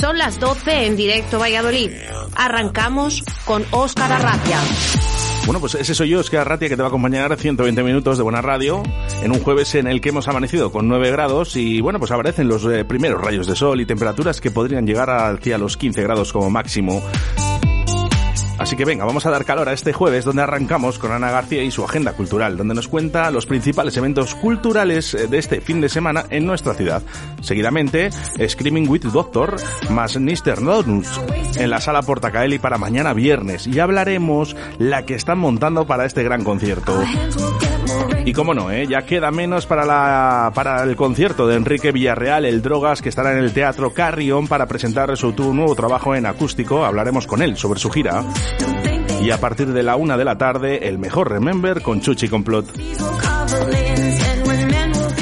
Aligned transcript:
Son 0.00 0.18
las 0.18 0.40
12 0.40 0.86
en 0.86 0.96
Directo 0.96 1.38
Valladolid. 1.38 1.92
Arrancamos 2.34 3.22
con 3.44 3.64
Óscar 3.70 4.10
Arratia. 4.10 4.58
Bueno, 5.46 5.58
pues 5.58 5.74
ese 5.74 5.94
soy 5.94 6.10
yo, 6.10 6.20
Oscar 6.20 6.48
Ratia, 6.48 6.68
que 6.68 6.76
te 6.76 6.82
va 6.82 6.86
a 6.86 6.90
acompañar 6.90 7.36
120 7.36 7.82
minutos 7.82 8.16
de 8.18 8.22
buena 8.22 8.40
radio 8.40 8.82
en 9.22 9.32
un 9.32 9.40
jueves 9.40 9.74
en 9.74 9.86
el 9.88 10.00
que 10.00 10.10
hemos 10.10 10.28
amanecido 10.28 10.70
con 10.70 10.86
9 10.86 11.10
grados 11.10 11.56
y 11.56 11.80
bueno, 11.80 11.98
pues 11.98 12.10
aparecen 12.12 12.46
los 12.46 12.64
eh, 12.66 12.84
primeros 12.84 13.20
rayos 13.20 13.46
de 13.46 13.56
sol 13.56 13.80
y 13.80 13.86
temperaturas 13.86 14.40
que 14.40 14.50
podrían 14.50 14.86
llegar 14.86 15.10
hacia 15.10 15.58
los 15.58 15.76
15 15.76 16.02
grados 16.02 16.32
como 16.32 16.50
máximo. 16.50 17.02
Así 18.70 18.76
que 18.76 18.84
venga, 18.84 19.04
vamos 19.04 19.26
a 19.26 19.30
dar 19.30 19.44
calor 19.44 19.68
a 19.68 19.72
este 19.72 19.92
jueves 19.92 20.24
donde 20.24 20.42
arrancamos 20.42 21.00
con 21.00 21.10
Ana 21.10 21.32
García 21.32 21.64
y 21.64 21.72
su 21.72 21.84
agenda 21.84 22.12
cultural, 22.12 22.56
donde 22.56 22.72
nos 22.72 22.86
cuenta 22.86 23.28
los 23.32 23.44
principales 23.44 23.96
eventos 23.96 24.36
culturales 24.36 25.12
eh, 25.12 25.26
de 25.26 25.38
este 25.38 25.60
fin 25.60 25.80
de 25.80 25.88
semana 25.88 26.26
en 26.30 26.46
nuestra 26.46 26.74
ciudad. 26.74 27.02
Seguidamente, 27.42 28.10
Screaming 28.46 28.88
with 28.88 29.06
Doctor 29.06 29.56
más 29.90 30.16
Nister 30.20 30.60
Donuts 30.60 31.20
en 31.56 31.68
la 31.68 31.80
sala 31.80 32.02
Portacaeli 32.02 32.60
para 32.60 32.78
mañana 32.78 33.12
viernes 33.12 33.66
y 33.66 33.80
hablaremos 33.80 34.54
la 34.78 35.04
que 35.04 35.16
están 35.16 35.40
montando 35.40 35.84
para 35.88 36.04
este 36.04 36.22
gran 36.22 36.44
concierto. 36.44 36.96
Y 38.24 38.32
cómo 38.32 38.54
no, 38.54 38.70
¿eh? 38.70 38.86
ya 38.86 39.02
queda 39.02 39.30
menos 39.30 39.66
para, 39.66 39.84
la, 39.84 40.52
para 40.54 40.82
el 40.82 40.96
concierto 40.96 41.46
de 41.46 41.56
Enrique 41.56 41.92
Villarreal, 41.92 42.44
el 42.44 42.62
Drogas, 42.62 43.02
que 43.02 43.08
estará 43.08 43.32
en 43.32 43.38
el 43.38 43.52
Teatro 43.52 43.92
Carrión 43.92 44.46
para 44.46 44.66
presentar 44.66 45.16
su 45.16 45.32
nuevo 45.32 45.74
trabajo 45.74 46.14
en 46.14 46.26
acústico. 46.26 46.84
Hablaremos 46.84 47.26
con 47.26 47.42
él 47.42 47.56
sobre 47.56 47.80
su 47.80 47.90
gira. 47.90 48.24
Y 49.22 49.30
a 49.30 49.38
partir 49.38 49.72
de 49.72 49.82
la 49.82 49.96
una 49.96 50.16
de 50.16 50.24
la 50.24 50.38
tarde, 50.38 50.88
el 50.88 50.98
mejor 50.98 51.30
Remember 51.30 51.82
con 51.82 52.00
Chuchi 52.00 52.28
Complot. 52.28 52.72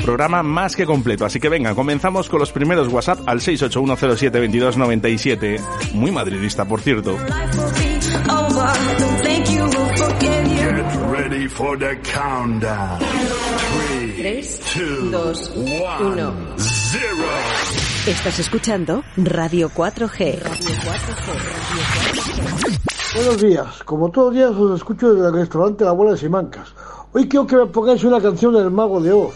Programa 0.04 0.42
más 0.42 0.76
que 0.76 0.87
completo, 0.87 1.26
así 1.26 1.38
que 1.38 1.50
venga, 1.50 1.75
comenzamos 1.75 2.28
con 2.28 2.41
los 2.41 2.53
primeros 2.53 2.88
WhatsApp 2.88 3.21
al 3.26 3.41
681072297. 3.41 5.60
Muy 5.92 6.10
madridista, 6.10 6.65
por 6.65 6.81
cierto. 6.81 7.19
Ready 11.48 11.54
for 11.54 11.78
the 11.78 11.97
countdown. 12.03 12.98
3, 14.16 14.60
2, 15.10 15.53
1. 15.56 16.59
Zero. 16.59 17.28
Estás 18.06 18.38
escuchando 18.38 19.03
Radio 19.16 19.70
4G. 19.70 20.41
Buenos 23.14 23.41
días, 23.41 23.82
como 23.84 24.10
todos 24.10 24.28
los 24.28 24.34
días 24.34 24.50
os 24.50 24.76
escucho 24.76 25.14
desde 25.14 25.28
el 25.28 25.34
restaurante 25.34 25.84
La 25.84 25.92
Bola 25.92 26.12
de 26.12 26.19
Simancas. 26.19 26.75
Hoy 27.12 27.28
quiero 27.28 27.47
que 27.47 27.56
me 27.56 27.66
pongáis 27.66 28.04
una 28.04 28.20
canción 28.20 28.54
del 28.54 28.70
Mago 28.70 29.00
de 29.00 29.12
Oz. 29.12 29.34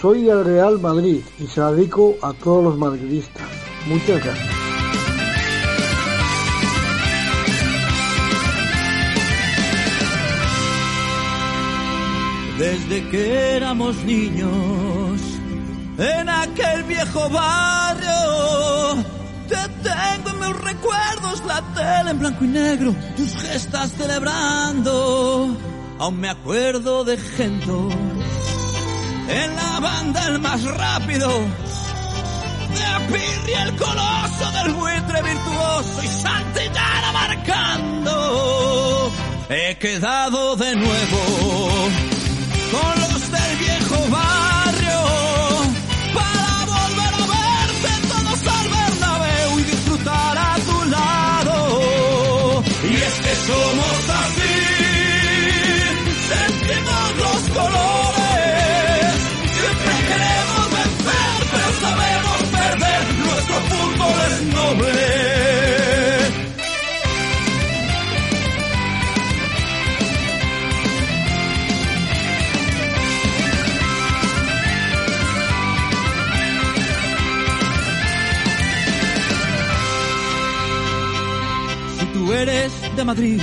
Soy 0.00 0.24
del 0.24 0.44
Real 0.44 0.80
Madrid 0.80 1.22
y 1.38 1.46
se 1.46 1.60
la 1.60 1.72
dedico 1.72 2.14
a 2.22 2.32
todos 2.32 2.64
los 2.64 2.78
madridistas. 2.78 3.46
Muchas 3.86 4.24
gracias. 4.24 4.69
Desde 12.60 13.08
que 13.08 13.56
éramos 13.56 13.96
niños 14.04 15.18
en 15.96 16.28
aquel 16.28 16.84
viejo 16.84 17.30
barrio. 17.30 19.02
Te 19.48 19.56
tengo 19.82 20.30
en 20.30 20.40
mis 20.40 20.56
recuerdos 20.60 21.42
la 21.46 21.62
tele 21.74 22.10
en 22.10 22.18
blanco 22.18 22.44
y 22.44 22.48
negro, 22.48 22.94
tus 23.16 23.34
gestas 23.36 23.92
celebrando. 23.92 25.56
Aún 25.98 26.20
me 26.20 26.28
acuerdo 26.28 27.02
de 27.04 27.16
Gento 27.16 27.88
en 29.28 29.56
la 29.56 29.80
banda 29.80 30.26
el 30.26 30.38
más 30.38 30.62
rápido. 30.62 31.30
De 32.74 32.84
Apirri 32.84 33.54
el 33.54 33.74
coloso 33.76 34.50
del 34.52 34.74
buitre 34.74 35.22
virtuoso 35.22 36.02
y 36.02 36.08
Santillana 36.08 37.12
marcando. 37.12 39.10
He 39.48 39.78
quedado 39.78 40.56
de 40.56 40.76
nuevo 40.76 42.19
con 42.70 42.99
eres 82.40 82.72
de 82.96 83.04
Madrid 83.04 83.42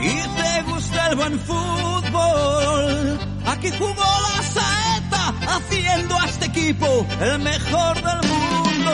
y 0.00 0.14
te 0.40 0.62
gusta 0.70 1.08
el 1.10 1.16
buen 1.16 1.38
fútbol. 1.40 3.18
Aquí 3.46 3.70
jugó 3.78 3.94
la 3.94 4.42
saeta 4.42 5.34
haciendo 5.54 6.18
a 6.18 6.24
este 6.26 6.46
equipo 6.46 7.06
el 7.20 7.38
mejor 7.38 7.94
del 7.96 8.30
mundo. 8.30 8.92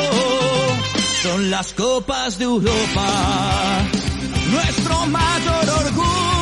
Son 1.23 1.51
las 1.51 1.73
copas 1.73 2.39
de 2.39 2.45
Europa, 2.45 3.83
nuestro 4.51 5.07
mayor 5.07 5.71
orgullo. 5.87 6.34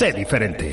Sé 0.00 0.14
diferente. 0.14 0.72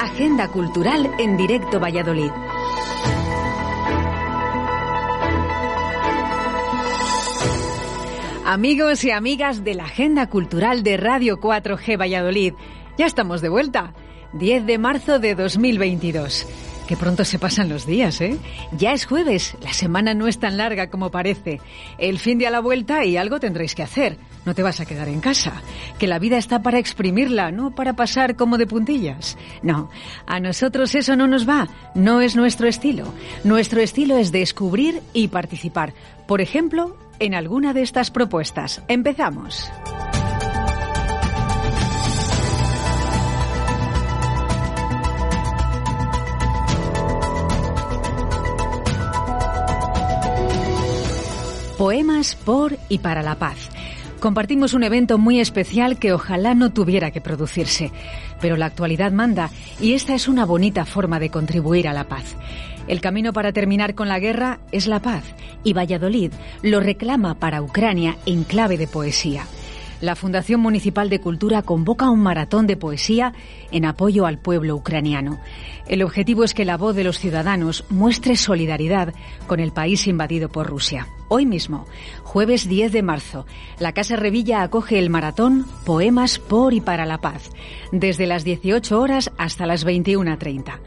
Agenda 0.00 0.48
cultural 0.48 1.10
en 1.18 1.36
directo 1.36 1.78
Valladolid. 1.78 2.30
Amigos 8.46 9.04
y 9.04 9.10
amigas 9.10 9.62
de 9.62 9.74
la 9.74 9.84
Agenda 9.84 10.30
Cultural 10.30 10.82
de 10.82 10.96
Radio 10.96 11.38
4G 11.38 12.00
Valladolid, 12.00 12.54
ya 12.96 13.04
estamos 13.04 13.42
de 13.42 13.50
vuelta. 13.50 13.92
10 14.32 14.64
de 14.64 14.78
marzo 14.78 15.18
de 15.18 15.34
2022. 15.34 16.63
Qué 16.86 16.98
pronto 16.98 17.24
se 17.24 17.38
pasan 17.38 17.70
los 17.70 17.86
días, 17.86 18.20
¿eh? 18.20 18.36
Ya 18.72 18.92
es 18.92 19.06
jueves, 19.06 19.56
la 19.62 19.72
semana 19.72 20.12
no 20.12 20.28
es 20.28 20.38
tan 20.38 20.58
larga 20.58 20.90
como 20.90 21.10
parece. 21.10 21.60
El 21.96 22.18
fin 22.18 22.38
de 22.38 22.46
a 22.46 22.50
la 22.50 22.60
vuelta 22.60 23.04
y 23.06 23.16
algo 23.16 23.40
tendréis 23.40 23.74
que 23.74 23.82
hacer. 23.82 24.18
No 24.44 24.54
te 24.54 24.62
vas 24.62 24.80
a 24.80 24.84
quedar 24.84 25.08
en 25.08 25.20
casa. 25.20 25.62
Que 25.98 26.06
la 26.06 26.18
vida 26.18 26.36
está 26.36 26.62
para 26.62 26.78
exprimirla, 26.78 27.50
no 27.50 27.74
para 27.74 27.94
pasar 27.94 28.36
como 28.36 28.58
de 28.58 28.66
puntillas. 28.66 29.38
No, 29.62 29.90
a 30.26 30.40
nosotros 30.40 30.94
eso 30.94 31.16
no 31.16 31.26
nos 31.26 31.48
va. 31.48 31.68
No 31.94 32.20
es 32.20 32.36
nuestro 32.36 32.68
estilo. 32.68 33.14
Nuestro 33.44 33.80
estilo 33.80 34.18
es 34.18 34.30
descubrir 34.30 35.00
y 35.14 35.28
participar. 35.28 35.94
Por 36.26 36.42
ejemplo, 36.42 36.98
en 37.18 37.34
alguna 37.34 37.72
de 37.72 37.80
estas 37.80 38.10
propuestas. 38.10 38.82
Empezamos. 38.88 39.70
Poemas 51.78 52.36
por 52.36 52.78
y 52.88 52.98
para 52.98 53.20
la 53.20 53.34
paz. 53.34 53.68
Compartimos 54.20 54.74
un 54.74 54.84
evento 54.84 55.18
muy 55.18 55.40
especial 55.40 55.98
que 55.98 56.12
ojalá 56.12 56.54
no 56.54 56.72
tuviera 56.72 57.10
que 57.10 57.20
producirse, 57.20 57.90
pero 58.40 58.56
la 58.56 58.66
actualidad 58.66 59.10
manda 59.10 59.50
y 59.80 59.94
esta 59.94 60.14
es 60.14 60.28
una 60.28 60.44
bonita 60.44 60.84
forma 60.84 61.18
de 61.18 61.30
contribuir 61.30 61.88
a 61.88 61.92
la 61.92 62.04
paz. 62.04 62.36
El 62.86 63.00
camino 63.00 63.32
para 63.32 63.52
terminar 63.52 63.96
con 63.96 64.06
la 64.06 64.20
guerra 64.20 64.60
es 64.70 64.86
la 64.86 65.00
paz 65.00 65.24
y 65.64 65.72
Valladolid 65.72 66.32
lo 66.62 66.78
reclama 66.78 67.34
para 67.34 67.60
Ucrania 67.60 68.18
en 68.24 68.44
clave 68.44 68.78
de 68.78 68.86
poesía. 68.86 69.44
La 70.00 70.14
Fundación 70.14 70.60
Municipal 70.60 71.10
de 71.10 71.20
Cultura 71.20 71.62
convoca 71.62 72.10
un 72.10 72.20
maratón 72.20 72.68
de 72.68 72.76
poesía 72.76 73.32
en 73.72 73.84
apoyo 73.84 74.26
al 74.26 74.38
pueblo 74.38 74.76
ucraniano. 74.76 75.40
El 75.88 76.02
objetivo 76.02 76.44
es 76.44 76.54
que 76.54 76.64
la 76.64 76.76
voz 76.76 76.94
de 76.94 77.04
los 77.04 77.18
ciudadanos 77.18 77.84
muestre 77.88 78.36
solidaridad 78.36 79.12
con 79.46 79.58
el 79.60 79.72
país 79.72 80.06
invadido 80.06 80.48
por 80.48 80.66
Rusia. 80.68 81.08
Hoy 81.28 81.46
mismo, 81.46 81.86
jueves 82.22 82.68
10 82.68 82.92
de 82.92 83.02
marzo, 83.02 83.46
la 83.78 83.92
Casa 83.92 84.14
Revilla 84.14 84.62
acoge 84.62 84.98
el 84.98 85.08
maratón 85.08 85.64
Poemas 85.86 86.38
por 86.38 86.74
y 86.74 86.82
para 86.82 87.06
la 87.06 87.18
paz, 87.18 87.50
desde 87.92 88.26
las 88.26 88.44
18 88.44 89.00
horas 89.00 89.32
hasta 89.38 89.64
las 89.64 89.86
21.30. 89.86 90.80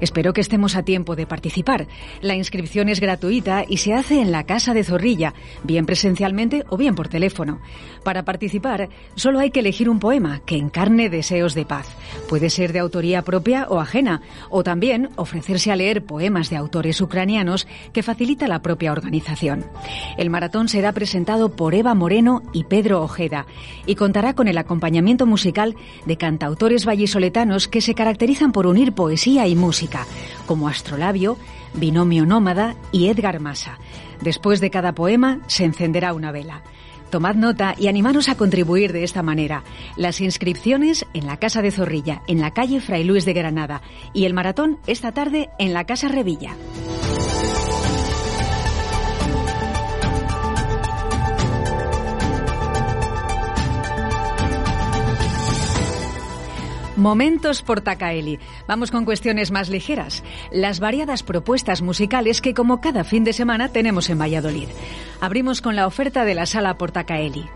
Espero 0.00 0.32
que 0.32 0.40
estemos 0.40 0.74
a 0.74 0.82
tiempo 0.82 1.14
de 1.14 1.26
participar. 1.26 1.86
La 2.20 2.34
inscripción 2.34 2.88
es 2.88 2.98
gratuita 2.98 3.64
y 3.68 3.76
se 3.76 3.94
hace 3.94 4.20
en 4.20 4.32
la 4.32 4.44
Casa 4.44 4.74
de 4.74 4.82
Zorrilla, 4.82 5.32
bien 5.62 5.86
presencialmente 5.86 6.64
o 6.68 6.76
bien 6.76 6.96
por 6.96 7.08
teléfono. 7.08 7.60
Para 8.02 8.24
participar, 8.24 8.88
solo 9.14 9.38
hay 9.38 9.52
que 9.52 9.60
elegir 9.60 9.88
un 9.88 10.00
poema 10.00 10.40
que 10.44 10.56
encarne 10.56 11.08
deseos 11.08 11.54
de 11.54 11.66
paz. 11.66 11.86
Puede 12.28 12.50
ser 12.50 12.72
de 12.72 12.80
autoría 12.80 13.22
propia 13.22 13.66
o 13.68 13.78
ajena, 13.78 14.22
o 14.50 14.64
también 14.64 15.10
ofrecerse 15.14 15.70
a 15.70 15.76
leer 15.76 16.04
poemas 16.04 16.50
de 16.50 16.56
autores 16.56 17.00
ucranianos 17.00 17.68
que 17.92 18.02
facilita 18.02 18.48
la 18.48 18.60
propia 18.60 18.90
organización. 18.90 19.64
El 20.16 20.30
maratón 20.30 20.68
será 20.68 20.92
presentado 20.92 21.50
por 21.50 21.74
Eva 21.74 21.94
Moreno 21.94 22.42
y 22.52 22.64
Pedro 22.64 23.02
Ojeda 23.02 23.46
y 23.86 23.94
contará 23.94 24.34
con 24.34 24.48
el 24.48 24.58
acompañamiento 24.58 25.26
musical 25.26 25.76
de 26.06 26.16
cantautores 26.16 26.84
vallisoletanos 26.84 27.68
que 27.68 27.80
se 27.80 27.94
caracterizan 27.94 28.52
por 28.52 28.66
unir 28.66 28.92
poesía 28.92 29.46
y 29.46 29.56
música, 29.56 30.06
como 30.46 30.68
Astrolabio, 30.68 31.36
Binomio 31.74 32.26
Nómada 32.26 32.76
y 32.92 33.08
Edgar 33.08 33.40
Massa. 33.40 33.78
Después 34.20 34.60
de 34.60 34.70
cada 34.70 34.94
poema 34.94 35.40
se 35.46 35.64
encenderá 35.64 36.14
una 36.14 36.32
vela. 36.32 36.62
Tomad 37.10 37.36
nota 37.36 37.76
y 37.78 37.86
animaros 37.86 38.28
a 38.28 38.34
contribuir 38.34 38.92
de 38.92 39.04
esta 39.04 39.22
manera. 39.22 39.62
Las 39.96 40.20
inscripciones 40.20 41.06
en 41.14 41.26
la 41.26 41.36
Casa 41.36 41.62
de 41.62 41.70
Zorrilla, 41.70 42.22
en 42.26 42.40
la 42.40 42.52
calle 42.52 42.80
Fray 42.80 43.04
Luis 43.04 43.24
de 43.24 43.32
Granada, 43.32 43.82
y 44.12 44.24
el 44.24 44.34
maratón 44.34 44.78
esta 44.88 45.12
tarde 45.12 45.48
en 45.60 45.72
la 45.74 45.84
Casa 45.84 46.08
Revilla. 46.08 46.56
Momentos 56.96 57.62
por 57.62 57.80
Tacaeli. 57.80 58.38
Vamos 58.68 58.92
con 58.92 59.04
cuestiones 59.04 59.50
más 59.50 59.68
ligeras. 59.68 60.22
Las 60.52 60.78
variadas 60.78 61.24
propuestas 61.24 61.82
musicales 61.82 62.40
que 62.40 62.54
como 62.54 62.80
cada 62.80 63.02
fin 63.02 63.24
de 63.24 63.32
semana 63.32 63.68
tenemos 63.68 64.10
en 64.10 64.20
Valladolid. 64.20 64.68
Abrimos 65.20 65.60
con 65.60 65.74
la 65.74 65.88
oferta 65.88 66.24
de 66.24 66.36
la 66.36 66.46
sala 66.46 66.78
Portacaeli. 66.78 67.46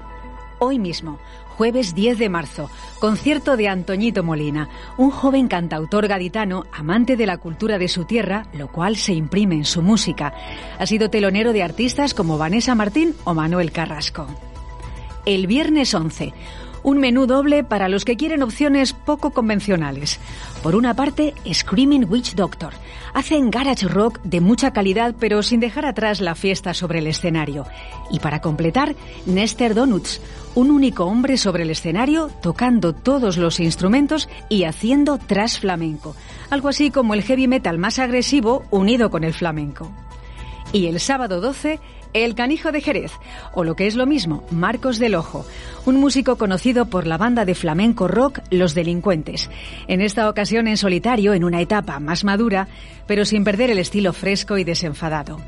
Hoy 0.58 0.80
mismo, 0.80 1.20
jueves 1.56 1.94
10 1.94 2.18
de 2.18 2.28
marzo, 2.28 2.68
concierto 2.98 3.56
de 3.56 3.68
Antoñito 3.68 4.24
Molina, 4.24 4.68
un 4.96 5.12
joven 5.12 5.46
cantautor 5.46 6.08
gaditano, 6.08 6.64
amante 6.72 7.16
de 7.16 7.26
la 7.26 7.38
cultura 7.38 7.78
de 7.78 7.86
su 7.86 8.06
tierra, 8.06 8.46
lo 8.54 8.66
cual 8.66 8.96
se 8.96 9.12
imprime 9.12 9.54
en 9.54 9.64
su 9.64 9.82
música. 9.82 10.34
Ha 10.80 10.86
sido 10.86 11.10
telonero 11.10 11.52
de 11.52 11.62
artistas 11.62 12.12
como 12.12 12.38
Vanessa 12.38 12.74
Martín 12.74 13.14
o 13.22 13.34
Manuel 13.34 13.70
Carrasco. 13.70 14.26
El 15.26 15.46
viernes 15.46 15.94
11, 15.94 16.32
un 16.88 17.00
menú 17.00 17.26
doble 17.26 17.64
para 17.64 17.86
los 17.90 18.06
que 18.06 18.16
quieren 18.16 18.42
opciones 18.42 18.94
poco 18.94 19.30
convencionales. 19.30 20.18
Por 20.62 20.74
una 20.74 20.94
parte, 20.94 21.34
Screaming 21.52 22.06
Witch 22.08 22.34
Doctor. 22.34 22.72
Hacen 23.12 23.50
garage 23.50 23.86
rock 23.86 24.20
de 24.22 24.40
mucha 24.40 24.72
calidad 24.72 25.14
pero 25.20 25.42
sin 25.42 25.60
dejar 25.60 25.84
atrás 25.84 26.22
la 26.22 26.34
fiesta 26.34 26.72
sobre 26.72 27.00
el 27.00 27.06
escenario. 27.06 27.66
Y 28.10 28.20
para 28.20 28.40
completar, 28.40 28.96
Nester 29.26 29.74
Donuts, 29.74 30.22
un 30.54 30.70
único 30.70 31.04
hombre 31.04 31.36
sobre 31.36 31.64
el 31.64 31.70
escenario 31.70 32.30
tocando 32.40 32.94
todos 32.94 33.36
los 33.36 33.60
instrumentos 33.60 34.26
y 34.48 34.64
haciendo 34.64 35.18
trash 35.18 35.60
flamenco. 35.60 36.16
Algo 36.48 36.70
así 36.70 36.90
como 36.90 37.12
el 37.12 37.22
heavy 37.22 37.48
metal 37.48 37.76
más 37.76 37.98
agresivo 37.98 38.64
unido 38.70 39.10
con 39.10 39.24
el 39.24 39.34
flamenco. 39.34 39.92
Y 40.72 40.86
el 40.86 41.00
sábado 41.00 41.42
12, 41.42 41.80
el 42.12 42.34
Canijo 42.34 42.72
de 42.72 42.80
Jerez, 42.80 43.12
o 43.52 43.64
lo 43.64 43.76
que 43.76 43.86
es 43.86 43.94
lo 43.94 44.06
mismo, 44.06 44.44
Marcos 44.50 44.98
del 44.98 45.14
Ojo, 45.14 45.46
un 45.86 45.96
músico 45.96 46.36
conocido 46.36 46.86
por 46.86 47.06
la 47.06 47.18
banda 47.18 47.44
de 47.44 47.54
flamenco 47.54 48.08
rock 48.08 48.40
Los 48.50 48.74
Delincuentes. 48.74 49.50
En 49.86 50.00
esta 50.00 50.28
ocasión 50.28 50.68
en 50.68 50.76
solitario, 50.76 51.34
en 51.34 51.44
una 51.44 51.60
etapa 51.60 52.00
más 52.00 52.24
madura, 52.24 52.68
pero 53.06 53.24
sin 53.24 53.44
perder 53.44 53.70
el 53.70 53.78
estilo 53.78 54.12
fresco 54.12 54.58
y 54.58 54.64
desenfadado. 54.64 55.40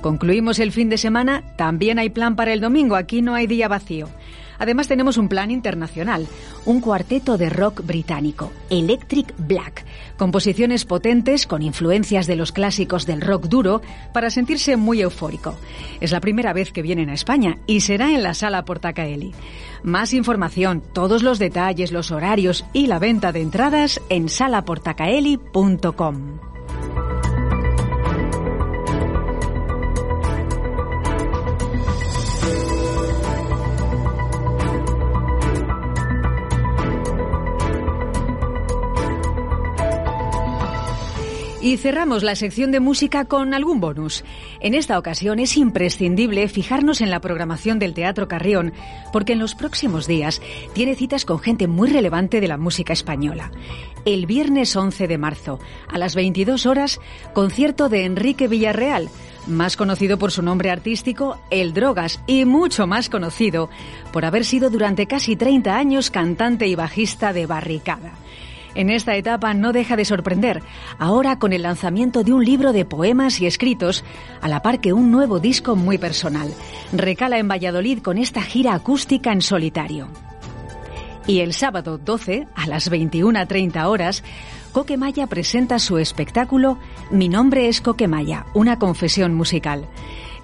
Concluimos 0.00 0.58
el 0.58 0.70
fin 0.70 0.90
de 0.90 0.98
semana, 0.98 1.42
también 1.56 1.98
hay 1.98 2.10
plan 2.10 2.36
para 2.36 2.52
el 2.52 2.60
domingo, 2.60 2.94
aquí 2.94 3.22
no 3.22 3.34
hay 3.34 3.46
día 3.46 3.68
vacío. 3.68 4.08
Además 4.58 4.88
tenemos 4.88 5.16
un 5.16 5.28
plan 5.28 5.50
internacional, 5.50 6.26
un 6.64 6.80
cuarteto 6.80 7.38
de 7.38 7.50
rock 7.50 7.84
británico, 7.84 8.52
Electric 8.70 9.34
Black, 9.38 9.84
composiciones 10.16 10.84
potentes 10.84 11.46
con 11.46 11.62
influencias 11.62 12.26
de 12.26 12.36
los 12.36 12.52
clásicos 12.52 13.06
del 13.06 13.20
rock 13.20 13.46
duro 13.46 13.82
para 14.12 14.30
sentirse 14.30 14.76
muy 14.76 15.02
eufórico. 15.02 15.56
Es 16.00 16.12
la 16.12 16.20
primera 16.20 16.52
vez 16.52 16.72
que 16.72 16.82
vienen 16.82 17.10
a 17.10 17.14
España 17.14 17.58
y 17.66 17.80
será 17.80 18.12
en 18.12 18.22
la 18.22 18.34
sala 18.34 18.64
Portacaeli. 18.64 19.32
Más 19.82 20.14
información, 20.14 20.82
todos 20.92 21.22
los 21.22 21.38
detalles, 21.38 21.92
los 21.92 22.10
horarios 22.10 22.64
y 22.72 22.86
la 22.86 22.98
venta 22.98 23.32
de 23.32 23.42
entradas 23.42 24.00
en 24.08 24.28
salaportacaeli.com. 24.28 26.53
Y 41.64 41.78
cerramos 41.78 42.22
la 42.22 42.36
sección 42.36 42.72
de 42.72 42.78
música 42.78 43.24
con 43.24 43.54
algún 43.54 43.80
bonus. 43.80 44.22
En 44.60 44.74
esta 44.74 44.98
ocasión 44.98 45.38
es 45.38 45.56
imprescindible 45.56 46.46
fijarnos 46.50 47.00
en 47.00 47.08
la 47.08 47.22
programación 47.22 47.78
del 47.78 47.94
Teatro 47.94 48.28
Carrión, 48.28 48.74
porque 49.14 49.32
en 49.32 49.38
los 49.38 49.54
próximos 49.54 50.06
días 50.06 50.42
tiene 50.74 50.94
citas 50.94 51.24
con 51.24 51.38
gente 51.38 51.66
muy 51.66 51.88
relevante 51.88 52.42
de 52.42 52.48
la 52.48 52.58
música 52.58 52.92
española. 52.92 53.50
El 54.04 54.26
viernes 54.26 54.76
11 54.76 55.08
de 55.08 55.16
marzo, 55.16 55.58
a 55.88 55.96
las 55.96 56.14
22 56.14 56.66
horas, 56.66 57.00
concierto 57.32 57.88
de 57.88 58.04
Enrique 58.04 58.46
Villarreal, 58.46 59.08
más 59.46 59.78
conocido 59.78 60.18
por 60.18 60.32
su 60.32 60.42
nombre 60.42 60.70
artístico, 60.70 61.38
El 61.48 61.72
Drogas, 61.72 62.20
y 62.26 62.44
mucho 62.44 62.86
más 62.86 63.08
conocido 63.08 63.70
por 64.12 64.26
haber 64.26 64.44
sido 64.44 64.68
durante 64.68 65.06
casi 65.06 65.34
30 65.34 65.74
años 65.74 66.10
cantante 66.10 66.66
y 66.66 66.74
bajista 66.74 67.32
de 67.32 67.46
Barricada. 67.46 68.12
En 68.74 68.90
esta 68.90 69.14
etapa 69.16 69.54
no 69.54 69.72
deja 69.72 69.96
de 69.96 70.04
sorprender, 70.04 70.62
ahora 70.98 71.38
con 71.38 71.52
el 71.52 71.62
lanzamiento 71.62 72.24
de 72.24 72.32
un 72.32 72.44
libro 72.44 72.72
de 72.72 72.84
poemas 72.84 73.40
y 73.40 73.46
escritos, 73.46 74.04
a 74.40 74.48
la 74.48 74.62
par 74.62 74.80
que 74.80 74.92
un 74.92 75.10
nuevo 75.10 75.38
disco 75.38 75.76
muy 75.76 75.98
personal. 75.98 76.52
Recala 76.92 77.38
en 77.38 77.48
Valladolid 77.48 78.00
con 78.00 78.18
esta 78.18 78.42
gira 78.42 78.74
acústica 78.74 79.32
en 79.32 79.42
solitario. 79.42 80.08
Y 81.26 81.40
el 81.40 81.54
sábado 81.54 81.98
12, 81.98 82.48
a 82.54 82.66
las 82.66 82.90
21.30 82.90 83.86
horas, 83.86 84.22
Coquemaya 84.72 85.26
presenta 85.28 85.78
su 85.78 85.98
espectáculo 85.98 86.78
Mi 87.10 87.28
nombre 87.28 87.68
es 87.68 87.80
Coquemaya, 87.80 88.44
una 88.54 88.78
confesión 88.78 89.32
musical. 89.32 89.86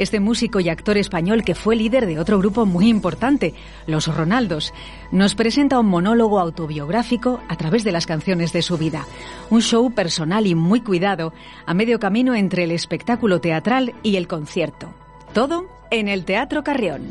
Este 0.01 0.19
músico 0.19 0.61
y 0.61 0.71
actor 0.71 0.97
español 0.97 1.45
que 1.45 1.55
fue 1.55 1.77
líder 1.77 2.07
de 2.07 2.19
otro 2.19 2.39
grupo 2.39 2.65
muy 2.65 2.89
importante, 2.89 3.53
Los 3.87 4.07
Ronaldos, 4.07 4.73
nos 5.13 5.35
presenta 5.35 5.79
un 5.79 5.89
monólogo 5.89 6.41
autobiográfico 6.41 7.39
a 7.49 7.57
través 7.57 7.85
de 7.85 7.93
las 7.93 8.07
canciones 8.07 8.55
de 8.55 8.63
su 8.63 8.79
vida. 8.79 9.05
Un 9.51 9.61
show 9.61 9.93
personal 9.93 10.47
y 10.47 10.55
muy 10.55 10.81
cuidado, 10.81 11.35
a 11.67 11.75
medio 11.75 12.01
camino 12.01 12.35
entre 12.35 12.65
el 12.65 12.71
espectáculo 12.71 13.43
teatral 13.43 13.93
y 14.03 14.17
el 14.17 14.27
concierto. 14.27 14.95
Todo 15.35 15.67
en 15.91 16.09
el 16.09 16.25
Teatro 16.25 16.65
Carrión. 16.65 17.03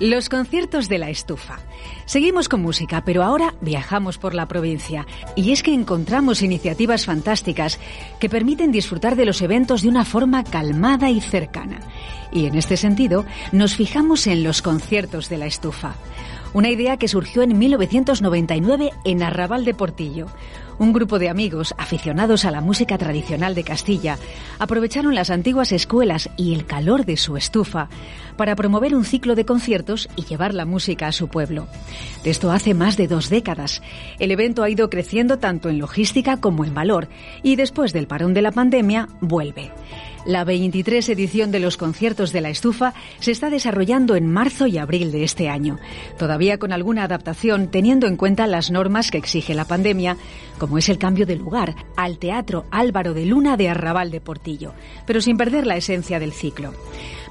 Los 0.00 0.28
conciertos 0.28 0.88
de 0.88 0.98
la 0.98 1.10
estufa. 1.10 1.60
Seguimos 2.06 2.48
con 2.48 2.62
música, 2.62 3.02
pero 3.04 3.24
ahora 3.24 3.54
viajamos 3.60 4.16
por 4.16 4.32
la 4.32 4.46
provincia. 4.46 5.06
Y 5.34 5.50
es 5.50 5.64
que 5.64 5.74
encontramos 5.74 6.40
iniciativas 6.40 7.04
fantásticas 7.04 7.80
que 8.20 8.28
permiten 8.28 8.70
disfrutar 8.70 9.16
de 9.16 9.26
los 9.26 9.42
eventos 9.42 9.82
de 9.82 9.88
una 9.88 10.04
forma 10.04 10.44
calmada 10.44 11.10
y 11.10 11.20
cercana. 11.20 11.80
Y 12.30 12.46
en 12.46 12.54
este 12.54 12.76
sentido, 12.76 13.24
nos 13.50 13.74
fijamos 13.74 14.28
en 14.28 14.44
los 14.44 14.62
conciertos 14.62 15.28
de 15.28 15.38
la 15.38 15.46
estufa. 15.46 15.96
Una 16.54 16.70
idea 16.70 16.96
que 16.96 17.08
surgió 17.08 17.42
en 17.42 17.58
1999 17.58 18.90
en 19.04 19.22
Arrabal 19.24 19.64
de 19.64 19.74
Portillo. 19.74 20.26
Un 20.78 20.92
grupo 20.92 21.18
de 21.18 21.30
amigos 21.30 21.74
aficionados 21.78 22.44
a 22.44 22.50
la 22.50 22.60
música 22.60 22.98
tradicional 22.98 23.54
de 23.54 23.64
Castilla 23.64 24.18
aprovecharon 24.58 25.14
las 25.14 25.30
antiguas 25.30 25.72
escuelas 25.72 26.28
y 26.36 26.54
el 26.54 26.66
calor 26.66 27.06
de 27.06 27.16
su 27.16 27.38
estufa 27.38 27.88
para 28.36 28.54
promover 28.56 28.94
un 28.94 29.04
ciclo 29.04 29.34
de 29.34 29.46
conciertos 29.46 30.08
y 30.16 30.24
llevar 30.24 30.52
la 30.52 30.66
música 30.66 31.06
a 31.06 31.12
su 31.12 31.28
pueblo. 31.28 31.66
De 32.24 32.30
esto 32.30 32.52
hace 32.52 32.74
más 32.74 32.98
de 32.98 33.08
dos 33.08 33.30
décadas. 33.30 33.80
El 34.18 34.30
evento 34.30 34.62
ha 34.62 34.68
ido 34.68 34.90
creciendo 34.90 35.38
tanto 35.38 35.70
en 35.70 35.78
logística 35.78 36.40
como 36.40 36.64
en 36.64 36.74
valor 36.74 37.08
y 37.42 37.56
después 37.56 37.94
del 37.94 38.06
parón 38.06 38.34
de 38.34 38.42
la 38.42 38.52
pandemia 38.52 39.08
vuelve. 39.20 39.72
La 40.26 40.42
23 40.42 41.08
edición 41.10 41.52
de 41.52 41.60
los 41.60 41.76
conciertos 41.76 42.32
de 42.32 42.40
la 42.40 42.50
estufa 42.50 42.94
se 43.20 43.30
está 43.30 43.48
desarrollando 43.48 44.16
en 44.16 44.28
marzo 44.28 44.66
y 44.66 44.76
abril 44.76 45.12
de 45.12 45.22
este 45.22 45.48
año, 45.48 45.78
todavía 46.18 46.58
con 46.58 46.72
alguna 46.72 47.04
adaptación 47.04 47.68
teniendo 47.68 48.08
en 48.08 48.16
cuenta 48.16 48.48
las 48.48 48.72
normas 48.72 49.12
que 49.12 49.18
exige 49.18 49.54
la 49.54 49.66
pandemia, 49.66 50.16
como 50.58 50.78
es 50.78 50.88
el 50.88 50.98
cambio 50.98 51.26
de 51.26 51.36
lugar 51.36 51.76
al 51.96 52.18
Teatro 52.18 52.64
Álvaro 52.72 53.14
de 53.14 53.24
Luna 53.24 53.56
de 53.56 53.68
Arrabal 53.68 54.10
de 54.10 54.20
Portillo, 54.20 54.74
pero 55.06 55.20
sin 55.20 55.36
perder 55.36 55.64
la 55.64 55.76
esencia 55.76 56.18
del 56.18 56.32
ciclo. 56.32 56.74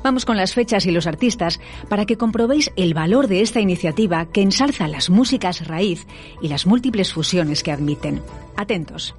Vamos 0.02 0.24
con 0.24 0.38
las 0.38 0.54
fechas 0.54 0.86
y 0.86 0.92
los 0.92 1.06
artistas 1.06 1.60
para 1.90 2.06
que 2.06 2.16
comprobéis 2.16 2.72
el 2.78 2.94
valor 2.94 3.28
de 3.28 3.42
esta 3.42 3.60
iniciativa 3.60 4.26
que 4.28 4.42
ensalza 4.42 4.88
las 4.88 5.10
músicas 5.10 5.68
raíz 5.68 6.08
y 6.42 6.48
las 6.48 6.66
múltiples 6.66 7.12
fusiones 7.12 7.62
que 7.62 7.74
admiten. 7.74 8.22
Atentos. 8.56 9.16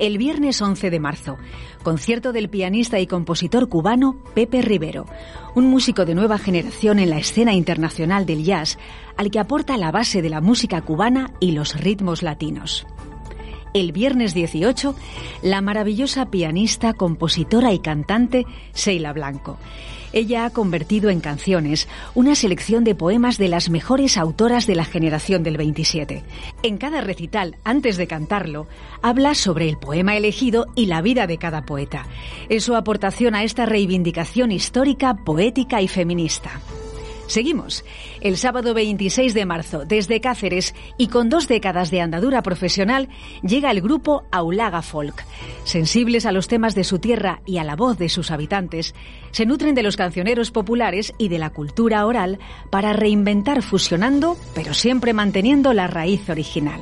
El 0.00 0.16
viernes 0.16 0.62
11 0.62 0.88
de 0.88 0.98
marzo, 0.98 1.36
concierto 1.82 2.32
del 2.32 2.48
pianista 2.48 2.98
y 3.00 3.06
compositor 3.06 3.68
cubano 3.68 4.16
Pepe 4.32 4.62
Rivero, 4.62 5.04
un 5.54 5.66
músico 5.66 6.06
de 6.06 6.14
nueva 6.14 6.38
generación 6.38 6.98
en 6.98 7.10
la 7.10 7.18
escena 7.18 7.52
internacional 7.52 8.24
del 8.24 8.42
jazz, 8.42 8.78
al 9.18 9.30
que 9.30 9.38
aporta 9.38 9.76
la 9.76 9.92
base 9.92 10.22
de 10.22 10.30
la 10.30 10.40
música 10.40 10.80
cubana 10.80 11.34
y 11.38 11.52
los 11.52 11.78
ritmos 11.78 12.22
latinos. 12.22 12.86
El 13.74 13.92
viernes 13.92 14.32
18, 14.32 14.96
la 15.42 15.60
maravillosa 15.60 16.30
pianista, 16.30 16.94
compositora 16.94 17.74
y 17.74 17.80
cantante 17.80 18.46
Sheila 18.74 19.12
Blanco. 19.12 19.58
Ella 20.12 20.44
ha 20.44 20.50
convertido 20.50 21.10
en 21.10 21.20
canciones 21.20 21.88
una 22.14 22.34
selección 22.34 22.84
de 22.84 22.94
poemas 22.94 23.38
de 23.38 23.48
las 23.48 23.70
mejores 23.70 24.16
autoras 24.16 24.66
de 24.66 24.74
la 24.74 24.84
generación 24.84 25.42
del 25.42 25.56
27. 25.56 26.24
En 26.62 26.78
cada 26.78 27.00
recital, 27.00 27.56
antes 27.64 27.96
de 27.96 28.06
cantarlo, 28.06 28.66
habla 29.02 29.34
sobre 29.34 29.68
el 29.68 29.78
poema 29.78 30.16
elegido 30.16 30.66
y 30.74 30.86
la 30.86 31.02
vida 31.02 31.26
de 31.26 31.38
cada 31.38 31.62
poeta. 31.62 32.06
Es 32.48 32.64
su 32.64 32.74
aportación 32.74 33.34
a 33.34 33.44
esta 33.44 33.66
reivindicación 33.66 34.52
histórica, 34.52 35.14
poética 35.14 35.80
y 35.80 35.88
feminista. 35.88 36.60
Seguimos. 37.30 37.84
El 38.20 38.36
sábado 38.36 38.74
26 38.74 39.34
de 39.34 39.46
marzo, 39.46 39.84
desde 39.84 40.20
Cáceres 40.20 40.74
y 40.98 41.06
con 41.06 41.28
dos 41.28 41.46
décadas 41.46 41.92
de 41.92 42.00
andadura 42.00 42.42
profesional, 42.42 43.08
llega 43.42 43.70
el 43.70 43.80
grupo 43.80 44.24
Aulaga 44.32 44.82
Folk. 44.82 45.24
Sensibles 45.62 46.26
a 46.26 46.32
los 46.32 46.48
temas 46.48 46.74
de 46.74 46.82
su 46.82 46.98
tierra 46.98 47.40
y 47.46 47.58
a 47.58 47.64
la 47.64 47.76
voz 47.76 47.98
de 47.98 48.08
sus 48.08 48.32
habitantes, 48.32 48.96
se 49.30 49.46
nutren 49.46 49.76
de 49.76 49.84
los 49.84 49.96
cancioneros 49.96 50.50
populares 50.50 51.14
y 51.18 51.28
de 51.28 51.38
la 51.38 51.50
cultura 51.50 52.04
oral 52.04 52.40
para 52.68 52.94
reinventar 52.94 53.62
fusionando, 53.62 54.36
pero 54.52 54.74
siempre 54.74 55.12
manteniendo 55.12 55.72
la 55.72 55.86
raíz 55.86 56.28
original. 56.28 56.80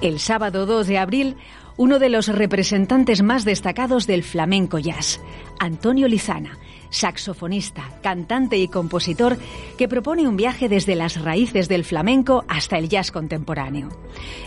El 0.00 0.18
sábado 0.18 0.64
2 0.64 0.86
de 0.86 0.96
abril, 0.96 1.36
uno 1.76 1.98
de 1.98 2.08
los 2.08 2.28
representantes 2.28 3.22
más 3.22 3.44
destacados 3.44 4.06
del 4.06 4.22
flamenco 4.22 4.78
jazz, 4.78 5.20
Antonio 5.58 6.08
Lizana, 6.08 6.58
saxofonista, 6.90 7.88
cantante 8.02 8.58
y 8.58 8.68
compositor 8.68 9.38
que 9.78 9.88
propone 9.88 10.28
un 10.28 10.36
viaje 10.36 10.68
desde 10.68 10.94
las 10.94 11.20
raíces 11.20 11.68
del 11.68 11.84
flamenco 11.84 12.44
hasta 12.48 12.78
el 12.78 12.88
jazz 12.88 13.10
contemporáneo. 13.10 13.88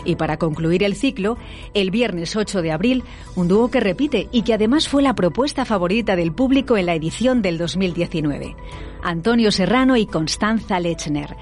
Y 0.04 0.16
para 0.16 0.36
concluir 0.36 0.84
el 0.84 0.94
ciclo, 0.94 1.36
el 1.74 1.90
viernes 1.90 2.36
8 2.36 2.62
de 2.62 2.72
abril, 2.72 3.04
un 3.34 3.48
dúo 3.48 3.70
que 3.70 3.80
repite 3.80 4.28
y 4.30 4.42
que 4.42 4.54
además 4.54 4.88
fue 4.88 5.02
la 5.02 5.14
propuesta 5.14 5.64
favorita 5.64 6.16
del 6.16 6.32
público 6.32 6.76
en 6.76 6.86
la 6.86 6.94
edición 6.94 7.42
del 7.42 7.58
2019. 7.58 8.54
Antonio 9.02 9.52
Serrano 9.52 9.96
y 9.96 10.06
Constanza 10.06 10.80
Lechner. 10.80 11.36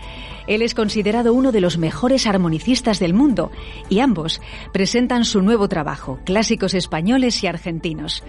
Él 0.49 0.63
es 0.63 0.75
considerado 0.75 1.33
uno 1.33 1.53
de 1.53 1.61
los 1.61 1.79
mejores 1.79 2.27
armonicistas 2.27 2.99
del 2.99 3.15
mundo 3.15 3.53
y 3.89 4.01
ambos 4.01 4.41
presentan 4.73 5.25
su 5.25 5.41
nuevo 5.41 5.69
trabajo, 5.69 6.19
Clásicos 6.25 6.75
Españoles 6.75 7.43
y 7.45 7.47
Argentinos. 7.47 8.25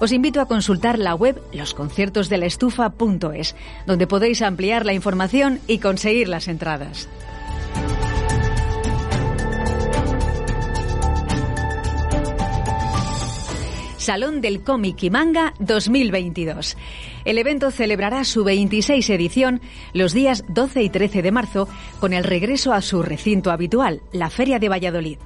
Os 0.00 0.12
invito 0.12 0.40
a 0.40 0.46
consultar 0.46 0.98
la 0.98 1.14
web 1.14 1.40
losconciertosdelaestufa.es, 1.52 3.54
donde 3.86 4.06
podéis 4.06 4.42
ampliar 4.42 4.86
la 4.86 4.92
información 4.92 5.60
y 5.66 5.78
conseguir 5.78 6.28
las 6.28 6.48
entradas. 6.48 7.08
Salón 14.06 14.40
del 14.40 14.62
Cómic 14.62 15.02
y 15.02 15.10
Manga 15.10 15.52
2022. 15.58 16.76
El 17.24 17.38
evento 17.38 17.72
celebrará 17.72 18.22
su 18.22 18.44
26 18.44 19.10
edición 19.10 19.60
los 19.94 20.12
días 20.12 20.44
12 20.46 20.84
y 20.84 20.90
13 20.90 21.22
de 21.22 21.32
marzo 21.32 21.68
con 21.98 22.12
el 22.12 22.22
regreso 22.22 22.72
a 22.72 22.82
su 22.82 23.02
recinto 23.02 23.50
habitual, 23.50 24.02
la 24.12 24.30
Feria 24.30 24.60
de 24.60 24.68
Valladolid. 24.68 25.18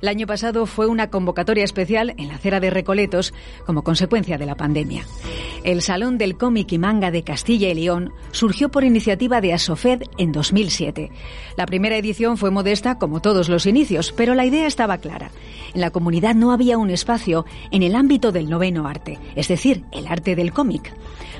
El 0.00 0.08
año 0.08 0.26
pasado 0.26 0.66
fue 0.66 0.86
una 0.86 1.10
convocatoria 1.10 1.64
especial 1.64 2.14
en 2.18 2.28
la 2.28 2.34
acera 2.34 2.60
de 2.60 2.70
Recoletos 2.70 3.32
como 3.64 3.82
consecuencia 3.82 4.38
de 4.38 4.46
la 4.46 4.54
pandemia. 4.54 5.04
El 5.64 5.82
Salón 5.82 6.18
del 6.18 6.36
Cómic 6.36 6.70
y 6.72 6.78
Manga 6.78 7.10
de 7.10 7.22
Castilla 7.22 7.68
y 7.68 7.74
León 7.74 8.12
surgió 8.30 8.68
por 8.68 8.84
iniciativa 8.84 9.40
de 9.40 9.52
Asofed 9.52 10.02
en 10.18 10.32
2007. 10.32 11.10
La 11.56 11.66
primera 11.66 11.96
edición 11.96 12.36
fue 12.36 12.50
modesta 12.50 12.98
como 12.98 13.20
todos 13.20 13.48
los 13.48 13.66
inicios, 13.66 14.12
pero 14.12 14.34
la 14.34 14.46
idea 14.46 14.66
estaba 14.66 14.98
clara. 14.98 15.30
En 15.74 15.80
la 15.80 15.90
comunidad 15.90 16.34
no 16.34 16.52
había 16.52 16.78
un 16.78 16.90
espacio 16.90 17.46
en 17.70 17.82
el 17.82 17.94
ámbito 17.94 18.32
del 18.32 18.48
noveno 18.48 18.86
arte, 18.86 19.18
es 19.34 19.48
decir, 19.48 19.84
el 19.92 20.06
arte 20.06 20.36
del 20.36 20.52
cómic 20.52 20.92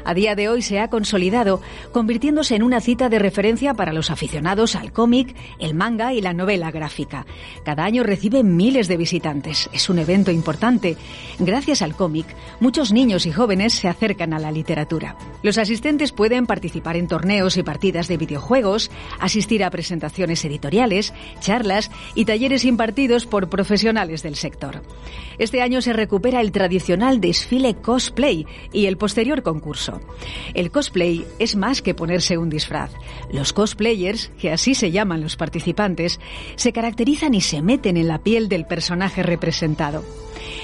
a 0.06 0.14
día 0.14 0.36
de 0.36 0.48
hoy 0.48 0.62
se 0.62 0.78
ha 0.78 0.88
consolidado, 0.88 1.60
convirtiéndose 1.90 2.54
en 2.54 2.62
una 2.62 2.80
cita 2.80 3.08
de 3.08 3.18
referencia 3.18 3.74
para 3.74 3.92
los 3.92 4.12
aficionados 4.12 4.76
al 4.76 4.92
cómic, 4.92 5.34
el 5.58 5.74
manga 5.74 6.14
y 6.14 6.20
la 6.20 6.32
novela 6.32 6.70
gráfica. 6.70 7.26
Cada 7.64 7.84
año 7.84 8.04
recibe 8.04 8.44
miles 8.56 8.88
de 8.88 8.96
visitantes. 8.96 9.68
Es 9.72 9.88
un 9.88 9.98
evento 9.98 10.30
importante. 10.30 10.96
Gracias 11.38 11.82
al 11.82 11.94
cómic, 11.94 12.26
muchos 12.60 12.92
niños 12.92 13.26
y 13.26 13.32
jóvenes 13.32 13.74
se 13.74 13.88
acercan 13.88 14.32
a 14.32 14.38
la 14.38 14.50
literatura. 14.50 15.16
Los 15.42 15.58
asistentes 15.58 16.12
pueden 16.12 16.46
participar 16.46 16.96
en 16.96 17.08
torneos 17.08 17.56
y 17.56 17.62
partidas 17.62 18.08
de 18.08 18.16
videojuegos, 18.16 18.90
asistir 19.20 19.62
a 19.62 19.70
presentaciones 19.70 20.44
editoriales, 20.44 21.12
charlas 21.40 21.90
y 22.14 22.24
talleres 22.24 22.64
impartidos 22.64 23.26
por 23.26 23.48
profesionales 23.48 24.22
del 24.22 24.36
sector. 24.36 24.82
Este 25.38 25.60
año 25.60 25.82
se 25.82 25.92
recupera 25.92 26.40
el 26.40 26.52
tradicional 26.52 27.20
desfile 27.20 27.74
cosplay 27.74 28.46
y 28.72 28.86
el 28.86 28.96
posterior 28.96 29.42
concurso. 29.42 30.00
El 30.54 30.70
cosplay 30.70 31.24
es 31.38 31.56
más 31.56 31.82
que 31.82 31.94
ponerse 31.94 32.38
un 32.38 32.48
disfraz. 32.48 32.92
Los 33.32 33.52
cosplayers, 33.52 34.30
que 34.38 34.52
así 34.52 34.74
se 34.74 34.90
llaman 34.90 35.20
los 35.20 35.36
participantes, 35.36 36.20
se 36.56 36.72
caracterizan 36.72 37.34
y 37.34 37.40
se 37.40 37.62
meten 37.62 37.96
en 37.96 38.08
la 38.08 38.22
piel 38.22 38.35
piel 38.36 38.48
del 38.50 38.66
personaje 38.66 39.22
representado. 39.22 40.04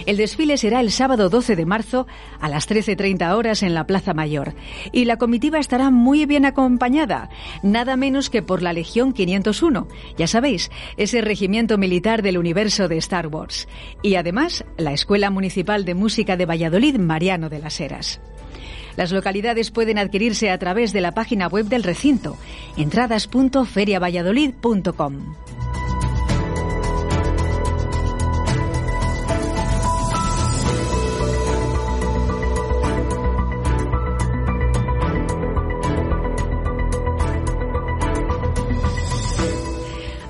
El 0.05 0.19
desfile 0.19 0.59
será 0.59 0.81
el 0.81 0.91
sábado 0.91 1.31
12 1.31 1.57
de 1.57 1.64
marzo 1.64 2.07
a 2.38 2.50
las 2.50 2.69
13.30 2.69 3.35
horas 3.35 3.62
en 3.62 3.73
la 3.73 3.87
Plaza 3.87 4.12
Mayor 4.12 4.52
y 4.93 5.07
la 5.07 5.17
comitiva 5.17 5.59
estará 5.59 5.91
muy 5.91 6.26
bien 6.26 6.45
acompañada, 6.45 7.31
nada 7.62 7.97
menos 7.97 8.29
que 8.29 8.43
por 8.43 8.61
la 8.61 8.75
Legión 8.75 9.14
501, 9.14 9.88
ya 10.19 10.26
sabéis, 10.26 10.71
ese 10.99 11.23
regimiento 11.23 11.79
militar 11.79 12.21
del 12.21 12.37
universo 12.37 12.88
de 12.88 12.99
Star 12.99 13.29
Wars, 13.29 13.67
y 14.02 14.17
además 14.17 14.67
la 14.76 14.93
Escuela 14.93 15.31
Municipal 15.31 15.87
de 15.87 15.95
Música 15.95 16.37
de 16.37 16.45
Valladolid 16.45 16.99
Mariano 16.99 17.49
de 17.49 17.61
las 17.61 17.81
Heras. 17.81 18.21
Las 18.97 19.12
localidades 19.12 19.71
pueden 19.71 19.97
adquirirse 19.97 20.50
a 20.50 20.59
través 20.59 20.93
de 20.93 21.00
la 21.00 21.12
página 21.12 21.47
web 21.47 21.69
del 21.69 21.85
recinto, 21.85 22.37
entradas.feriavalladolid.com. 22.76 25.62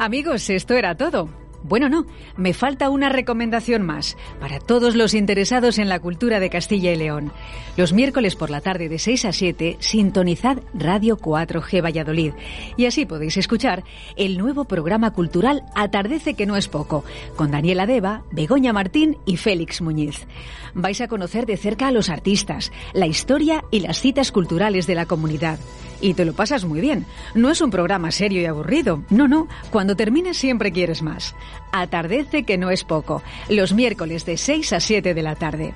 Amigos, 0.03 0.51
esto 0.51 0.75
era 0.75 0.97
todo. 0.97 1.29
Bueno, 1.63 1.89
no, 1.89 2.07
me 2.37 2.55
falta 2.55 2.91
una 2.91 3.09
recomendación 3.09 3.83
más 3.83 4.17
para 4.41 4.59
todos 4.59 4.97
los 4.97 5.15
interesados 5.15 5.79
en 5.79 5.89
la 5.89 6.01
cultura 6.01 6.41
de 6.41 6.51
Castilla 6.51 6.91
y 6.91 6.97
León. 6.97 7.31
Los 7.77 7.93
miércoles 7.93 8.35
por 8.35 8.51
la 8.51 8.61
tarde 8.61 8.89
de 8.89 8.99
6 8.99 9.27
a 9.27 9.33
7, 9.33 9.77
sintonizad 9.79 10.59
Radio 10.75 11.17
4G 11.17 11.85
Valladolid 11.85 12.33
y 12.77 12.87
así 12.87 13.07
podéis 13.07 13.37
escuchar 13.37 13.85
el 14.17 14.39
nuevo 14.39 14.65
programa 14.65 15.13
cultural 15.13 15.63
Atardece 15.77 16.35
que 16.35 16.47
no 16.47 16.57
es 16.57 16.67
poco, 16.67 17.05
con 17.37 17.53
Daniela 17.53 17.87
Deva, 17.87 18.25
Begoña 18.33 18.73
Martín 18.73 19.19
y 19.25 19.37
Félix 19.37 19.83
Muñiz. 19.83 20.27
Vais 20.75 21.01
a 21.01 21.07
conocer 21.07 21.47
de 21.47 21.57
cerca 21.57 21.87
a 21.87 21.93
los 21.93 22.11
artistas, 22.11 22.73
la 22.93 23.07
historia 23.07 23.63
y 23.71 23.79
las 23.79 24.01
citas 24.01 24.33
culturales 24.33 24.89
de 24.89 24.97
la 24.97 25.07
comunidad 25.07 25.61
y 26.03 26.15
te 26.15 26.27
lo 26.27 26.35
pasas 26.35 26.67
muy 26.67 26.83
bien. 26.83 27.07
No 27.35 27.51
es 27.51 27.63
un 27.63 27.71
programa 27.71 28.11
serio 28.11 28.43
y 28.43 28.45
aburrido. 28.45 29.03
No, 29.09 29.29
no. 29.29 29.49
Cuando 29.71 29.97
termines 29.97 30.37
siempre 30.37 30.73
quieres 30.73 31.01
más. 31.01 31.35
Atardece 31.73 32.43
que 32.43 32.59
no 32.59 32.71
es 32.71 32.85
poco. 32.85 33.23
Los 33.49 33.73
miércoles 33.73 34.27
de 34.27 34.37
6 34.37 34.75
a 34.75 34.81
7 34.81 35.15
de 35.15 35.23
la 35.23 35.37
tarde. 35.37 35.73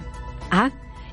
Ah, 0.50 0.70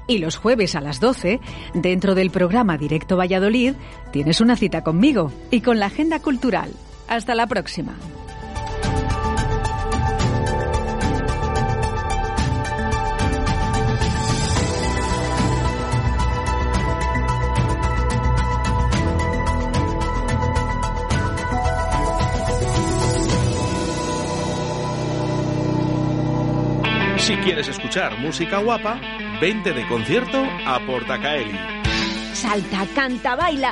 y 0.08 0.18
los 0.18 0.36
jueves 0.36 0.76
a 0.76 0.82
las 0.82 1.00
12, 1.00 1.40
dentro 1.74 2.16
del 2.16 2.30
programa 2.30 2.78
Directo 2.78 3.16
Valladolid, 3.16 3.74
tienes 4.12 4.42
una 4.42 4.58
cita 4.58 4.84
conmigo 4.84 5.32
y 5.50 5.62
con 5.62 5.80
la 5.80 5.86
agenda 5.86 6.20
cultural. 6.20 6.72
Hasta 7.08 7.36
la 7.36 7.48
próxima. 7.48 7.96
Si 27.24 27.38
quieres 27.38 27.70
escuchar 27.70 28.20
música 28.20 28.58
guapa, 28.58 29.00
vente 29.40 29.72
de 29.72 29.88
concierto 29.88 30.44
a 30.66 30.78
Portacaeli. 30.86 31.58
Salta, 32.34 32.86
canta, 32.94 33.38
baila 33.38 33.72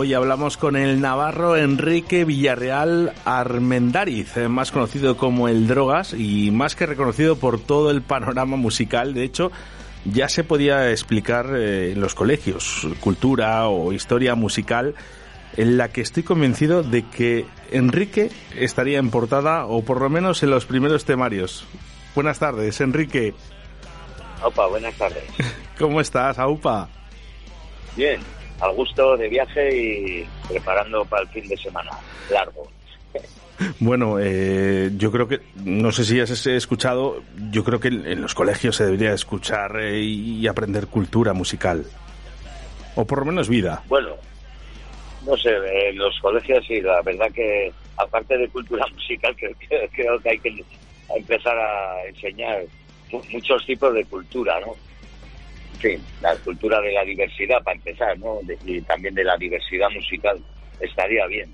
Hoy 0.00 0.14
hablamos 0.14 0.56
con 0.56 0.76
el 0.76 1.00
navarro 1.00 1.56
Enrique 1.56 2.24
Villarreal 2.24 3.14
Armendariz, 3.24 4.36
eh, 4.36 4.46
más 4.46 4.70
conocido 4.70 5.16
como 5.16 5.48
el 5.48 5.66
Drogas 5.66 6.14
y 6.14 6.52
más 6.52 6.76
que 6.76 6.86
reconocido 6.86 7.34
por 7.34 7.58
todo 7.58 7.90
el 7.90 8.02
panorama 8.02 8.56
musical. 8.56 9.12
De 9.12 9.24
hecho, 9.24 9.50
ya 10.04 10.28
se 10.28 10.44
podía 10.44 10.92
explicar 10.92 11.46
eh, 11.52 11.90
en 11.90 12.00
los 12.00 12.14
colegios 12.14 12.86
cultura 13.00 13.66
o 13.66 13.92
historia 13.92 14.36
musical 14.36 14.94
en 15.56 15.76
la 15.76 15.88
que 15.88 16.02
estoy 16.02 16.22
convencido 16.22 16.84
de 16.84 17.04
que 17.04 17.46
Enrique 17.72 18.30
estaría 18.54 19.00
en 19.00 19.10
portada 19.10 19.66
o 19.66 19.82
por 19.82 20.00
lo 20.00 20.08
menos 20.08 20.44
en 20.44 20.50
los 20.50 20.64
primeros 20.64 21.06
temarios. 21.06 21.66
Buenas 22.14 22.38
tardes, 22.38 22.80
Enrique. 22.80 23.34
Opa, 24.44 24.68
buenas 24.68 24.94
tardes. 24.94 25.24
¿Cómo 25.76 26.00
estás, 26.00 26.38
Aupa? 26.38 26.88
Bien, 27.96 28.20
al 28.60 28.72
gusto 28.74 29.16
de 29.16 29.28
viaje 29.28 29.76
y 29.76 30.26
preparando 30.48 31.04
para 31.04 31.22
el 31.22 31.28
fin 31.28 31.48
de 31.48 31.56
semana 31.56 31.90
largo. 32.30 32.68
Bueno, 33.80 34.18
eh, 34.20 34.90
yo 34.96 35.10
creo 35.10 35.26
que, 35.26 35.40
no 35.64 35.90
sé 35.90 36.04
si 36.04 36.20
has 36.20 36.46
escuchado, 36.46 37.22
yo 37.50 37.64
creo 37.64 37.80
que 37.80 37.88
en 37.88 38.22
los 38.22 38.34
colegios 38.34 38.76
se 38.76 38.84
debería 38.84 39.12
escuchar 39.12 39.80
eh, 39.80 39.98
y 40.00 40.46
aprender 40.46 40.86
cultura 40.86 41.32
musical. 41.32 41.84
O 42.94 43.04
por 43.04 43.20
lo 43.20 43.24
menos 43.26 43.48
vida. 43.48 43.82
Bueno, 43.88 44.10
no 45.26 45.36
sé, 45.36 45.50
en 45.88 45.98
los 45.98 46.18
colegios 46.20 46.64
sí, 46.66 46.80
la 46.80 47.02
verdad 47.02 47.30
que 47.32 47.72
aparte 47.96 48.36
de 48.38 48.48
cultura 48.48 48.84
musical, 48.94 49.34
creo, 49.36 49.52
que- 49.58 49.88
creo 49.92 50.20
que 50.20 50.30
hay 50.30 50.38
que 50.38 50.64
empezar 51.16 51.56
a 51.58 52.04
enseñar 52.08 52.62
mu- 53.10 53.22
muchos 53.32 53.64
tipos 53.66 53.92
de 53.94 54.04
cultura, 54.04 54.60
¿no? 54.60 54.74
Fin, 55.78 56.00
la 56.20 56.34
cultura 56.36 56.80
de 56.80 56.92
la 56.92 57.04
diversidad, 57.04 57.62
para 57.62 57.76
empezar, 57.76 58.18
¿no? 58.18 58.38
De- 58.42 58.58
y 58.64 58.80
también 58.82 59.14
de 59.14 59.24
la 59.24 59.36
diversidad 59.36 59.88
musical, 59.94 60.38
estaría 60.80 61.26
bien. 61.26 61.50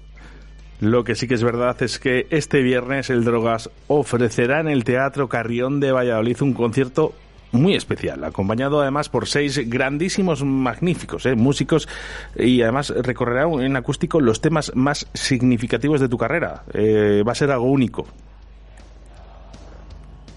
Lo 0.81 1.05
que 1.05 1.15
sí 1.15 1.29
que 1.29 1.35
es 1.35 1.45
verdad 1.45 1.81
es 1.83 1.99
que 1.99 2.27
este 2.31 2.63
viernes 2.63 3.11
el 3.11 3.25
Drogas 3.25 3.71
ofrecerá 3.87 4.61
en 4.61 4.69
el 4.69 4.85
Teatro 4.85 5.29
Carrión 5.29 5.79
de 5.81 5.93
Valladolid 5.93 6.41
un 6.43 6.53
concierto 6.55 7.15
muy 7.53 7.75
especial, 7.77 8.25
acompañado 8.25 8.81
además 8.81 9.09
por 9.09 9.29
seis 9.29 9.71
grandísimos, 9.71 10.43
magníficos 10.43 11.25
eh, 11.27 11.37
músicos 11.37 11.89
y 12.37 12.63
además 12.63 12.91
recorrerá 12.91 13.45
en 13.45 13.77
acústico 13.77 14.21
los 14.21 14.41
temas 14.41 14.75
más 14.75 15.09
significativos 15.15 16.01
de 16.01 16.09
tu 16.09 16.19
carrera. 16.19 16.65
Eh, 16.75 17.23
va 17.27 17.31
a 17.33 17.37
ser 17.37 17.53
algo 17.53 17.67
único. 17.67 18.09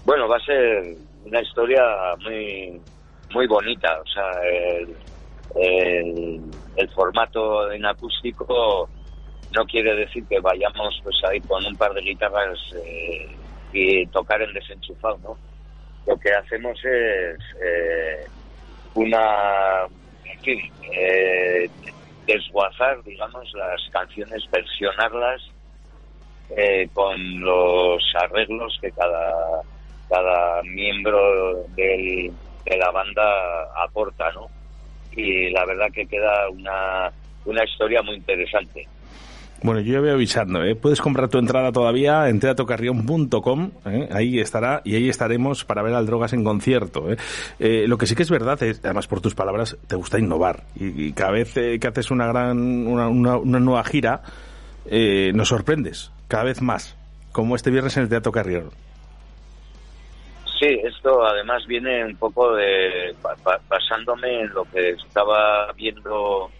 Bueno, 0.04 0.28
va 0.28 0.36
a 0.36 0.40
ser 0.44 0.96
una 1.24 1.40
historia 1.42 1.82
muy 2.22 2.80
muy 3.32 3.46
bonita, 3.46 4.00
o 4.00 4.06
sea, 4.06 4.30
el, 4.44 4.96
el, 5.56 6.40
el 6.76 6.88
formato 6.90 7.70
en 7.72 7.84
acústico 7.86 8.88
no 9.54 9.64
quiere 9.64 9.94
decir 9.94 10.24
que 10.28 10.40
vayamos 10.40 11.00
pues 11.02 11.16
ahí 11.24 11.40
con 11.40 11.64
un 11.64 11.76
par 11.76 11.94
de 11.94 12.02
guitarras 12.02 12.58
eh, 12.84 13.28
y 13.72 14.06
tocar 14.06 14.42
en 14.42 14.52
desenchufado, 14.52 15.18
¿no? 15.22 15.38
Lo 16.06 16.18
que 16.18 16.32
hacemos 16.32 16.78
es 16.84 17.38
eh, 17.62 18.26
una, 18.94 19.84
en 20.24 20.40
fin, 20.40 20.60
eh, 20.92 21.68
desguazar, 22.26 23.02
digamos, 23.04 23.52
las 23.54 23.80
canciones, 23.90 24.44
versionarlas 24.50 25.42
eh, 26.56 26.88
con 26.94 27.40
los 27.40 28.02
arreglos 28.22 28.78
que 28.80 28.90
cada, 28.92 29.62
cada 30.08 30.62
miembro 30.62 31.64
del, 31.76 32.32
de 32.68 32.76
la 32.76 32.90
banda 32.90 33.22
aporta, 33.84 34.30
¿no? 34.32 34.46
Y 35.12 35.50
la 35.50 35.64
verdad 35.64 35.86
que 35.92 36.06
queda 36.06 36.48
una, 36.50 37.10
una 37.44 37.64
historia 37.64 38.02
muy 38.02 38.16
interesante. 38.16 38.86
Bueno, 39.60 39.80
yo 39.80 39.94
ya 39.94 40.00
voy 40.00 40.10
avisando, 40.10 40.62
¿eh? 40.62 40.76
Puedes 40.76 41.00
comprar 41.00 41.28
tu 41.28 41.38
entrada 41.38 41.72
todavía 41.72 42.28
en 42.28 42.38
teatrocarrión.com, 42.38 43.70
¿eh? 43.86 44.08
ahí 44.12 44.38
estará, 44.38 44.82
y 44.84 44.94
ahí 44.94 45.08
estaremos 45.08 45.64
para 45.64 45.82
ver 45.82 45.94
al 45.94 46.06
Drogas 46.06 46.32
en 46.32 46.44
concierto. 46.44 47.10
¿eh? 47.10 47.16
Eh, 47.58 47.84
lo 47.88 47.98
que 47.98 48.06
sí 48.06 48.14
que 48.14 48.22
es 48.22 48.30
verdad, 48.30 48.62
es, 48.62 48.80
además 48.84 49.08
por 49.08 49.20
tus 49.20 49.34
palabras, 49.34 49.76
te 49.88 49.96
gusta 49.96 50.20
innovar. 50.20 50.62
Y, 50.76 51.12
cada 51.12 51.32
vez 51.32 51.56
eh, 51.56 51.78
que 51.80 51.88
haces 51.88 52.12
una 52.12 52.28
gran, 52.28 52.86
una, 52.86 53.08
una, 53.08 53.36
una 53.36 53.58
nueva 53.58 53.82
gira, 53.82 54.22
nos 55.34 55.48
sorprendes, 55.48 56.12
cada 56.28 56.44
vez 56.44 56.62
más, 56.62 56.96
como 57.32 57.56
este 57.56 57.70
viernes 57.70 57.96
en 57.96 58.04
el 58.04 58.08
Teatro 58.08 58.30
Carrión. 58.30 58.70
Sí, 60.58 60.66
esto 60.82 61.24
además 61.24 61.64
viene 61.66 62.04
un 62.04 62.16
poco 62.16 62.54
de 62.56 63.14
ba- 63.22 63.36
ba- 63.44 63.60
basándome 63.68 64.40
en 64.40 64.48
lo 64.52 64.64
que 64.64 64.90
estaba 64.90 65.72
viendo 65.72 66.50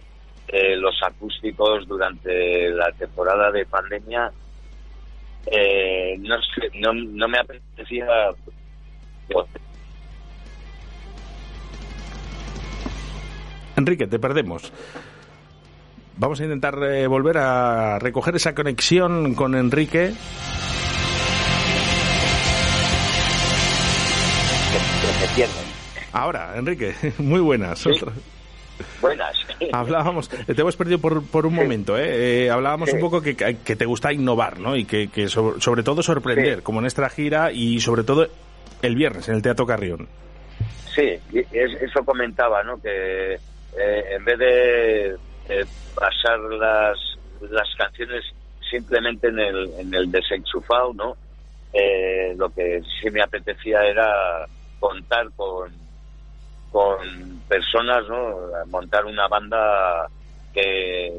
eh, 0.47 0.77
los 0.77 0.95
acústicos 1.03 1.87
durante 1.89 2.71
la 2.71 2.93
temporada 2.93 3.51
de 3.51 3.67
pandemia. 3.67 4.31
Eh, 5.51 6.17
no, 6.21 6.93
no 6.93 7.29
me 7.29 7.39
apetecía 7.39 8.07
Enrique, 13.77 14.07
te 14.07 14.19
perdemos. 14.19 14.73
Vamos 16.17 16.41
a 16.41 16.45
intentar 16.45 16.77
eh, 16.83 17.07
volver 17.07 17.39
a 17.39 17.99
recoger 18.01 18.37
esa 18.37 18.55
conexión 18.55 19.35
con 19.35 19.55
Enrique. 19.55 20.13
Pierden. 25.39 25.65
Ahora, 26.13 26.55
Enrique, 26.57 26.95
muy 27.19 27.41
buenas. 27.41 27.87
Otra- 27.87 28.13
Buenas. 29.01 29.37
Hablábamos, 29.73 30.31
eh, 30.33 30.55
te 30.55 30.61
hemos 30.61 30.77
perdido 30.77 31.01
por, 31.01 31.25
por 31.29 31.47
un 31.47 31.55
momento, 31.55 31.99
¿eh? 31.99 32.45
Eh, 32.47 32.51
hablábamos 32.51 32.91
Sí. 32.91 32.95
un 32.97 33.01
poco 33.01 33.21
que, 33.21 33.35
que 33.37 33.77
te 33.77 33.85
gusta 33.87 34.13
innovar, 34.13 34.61
¿no? 34.61 34.77
Y 34.77 34.85
que, 34.85 35.09
que 35.09 35.29
sobre, 35.29 35.61
sobre 35.61 35.83
todo 35.83 36.01
sorprender, 36.03 36.57
Sí. 36.59 36.63
como 36.63 36.79
en 36.81 36.87
esta 36.87 37.09
gira 37.09 37.51
y 37.53 37.81
sobre 37.81 38.05
todo 38.05 38.29
el 38.83 38.95
viernes 38.95 39.29
en 39.29 39.35
el 39.35 39.43
Teatro 39.43 39.67
Carrión. 39.67 40.09
Sí, 40.95 41.09
eso 41.53 42.05
comentaba, 42.05 42.63
¿no? 42.63 42.81
Que 42.81 43.35
eh, 43.35 44.05
en 44.17 44.25
vez 44.25 44.39
de 44.39 45.07
eh, 45.49 45.65
basar 45.97 46.39
las, 46.39 46.99
las 47.51 47.69
canciones 47.77 48.25
simplemente 48.71 49.27
en 49.29 49.39
el, 49.41 49.71
en 49.79 49.93
el 49.95 50.11
desenchufado, 50.11 50.95
¿no? 50.95 51.17
Eh, 51.73 52.33
lo 52.37 52.49
que 52.51 52.81
sí 53.01 53.11
me 53.11 53.23
apetecía 53.23 53.83
era 53.85 54.47
contar 54.79 55.31
con, 55.37 55.73
con 56.71 57.41
personas, 57.49 58.09
¿no? 58.09 58.37
Montar 58.67 59.05
una 59.07 59.29
banda 59.29 60.09
que, 60.53 61.19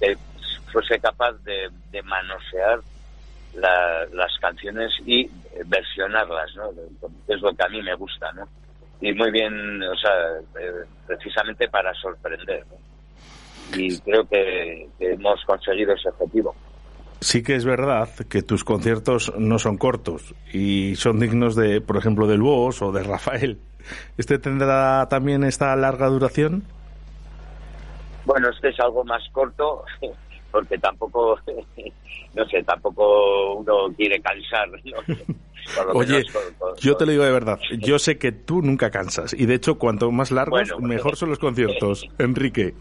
que 0.00 0.16
fuese 0.72 0.98
capaz 1.00 1.32
de, 1.44 1.68
de 1.90 2.02
manosear 2.02 2.80
la- 3.54 4.06
las 4.12 4.36
canciones 4.40 4.92
y 5.06 5.28
versionarlas, 5.66 6.54
¿no? 6.56 6.70
Es 7.26 7.40
lo 7.40 7.54
que 7.54 7.64
a 7.64 7.68
mí 7.68 7.82
me 7.82 7.94
gusta, 7.94 8.32
¿no? 8.32 8.48
Y 9.00 9.12
muy 9.12 9.30
bien, 9.30 9.82
o 9.82 9.96
sea, 9.96 10.38
eh, 10.60 10.84
precisamente 11.06 11.68
para 11.68 11.94
sorprender. 11.94 12.64
Y 13.74 13.98
creo 14.00 14.26
que, 14.26 14.88
que 14.98 15.12
hemos 15.12 15.44
conseguido 15.44 15.94
ese 15.94 16.08
objetivo. 16.08 16.54
Sí 17.20 17.42
que 17.42 17.56
es 17.56 17.64
verdad 17.64 18.08
que 18.28 18.42
tus 18.42 18.62
conciertos 18.64 19.32
no 19.36 19.58
son 19.58 19.76
cortos 19.76 20.34
y 20.52 20.94
son 20.94 21.18
dignos 21.18 21.56
de, 21.56 21.80
por 21.80 21.96
ejemplo, 21.96 22.26
del 22.28 22.42
Boss 22.42 22.80
o 22.80 22.92
de 22.92 23.02
Rafael. 23.02 23.58
¿Este 24.16 24.38
tendrá 24.38 25.08
también 25.08 25.42
esta 25.44 25.74
larga 25.74 26.06
duración? 26.06 26.62
Bueno, 28.24 28.50
este 28.50 28.68
es 28.68 28.78
algo 28.80 29.04
más 29.04 29.22
corto, 29.32 29.84
porque 30.52 30.78
tampoco, 30.78 31.38
no 32.34 32.44
sé, 32.46 32.62
tampoco 32.62 33.54
uno 33.54 33.92
quiere 33.96 34.20
cansar, 34.20 34.68
Oye, 35.94 36.12
menos 36.18 36.30
con- 36.32 36.54
con- 36.54 36.76
yo 36.76 36.96
te 36.96 37.04
lo 37.04 37.12
digo 37.12 37.24
de 37.24 37.32
verdad, 37.32 37.58
yo 37.80 37.98
sé 37.98 38.16
que 38.18 38.32
tú 38.32 38.62
nunca 38.62 38.90
cansas 38.90 39.34
y 39.34 39.46
de 39.46 39.54
hecho 39.54 39.78
cuanto 39.78 40.10
más 40.10 40.30
largos, 40.30 40.70
bueno. 40.70 40.86
mejor 40.86 41.16
son 41.16 41.30
los 41.30 41.38
conciertos. 41.38 42.08
Enrique, 42.18 42.74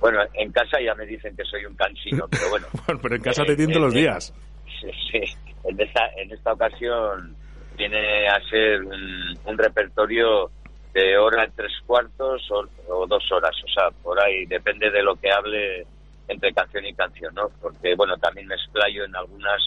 Bueno, 0.00 0.20
en 0.34 0.52
casa 0.52 0.80
ya 0.80 0.94
me 0.94 1.06
dicen 1.06 1.34
que 1.36 1.44
soy 1.44 1.64
un 1.64 1.74
cansino, 1.74 2.26
pero 2.30 2.50
bueno. 2.50 2.66
Bueno, 2.86 3.00
pero 3.02 3.16
en 3.16 3.22
casa 3.22 3.42
Eh, 3.42 3.46
te 3.46 3.56
tiento 3.56 3.78
eh, 3.78 3.82
los 3.82 3.94
eh, 3.94 3.98
días. 3.98 4.34
Sí, 4.80 4.90
sí. 5.10 5.20
En 5.64 5.80
esta, 5.80 6.06
en 6.16 6.30
esta 6.30 6.52
ocasión 6.52 7.34
viene 7.76 8.28
a 8.28 8.40
ser 8.48 8.82
un, 8.82 9.38
un 9.44 9.58
repertorio 9.58 10.50
de 10.92 11.16
hora 11.18 11.48
tres 11.56 11.72
cuartos 11.86 12.42
o, 12.50 12.64
o 12.88 13.06
dos 13.06 13.24
horas. 13.32 13.54
O 13.64 13.68
sea, 13.68 13.90
por 14.02 14.22
ahí 14.22 14.46
depende 14.46 14.90
de 14.90 15.02
lo 15.02 15.16
que 15.16 15.30
hable 15.30 15.86
entre 16.28 16.52
canción 16.52 16.84
y 16.86 16.94
canción, 16.94 17.34
¿no? 17.34 17.50
Porque, 17.60 17.94
bueno, 17.94 18.16
también 18.16 18.46
me 18.46 18.54
explayo 18.54 19.04
en 19.04 19.14
algunas 19.16 19.60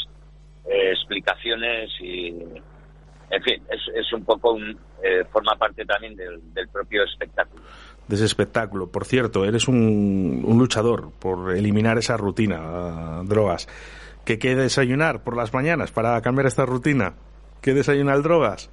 eh, 0.65 0.91
explicaciones 0.91 1.89
y, 1.99 2.29
en 3.29 3.43
fin, 3.43 3.61
es, 3.69 3.81
es 3.95 4.13
un 4.13 4.23
poco, 4.23 4.53
un, 4.53 4.77
eh, 5.03 5.23
forma 5.31 5.55
parte 5.55 5.85
también 5.85 6.15
del, 6.15 6.53
del 6.53 6.67
propio 6.69 7.03
espectáculo. 7.03 7.63
De 8.07 8.15
ese 8.15 8.25
espectáculo. 8.25 8.87
Por 8.87 9.05
cierto, 9.05 9.45
eres 9.45 9.67
un, 9.67 10.43
luchador 10.57 11.11
por 11.19 11.55
eliminar 11.55 11.97
esa 11.97 12.17
rutina, 12.17 12.59
ah, 12.59 13.21
drogas. 13.25 13.67
¿Qué 14.25 14.39
qué 14.39 14.55
desayunar 14.55 15.23
por 15.23 15.37
las 15.37 15.53
mañanas 15.53 15.91
para 15.91 16.21
cambiar 16.21 16.47
esta 16.47 16.65
rutina? 16.65 17.13
¿Qué 17.61 17.73
desayunar 17.73 18.21
drogas? 18.21 18.69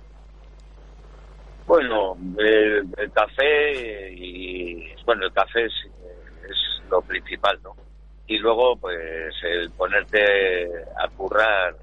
Bueno, 1.66 2.16
el, 2.38 2.86
el 2.96 3.12
café 3.12 4.12
y 4.12 4.92
bueno, 5.04 5.26
el 5.26 5.32
café 5.32 5.66
es, 5.66 5.72
lo 6.90 7.00
principal, 7.02 7.58
¿no? 7.62 7.74
Y 8.26 8.38
luego, 8.38 8.76
pues, 8.76 9.34
el 9.42 9.70
ponerte 9.70 10.66
a 10.96 11.08
currar 11.08 11.74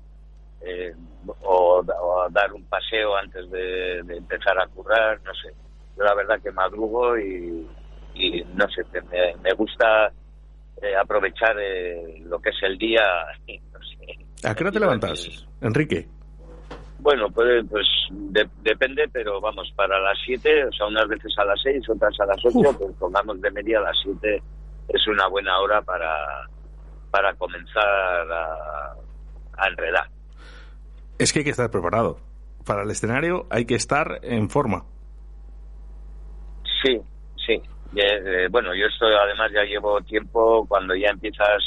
eh, 0.62 0.94
o, 1.42 1.84
o 1.84 2.22
a 2.22 2.30
dar 2.30 2.54
un 2.54 2.64
paseo 2.66 3.16
antes 3.16 3.50
de 3.50 4.00
empezar 4.00 4.60
a 4.60 4.68
currar, 4.68 5.20
no 5.24 5.34
sé. 5.34 5.54
Yo 5.98 6.04
la 6.04 6.16
verdad 6.16 6.42
que 6.42 6.52
madrugo 6.52 7.18
y, 7.18 7.68
y 8.16 8.44
no 8.56 8.68
sé, 8.70 8.84
me, 9.12 9.36
me 9.44 9.54
gusta 9.54 10.12
eh, 10.82 10.96
aprovechar 11.02 11.56
eh, 11.60 12.22
lo 12.26 12.40
que 12.40 12.50
es 12.50 12.56
el 12.64 12.78
día. 12.78 13.02
No 13.74 13.80
sé. 13.84 14.48
¿A 14.48 14.56
qué 14.56 14.64
hora 14.64 14.72
te 14.72 14.80
levantas, 14.80 15.48
Enrique? 15.62 16.08
Bueno, 17.00 17.30
pues, 17.32 17.66
pues 17.70 17.88
de- 18.12 18.50
depende, 18.62 19.08
pero 19.12 19.42
vamos, 19.42 19.72
para 19.76 20.00
las 20.00 20.18
7, 20.26 20.66
o 20.66 20.72
sea, 20.72 20.86
unas 20.88 21.08
veces 21.08 21.34
a 21.38 21.46
las 21.46 21.60
6, 21.64 21.90
otras 21.90 22.14
a 22.20 22.26
las 22.28 22.38
8, 22.46 22.78
pues 22.78 22.92
pongamos 23.00 23.42
de 23.42 23.50
media 23.52 23.80
a 23.80 23.82
las 23.82 23.98
7, 24.04 24.42
es 24.90 25.08
una 25.08 25.28
buena 25.28 25.60
hora 25.60 25.82
para, 25.82 26.48
para 27.10 27.34
comenzar 27.36 27.84
a, 28.32 28.94
a 29.58 29.68
enredar. 29.68 30.08
Es 31.18 31.34
que 31.34 31.40
hay 31.40 31.46
que 31.46 31.52
estar 31.52 31.72
preparado. 31.72 32.20
Para 32.66 32.84
el 32.84 32.92
escenario 32.92 33.48
hay 33.50 33.66
que 33.66 33.76
estar 33.76 34.20
en 34.22 34.50
forma. 34.50 34.86
Sí, 36.84 37.00
sí. 37.46 37.62
Eh, 37.96 38.48
bueno, 38.50 38.74
yo 38.74 38.86
esto 38.88 39.06
además 39.06 39.52
ya 39.54 39.64
llevo 39.64 40.02
tiempo 40.02 40.66
cuando 40.68 40.96
ya 40.96 41.10
empiezas 41.10 41.62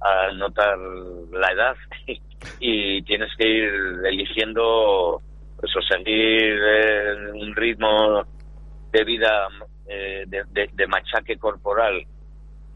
a 0.00 0.32
notar 0.32 0.76
la 1.32 1.52
edad 1.52 1.76
y 2.58 3.02
tienes 3.02 3.30
que 3.36 3.48
ir 3.48 3.70
eligiendo 4.04 5.20
pues, 5.58 5.72
o 5.76 5.82
seguir 5.82 6.58
eh, 6.62 7.14
un 7.34 7.54
ritmo 7.54 8.24
de 8.90 9.04
vida 9.04 9.48
eh, 9.86 10.24
de, 10.26 10.68
de- 10.72 10.86
machaque 10.88 11.36
corporal 11.36 12.02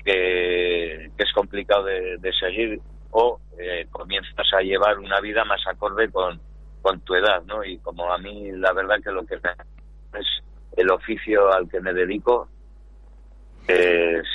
que, 0.04 1.06
es 1.06 1.32
complicado 1.34 1.84
de, 1.84 2.18
de 2.18 2.32
seguir 2.32 2.80
o 3.10 3.40
eh, 3.58 3.86
comienzas 3.90 4.46
a 4.52 4.60
llevar 4.60 4.98
una 4.98 5.20
vida 5.20 5.44
más 5.44 5.60
acorde 5.66 6.10
con, 6.10 6.40
con 6.82 7.00
tu 7.00 7.14
edad, 7.14 7.42
¿no? 7.46 7.64
Y 7.64 7.78
como 7.78 8.12
a 8.12 8.18
mí 8.18 8.52
la 8.52 8.72
verdad 8.72 8.96
que 9.02 9.10
lo 9.10 9.24
que 9.24 9.36
me 9.36 10.20
es 10.20 10.26
el 10.76 10.90
oficio 10.90 11.52
al 11.52 11.68
que 11.68 11.80
me 11.80 11.92
dedico 11.92 12.48
es 13.66 14.26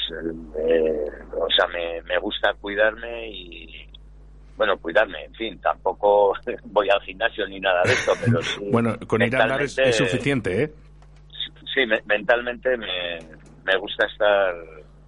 eh, 0.58 1.06
o 1.38 1.48
sea 1.56 1.68
me, 1.68 2.02
me 2.04 2.18
gusta 2.20 2.54
cuidarme 2.56 3.30
y 3.30 3.88
bueno 4.58 4.78
cuidarme 4.80 5.24
en 5.26 5.34
fin 5.36 5.60
tampoco 5.62 6.34
voy 6.66 6.90
al 6.90 7.02
gimnasio 7.02 7.48
ni 7.48 7.60
nada 7.60 7.84
de 7.84 7.94
esto 7.94 8.14
pero 8.24 8.42
sí 8.42 8.70
Bueno, 8.72 8.98
con 9.08 9.22
ir 9.22 9.36
a 9.36 9.44
andar 9.44 9.62
es, 9.62 9.76
suficiente, 9.96 10.64
¿eh? 10.64 10.74
sí 11.74 11.86
me- 11.86 12.02
mentalmente 12.06 12.76
me, 12.78 13.20
me 13.66 13.78
gusta 13.78 14.06
estar 14.08 14.56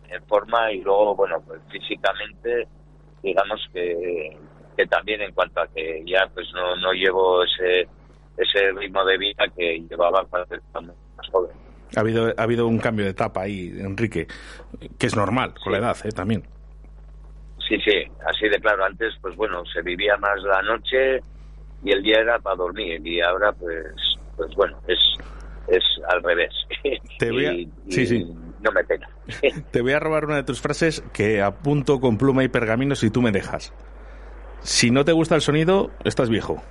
en 0.10 0.24
forma 0.26 0.72
y 0.74 0.82
luego, 0.82 1.16
bueno, 1.16 1.42
pues 1.48 1.62
físicamente, 1.72 2.68
digamos 3.24 3.66
que, 3.74 4.38
que 4.76 4.86
también 4.88 5.22
en 5.22 5.32
cuanto 5.34 5.62
a 5.62 5.68
que 5.68 6.04
ya 6.06 6.28
pues 6.34 6.48
no, 6.54 6.76
no 6.76 6.92
llevo 6.92 7.44
ese, 7.44 7.88
ese 8.38 8.72
ritmo 8.74 9.06
de 9.06 9.18
vida 9.18 9.46
que 9.56 9.80
llevaba 9.90 10.26
cuando 10.26 10.94
más 11.22 11.30
joven. 11.32 11.52
Ha 11.96 12.00
habido, 12.00 12.34
ha 12.38 12.44
habido 12.44 12.68
un 12.68 12.80
cambio 12.80 13.06
de 13.06 13.12
etapa 13.12 13.42
ahí, 13.42 13.74
Enrique, 13.80 14.28
que 14.98 15.08
es 15.08 15.16
normal 15.16 15.54
con 15.62 15.74
la 15.74 15.80
edad 15.80 15.98
¿eh? 16.06 16.12
también. 16.12 16.44
Sí, 17.68 17.78
sí, 17.86 18.04
así 18.26 18.48
de 18.50 18.60
claro. 18.60 18.86
Antes, 18.86 19.14
pues 19.22 19.36
bueno, 19.36 19.64
se 19.74 19.82
vivía 19.82 20.18
más 20.18 20.42
la 20.44 20.62
noche 20.62 21.22
y 21.84 21.92
el 21.92 22.02
día 22.02 22.20
era 22.20 22.40
para 22.40 22.56
dormir 22.56 23.06
y 23.06 23.22
ahora, 23.22 23.52
pues, 23.54 23.86
pues 24.38 24.54
bueno, 24.56 24.78
es, 24.88 25.00
es 25.68 25.84
al 26.10 26.24
revés. 26.24 26.54
Te 27.20 27.32
voy 27.32 27.46
a... 27.46 27.54
Y- 27.54 27.70
Sí, 27.90 28.06
sí. 28.06 28.26
No 28.62 28.72
me 28.72 28.84
pena. 28.84 29.08
Te 29.72 29.82
voy 29.82 29.92
a 29.94 30.00
robar 30.00 30.26
una 30.26 30.36
de 30.38 30.44
tus 30.44 30.62
frases 30.62 31.04
que 31.14 31.42
apunto 31.42 32.00
con 32.00 32.18
pluma 32.18 32.44
y 32.44 32.48
pergamino 32.48 32.96
si 32.96 33.10
tú 33.10 33.22
me 33.22 33.32
dejas. 33.32 33.74
Si 34.62 34.92
no 34.92 35.04
te 35.04 35.12
gusta 35.12 35.34
el 35.36 35.42
sonido, 35.42 35.90
estás 36.04 36.30
viejo. 36.30 36.62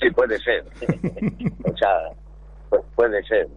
Sí, 0.00 0.10
puede 0.10 0.38
ser. 0.38 0.64
o 1.64 1.76
sea, 1.76 2.10
pu- 2.70 2.84
puede 2.94 3.22
ser. 3.24 3.48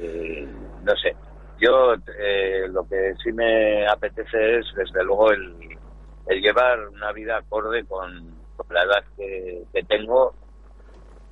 Eh, 0.00 0.46
no 0.82 0.96
sé. 0.96 1.14
Yo 1.60 1.94
eh, 2.18 2.68
lo 2.68 2.86
que 2.88 3.14
sí 3.22 3.32
me 3.32 3.86
apetece 3.86 4.58
es, 4.58 4.66
desde 4.76 5.04
luego, 5.04 5.32
el, 5.32 5.76
el 6.26 6.40
llevar 6.40 6.88
una 6.88 7.12
vida 7.12 7.38
acorde 7.38 7.84
con, 7.84 8.36
la 8.70 8.82
edad 8.82 9.04
que, 9.16 9.62
que 9.72 9.82
tengo, 9.84 10.34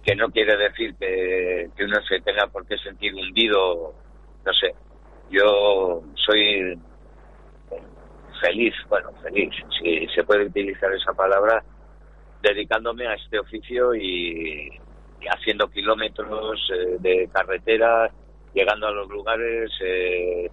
que 0.03 0.17
no 0.17 0.31
quiere 0.31 0.57
decir 0.57 0.95
que, 0.99 1.69
que 1.77 1.85
uno 1.85 2.01
se 2.09 2.21
tenga 2.21 2.47
por 2.47 2.67
qué 2.67 2.77
sentir 2.79 3.15
hundido, 3.15 3.95
no 4.45 4.53
sé. 4.53 4.75
Yo 5.31 6.03
soy 6.15 6.79
feliz, 8.41 8.75
bueno, 8.89 9.11
feliz, 9.23 9.51
si 9.81 10.07
se 10.09 10.23
puede 10.25 10.47
utilizar 10.47 10.93
esa 10.93 11.13
palabra, 11.13 11.65
dedicándome 12.47 13.07
a 13.07 13.15
este 13.15 13.39
oficio 13.39 13.95
y, 13.95 14.71
haciendo 15.29 15.69
kilómetros 15.69 16.61
eh, 16.73 16.97
de 17.01 17.29
carretera, 17.33 18.11
llegando 18.55 18.87
a 18.87 18.93
los 18.93 19.09
lugares, 19.09 19.71
eh, 19.85 20.49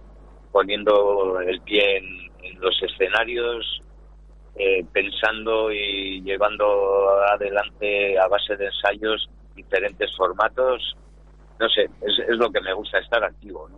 poniendo 0.50 1.40
el 1.40 1.60
pie 1.60 1.98
en, 1.98 2.24
los 2.60 2.74
escenarios, 2.82 3.82
eh, 4.56 4.84
pensando 4.92 5.72
y 5.72 6.22
llevando 6.22 7.10
adelante 7.32 8.18
a 8.18 8.28
base 8.28 8.54
de 8.56 8.66
ensayos 8.66 9.28
diferentes 9.54 10.14
formatos. 10.16 10.96
No 11.58 11.68
sé, 11.68 11.84
es, 12.02 12.36
lo 12.36 12.50
que 12.50 12.60
me 12.60 12.74
gusta, 12.74 12.98
estar 12.98 13.24
activo. 13.24 13.68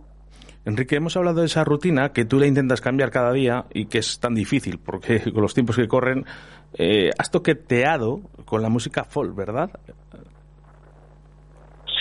Enrique, 0.65 0.97
hemos 0.97 1.15
hablado 1.15 1.39
de 1.39 1.45
esa 1.45 1.63
rutina 1.63 2.11
que 2.11 2.25
tú 2.25 2.39
la 2.39 2.45
intentas 2.45 2.81
cambiar 2.81 3.09
cada 3.09 3.31
día 3.31 3.65
y 3.73 3.85
que 3.85 3.99
es 3.99 4.19
tan 4.19 4.35
difícil 4.35 4.79
porque 4.79 5.21
con 5.33 5.41
los 5.41 5.53
tiempos 5.53 5.77
que 5.77 5.87
corren 5.87 6.25
eh, 6.73 7.09
has 7.17 7.31
toqueteado 7.31 8.21
con 8.45 8.61
la 8.61 8.69
música 8.69 9.03
folk, 9.03 9.35
¿verdad? 9.35 9.69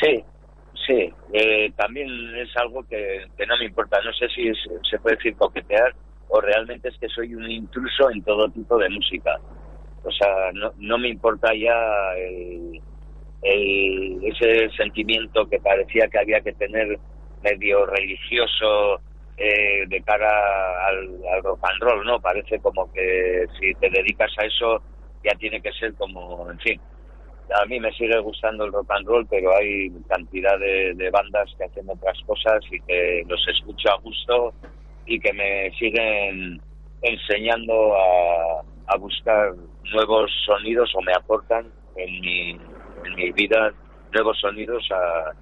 Sí, 0.00 0.22
sí. 0.86 1.12
Eh, 1.32 1.72
también 1.76 2.08
es 2.36 2.48
algo 2.56 2.84
que, 2.84 3.26
no 3.46 3.56
me 3.58 3.66
importa. 3.66 3.98
No 4.04 4.12
sé 4.12 4.28
si 4.28 4.48
es- 4.48 4.68
se 4.90 4.98
puede 4.98 5.16
decir 5.16 5.36
coquetear 5.36 5.94
o 6.28 6.40
realmente 6.40 6.88
es 6.88 6.98
que 6.98 7.08
soy 7.08 7.34
un 7.34 7.50
intruso 7.50 8.10
en 8.10 8.22
todo 8.22 8.48
tipo 8.50 8.76
de 8.78 8.88
música. 8.90 9.38
O 10.02 10.10
sea, 10.10 10.50
no, 10.52 10.72
no 10.76 10.98
me 10.98 11.08
importa 11.08 11.52
ya 11.54 11.74
el- 12.16 12.80
ese 13.42 14.68
sentimiento 14.76 15.48
que 15.48 15.58
parecía 15.60 16.08
que 16.08 16.18
había 16.18 16.40
que 16.40 16.52
tener 16.52 16.98
medio 17.42 17.86
religioso 17.86 19.00
eh, 19.36 19.84
de 19.86 20.02
cara 20.02 20.86
al, 20.86 21.42
rock 21.42 21.60
and 21.62 21.82
roll, 21.82 22.06
¿no? 22.06 22.20
Parece 22.20 22.58
como 22.60 22.90
que 22.92 23.46
si 23.58 23.74
te 23.74 23.90
dedicas 23.90 24.32
a 24.38 24.46
eso 24.46 24.82
ya 25.24 25.32
tiene 25.38 25.60
que 25.60 25.72
ser 25.72 25.94
como, 25.94 26.50
en 26.50 26.58
fin, 26.60 26.80
a 27.54 27.64
mí 27.66 27.78
me 27.80 27.92
sigue 27.92 28.18
gustando 28.20 28.64
el 28.64 28.72
rock 28.72 28.90
and 28.90 29.06
roll, 29.06 29.26
pero 29.28 29.56
hay 29.56 29.90
cantidad 30.08 30.58
de, 30.58 30.94
de 30.94 31.10
bandas 31.10 31.52
que 31.58 31.64
hacen 31.64 31.88
otras 31.88 32.18
cosas 32.26 32.60
y 32.70 32.80
que 32.80 33.24
los 33.28 33.46
escucho 33.48 33.90
a 33.90 34.00
gusto 34.00 34.54
y 35.06 35.20
que 35.20 35.32
me 35.32 35.70
siguen 35.78 36.60
enseñando 37.02 37.94
a, 37.96 38.62
a 38.88 38.96
buscar 38.96 39.52
nuevos 39.92 40.30
sonidos 40.44 40.92
o 40.94 41.02
me 41.02 41.12
aportan 41.12 41.66
en 41.96 42.20
mi, 42.20 42.50
en 43.04 43.14
mi 43.14 43.32
vida 43.32 43.72
nuevos 44.12 44.38
sonidos 44.40 44.88
a, 44.92 45.32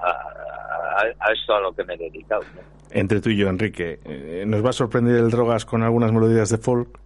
a, 0.00 0.08
a- 0.10 1.14
a 1.20 1.32
esto 1.32 1.54
a 1.54 1.60
lo 1.60 1.72
que 1.72 1.84
me 1.84 1.94
he 1.94 1.98
dedicado. 1.98 2.42
¿no? 2.54 2.60
Entre 2.90 3.20
tú 3.20 3.30
y 3.30 3.36
yo, 3.36 3.48
Enrique, 3.48 4.00
eh, 4.04 4.44
¿nos 4.46 4.64
va 4.64 4.70
a 4.70 4.72
sorprender 4.72 5.16
el 5.16 5.30
Drogas 5.30 5.64
con 5.64 5.82
algunas 5.82 6.12
melodías 6.12 6.48
de 6.50 6.58
folk 6.58 6.98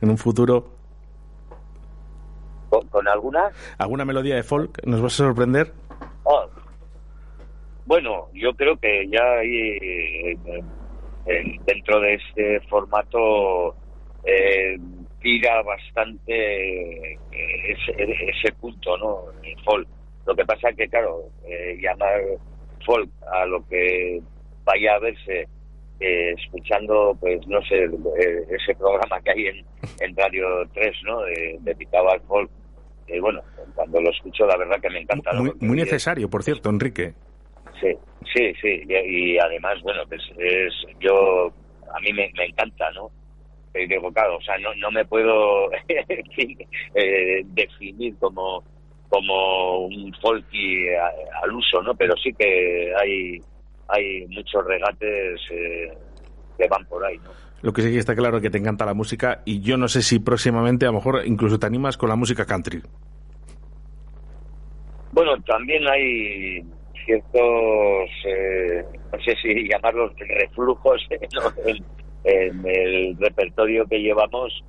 en 0.00 0.10
un 0.10 0.18
futuro? 0.18 0.68
¿Con, 2.70 2.88
con 2.88 3.06
alguna? 3.08 3.50
¿Alguna 3.78 4.04
melodía 4.04 4.34
de 4.36 4.42
folk 4.42 4.84
nos 4.84 5.00
vas 5.00 5.14
a 5.14 5.16
sorprender? 5.24 5.72
Oh, 6.24 6.44
Bueno, 7.84 8.28
yo 8.32 8.52
creo 8.54 8.76
que 8.78 9.08
ya 9.08 9.22
hay 9.40 9.56
eh, 9.56 10.38
eh, 11.26 11.58
dentro 11.66 12.00
de 12.00 12.14
este 12.14 12.60
formato 12.68 13.74
eh, 14.24 14.78
tira 15.20 15.62
bastante 15.62 17.12
eh, 17.12 17.18
ese, 17.30 17.92
ese 18.30 18.52
punto, 18.60 18.96
¿no? 18.98 19.18
El 19.42 19.56
folk. 19.64 19.86
Lo 20.26 20.34
que 20.34 20.44
pasa 20.44 20.72
que, 20.72 20.88
claro, 20.88 21.24
eh, 21.44 21.78
llamar 21.80 22.20
folk 22.84 23.10
a 23.32 23.46
lo 23.46 23.66
que 23.68 24.20
vaya 24.64 24.94
a 24.94 24.98
verse 24.98 25.48
eh, 26.00 26.34
escuchando, 26.36 27.16
pues 27.20 27.46
no 27.46 27.60
sé, 27.62 27.84
eh, 27.84 28.46
ese 28.50 28.74
programa 28.74 29.20
que 29.20 29.30
hay 29.30 29.46
en, 29.46 29.64
en 30.00 30.16
Radio 30.16 30.46
3, 30.74 30.96
¿no? 31.04 31.22
De, 31.22 31.58
dedicado 31.60 32.10
al 32.10 32.20
folk. 32.22 32.50
Eh, 33.06 33.20
bueno, 33.20 33.40
cuando 33.74 34.00
lo 34.00 34.10
escucho, 34.10 34.46
la 34.46 34.56
verdad 34.56 34.80
que 34.80 34.90
me 34.90 35.00
encanta. 35.00 35.32
Muy, 35.32 35.76
necesario, 35.76 36.28
por 36.28 36.42
cierto, 36.42 36.70
Enrique. 36.70 37.14
Sí, 37.80 37.96
sí, 38.34 38.52
sí. 38.60 38.82
Y, 38.88 39.34
y 39.34 39.38
además, 39.38 39.80
bueno, 39.82 40.02
pues 40.08 40.22
es, 40.38 40.72
yo, 41.00 41.52
a 41.94 42.00
mí 42.00 42.12
me, 42.12 42.30
me 42.36 42.46
encanta, 42.46 42.90
¿no? 42.92 43.10
Claro, 44.12 44.36
o 44.36 44.42
sea, 44.42 44.58
no, 44.58 44.74
no 44.74 44.90
me 44.90 45.04
puedo 45.04 45.72
eh, 46.94 47.42
definir 47.44 48.14
como, 48.18 48.62
como 49.12 49.86
un 49.88 50.10
folky 50.22 50.88
a- 50.94 51.42
al 51.44 51.52
uso, 51.52 51.82
¿no? 51.82 51.94
Pero 51.94 52.14
sí 52.16 52.30
que 52.32 52.90
hay, 52.98 53.38
hay 53.88 54.26
muchos 54.28 54.64
regates 54.66 55.38
eh, 55.50 55.92
que 56.56 56.66
van 56.66 56.86
por 56.86 57.04
ahí, 57.04 57.18
¿no? 57.18 57.30
Lo 57.60 57.72
que 57.74 57.82
sí 57.82 57.92
que 57.92 57.98
está 57.98 58.14
claro 58.16 58.38
es 58.38 58.42
que 58.42 58.48
te 58.50 58.56
encanta 58.56 58.86
la 58.86 58.94
música 58.94 59.42
y 59.44 59.60
yo 59.60 59.76
no 59.76 59.86
sé 59.86 60.00
si 60.00 60.18
próximamente 60.18 60.86
a 60.86 60.88
lo 60.88 60.94
mejor 60.94 61.22
incluso 61.26 61.58
te 61.58 61.66
animas 61.66 61.98
con 61.98 62.08
la 62.08 62.16
música 62.16 62.46
country. 62.46 62.80
Bueno, 65.12 65.32
también 65.46 65.86
hay 65.86 66.62
ciertos, 67.04 68.08
eh, 68.24 68.82
no 69.12 69.18
sé 69.22 69.36
si 69.42 69.68
llamarlos 69.70 70.12
reflujos 70.18 71.06
¿no? 71.34 71.52
en, 71.66 71.84
en 72.24 72.66
el 72.66 73.16
repertorio 73.18 73.86
que 73.86 73.98
llevamos 73.98 74.64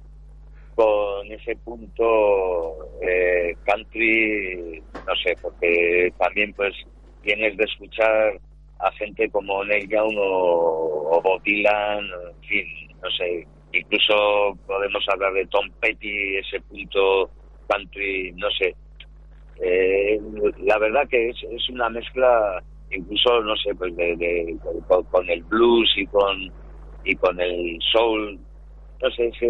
con 0.76 1.32
ese 1.32 1.56
punto 1.58 2.78
eh, 3.02 3.56
country, 3.66 4.82
no 4.94 5.16
sé, 5.24 5.36
porque 5.42 6.14
también 6.18 6.54
pues 6.54 6.74
tienes 7.22 7.56
de 7.58 7.64
escuchar 7.64 8.40
a 8.80 8.92
gente 8.94 9.30
como 9.30 9.64
Neil 9.64 9.88
Young 9.90 10.18
o, 10.18 11.10
o 11.12 11.22
Bob 11.22 11.42
Dylan, 11.44 12.06
en 12.06 12.48
fin, 12.48 12.66
no 13.02 13.10
sé, 13.12 13.48
incluso 13.72 14.58
podemos 14.68 15.04
hablar 15.10 15.34
de 15.34 15.46
Tom 15.48 15.70
Petty, 15.80 16.38
ese 16.38 16.60
punto 16.62 17.30
country, 17.68 18.34
no 18.34 18.50
sé, 18.52 18.76
eh, 19.62 20.20
la 20.64 20.78
verdad 20.80 21.08
que 21.10 21.30
es, 21.30 21.38
es 21.52 21.70
una 21.70 21.90
mezcla 21.90 22.62
incluso 22.96 23.42
no 23.42 23.56
sé 23.58 23.74
pues 23.76 23.96
de, 23.96 24.58
con, 24.88 25.30
el 25.30 25.44
blues 25.44 25.92
y 25.98 26.06
con 26.08 26.52
y 27.04 27.16
con 27.16 27.40
el 27.40 27.78
soul. 27.92 28.40
No 29.02 29.12
sé 29.12 29.32
si 29.40 29.46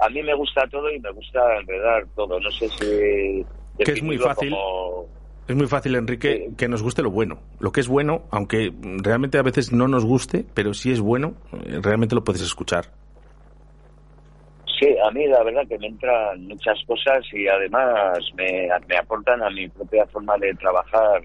a 0.00 0.08
mí 0.10 0.22
me 0.22 0.34
gusta 0.34 0.66
todo 0.70 0.90
y 0.90 0.98
me 1.00 1.10
gusta 1.12 1.40
enredar 1.60 2.04
todo 2.14 2.38
no 2.40 2.50
sé 2.52 2.68
si 2.70 3.46
Que 3.84 3.92
es 3.92 4.02
muy 4.02 4.18
fácil. 4.18 4.50
como- 4.50 5.06
Es 5.48 5.56
muy 5.56 5.66
fácil, 5.66 5.94
Enrique, 5.94 6.50
que 6.58 6.68
nos 6.68 6.82
guste 6.82 7.02
lo 7.02 7.10
bueno. 7.10 7.38
Lo 7.58 7.72
que 7.72 7.80
es 7.80 7.88
bueno, 7.88 8.24
aunque 8.30 8.70
realmente 9.02 9.38
a 9.38 9.42
veces 9.42 9.72
no 9.72 9.88
nos 9.88 10.04
guste, 10.04 10.44
pero 10.54 10.74
si 10.74 10.90
es 10.92 11.00
bueno, 11.00 11.32
eh, 11.52 11.78
realmente 11.82 12.14
lo 12.14 12.22
puedes 12.22 12.42
escuchar. 12.42 12.84
Sí, 14.78 14.94
a 15.02 15.10
mí 15.10 15.26
la 15.26 15.42
verdad 15.42 15.62
que 15.66 15.78
me 15.78 15.86
entran 15.86 16.46
muchas 16.46 16.78
cosas 16.86 17.24
y 17.32 17.48
además 17.48 18.18
me, 18.36 18.68
me 18.88 18.96
aportan 18.98 19.42
a 19.42 19.48
mi 19.50 19.68
propia 19.68 20.06
forma 20.06 20.36
de 20.38 20.54
trabajar, 20.54 21.22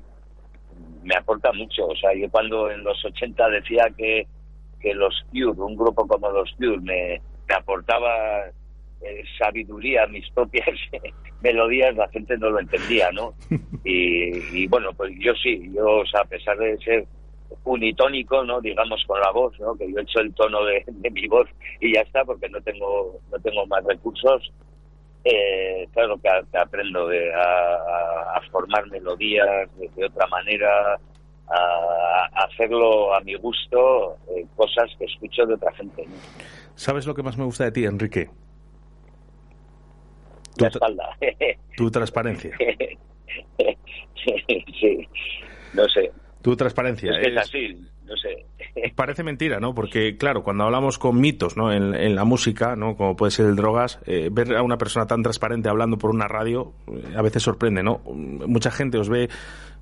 me 1.04 1.16
aporta 1.16 1.52
mucho. 1.52 1.86
O 1.88 1.96
sea, 1.96 2.14
yo 2.16 2.30
cuando 2.32 2.72
en 2.72 2.84
los 2.84 3.04
80 3.04 3.50
decía 3.50 3.88
que, 3.98 4.26
que 4.80 4.94
los 4.94 5.14
Cure, 5.32 5.60
un 5.62 5.76
grupo 5.76 6.08
como 6.08 6.32
los 6.32 6.50
Cure, 6.58 6.80
me, 6.80 7.22
me 7.48 7.56
aportaba 7.56 8.46
eh, 9.06 9.24
sabiduría, 9.38 10.08
mis 10.08 10.30
propias 10.32 10.70
melodías, 11.42 11.96
la 11.96 12.08
gente 12.10 12.38
no 12.38 12.50
lo 12.50 12.60
entendía, 12.60 13.12
¿no? 13.12 13.34
Y, 13.86 14.62
y 14.64 14.68
bueno, 14.68 14.94
pues 14.94 15.12
yo 15.20 15.34
sí, 15.36 15.70
yo, 15.76 15.86
o 15.86 16.06
sea, 16.06 16.22
a 16.22 16.26
pesar 16.26 16.58
de 16.58 16.78
ser 16.78 17.06
unitónico, 17.64 18.44
¿no? 18.44 18.62
Digamos 18.62 19.04
con 19.08 19.20
la 19.20 19.32
voz, 19.32 19.58
¿no? 19.60 19.76
Que 19.76 19.92
yo 19.92 20.00
he 20.00 20.02
hecho 20.02 20.20
el 20.20 20.34
tono 20.34 20.64
de, 20.66 20.84
mi 21.12 21.28
voz 21.28 21.48
y 21.80 21.94
ya 21.94 22.02
está, 22.02 22.24
porque 22.26 22.50
no 22.50 22.62
tengo 22.62 23.20
no 23.32 23.40
tengo 23.40 23.66
más 23.68 23.84
recursos. 23.84 24.52
Eh, 25.24 25.88
claro 25.94 26.20
que, 26.22 26.58
aprendo 26.58 27.08
de, 27.08 27.34
a, 27.34 28.42
formar 28.52 28.86
melodías 28.88 29.70
de, 29.78 30.06
otra 30.06 30.28
manera, 30.28 31.00
a, 31.48 32.46
hacerlo 32.46 33.16
a 33.16 33.22
mi 33.22 33.36
gusto, 33.36 34.18
eh, 34.36 34.46
cosas 34.56 34.92
que 35.00 35.06
escucho 35.06 35.46
de 35.46 35.54
otra 35.54 35.72
gente. 35.74 36.06
¿Sabes 36.76 37.08
lo 37.08 37.16
que 37.16 37.24
más 37.24 37.38
me 37.38 37.46
gusta 37.46 37.64
de 37.64 37.72
ti, 37.72 37.86
Enrique? 37.86 38.30
Tu, 40.58 40.66
espalda. 40.66 41.18
tu 41.78 41.92
transparencia. 41.92 42.56
sí, 44.80 45.08
no 45.74 45.88
sé. 45.90 46.12
Tu 46.42 46.56
transparencia. 46.56 47.12
Es, 47.20 47.38
así, 47.38 47.78
no 48.04 48.16
sé. 48.18 48.46
Parece 48.96 49.24
mentira, 49.24 49.60
¿no? 49.60 49.74
Porque, 49.74 50.18
claro, 50.18 50.44
cuando 50.44 50.64
hablamos 50.64 50.98
con 50.98 51.20
mitos, 51.20 51.58
¿no? 51.58 51.72
En, 51.72 52.16
la 52.16 52.24
música, 52.24 52.76
¿no? 52.76 52.96
Como 52.96 53.16
puede 53.16 53.32
ser 53.32 53.48
el 53.48 53.56
drogas, 53.56 54.00
eh, 54.06 54.30
ver 54.32 54.56
a 54.56 54.62
una 54.62 54.78
persona 54.78 55.06
tan 55.08 55.24
transparente 55.24 55.70
hablando 55.70 55.98
por 55.98 56.12
una 56.12 56.28
radio 56.28 56.74
eh, 56.88 57.14
a 57.16 57.22
veces 57.22 57.44
sorprende, 57.44 57.84
¿no? 57.84 58.02
Mucha 58.06 58.72
gente 58.72 58.98
os 58.98 59.10
ve, 59.10 59.30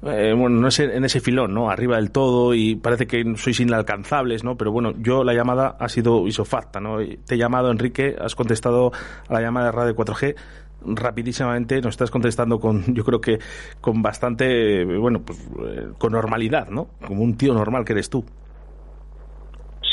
eh, 0.03 0.33
bueno, 0.37 0.61
no 0.61 0.71
sé, 0.71 0.95
en 0.95 1.03
ese 1.03 1.19
filón, 1.19 1.53
¿no? 1.53 1.69
Arriba 1.69 1.97
del 1.97 2.11
todo 2.11 2.53
y 2.53 2.75
parece 2.75 3.07
que 3.07 3.23
sois 3.35 3.59
inalcanzables, 3.59 4.43
¿no? 4.43 4.57
Pero 4.57 4.71
bueno, 4.71 4.93
yo 4.97 5.23
la 5.23 5.33
llamada 5.33 5.75
ha 5.79 5.89
sido 5.89 6.27
isofacta, 6.27 6.79
¿no? 6.79 6.97
Te 6.97 7.35
he 7.35 7.37
llamado, 7.37 7.71
Enrique, 7.71 8.15
has 8.19 8.35
contestado 8.35 8.91
a 9.27 9.33
la 9.33 9.41
llamada 9.41 9.67
de 9.67 9.71
Radio 9.71 9.95
4G 9.95 10.35
rapidísimamente 10.83 11.79
nos 11.79 11.93
estás 11.93 12.09
contestando 12.09 12.59
con, 12.59 12.93
yo 12.95 13.03
creo 13.03 13.21
que 13.21 13.37
con 13.79 14.01
bastante, 14.01 14.83
bueno, 14.83 15.21
pues 15.21 15.37
eh, 15.63 15.89
con 15.97 16.13
normalidad, 16.13 16.69
¿no? 16.69 16.87
Como 17.05 17.23
un 17.23 17.37
tío 17.37 17.53
normal 17.53 17.85
que 17.85 17.93
eres 17.93 18.09
tú. 18.09 18.25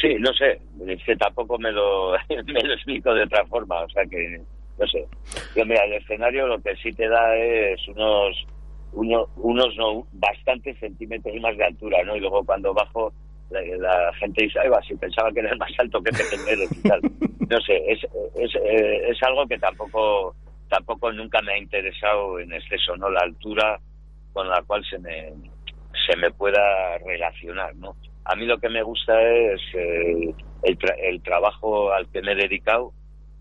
Sí, 0.01 0.15
no 0.21 0.33
sé, 0.35 0.61
es 0.87 1.03
que 1.05 1.17
tampoco 1.17 1.59
me 1.59 1.73
lo, 1.73 2.13
me 2.29 2.63
lo 2.63 2.75
explico 2.75 3.13
de 3.15 3.25
otra 3.25 3.45
forma, 3.47 3.81
o 3.81 3.89
sea 3.91 4.05
que, 4.07 4.41
no 4.79 4.87
sé. 4.87 5.07
Yo, 5.57 5.65
mira, 5.67 5.85
el 5.85 5.95
escenario 5.95 6.47
lo 6.47 6.61
que 6.61 6.77
sí 6.77 6.93
te 6.93 7.09
da 7.09 7.37
es 7.37 7.87
unos, 7.89 8.47
unos, 8.93 9.29
unos 9.37 9.77
no, 9.77 10.07
bastantes 10.13 10.79
centímetros 10.79 11.35
más 11.41 11.57
de 11.57 11.65
altura, 11.65 12.03
¿no? 12.05 12.17
Y 12.17 12.21
luego 12.21 12.45
cuando 12.45 12.73
bajo, 12.73 13.13
la, 13.51 14.13
gente 14.15 14.45
dice, 14.45 14.61
ay, 14.61 14.69
va, 14.69 14.81
si 14.83 14.95
pensaba 14.95 15.33
que 15.33 15.41
eres 15.41 15.59
más 15.59 15.73
alto 15.79 16.03
que 16.03 16.13
te 16.13 16.25
y 16.25 16.89
tal. 16.89 17.01
No 17.49 17.59
sé, 17.63 17.83
es, 17.91 18.05
es, 18.37 18.55
eh, 18.57 19.09
es 19.09 19.23
algo 19.23 19.47
que 19.47 19.57
tampoco 19.57 20.37
tampoco 20.69 21.11
nunca 21.13 21.41
me 21.43 21.53
ha 21.53 21.59
interesado 21.59 22.39
en 22.39 22.53
exceso, 22.53 22.95
¿no? 22.97 23.09
La 23.11 23.21
altura 23.21 23.81
con 24.33 24.49
la 24.49 24.63
cual 24.63 24.85
se 24.85 24.99
me, 24.99 25.33
se 26.07 26.17
me 26.17 26.31
pueda 26.31 26.99
relacionar, 26.99 27.75
¿no? 27.77 27.97
A 28.29 28.37
mí 28.37 28.47
lo 28.47 28.59
que 28.59 28.69
me 28.69 28.83
gusta 28.83 29.21
es 29.23 29.61
eh, 29.75 30.35
el, 30.63 30.79
el 31.03 31.23
trabajo 31.23 31.93
al 31.93 32.07
que 32.11 32.23
me 32.23 32.33
he 32.33 32.37
dedicado 32.37 32.93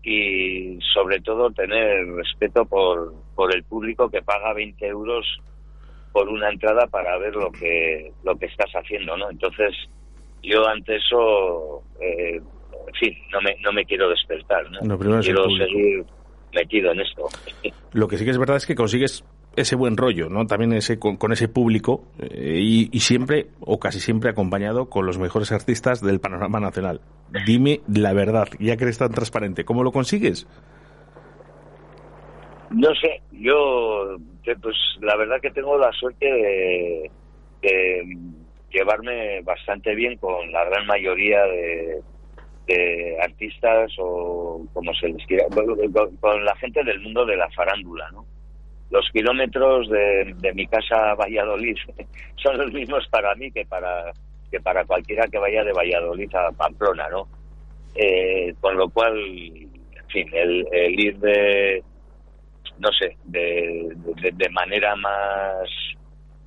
y 0.02 0.78
sobre 0.94 1.20
todo 1.20 1.50
tener 1.50 2.06
respeto 2.14 2.64
por, 2.64 3.12
por 3.34 3.54
el 3.54 3.64
público 3.64 4.08
que 4.08 4.22
paga 4.22 4.54
20 4.54 4.86
euros 4.86 5.26
por 6.12 6.28
una 6.28 6.48
entrada 6.48 6.86
para 6.86 7.18
ver 7.18 7.34
lo 7.34 7.50
que 7.52 8.10
lo 8.24 8.36
que 8.36 8.46
estás 8.46 8.70
haciendo, 8.72 9.16
¿no? 9.16 9.30
Entonces 9.30 9.74
yo 10.42 10.66
ante 10.66 10.96
eso, 10.96 11.82
eh, 12.00 12.36
en 12.36 12.94
fin, 12.94 13.14
no 13.30 13.40
me, 13.40 13.56
no 13.60 13.72
me 13.72 13.84
quiero 13.84 14.08
despertar, 14.08 14.70
¿no? 14.70 14.98
quiero 15.20 15.44
seguir 15.50 16.04
metido 16.54 16.92
en 16.92 17.00
esto. 17.00 17.28
Lo 17.92 18.08
que 18.08 18.16
sí 18.16 18.24
que 18.24 18.30
es 18.30 18.38
verdad 18.38 18.56
es 18.56 18.66
que 18.66 18.74
consigues 18.74 19.24
ese 19.60 19.76
buen 19.76 19.96
rollo, 19.96 20.28
¿no? 20.28 20.46
También 20.46 20.72
ese 20.72 20.98
con, 20.98 21.32
ese 21.32 21.48
público 21.48 22.04
eh, 22.18 22.58
y, 22.60 23.00
siempre 23.00 23.46
o 23.60 23.78
casi 23.78 24.00
siempre 24.00 24.30
acompañado 24.30 24.88
con 24.88 25.06
los 25.06 25.18
mejores 25.18 25.52
artistas 25.52 26.00
del 26.00 26.20
panorama 26.20 26.60
nacional. 26.60 27.00
Dime 27.46 27.80
la 27.92 28.12
verdad, 28.12 28.48
ya 28.58 28.76
que 28.76 28.84
eres 28.84 28.98
tan 28.98 29.12
transparente, 29.12 29.64
¿cómo 29.64 29.82
lo 29.82 29.92
consigues? 29.92 30.46
No 32.70 32.94
sé, 32.94 33.22
yo 33.32 34.18
pues 34.62 34.76
la 35.00 35.16
verdad 35.16 35.40
que 35.40 35.50
tengo 35.50 35.76
la 35.78 35.92
suerte 35.92 36.26
de 36.26 37.10
llevarme 38.70 39.40
bastante 39.42 39.94
bien 39.94 40.16
con 40.18 40.52
la 40.52 40.64
gran 40.64 40.86
mayoría 40.86 41.42
de, 41.44 42.02
de 42.68 43.16
artistas 43.20 43.90
o 43.98 44.66
como 44.72 44.92
se 44.94 45.08
les 45.08 45.26
quiera, 45.26 45.44
con, 46.20 46.44
la 46.44 46.54
gente 46.56 46.84
del 46.84 47.00
mundo 47.00 47.24
de 47.24 47.36
la 47.36 47.50
farándula, 47.50 48.10
¿no? 48.12 48.26
Los 48.90 49.08
kilómetros 49.12 49.88
de, 49.90 50.52
mi 50.54 50.66
casa 50.66 51.10
a 51.10 51.14
Valladolid 51.14 51.76
son 52.36 52.58
los 52.58 52.72
mismos 52.72 53.06
para 53.08 53.34
mí 53.34 53.50
que 53.50 53.64
para 53.66 54.12
que 54.50 54.60
para 54.60 54.84
cualquiera 54.86 55.28
que 55.28 55.38
vaya 55.38 55.62
de 55.62 55.72
Valladolid 55.72 56.34
a 56.34 56.50
Pamplona, 56.52 57.06
¿no? 57.10 57.28
Eh, 57.94 58.54
con 58.60 58.78
lo 58.78 58.88
cual, 58.88 59.14
en 59.18 60.08
fin, 60.08 60.26
el, 60.32 60.66
ir 60.98 61.18
de, 61.18 61.82
no 62.78 62.90
sé, 62.92 63.16
de, 63.24 63.94
de, 64.32 64.48
manera 64.48 64.96
más 64.96 65.68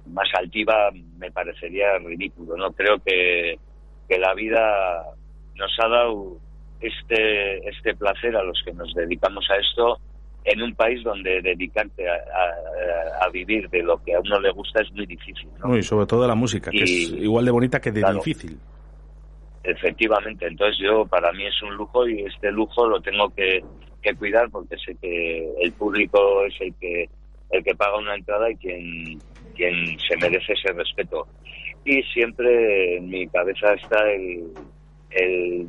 más 0.08 0.28
altiva 0.34 0.90
me 1.18 1.32
parecería 1.32 2.00
ridículo, 2.00 2.58
¿no? 2.58 2.72
Creo 2.72 2.98
que, 3.06 3.60
que 4.10 4.18
la 4.18 4.34
vida 4.34 5.04
nos 5.56 5.72
ha 5.80 5.88
dado 5.88 6.38
este, 6.80 7.70
este 7.70 7.96
placer 7.96 8.36
a 8.36 8.44
los 8.44 8.60
que 8.66 8.74
nos 8.74 8.94
dedicamos 8.96 9.48
a 9.52 9.58
esto 9.58 10.00
en 10.44 10.62
un 10.62 10.74
país 10.76 11.04
donde 11.04 11.42
dedicarte 11.42 12.08
a, 12.10 13.30
vivir 13.32 13.70
de 13.70 13.82
lo 13.82 14.04
que 14.04 14.14
a 14.14 14.20
uno 14.20 14.42
le 14.42 14.52
gusta 14.52 14.82
es 14.82 14.92
muy 14.92 15.06
difícil. 15.06 15.48
¿no? 15.64 15.78
Y 15.78 15.84
sobre 15.84 16.06
todo 16.06 16.28
la 16.28 16.36
música, 16.36 16.70
que 16.70 16.84
es 16.84 17.10
igual 17.12 17.46
de 17.46 17.52
bonita 17.52 17.80
que 17.80 17.92
de 17.92 18.04
difícil. 18.14 18.58
Efectivamente, 19.64 20.48
entonces 20.48 20.78
yo 20.84 21.06
para 21.06 21.32
mí 21.32 21.46
es 21.46 21.62
un 21.62 21.76
lujo 21.76 22.06
y 22.08 22.24
este 22.24 22.52
lujo 22.52 22.88
lo 22.88 23.00
tengo 23.00 23.30
que, 23.30 23.64
que 24.02 24.14
cuidar 24.16 24.50
porque 24.50 24.76
sé 24.86 24.98
que 25.00 25.50
el 25.62 25.72
público 25.74 26.44
es 26.46 26.56
el 26.60 26.74
que 26.76 27.10
el 27.52 27.64
que 27.64 27.76
paga 27.76 27.98
una 27.98 28.16
entrada 28.16 28.50
y 28.50 28.56
quien 28.56 29.20
quien 29.56 29.98
se 30.00 30.18
merece 30.18 30.54
ese 30.54 30.74
respeto. 30.74 31.28
Y 31.86 32.02
siempre 32.04 32.98
en 32.98 33.10
mi 33.10 33.28
cabeza 33.28 33.74
está 33.74 34.12
el, 34.12 34.52
el, 35.12 35.68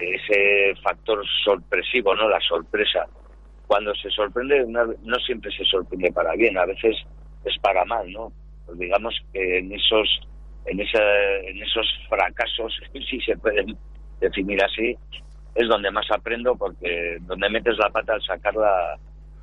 ese 0.00 0.74
factor 0.82 1.24
sorpresivo, 1.44 2.14
¿no? 2.14 2.28
La 2.28 2.40
sorpresa. 2.40 3.06
Cuando 3.66 3.94
se 3.94 4.10
sorprende, 4.10 4.64
no 4.66 5.16
siempre 5.24 5.50
se 5.56 5.64
sorprende 5.64 6.12
para 6.12 6.34
bien, 6.34 6.58
a 6.58 6.66
veces 6.66 6.96
es 7.44 7.58
para 7.60 7.84
mal, 7.84 8.10
¿no? 8.10 8.32
Pues 8.66 8.78
digamos 8.78 9.14
que 9.32 9.58
en 9.58 9.72
esos, 9.72 10.20
en, 10.66 10.80
en 10.80 11.62
esos 11.62 11.86
fracasos, 12.08 12.78
si 13.10 13.20
se 13.20 13.36
pueden 13.36 13.76
definir 14.20 14.62
así, 14.62 14.96
es 15.54 15.68
donde 15.68 15.90
más 15.90 16.06
aprendo 16.10 16.54
porque 16.56 17.18
donde 17.22 17.50
metes 17.50 17.76
la 17.78 17.90
pata 17.90 18.14
al 18.14 18.22
sacarla 18.22 18.98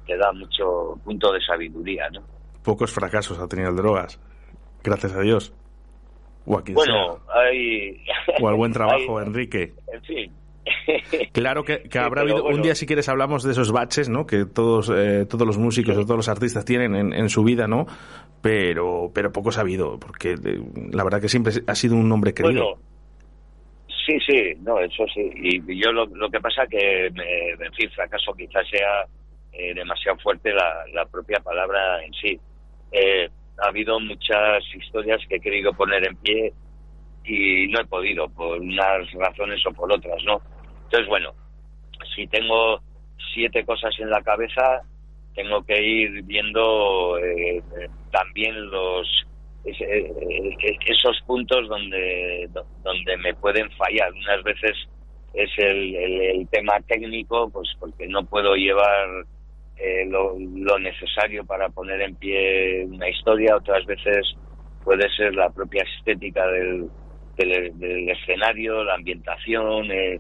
te 0.06 0.18
da 0.18 0.32
mucho 0.32 1.00
punto 1.04 1.32
de 1.32 1.42
sabiduría, 1.42 2.10
¿no? 2.10 2.22
Pocos 2.64 2.92
fracasos 2.94 3.40
ha 3.40 3.48
tenido 3.48 3.70
el 3.70 3.76
drogas, 3.76 4.20
gracias 4.84 5.14
a 5.14 5.22
Dios 5.22 5.54
bueno, 6.50 7.20
hay... 7.34 8.02
O 8.42 8.48
al 8.48 8.56
buen 8.56 8.72
trabajo, 8.74 9.22
Enrique. 9.22 9.74
En 9.94 10.02
fin. 10.04 10.34
Claro 11.34 11.64
que, 11.64 11.82
habrá 12.00 12.22
habido, 12.22 12.44
un 12.46 12.62
día 12.62 12.76
si 12.76 12.86
quieres 12.86 13.10
hablamos 13.10 13.44
de 13.44 13.52
esos 13.52 13.72
baches, 13.72 14.10
¿no? 14.10 14.26
Que 14.26 14.46
todos, 14.46 14.92
eh, 14.94 15.26
todos 15.30 15.46
los 15.46 15.58
músicos 15.58 15.98
o 15.98 16.04
todos 16.04 16.18
los 16.18 16.30
artistas 16.30 16.66
tienen 16.66 17.14
en, 17.14 17.30
su 17.30 17.44
vida, 17.44 17.68
¿no? 17.68 17.86
Pero, 18.42 19.12
pero 19.14 19.32
poco 19.32 19.50
ha 19.56 19.62
habido, 19.62 20.00
porque 20.00 20.34
eh, 20.34 20.62
la 20.92 21.04
verdad 21.04 21.22
que 21.22 21.30
siempre 21.30 21.54
ha 21.66 21.76
sido 21.76 21.96
un 21.96 22.12
hombre 22.12 22.34
querido. 22.34 22.80
sí, 24.06 24.18
sí, 24.26 24.54
no, 24.62 24.80
eso 24.80 25.06
sí. 25.14 25.32
Y 25.36 25.82
yo 25.82 25.92
lo, 25.92 26.06
lo 26.08 26.30
que 26.30 26.40
pasa 26.40 26.66
que, 26.68 27.08
en 27.08 27.74
fin, 27.74 27.90
fracaso 27.92 28.34
quizás 28.34 28.68
sea 28.70 29.06
eh, 29.52 29.74
demasiado 29.74 30.18
fuerte 30.20 30.54
la, 30.54 30.86
la 30.94 31.06
propia 31.06 31.40
palabra 31.40 32.04
en 32.04 32.14
sí. 32.14 32.40
Eh, 32.92 33.28
ha 33.58 33.68
habido 33.68 34.00
muchas 34.00 34.64
historias 34.74 35.20
que 35.28 35.36
he 35.36 35.42
querido 35.42 35.74
poner 35.74 36.08
en 36.08 36.16
pie 36.18 36.54
y 37.24 37.68
no 37.68 37.82
he 37.82 37.86
podido, 37.86 38.28
por 38.30 38.60
unas 38.60 39.12
razones 39.14 39.62
o 39.66 39.72
por 39.72 39.92
otras, 39.92 40.24
¿no? 40.26 40.42
Entonces, 40.84 41.08
bueno, 41.08 41.34
si 42.16 42.28
tengo 42.28 42.82
siete 43.34 43.64
cosas 43.66 43.94
en 44.00 44.10
la 44.10 44.22
cabeza, 44.22 44.82
tengo 45.36 45.64
que 45.64 45.82
ir 45.82 46.24
viendo 46.24 47.18
eh, 47.20 47.62
también 48.12 48.70
los 48.70 49.08
eh, 49.66 50.78
esos 50.86 51.22
puntos 51.28 51.68
donde 51.68 52.50
donde 52.84 53.18
me 53.18 53.34
pueden 53.36 53.70
fallar. 53.72 54.12
Unas 54.14 54.44
veces 54.44 54.76
es 55.34 55.50
el, 55.58 55.96
el 55.96 56.48
tema 56.50 56.80
técnico, 56.88 57.50
pues 57.50 57.70
porque 57.80 58.08
no 58.08 58.26
puedo 58.26 58.56
llevar 58.56 59.26
eh, 59.80 60.06
lo, 60.08 60.78
necesario 60.80 61.46
para 61.46 61.70
poner 61.70 62.02
en 62.02 62.16
pie 62.16 62.86
una 62.86 63.08
historia, 63.10 63.56
otras 63.56 63.86
veces 63.86 64.36
puede 64.84 65.10
ser 65.16 65.34
la 65.36 65.50
propia 65.50 65.84
estética 65.84 66.46
del, 66.48 66.90
del, 67.46 68.10
escenario, 68.10 68.84
la 68.84 68.96
ambientación, 68.96 69.92
eh, 69.92 70.20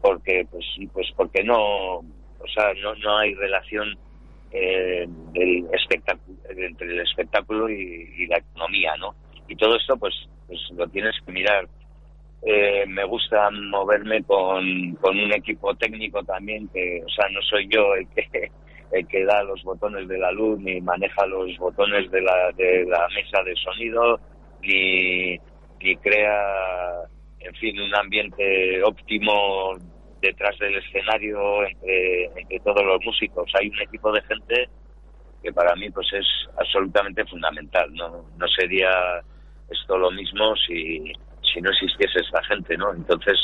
porque 0.00 0.46
pues 0.50 0.64
pues 0.92 1.06
porque 1.16 1.42
no, 1.42 1.98
o 1.98 2.48
sea, 2.54 2.72
no, 2.82 2.94
no 2.96 3.18
hay 3.18 3.34
relación 3.34 3.96
eh, 4.50 5.06
del 5.32 5.66
espectáculo 5.72 6.36
entre 6.48 6.86
el 6.86 7.00
espectáculo 7.00 7.68
y, 7.68 8.26
la 8.26 8.38
economía, 8.38 8.94
¿no? 8.98 9.14
Y 9.48 9.56
todo 9.56 9.76
esto 9.76 9.96
pues 9.96 10.14
pues 10.46 10.60
lo 10.76 10.86
tienes 10.88 11.14
que 11.24 11.32
mirar. 11.32 11.68
Eh, 12.46 12.84
me 12.86 13.04
gusta 13.04 13.50
moverme 13.50 14.22
con, 14.24 14.94
con 14.96 15.18
un 15.18 15.32
equipo 15.32 15.74
técnico 15.76 16.22
también, 16.24 16.68
que, 16.68 17.02
o 17.02 17.08
sea, 17.08 17.26
no 17.30 17.40
soy 17.40 17.66
yo 17.68 17.94
el 17.94 18.06
que 18.08 18.50
el 18.92 19.06
que 19.08 19.24
da 19.24 19.42
los 19.42 19.62
botones 19.64 20.06
de 20.08 20.18
la 20.18 20.30
luz, 20.30 20.60
ni 20.60 20.80
maneja 20.80 21.26
los 21.26 21.56
botones 21.58 22.10
de 22.10 22.20
la, 22.20 22.52
de 22.56 22.84
la 22.84 23.08
mesa 23.14 23.42
de 23.42 23.54
sonido, 23.56 24.20
ni, 24.62 25.38
ni 25.84 25.94
crea, 25.96 27.04
en 27.40 27.54
fin, 27.56 27.78
un 27.78 27.94
ambiente 27.94 28.82
óptimo 28.82 29.74
detrás 30.22 30.58
del 30.58 30.76
escenario 30.76 31.62
entre, 31.66 32.24
entre 32.40 32.60
todos 32.60 32.82
los 32.82 33.04
músicos. 33.04 33.52
Hay 33.60 33.68
un 33.68 33.80
equipo 33.80 34.10
de 34.10 34.22
gente 34.22 34.68
que 35.42 35.52
para 35.52 35.76
mí 35.76 35.90
pues 35.90 36.10
es 36.14 36.26
absolutamente 36.58 37.24
fundamental. 37.26 37.92
No, 37.92 38.24
no 38.38 38.48
sería 38.48 38.88
esto 39.70 39.98
lo 39.98 40.10
mismo 40.10 40.56
si, 40.66 41.12
si 41.52 41.60
no 41.60 41.70
existiese 41.70 42.20
esta 42.20 42.42
gente, 42.44 42.78
¿no? 42.78 42.94
Entonces 42.94 43.36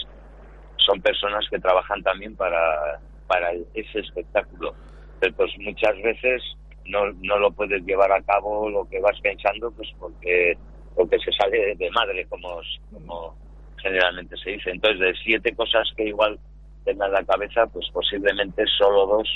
son 0.79 1.01
personas 1.03 1.47
que 1.51 1.59
trabajan 1.59 2.03
también 2.03 2.35
para, 2.37 2.99
para 3.27 3.53
ese 3.75 4.01
espectáculo. 4.01 4.75
Pero 5.21 5.35
pues 5.37 5.51
muchas 5.59 5.95
veces 6.03 6.43
no, 6.87 7.13
no 7.21 7.39
lo 7.39 7.51
puedes 7.51 7.85
llevar 7.85 8.11
a 8.13 8.23
cabo 8.23 8.71
lo 8.71 8.89
que 8.89 8.99
vas 8.99 9.21
pensando 9.21 9.71
pues 9.73 9.91
porque, 9.99 10.57
porque 10.95 11.19
se 11.19 11.33
sale 11.33 11.75
de 11.77 11.91
madre, 11.91 12.27
como, 12.29 12.61
como 12.93 13.35
generalmente 13.77 14.37
se 14.37 14.51
dice. 14.51 14.71
Entonces 14.71 15.01
de 15.01 15.15
siete 15.23 15.55
cosas 15.55 15.89
que 15.97 16.05
igual 16.05 16.39
tenga 16.85 17.07
en 17.07 17.13
la 17.13 17.25
cabeza, 17.25 17.67
pues 17.67 17.89
posiblemente 17.93 18.65
solo 18.79 19.07
dos 19.07 19.29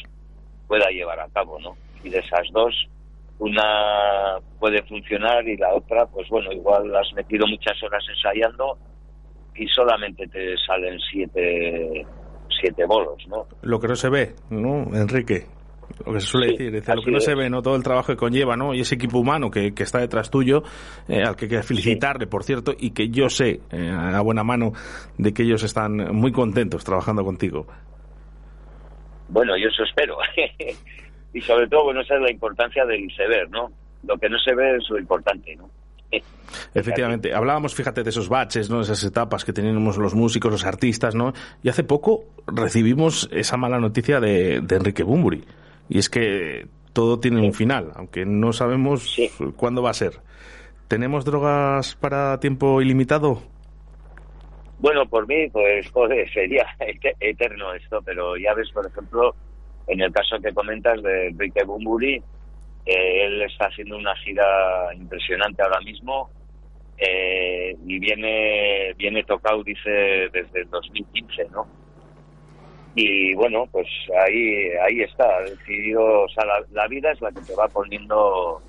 pueda 0.67 0.89
llevar 0.91 1.21
a 1.21 1.29
cabo, 1.29 1.59
¿no? 1.61 1.77
Y 2.03 2.11
de 2.11 2.19
esas 2.19 2.47
dos, 2.53 2.75
una 3.39 4.39
puede 4.59 4.83
funcionar 4.83 5.47
y 5.47 5.57
la 5.57 5.75
otra, 5.75 6.07
pues 6.07 6.29
bueno, 6.29 6.53
igual 6.53 6.95
has 6.97 7.13
metido 7.15 7.47
muchas 7.47 7.83
horas 7.83 8.05
ensayando 8.09 8.79
y 9.55 9.67
solamente 9.69 10.27
te 10.29 10.57
salen 10.67 10.99
siete, 11.11 12.07
siete 12.61 12.85
bolos, 12.87 13.27
¿no? 13.29 13.47
Lo 13.63 13.81
que 13.81 13.89
no 13.89 13.97
se 13.97 14.09
ve, 14.09 14.35
¿no, 14.51 14.95
Enrique? 14.95 15.47
Lo 16.05 16.13
que 16.13 16.21
se 16.21 16.27
suele 16.27 16.53
decir, 16.53 16.95
lo 16.95 17.03
que 17.03 17.11
no 17.11 17.21
se 17.21 17.35
ve, 17.35 17.49
¿no? 17.49 17.63
Todo 17.63 17.77
el 17.77 17.83
trabajo 17.83 18.13
que 18.13 18.17
conlleva, 18.17 18.57
¿no? 18.57 18.75
Y 18.75 18.81
ese 18.81 18.97
equipo 18.97 19.19
humano 19.19 19.51
que, 19.51 19.73
que 19.75 19.83
está 19.83 20.01
detrás 20.01 20.31
tuyo, 20.31 20.63
eh, 21.09 21.23
al 21.23 21.37
que 21.37 21.45
hay 21.45 21.51
que 21.51 21.63
felicitarle, 21.63 22.27
por 22.27 22.45
cierto, 22.45 22.75
y 22.77 22.91
que 22.91 23.09
yo 23.09 23.29
sé, 23.29 23.61
eh, 23.71 23.91
a 23.91 24.21
buena 24.21 24.43
mano, 24.43 24.73
de 25.19 25.33
que 25.33 25.45
ellos 25.45 25.63
están 25.63 25.97
muy 26.15 26.33
contentos 26.33 26.85
trabajando 26.85 27.25
contigo. 27.25 27.67
Bueno, 29.29 29.57
yo 29.57 29.69
eso 29.69 29.85
espero. 29.85 30.17
y 31.35 31.41
sobre 31.41 31.69
todo, 31.69 31.85
bueno, 31.85 32.01
esa 32.01 32.17
es 32.17 32.23
la 32.23 32.31
importancia 32.31 32.85
del 32.85 33.05
iceberg, 33.05 33.51
¿no? 33.51 33.71
Lo 34.07 34.19
que 34.19 34.29
no 34.29 34.39
se 34.39 34.55
ve 34.55 34.77
es 34.77 34.89
lo 34.91 34.99
importante, 34.99 35.57
¿no? 35.57 35.71
Efectivamente, 36.75 37.35
hablábamos, 37.35 37.75
fíjate, 37.75 38.03
de 38.03 38.11
esos 38.11 38.29
baches, 38.29 38.71
¿no? 38.71 38.81
Esas 38.81 39.03
etapas 39.05 39.45
que 39.45 39.53
teníamos 39.53 39.97
los 39.97 40.15
músicos, 40.15 40.53
los 40.53 40.65
artistas, 40.65 41.15
¿no? 41.15 41.33
Y 41.63 41.69
hace 41.69 41.85
poco 41.85 42.25
recibimos 42.47 43.29
esa 43.33 43.57
mala 43.57 43.79
noticia 43.79 44.21
de, 44.21 44.61
de 44.61 44.77
Enrique 44.77 45.03
Bumburi. 45.03 45.45
Y 45.89 45.99
es 45.99 46.09
que 46.09 46.67
todo 46.93 47.21
tiene 47.21 47.41
un 47.41 47.53
final, 47.53 47.93
aunque 47.95 48.25
no 48.25 48.53
sabemos 48.53 49.17
cuándo 49.57 49.83
va 49.83 49.91
a 49.91 49.95
ser. 49.95 50.15
¿Tenemos 50.89 51.25
drogas 51.25 51.97
para 51.97 52.39
tiempo 52.41 52.81
ilimitado? 52.81 53.43
Bueno, 54.79 55.07
por 55.07 55.27
mí, 55.27 55.49
pues 55.51 55.91
joder, 55.91 56.31
sería 56.33 56.67
eterno 57.21 57.75
esto, 57.75 58.01
pero 58.05 58.37
ya 58.37 58.55
ves, 58.55 58.71
por 58.71 58.87
ejemplo, 58.87 59.35
en 59.87 60.01
el 60.01 60.13
caso 60.13 60.37
que 60.41 60.53
comentas 60.53 61.03
de 61.03 61.29
Enrique 61.29 61.65
Bumburi, 61.65 62.23
eh, 62.87 63.27
él 63.27 63.43
está 63.43 63.67
haciendo 63.67 63.97
una 63.97 64.15
gira 64.17 64.95
impresionante 64.95 65.63
ahora 65.63 65.81
mismo 65.81 66.31
eh, 66.99 67.75
y 67.87 67.99
viene 67.99 68.93
viene 68.97 69.25
tocado, 69.25 69.63
dice, 69.65 69.91
desde 70.33 70.61
el 70.61 70.71
2015, 70.71 71.49
¿no? 71.51 71.67
Y 72.95 73.35
bueno, 73.35 73.67
pues 73.73 73.87
ahí 74.25 74.69
ahí 74.83 75.01
está, 75.03 75.41
decidido, 75.43 76.23
o 76.23 76.29
sea, 76.29 76.45
la, 76.71 76.87
vida 76.87 77.11
es 77.11 77.21
la 77.21 77.33
que 77.33 77.41
te 77.41 77.55
va 77.55 77.67
poniendo 77.69 78.63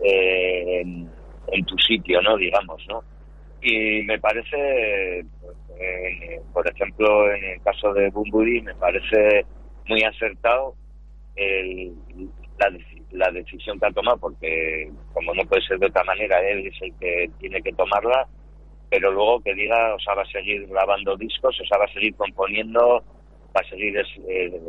eh, 0.00 0.82
en, 0.82 1.64
tu 1.66 1.76
sitio, 1.78 2.22
¿no? 2.22 2.36
Digamos, 2.36 2.84
¿no? 2.88 3.02
Y 3.60 4.02
me 4.02 4.18
parece, 4.18 5.24
pues, 5.40 5.56
por 6.52 6.68
ejemplo, 6.68 7.32
en 7.32 7.44
el 7.44 7.62
caso 7.62 7.92
de 7.92 8.10
Bumburi, 8.10 8.60
me 8.62 8.74
parece 8.74 9.44
muy 9.88 10.02
acertado 10.02 10.74
el, 11.36 11.92
la, 12.58 12.70
la 13.12 13.30
decisión 13.30 13.78
que 13.78 13.86
ha 13.86 13.92
tomado, 13.92 14.18
porque 14.18 14.90
como 15.12 15.34
no 15.34 15.44
puede 15.44 15.62
ser 15.62 15.78
de 15.78 15.86
otra 15.86 16.04
manera, 16.04 16.40
él 16.40 16.66
es 16.66 16.82
el 16.82 16.92
que 16.98 17.30
tiene 17.38 17.62
que 17.62 17.72
tomarla, 17.72 18.26
pero 18.90 19.10
luego 19.10 19.40
que 19.40 19.54
diga, 19.54 19.94
o 19.94 19.98
sea, 19.98 20.14
va 20.14 20.22
a 20.22 20.26
seguir 20.26 20.66
grabando 20.66 21.16
discos, 21.16 21.58
o 21.60 21.64
sea, 21.64 21.78
va 21.78 21.84
a 21.84 21.92
seguir 21.92 22.14
componiendo, 22.14 23.02
va 23.54 23.60
a 23.60 23.68
seguir 23.68 23.96
eh, 23.96 24.60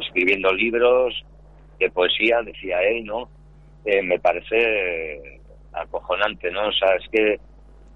escribiendo 0.00 0.52
libros 0.52 1.24
de 1.78 1.90
poesía, 1.90 2.42
decía 2.42 2.82
él, 2.82 3.04
¿no? 3.04 3.28
Eh, 3.84 4.02
me 4.02 4.18
parece 4.18 5.40
acojonante, 5.72 6.50
¿no? 6.50 6.68
O 6.68 6.72
sea, 6.72 6.94
es 6.96 7.08
que 7.10 7.38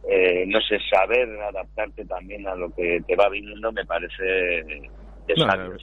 eh, 0.08 0.44
no 0.46 0.60
sé, 0.60 0.78
saber 0.90 1.28
adaptarte 1.40 2.04
también 2.04 2.46
a 2.46 2.54
lo 2.54 2.74
que 2.74 3.02
te 3.06 3.16
va 3.16 3.28
viniendo 3.28 3.70
me 3.72 3.84
parece 3.84 4.90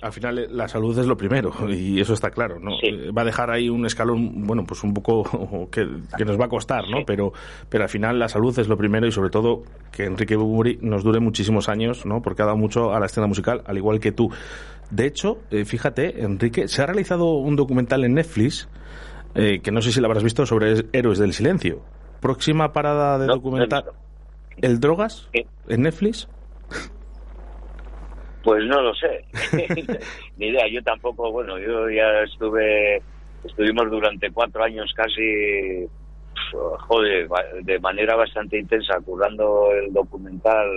al 0.01 0.11
final 0.11 0.39
eh, 0.39 0.47
la 0.49 0.67
salud 0.67 0.97
es 0.97 1.05
lo 1.05 1.17
primero 1.17 1.53
y 1.69 1.99
eso 1.99 2.13
está 2.13 2.29
claro, 2.29 2.59
¿no? 2.59 2.71
Eh, 2.81 3.11
va 3.11 3.21
a 3.21 3.25
dejar 3.25 3.51
ahí 3.51 3.69
un 3.69 3.85
escalón, 3.85 4.45
bueno, 4.45 4.65
pues 4.65 4.83
un 4.83 4.93
poco 4.93 5.69
que, 5.71 5.85
nos 6.25 6.39
va 6.39 6.45
a 6.45 6.49
costar, 6.49 6.89
¿no? 6.89 7.05
Pero, 7.05 7.33
pero 7.69 7.83
al 7.83 7.89
final 7.89 8.19
la 8.19 8.29
salud 8.29 8.57
es 8.57 8.67
lo 8.67 8.77
primero 8.77 9.07
y 9.07 9.11
sobre 9.11 9.29
todo 9.29 9.63
que 9.91 10.05
Enrique 10.05 10.35
Bumuri 10.35 10.79
nos 10.81 11.03
dure 11.03 11.19
muchísimos 11.19 11.69
años, 11.69 12.05
¿no? 12.05 12.21
Porque 12.21 12.41
ha 12.41 12.45
dado 12.45 12.57
mucho 12.57 12.93
a 12.93 12.99
la 12.99 13.05
escena 13.05 13.27
musical, 13.27 13.61
al 13.65 13.77
igual 13.77 13.99
que 13.99 14.11
tú. 14.11 14.29
De 14.91 15.05
hecho, 15.05 15.39
eh, 15.51 15.65
fíjate, 15.65 16.23
Enrique, 16.23 16.67
se 16.67 16.81
ha 16.81 16.85
realizado 16.85 17.33
un 17.33 17.55
documental 17.55 18.03
en 18.03 18.13
Netflix, 18.13 18.69
que 19.33 19.69
no 19.69 19.81
sé 19.81 19.91
si 19.91 19.99
lo 19.99 20.07
habrás 20.07 20.23
visto, 20.23 20.45
sobre 20.45 20.85
Héroes 20.93 21.19
del 21.19 21.33
Silencio. 21.33 21.81
Próxima 22.21 22.71
parada 22.71 23.19
de 23.19 23.27
documental. 23.27 23.83
¿El 24.61 24.79
Drogas? 24.79 25.27
¿En 25.67 25.81
Netflix? 25.81 26.29
Pues 28.45 28.63
no 28.65 28.79
lo 28.79 28.93
sé, 28.93 29.25
ni 30.37 30.49
idea. 30.49 30.67
Yo 30.67 30.83
tampoco, 30.83 31.31
bueno, 31.31 31.57
yo 31.57 31.89
ya 31.89 32.21
estuve, 32.21 33.01
estuvimos 33.43 33.89
durante 33.89 34.29
cuatro 34.31 34.63
años 34.63 34.93
casi, 34.95 35.87
joder, 36.51 37.27
de 37.63 37.79
manera 37.79 38.15
bastante 38.15 38.59
intensa, 38.59 38.99
curando 39.03 39.71
el 39.71 39.91
documental, 39.91 40.69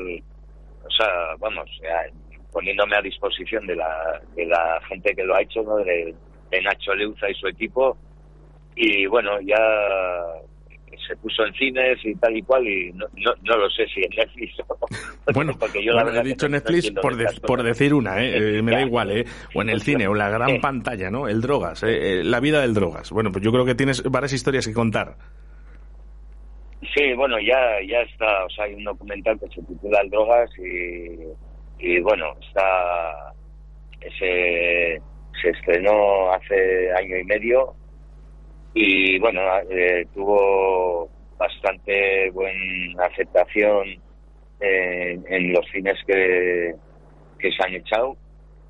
o 0.83 0.91
sea, 0.91 1.37
vamos, 1.39 1.69
poniéndome 2.53 2.97
a 2.97 3.03
disposición 3.03 3.67
de 3.67 3.77
la, 3.77 4.19
de 4.35 4.47
la 4.47 4.81
gente 4.89 5.15
que 5.15 5.25
lo 5.25 5.35
ha 5.35 5.43
hecho, 5.43 5.63
¿no? 5.63 5.77
De, 5.77 6.15
de 6.51 6.63
Nacho 6.63 6.95
Leuza 6.95 7.29
y 7.29 7.35
su 7.35 7.49
equipo. 7.49 7.99
Y 8.77 9.05
bueno, 9.09 9.39
ya 9.43 9.61
se 11.07 11.17
puso 11.17 11.45
en 11.45 11.55
cines 11.55 11.99
y 12.05 12.15
tal 12.15 12.37
y 12.37 12.43
cual 12.43 12.67
y 12.67 12.93
no, 12.93 13.07
no, 13.43 13.57
lo 13.57 13.71
sé 13.71 13.87
si 13.87 14.03
en 14.03 14.11
Netflix 14.17 14.61
o... 14.67 14.79
Bueno, 15.35 15.53
porque 15.59 15.85
yo 15.85 15.93
la 15.93 16.05
verdad 16.05 16.25
he 16.25 16.31
dicho 16.31 16.49
Netflix 16.49 16.91
por, 16.93 17.17
por 17.43 17.63
decir 17.63 17.95
una, 17.95 18.23
¿eh? 18.23 18.37
¿eh? 18.59 18.63
me 18.63 18.73
da 18.73 18.83
igual, 18.83 19.11
¿eh? 19.11 19.25
o 19.55 19.63
en 19.63 19.71
el 19.71 19.83
cine 19.83 20.07
o 20.09 20.13
en 20.13 20.19
la 20.19 20.31
gran 20.31 20.61
pantalla, 20.61 21.11
¿no? 21.11 21.29
El 21.29 21.41
Drogas, 21.41 21.83
¿eh? 21.83 22.21
¿eh? 22.21 22.25
la 22.25 22.41
vida 22.41 22.61
del 22.61 22.75
Drogas. 22.75 23.11
Bueno, 23.11 23.31
pues 23.33 23.45
yo 23.45 23.53
creo 23.53 23.65
que 23.65 23.75
tienes 23.75 24.03
varias 24.03 24.33
historias 24.33 24.67
que 24.67 24.75
contar. 24.75 25.17
Sí, 26.95 27.13
bueno, 27.15 27.37
ya 27.41 27.59
ya 27.87 28.01
está, 28.03 28.45
o 28.45 28.51
sea, 28.51 28.65
hay 28.65 28.75
un 28.75 28.85
documental 28.85 29.39
que 29.39 29.49
se 29.49 29.63
titula 29.63 30.01
El 30.01 30.11
Drogas 30.11 30.51
y, 30.59 31.87
y 31.87 32.01
bueno, 32.01 32.35
está 32.41 33.33
ese 34.01 35.01
se 35.41 35.51
estrenó 35.51 36.33
hace 36.33 36.93
año 36.93 37.17
y 37.17 37.25
medio 37.25 37.75
y 38.81 39.19
bueno, 39.19 39.41
eh, 39.71 40.07
tuvo 40.15 41.09
bastante 41.37 42.31
buena 42.31 43.05
aceptación 43.05 43.89
en 44.61 45.53
los 45.53 45.65
cines 45.73 45.97
que, 46.07 46.75
que 47.39 47.51
se 47.53 47.65
han 47.65 47.75
echado 47.75 48.17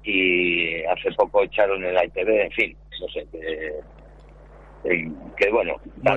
y 0.02 0.82
hace 0.84 1.10
poco 1.12 1.42
echaron 1.42 1.84
el 1.84 1.96
ITV, 1.96 2.28
en 2.28 2.50
fin, 2.52 2.76
no 3.00 3.08
sé, 3.08 3.26
que, 3.32 5.10
que 5.36 5.50
bueno, 5.50 5.74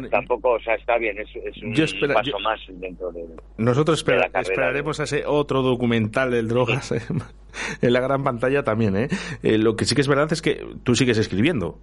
tampoco, 0.10 0.52
o 0.52 0.60
sea, 0.60 0.76
está 0.76 0.98
bien, 0.98 1.18
es, 1.20 1.28
un 1.62 2.14
paso 2.14 2.40
más 2.40 2.60
dentro 2.70 3.12
de. 3.12 3.26
Nosotros 3.58 4.06
esperaremos 4.34 5.00
a 5.00 5.04
ese 5.04 5.26
otro 5.26 5.62
documental 5.62 6.32
del 6.32 6.48
drogas 6.48 6.92
en 7.82 7.94
la 7.94 8.00
gran 8.00 8.24
pantalla 8.24 8.64
también, 8.64 8.96
¿eh? 8.96 9.08
¿eh? 9.44 9.58
Lo 9.58 9.76
que 9.76 9.86
sí 9.86 9.96
que 9.96 10.02
es 10.02 10.08
verdad 10.08 10.32
es 10.32 10.42
que 10.42 10.64
tú 10.84 10.96
sigues 10.96 11.18
escribiendo. 11.18 11.80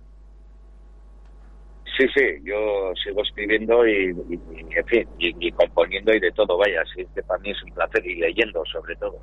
Sí, 1.98 2.06
sí, 2.14 2.22
yo 2.44 2.92
sigo 3.02 3.22
escribiendo 3.22 3.84
y, 3.84 4.10
en 4.10 4.86
fin, 4.86 5.08
y, 5.18 5.50
componiendo 5.50 6.14
y 6.14 6.20
de 6.20 6.30
todo, 6.30 6.56
vaya, 6.56 6.80
sí, 6.94 7.04
que 7.12 7.22
para 7.24 7.40
mí 7.40 7.50
es 7.50 7.60
un 7.64 7.72
placer 7.72 8.06
y 8.06 8.14
leyendo 8.14 8.62
sobre 8.72 8.94
todo. 8.94 9.18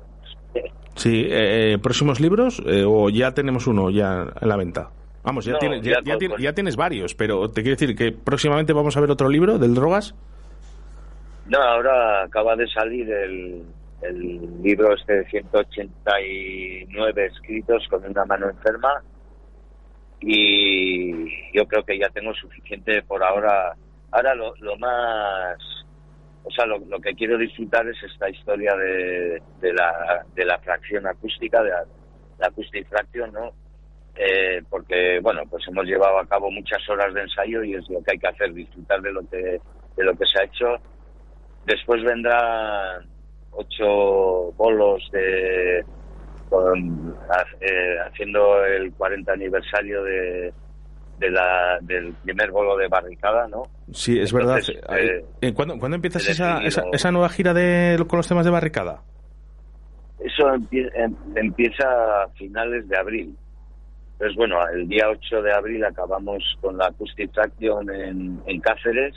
Sí, 0.94 1.22
eh, 1.22 1.72
eh, 1.72 1.78
¿próximos 1.78 2.20
libros 2.20 2.62
eh, 2.66 2.84
o 2.86 3.08
ya 3.08 3.32
tenemos 3.32 3.66
uno 3.66 3.88
ya 3.88 4.26
en 4.38 4.48
la 4.48 4.56
venta? 4.56 4.90
Vamos, 5.22 5.46
ya, 5.46 5.58
tienes, 5.58 5.80
ya, 5.82 6.52
tienes 6.52 6.76
varios, 6.76 7.14
pero 7.14 7.48
te 7.48 7.62
quiero 7.62 7.76
decir 7.76 7.96
que 7.96 8.12
próximamente 8.12 8.74
vamos 8.74 8.94
a 8.98 9.00
ver 9.00 9.10
otro 9.10 9.30
libro 9.30 9.58
del 9.58 9.74
drogas. 9.74 10.14
No, 11.46 11.58
ahora 11.58 12.24
acaba 12.24 12.56
de 12.56 12.68
salir 12.68 13.10
el, 13.10 13.62
el 14.02 14.62
libro 14.62 14.94
este 14.94 15.14
de 15.14 15.24
189 15.30 17.26
escritos 17.26 17.88
con 17.88 18.04
una 18.04 18.26
mano 18.26 18.50
enferma 18.50 19.02
y 20.20 21.52
yo 21.52 21.66
creo 21.66 21.84
que 21.84 21.98
ya 21.98 22.08
tengo 22.10 22.32
suficiente 22.34 23.02
por 23.02 23.22
ahora. 23.22 23.74
Ahora 24.10 24.34
lo, 24.34 24.54
lo 24.56 24.76
más, 24.78 25.58
o 26.44 26.50
sea, 26.50 26.64
lo, 26.66 27.00
que 27.00 27.14
quiero 27.14 27.36
disfrutar 27.36 27.86
es 27.88 27.96
esta 28.02 28.30
historia 28.30 28.74
de, 28.76 29.42
de, 29.60 29.72
la, 29.72 30.24
de 30.34 30.44
la 30.44 30.58
fracción 30.58 31.06
acústica, 31.06 31.62
de 31.62 31.70
la, 31.70 31.84
la 32.38 32.52
fraction, 32.88 33.32
¿no? 33.32 33.52
Eh, 34.14 34.62
porque, 34.70 35.20
bueno, 35.20 35.42
pues 35.50 35.66
hemos 35.68 35.84
llevado 35.84 36.18
a 36.18 36.26
cabo 36.26 36.50
muchas 36.50 36.88
horas 36.88 37.12
de 37.12 37.22
ensayo 37.22 37.62
y 37.62 37.74
es 37.74 37.88
lo 37.90 38.02
que 38.02 38.12
hay 38.12 38.18
que 38.18 38.28
hacer, 38.28 38.54
disfrutar 38.54 39.02
de 39.02 39.12
lo 39.12 39.28
que, 39.28 39.60
de 39.96 40.04
lo 40.04 40.16
que 40.16 40.24
se 40.24 40.40
ha 40.40 40.44
hecho. 40.44 40.76
Después 41.66 42.02
vendrán 42.02 43.06
ocho 43.50 44.52
bolos 44.56 45.06
de, 45.12 45.84
con, 46.48 47.16
eh, 47.60 47.96
haciendo 48.06 48.64
el 48.64 48.92
40 48.92 49.32
aniversario 49.32 50.02
de, 50.02 50.52
de 51.18 51.30
la, 51.30 51.78
del 51.82 52.12
primer 52.24 52.50
bolo 52.50 52.76
de 52.76 52.88
barricada, 52.88 53.48
¿no? 53.48 53.64
Sí, 53.92 54.18
es 54.18 54.32
Entonces, 54.32 54.80
verdad. 54.80 54.98
Eh, 54.98 55.24
eh, 55.40 55.54
¿Cuándo, 55.54 55.78
¿Cuándo, 55.78 55.96
empiezas 55.96 56.28
esa, 56.28 56.62
esa, 56.62 56.84
esa, 56.92 57.10
nueva 57.10 57.28
gira 57.28 57.54
de, 57.54 58.02
con 58.08 58.18
los 58.18 58.28
temas 58.28 58.44
de 58.44 58.50
barricada? 58.50 59.02
Eso 60.18 60.54
em, 60.54 61.14
empieza 61.34 62.22
a 62.22 62.28
finales 62.30 62.88
de 62.88 62.96
abril. 62.96 63.36
Entonces, 64.12 64.36
bueno, 64.36 64.56
el 64.72 64.88
día 64.88 65.08
8 65.10 65.42
de 65.42 65.52
abril 65.52 65.84
acabamos 65.84 66.42
con 66.60 66.78
la 66.78 66.86
Acoustic 66.86 67.32
Traction 67.32 67.90
en, 67.90 68.40
en 68.46 68.60
Cáceres 68.60 69.14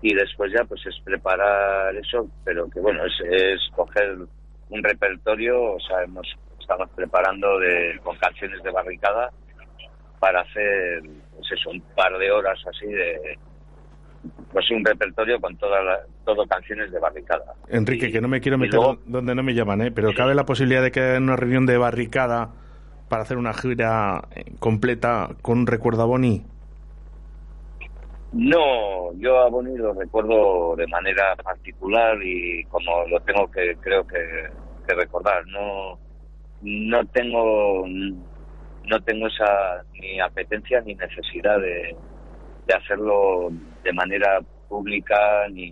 y 0.00 0.14
después 0.14 0.50
ya 0.56 0.64
pues 0.64 0.80
es 0.86 0.98
preparar 1.04 1.94
eso, 1.96 2.26
pero 2.44 2.68
que 2.70 2.80
bueno, 2.80 3.04
es, 3.04 3.12
es 3.30 3.60
coger 3.74 4.16
un 4.70 4.82
repertorio, 4.82 5.74
o 5.74 5.80
sea, 5.80 6.02
hemos, 6.02 6.26
estamos 6.58 6.88
preparando 6.94 7.58
de, 7.58 7.98
con 8.02 8.16
canciones 8.16 8.62
de 8.62 8.70
barricada 8.70 9.30
para 10.18 10.40
hacer, 10.40 11.02
pues 11.36 11.52
eso, 11.52 11.70
un 11.70 11.80
par 11.94 12.16
de 12.18 12.30
horas 12.30 12.58
así 12.66 12.86
de, 12.86 13.38
pues 14.52 14.70
un 14.70 14.84
repertorio 14.84 15.40
con 15.40 15.56
todas 15.56 15.84
la, 15.84 16.00
todo 16.24 16.46
canciones 16.46 16.90
de 16.92 16.98
barricada. 16.98 17.54
Enrique, 17.68 18.08
y, 18.08 18.12
que 18.12 18.20
no 18.20 18.28
me 18.28 18.40
quiero 18.40 18.58
meter 18.58 18.74
luego, 18.74 18.98
donde 19.06 19.34
no 19.34 19.42
me 19.42 19.54
llaman, 19.54 19.82
¿eh? 19.82 19.90
pero 19.90 20.10
sí. 20.10 20.16
cabe 20.16 20.34
la 20.34 20.44
posibilidad 20.44 20.82
de 20.82 20.90
que 20.90 21.00
haya 21.00 21.18
una 21.18 21.36
reunión 21.36 21.66
de 21.66 21.78
barricada 21.78 22.50
para 23.08 23.22
hacer 23.22 23.38
una 23.38 23.52
gira 23.54 24.22
completa 24.58 25.30
con 25.42 25.60
un 25.60 25.66
recuerdo 25.66 26.02
a 26.02 26.06
Bonnie. 26.06 26.44
No, 28.32 29.12
yo 29.14 29.38
a 29.40 29.48
Bonnie 29.48 29.76
lo 29.76 29.92
recuerdo 29.92 30.76
de 30.76 30.86
manera 30.86 31.34
particular 31.36 32.16
y 32.22 32.64
como 32.66 33.04
lo 33.08 33.18
tengo 33.20 33.50
que 33.50 33.76
creo 33.80 34.06
que, 34.06 34.16
recordar. 34.94 35.46
No, 35.46 35.98
no 36.62 37.04
tengo 37.06 37.86
no 37.86 39.00
tengo 39.04 39.26
esa 39.26 39.84
ni 39.92 40.20
apetencia 40.20 40.80
ni 40.80 40.94
necesidad 40.94 41.60
de, 41.60 41.94
de 42.66 42.74
hacerlo 42.74 43.50
de 43.84 43.92
manera 43.92 44.40
pública 44.68 45.46
ni, 45.50 45.70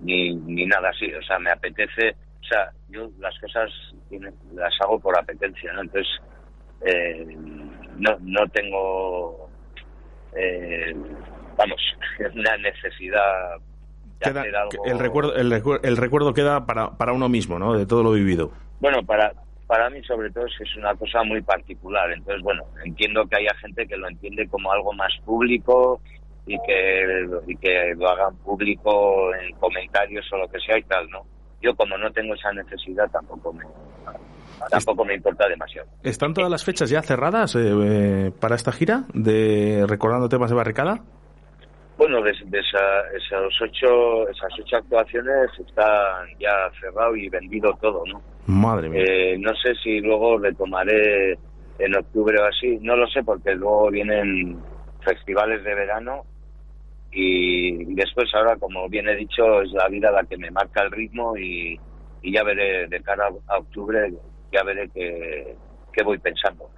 ni, 0.00 0.34
ni, 0.34 0.66
nada 0.66 0.90
así. 0.90 1.12
O 1.14 1.22
sea, 1.22 1.38
me 1.38 1.50
apetece, 1.50 2.10
o 2.40 2.44
sea, 2.44 2.72
yo 2.88 3.10
las 3.18 3.38
cosas 3.40 3.70
las 4.54 4.72
hago 4.80 4.98
por 4.98 5.18
apetencia, 5.18 5.72
¿no? 5.72 5.82
Entonces, 5.82 6.08
eh, 6.86 7.36
no, 7.96 8.16
no 8.20 8.46
tengo 8.48 9.50
eh, 10.34 10.94
vamos, 11.56 11.80
una 12.34 12.56
necesidad 12.58 13.56
queda, 14.20 14.40
hacer 14.40 14.56
algo. 14.56 14.84
El 14.84 14.98
recuerdo, 14.98 15.34
el, 15.34 15.50
recuerdo, 15.50 15.82
el 15.88 15.96
recuerdo 15.96 16.34
queda 16.34 16.66
para, 16.66 16.90
para 16.96 17.12
uno 17.12 17.28
mismo, 17.28 17.58
¿no? 17.58 17.76
De 17.76 17.86
todo 17.86 18.02
lo 18.02 18.12
vivido. 18.12 18.52
Bueno, 18.80 19.02
para, 19.04 19.32
para 19.66 19.88
mí 19.90 20.02
sobre 20.02 20.30
todo 20.30 20.46
es 20.46 20.52
que 20.58 20.64
es 20.64 20.76
una 20.76 20.94
cosa 20.94 21.22
muy 21.22 21.42
particular. 21.42 22.10
Entonces, 22.12 22.42
bueno, 22.42 22.64
entiendo 22.84 23.26
que 23.26 23.36
haya 23.36 23.54
gente 23.60 23.86
que 23.86 23.96
lo 23.96 24.08
entiende 24.08 24.48
como 24.48 24.72
algo 24.72 24.92
más 24.92 25.12
público 25.24 26.00
y 26.46 26.58
que, 26.66 27.28
y 27.46 27.56
que 27.56 27.94
lo 27.96 28.08
hagan 28.08 28.36
público 28.38 29.34
en 29.34 29.54
comentarios 29.56 30.26
o 30.32 30.38
lo 30.38 30.48
que 30.48 30.58
sea 30.60 30.78
y 30.78 30.82
tal, 30.82 31.08
¿no? 31.10 31.24
Yo 31.62 31.74
como 31.76 31.96
no 31.98 32.10
tengo 32.10 32.34
esa 32.34 32.52
necesidad 32.52 33.08
tampoco 33.10 33.52
me, 33.52 33.64
tampoco 34.70 35.04
me 35.04 35.14
importa 35.14 35.48
demasiado. 35.48 35.88
¿Están 36.02 36.34
todas 36.34 36.50
las 36.50 36.64
fechas 36.64 36.90
ya 36.90 37.02
cerradas 37.02 37.54
eh, 37.54 37.60
eh, 37.60 38.32
para 38.40 38.56
esta 38.56 38.72
gira 38.72 39.04
de 39.14 39.84
recordando 39.86 40.28
temas 40.28 40.50
de 40.50 40.56
barricada? 40.56 41.04
Bueno, 42.00 42.22
de, 42.22 42.32
de 42.46 42.58
esa, 42.60 43.10
esas 43.14 43.60
ocho 43.60 44.26
esas 44.30 44.50
ocho 44.58 44.76
actuaciones 44.78 45.50
están 45.58 46.28
ya 46.38 46.70
cerrado 46.80 47.14
y 47.14 47.28
vendido 47.28 47.76
todo, 47.78 48.02
¿no? 48.06 48.22
Madre 48.46 48.88
mía. 48.88 49.04
Eh, 49.04 49.36
no 49.38 49.54
sé 49.56 49.74
si 49.82 50.00
luego 50.00 50.38
retomaré 50.38 51.32
en 51.78 51.94
octubre 51.94 52.40
o 52.40 52.46
así, 52.46 52.78
no 52.80 52.96
lo 52.96 53.06
sé 53.06 53.22
porque 53.22 53.54
luego 53.54 53.90
vienen 53.90 54.58
festivales 55.04 55.62
de 55.62 55.74
verano 55.74 56.24
y 57.12 57.94
después 57.94 58.34
ahora, 58.34 58.56
como 58.56 58.88
bien 58.88 59.06
he 59.06 59.16
dicho, 59.16 59.60
es 59.60 59.70
la 59.72 59.86
vida 59.88 60.10
la 60.10 60.24
que 60.24 60.38
me 60.38 60.50
marca 60.50 60.82
el 60.82 60.92
ritmo 60.92 61.36
y, 61.36 61.78
y 62.22 62.32
ya 62.32 62.42
veré 62.44 62.88
de 62.88 63.02
cara 63.02 63.28
a 63.46 63.58
octubre, 63.58 64.10
ya 64.50 64.62
veré 64.62 64.88
qué, 64.94 65.54
qué 65.92 66.02
voy 66.02 66.16
pensando. 66.16 66.70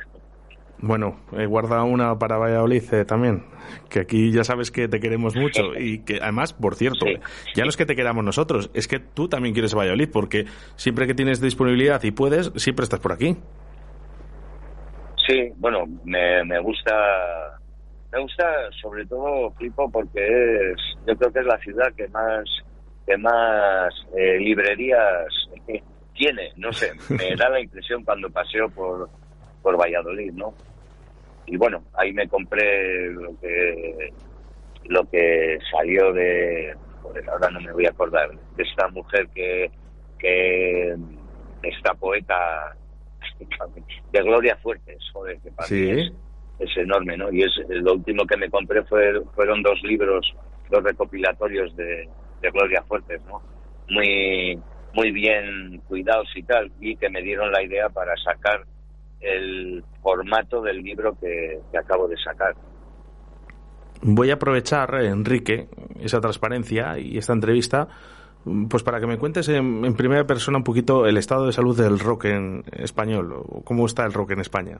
Bueno, 0.83 1.21
eh, 1.39 1.47
guarda 1.47 1.85
una 1.85 2.19
para 2.19 2.39
Valladolid 2.39 2.83
eh, 2.93 3.05
también, 3.05 3.45
que 3.89 4.01
aquí 4.01 4.33
ya 4.33 4.43
sabes 4.43 4.73
que 4.73 4.89
te 4.89 4.99
queremos 4.99 5.37
mucho 5.37 5.75
y 5.79 6.01
que 6.01 6.19
además, 6.21 6.53
por 6.53 6.75
cierto, 6.75 7.07
sí. 7.07 7.15
ya 7.55 7.63
no 7.63 7.71
es 7.71 7.77
que 7.77 7.87
te 7.87 7.95
queramos 7.95 8.25
nosotros, 8.25 8.69
es 8.75 8.89
que 8.89 8.99
tú 8.99 9.29
también 9.29 9.55
quieres 9.55 9.77
Valladolid 9.77 10.09
porque 10.13 10.45
siempre 10.75 11.07
que 11.07 11.15
tienes 11.15 11.41
disponibilidad 11.41 12.03
y 12.03 12.11
puedes, 12.11 12.51
siempre 12.57 12.83
estás 12.83 12.99
por 12.99 13.13
aquí. 13.13 13.37
Sí, 15.25 15.53
bueno, 15.57 15.85
me, 16.05 16.45
me 16.45 16.59
gusta, 16.59 17.61
me 18.11 18.21
gusta 18.21 18.45
sobre 18.83 19.07
todo 19.07 19.53
Flipo 19.53 19.89
porque 19.89 20.73
es, 20.73 20.81
yo 21.07 21.15
creo 21.15 21.33
que 21.33 21.39
es 21.39 21.47
la 21.47 21.59
ciudad 21.59 21.95
que 21.97 22.09
más, 22.09 22.43
que 23.07 23.17
más 23.19 23.95
eh, 24.19 24.37
librerías 24.41 25.29
tiene, 26.13 26.51
no 26.57 26.73
sé, 26.73 26.91
me 27.09 27.37
da 27.37 27.51
la 27.51 27.61
impresión 27.61 28.03
cuando 28.03 28.29
paseo 28.31 28.69
por, 28.69 29.09
por 29.63 29.81
Valladolid, 29.81 30.33
¿no? 30.33 30.53
Y 31.47 31.57
bueno, 31.57 31.83
ahí 31.95 32.13
me 32.13 32.29
compré 32.29 33.11
lo 33.11 33.39
que 33.41 34.13
lo 34.85 35.09
que 35.09 35.59
salió 35.71 36.13
de 36.13 36.75
joder, 37.03 37.29
ahora 37.31 37.51
no 37.51 37.61
me 37.61 37.73
voy 37.73 37.87
a 37.87 37.91
acordar 37.91 38.31
de 38.57 38.63
esta 38.63 38.89
mujer 38.89 39.29
que 39.35 39.71
que 40.19 40.97
esta 41.63 41.95
poeta 41.95 42.77
de 44.13 44.23
Gloria 44.23 44.57
Fuertes, 44.57 44.99
joder, 45.13 45.39
que 45.41 45.51
para 45.51 45.69
es, 45.69 46.13
es, 46.59 46.77
enorme, 46.77 47.17
¿no? 47.17 47.33
Y 47.33 47.43
es 47.43 47.53
lo 47.69 47.95
último 47.95 48.25
que 48.25 48.37
me 48.37 48.51
compré 48.51 48.83
fue, 48.85 49.21
fueron 49.35 49.63
dos 49.63 49.83
libros, 49.83 50.33
dos 50.71 50.83
recopilatorios 50.83 51.75
de, 51.77 52.09
de 52.41 52.51
Gloria 52.51 52.83
Fuertes, 52.83 53.21
¿no? 53.27 53.43
Muy 53.89 54.61
muy 54.95 55.11
bien 55.11 55.81
cuidados 55.89 56.29
y 56.35 56.43
tal, 56.43 56.71
y 56.81 56.97
que 56.97 57.09
me 57.09 57.23
dieron 57.23 57.51
la 57.51 57.63
idea 57.63 57.89
para 57.89 58.15
sacar 58.19 58.65
el 59.23 59.85
formato 60.03 60.61
del 60.61 60.83
libro 60.83 61.17
que, 61.21 61.61
que, 61.71 61.79
acabo 61.79 62.09
de 62.09 62.17
sacar. 62.17 62.55
Voy 64.03 64.31
a 64.31 64.35
aprovechar, 64.35 64.95
Enrique, 65.03 65.69
esa 66.01 66.21
transparencia 66.21 66.99
y 66.99 67.19
esta 67.19 67.33
entrevista, 67.33 67.89
pues 68.69 68.83
para 68.83 68.99
que 69.01 69.07
me 69.07 69.19
cuentes 69.19 69.49
en, 69.49 69.85
en, 69.85 69.95
primera 69.95 70.27
persona 70.27 70.59
un 70.59 70.65
poquito 70.65 71.07
el 71.07 71.17
estado 71.17 71.47
de 71.47 71.53
salud 71.53 71.77
del 71.77 72.01
rock 72.01 72.25
en 72.25 72.65
español, 72.73 73.33
o 73.33 73.63
cómo 73.63 73.87
está 73.87 74.05
el 74.05 74.13
rock 74.13 74.33
en 74.33 74.41
España. 74.41 74.79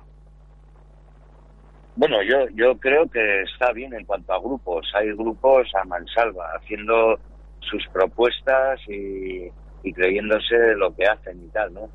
Bueno, 1.95 2.23
yo, 2.23 2.49
yo 2.55 2.79
creo 2.79 3.09
que 3.09 3.43
está 3.43 3.71
bien 3.73 3.93
en 3.95 4.05
cuanto 4.05 4.33
a 4.33 4.41
grupos. 4.41 4.91
Hay 4.95 5.13
grupos 5.13 5.69
a 5.75 5.85
mansalva, 5.85 6.47
haciendo 6.57 7.19
sus 7.61 7.87
propuestas 7.93 8.81
y, 8.89 9.49
y 9.83 9.93
creyéndose 9.93 10.75
lo 10.77 10.95
que 10.95 11.05
hacen 11.05 11.45
y 11.45 11.49
tal, 11.51 11.75
¿no? 11.75 11.89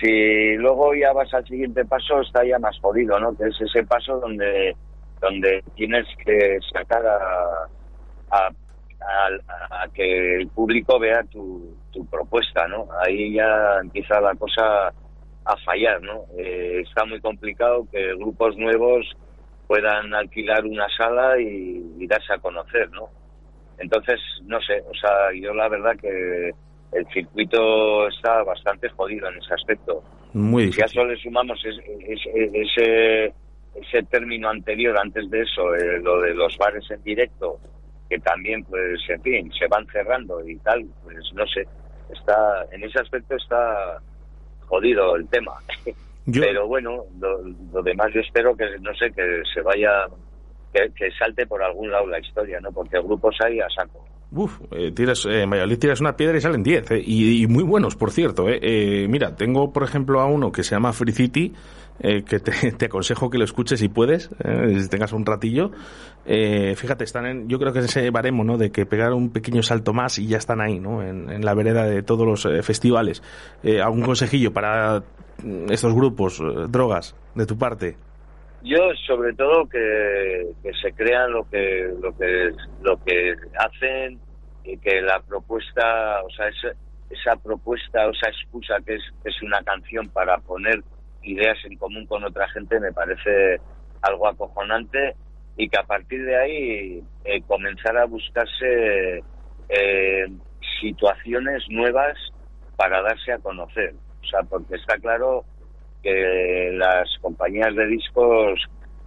Si 0.00 0.56
luego 0.56 0.94
ya 0.94 1.12
vas 1.12 1.32
al 1.32 1.46
siguiente 1.46 1.84
paso 1.84 2.20
está 2.20 2.44
ya 2.44 2.58
más 2.58 2.78
jodido, 2.80 3.18
¿no? 3.18 3.36
Que 3.36 3.44
es 3.44 3.60
ese 3.60 3.84
paso 3.84 4.18
donde 4.20 4.76
donde 5.20 5.64
tienes 5.74 6.06
que 6.24 6.58
sacar 6.72 7.04
a, 7.06 7.68
a, 8.30 8.48
a, 9.00 9.82
a 9.82 9.88
que 9.94 10.36
el 10.36 10.48
público 10.48 10.98
vea 10.98 11.22
tu, 11.24 11.74
tu, 11.90 12.04
propuesta, 12.06 12.68
¿no? 12.68 12.86
Ahí 13.02 13.34
ya 13.34 13.78
empieza 13.80 14.20
la 14.20 14.34
cosa 14.34 14.92
a 15.44 15.56
fallar, 15.64 16.02
¿no? 16.02 16.24
Eh, 16.38 16.82
está 16.86 17.04
muy 17.06 17.20
complicado 17.20 17.86
que 17.90 18.14
grupos 18.14 18.56
nuevos 18.58 19.06
puedan 19.66 20.12
alquilar 20.14 20.64
una 20.66 20.86
sala 20.96 21.40
y, 21.40 21.94
y 21.98 22.06
darse 22.06 22.34
a 22.34 22.38
conocer, 22.38 22.90
¿no? 22.90 23.08
Entonces, 23.78 24.20
no 24.44 24.60
sé, 24.60 24.82
o 24.88 24.94
sea, 24.94 25.32
yo 25.34 25.54
la 25.54 25.68
verdad 25.68 25.96
que 26.00 26.50
el 26.92 27.06
circuito 27.08 28.08
está 28.08 28.42
bastante 28.42 28.88
jodido 28.90 29.28
en 29.28 29.38
ese 29.38 29.54
aspecto. 29.54 30.02
Muy 30.32 30.66
difícil. 30.66 30.88
Si 30.88 30.98
a 30.98 31.02
eso 31.02 31.08
le 31.08 31.16
sumamos 31.16 31.64
ese, 31.64 33.32
ese, 33.74 34.02
término 34.10 34.48
anterior, 34.48 34.98
antes 34.98 35.28
de 35.30 35.42
eso, 35.42 35.74
eh, 35.74 36.00
lo 36.00 36.20
de 36.20 36.34
los 36.34 36.56
bares 36.56 36.90
en 36.90 37.02
directo 37.02 37.58
que 38.08 38.18
también, 38.20 38.62
pues, 38.64 39.00
en 39.08 39.20
fin, 39.22 39.52
se 39.58 39.66
van 39.66 39.86
cerrando 39.88 40.46
y 40.46 40.56
tal, 40.58 40.86
pues 41.02 41.16
no 41.34 41.44
sé, 41.46 41.66
está, 42.12 42.64
en 42.70 42.84
ese 42.84 43.00
aspecto 43.00 43.34
está 43.34 44.00
jodido 44.66 45.16
el 45.16 45.28
tema. 45.28 45.54
Pero 46.32 46.66
bueno, 46.66 47.04
lo, 47.20 47.82
demás 47.82 48.12
yo 48.12 48.20
espero 48.20 48.56
que, 48.56 48.64
no 48.80 48.94
sé, 48.94 49.12
que 49.12 49.42
se 49.52 49.60
vaya, 49.62 50.06
que, 50.72 50.90
que 50.92 51.10
salte 51.12 51.46
por 51.46 51.62
algún 51.62 51.90
lado 51.90 52.06
la 52.06 52.18
historia, 52.18 52.60
¿no? 52.60 52.72
Porque 52.72 52.98
grupos 53.00 53.36
hay 53.40 53.60
a 53.60 53.68
saco. 53.70 54.05
Uf, 54.32 54.60
eh, 54.72 54.90
tiras, 54.90 55.24
eh, 55.26 55.42
en 55.42 55.50
Valladolid 55.50 55.78
tiras 55.78 56.00
una 56.00 56.16
piedra 56.16 56.36
y 56.36 56.40
salen 56.40 56.62
10, 56.62 56.90
eh, 56.90 57.02
y, 57.04 57.46
muy 57.46 57.62
buenos, 57.62 57.94
por 57.94 58.10
cierto. 58.10 58.46
Eh. 58.48 59.06
mira, 59.08 59.36
tengo, 59.36 59.72
por 59.72 59.84
ejemplo, 59.84 60.20
a 60.20 60.26
uno 60.26 60.50
que 60.50 60.64
se 60.64 60.74
llama 60.74 60.92
Free 60.92 61.12
City, 61.12 61.52
que 61.98 62.40
te, 62.76 62.86
aconsejo 62.86 63.30
que 63.30 63.38
lo 63.38 63.44
escuches 63.44 63.80
si 63.80 63.88
puedes, 63.88 64.28
si 64.28 64.88
tengas 64.88 65.12
un 65.12 65.24
ratillo. 65.24 65.70
fíjate, 66.26 67.04
están 67.04 67.26
en, 67.26 67.48
yo 67.48 67.58
creo 67.58 67.72
que 67.72 67.78
es 67.78 67.86
ese 67.86 68.10
baremo, 68.10 68.44
¿no? 68.44 68.58
De 68.58 68.70
que 68.70 68.84
pegar 68.84 69.12
un 69.14 69.30
pequeño 69.30 69.62
salto 69.62 69.94
más 69.94 70.18
y 70.18 70.26
ya 70.26 70.36
están 70.36 70.60
ahí, 70.60 70.78
¿no? 70.78 71.02
En, 71.02 71.44
la 71.44 71.54
vereda 71.54 71.84
de 71.84 72.02
todos 72.02 72.26
los 72.26 72.66
festivales. 72.66 73.22
¿Algún 73.82 74.02
consejillo 74.02 74.52
para 74.52 75.04
mm, 75.42 75.70
estos 75.72 75.94
grupos, 75.94 76.42
drogas, 76.68 77.14
de 77.34 77.46
tu 77.46 77.56
parte? 77.56 77.96
Yo 78.66 78.90
sobre 79.06 79.32
todo 79.34 79.68
que, 79.68 80.52
se 80.82 80.92
crean 80.92 81.32
lo 81.32 81.48
que 81.48 81.94
lo 82.00 82.16
que 82.16 82.50
lo 82.82 83.02
que 83.04 83.34
hacen 83.58 84.18
y 84.64 84.76
que 84.78 85.00
la 85.00 85.20
propuesta 85.20 86.22
o 86.24 86.30
sea 86.30 86.48
esa, 86.48 86.76
esa 87.10 87.36
propuesta 87.36 88.06
o 88.06 88.10
esa 88.10 88.28
excusa 88.28 88.74
que 88.84 88.96
es, 88.96 89.02
es 89.24 89.42
una 89.42 89.62
canción 89.62 90.08
para 90.08 90.38
poner 90.38 90.82
ideas 91.22 91.56
en 91.64 91.78
común 91.78 92.06
con 92.06 92.24
otra 92.24 92.48
gente 92.48 92.80
me 92.80 92.92
parece 92.92 93.60
algo 94.02 94.28
acojonante 94.28 95.14
y 95.56 95.68
que 95.68 95.78
a 95.78 95.84
partir 95.84 96.24
de 96.24 96.36
ahí 96.36 97.02
eh, 97.24 97.42
comenzar 97.46 97.96
a 97.96 98.06
buscarse 98.06 99.22
eh, 99.68 100.26
situaciones 100.80 101.62
nuevas 101.70 102.16
para 102.76 103.00
darse 103.02 103.32
a 103.32 103.38
conocer. 103.38 103.94
O 104.22 104.26
sea 104.26 104.42
porque 104.42 104.74
está 104.74 104.98
claro 104.98 105.44
que 106.02 106.70
las 106.74 107.08
compañías 107.20 107.74
de 107.74 107.86
discos, 107.86 108.60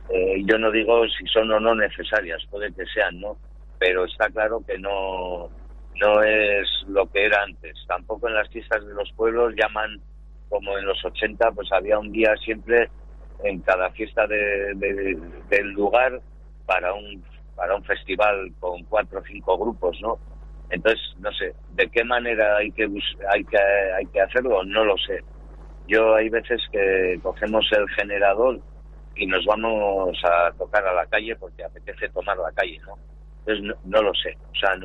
eh, 0.10 0.42
yo 0.46 0.58
no 0.58 0.72
digo 0.72 1.08
si 1.08 1.26
son 1.28 1.52
o 1.52 1.60
no 1.60 1.76
necesarias, 1.76 2.46
puede 2.50 2.74
que 2.74 2.86
sean, 2.94 3.20
¿no? 3.20 3.38
Pero 3.78 4.06
está 4.06 4.30
claro 4.30 4.62
que 4.68 4.78
no, 4.78 5.50
no 6.00 6.24
es 6.24 6.68
lo 6.88 7.10
que 7.12 7.26
era 7.26 7.44
antes. 7.44 7.76
Tampoco 7.88 8.28
en 8.28 8.36
las 8.36 8.50
fiestas 8.50 8.86
de 8.86 8.94
los 8.94 9.12
pueblos 9.14 9.54
llaman 9.56 10.02
como 10.50 10.78
en 10.78 10.86
los 10.86 11.04
80, 11.06 11.52
pues 11.52 11.72
había 11.72 12.00
un 12.00 12.12
día 12.12 12.36
siempre 12.44 12.90
en 13.44 13.60
cada 13.62 13.90
fiesta 13.92 14.28
de, 14.28 14.74
del 15.50 15.72
lugar 15.72 16.20
para 16.66 16.94
un 16.94 17.24
para 17.56 17.76
un 17.76 17.84
festival 17.84 18.52
con 18.62 18.84
cuatro 18.86 19.20
o 19.20 19.24
cinco 19.24 19.58
grupos, 19.58 19.98
¿no? 20.02 20.18
Entonces, 20.70 21.02
no 21.20 21.30
sé, 21.34 21.54
¿de 21.74 21.90
qué 21.90 22.06
manera 22.06 22.58
hay 22.58 22.72
que 22.72 22.84
hay 22.84 23.44
que 23.44 23.58
hay 23.98 24.06
que 24.06 24.22
hacerlo? 24.22 24.64
No 24.64 24.86
lo 24.86 24.98
sé 24.98 25.22
yo 25.90 26.16
hay 26.16 26.30
veces 26.30 26.62
que 26.72 27.20
cogemos 27.22 27.66
el 27.72 27.90
generador 27.90 28.60
y 29.16 29.26
nos 29.26 29.46
vamos 29.46 30.18
a 30.24 30.52
tocar 30.58 30.86
a 30.88 30.94
la 30.94 31.06
calle 31.08 31.36
porque 31.36 31.64
apetece 31.64 32.10
tomar 32.10 32.38
la 32.38 32.52
calle, 32.52 32.80
¿no? 32.88 32.94
Entonces 33.46 33.76
no, 33.84 34.02
lo 34.02 34.14
sé, 34.14 34.38
o 34.52 34.56
sea, 34.56 34.76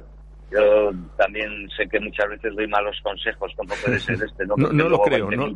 yo 0.51 0.91
también 1.17 1.69
sé 1.77 1.89
que 1.89 1.99
muchas 2.01 2.29
veces 2.29 2.55
doy 2.55 2.67
malos 2.69 2.97
consejos, 3.03 3.53
como 3.57 3.75
puede 3.85 3.99
ser 3.99 4.15
este, 4.23 4.47
¿no? 4.47 4.55
no, 4.57 4.89
lo 4.89 5.01
creo, 5.01 5.31
no, 5.31 5.49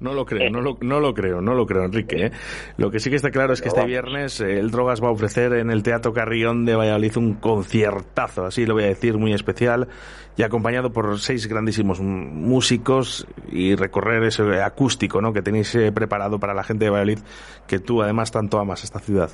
¿no? 0.00 0.14
lo 0.14 0.24
creo, 0.24 0.50
no 0.50 0.60
lo, 0.60 0.78
no 0.80 1.00
lo 1.00 1.14
creo, 1.14 1.40
no 1.40 1.54
lo 1.54 1.66
creo, 1.66 1.84
Enrique. 1.84 2.26
¿eh? 2.26 2.30
Lo 2.76 2.90
que 2.90 2.98
sí 2.98 3.10
que 3.10 3.16
está 3.16 3.30
claro 3.30 3.52
es 3.52 3.62
que 3.62 3.68
este 3.68 3.84
viernes 3.84 4.40
eh, 4.40 4.58
el 4.58 4.70
Drogas 4.70 5.02
va 5.02 5.08
a 5.08 5.12
ofrecer 5.12 5.52
en 5.54 5.70
el 5.70 5.82
Teatro 5.82 6.12
Carrión 6.12 6.64
de 6.64 6.74
Valladolid 6.74 7.16
un 7.16 7.34
conciertazo, 7.34 8.46
así 8.46 8.66
lo 8.66 8.74
voy 8.74 8.84
a 8.84 8.88
decir, 8.88 9.18
muy 9.18 9.32
especial, 9.32 9.88
y 10.36 10.42
acompañado 10.42 10.92
por 10.92 11.18
seis 11.18 11.46
grandísimos 11.46 12.00
músicos 12.00 13.26
y 13.52 13.74
recorrer 13.76 14.24
ese 14.24 14.62
acústico 14.62 15.20
¿no? 15.20 15.32
que 15.32 15.42
tenéis 15.42 15.74
eh, 15.74 15.92
preparado 15.92 16.40
para 16.40 16.54
la 16.54 16.64
gente 16.64 16.86
de 16.86 16.90
Valladolid, 16.90 17.18
que 17.68 17.78
tú 17.78 18.02
además 18.02 18.32
tanto 18.32 18.58
amas 18.58 18.84
esta 18.84 18.98
ciudad. 19.00 19.30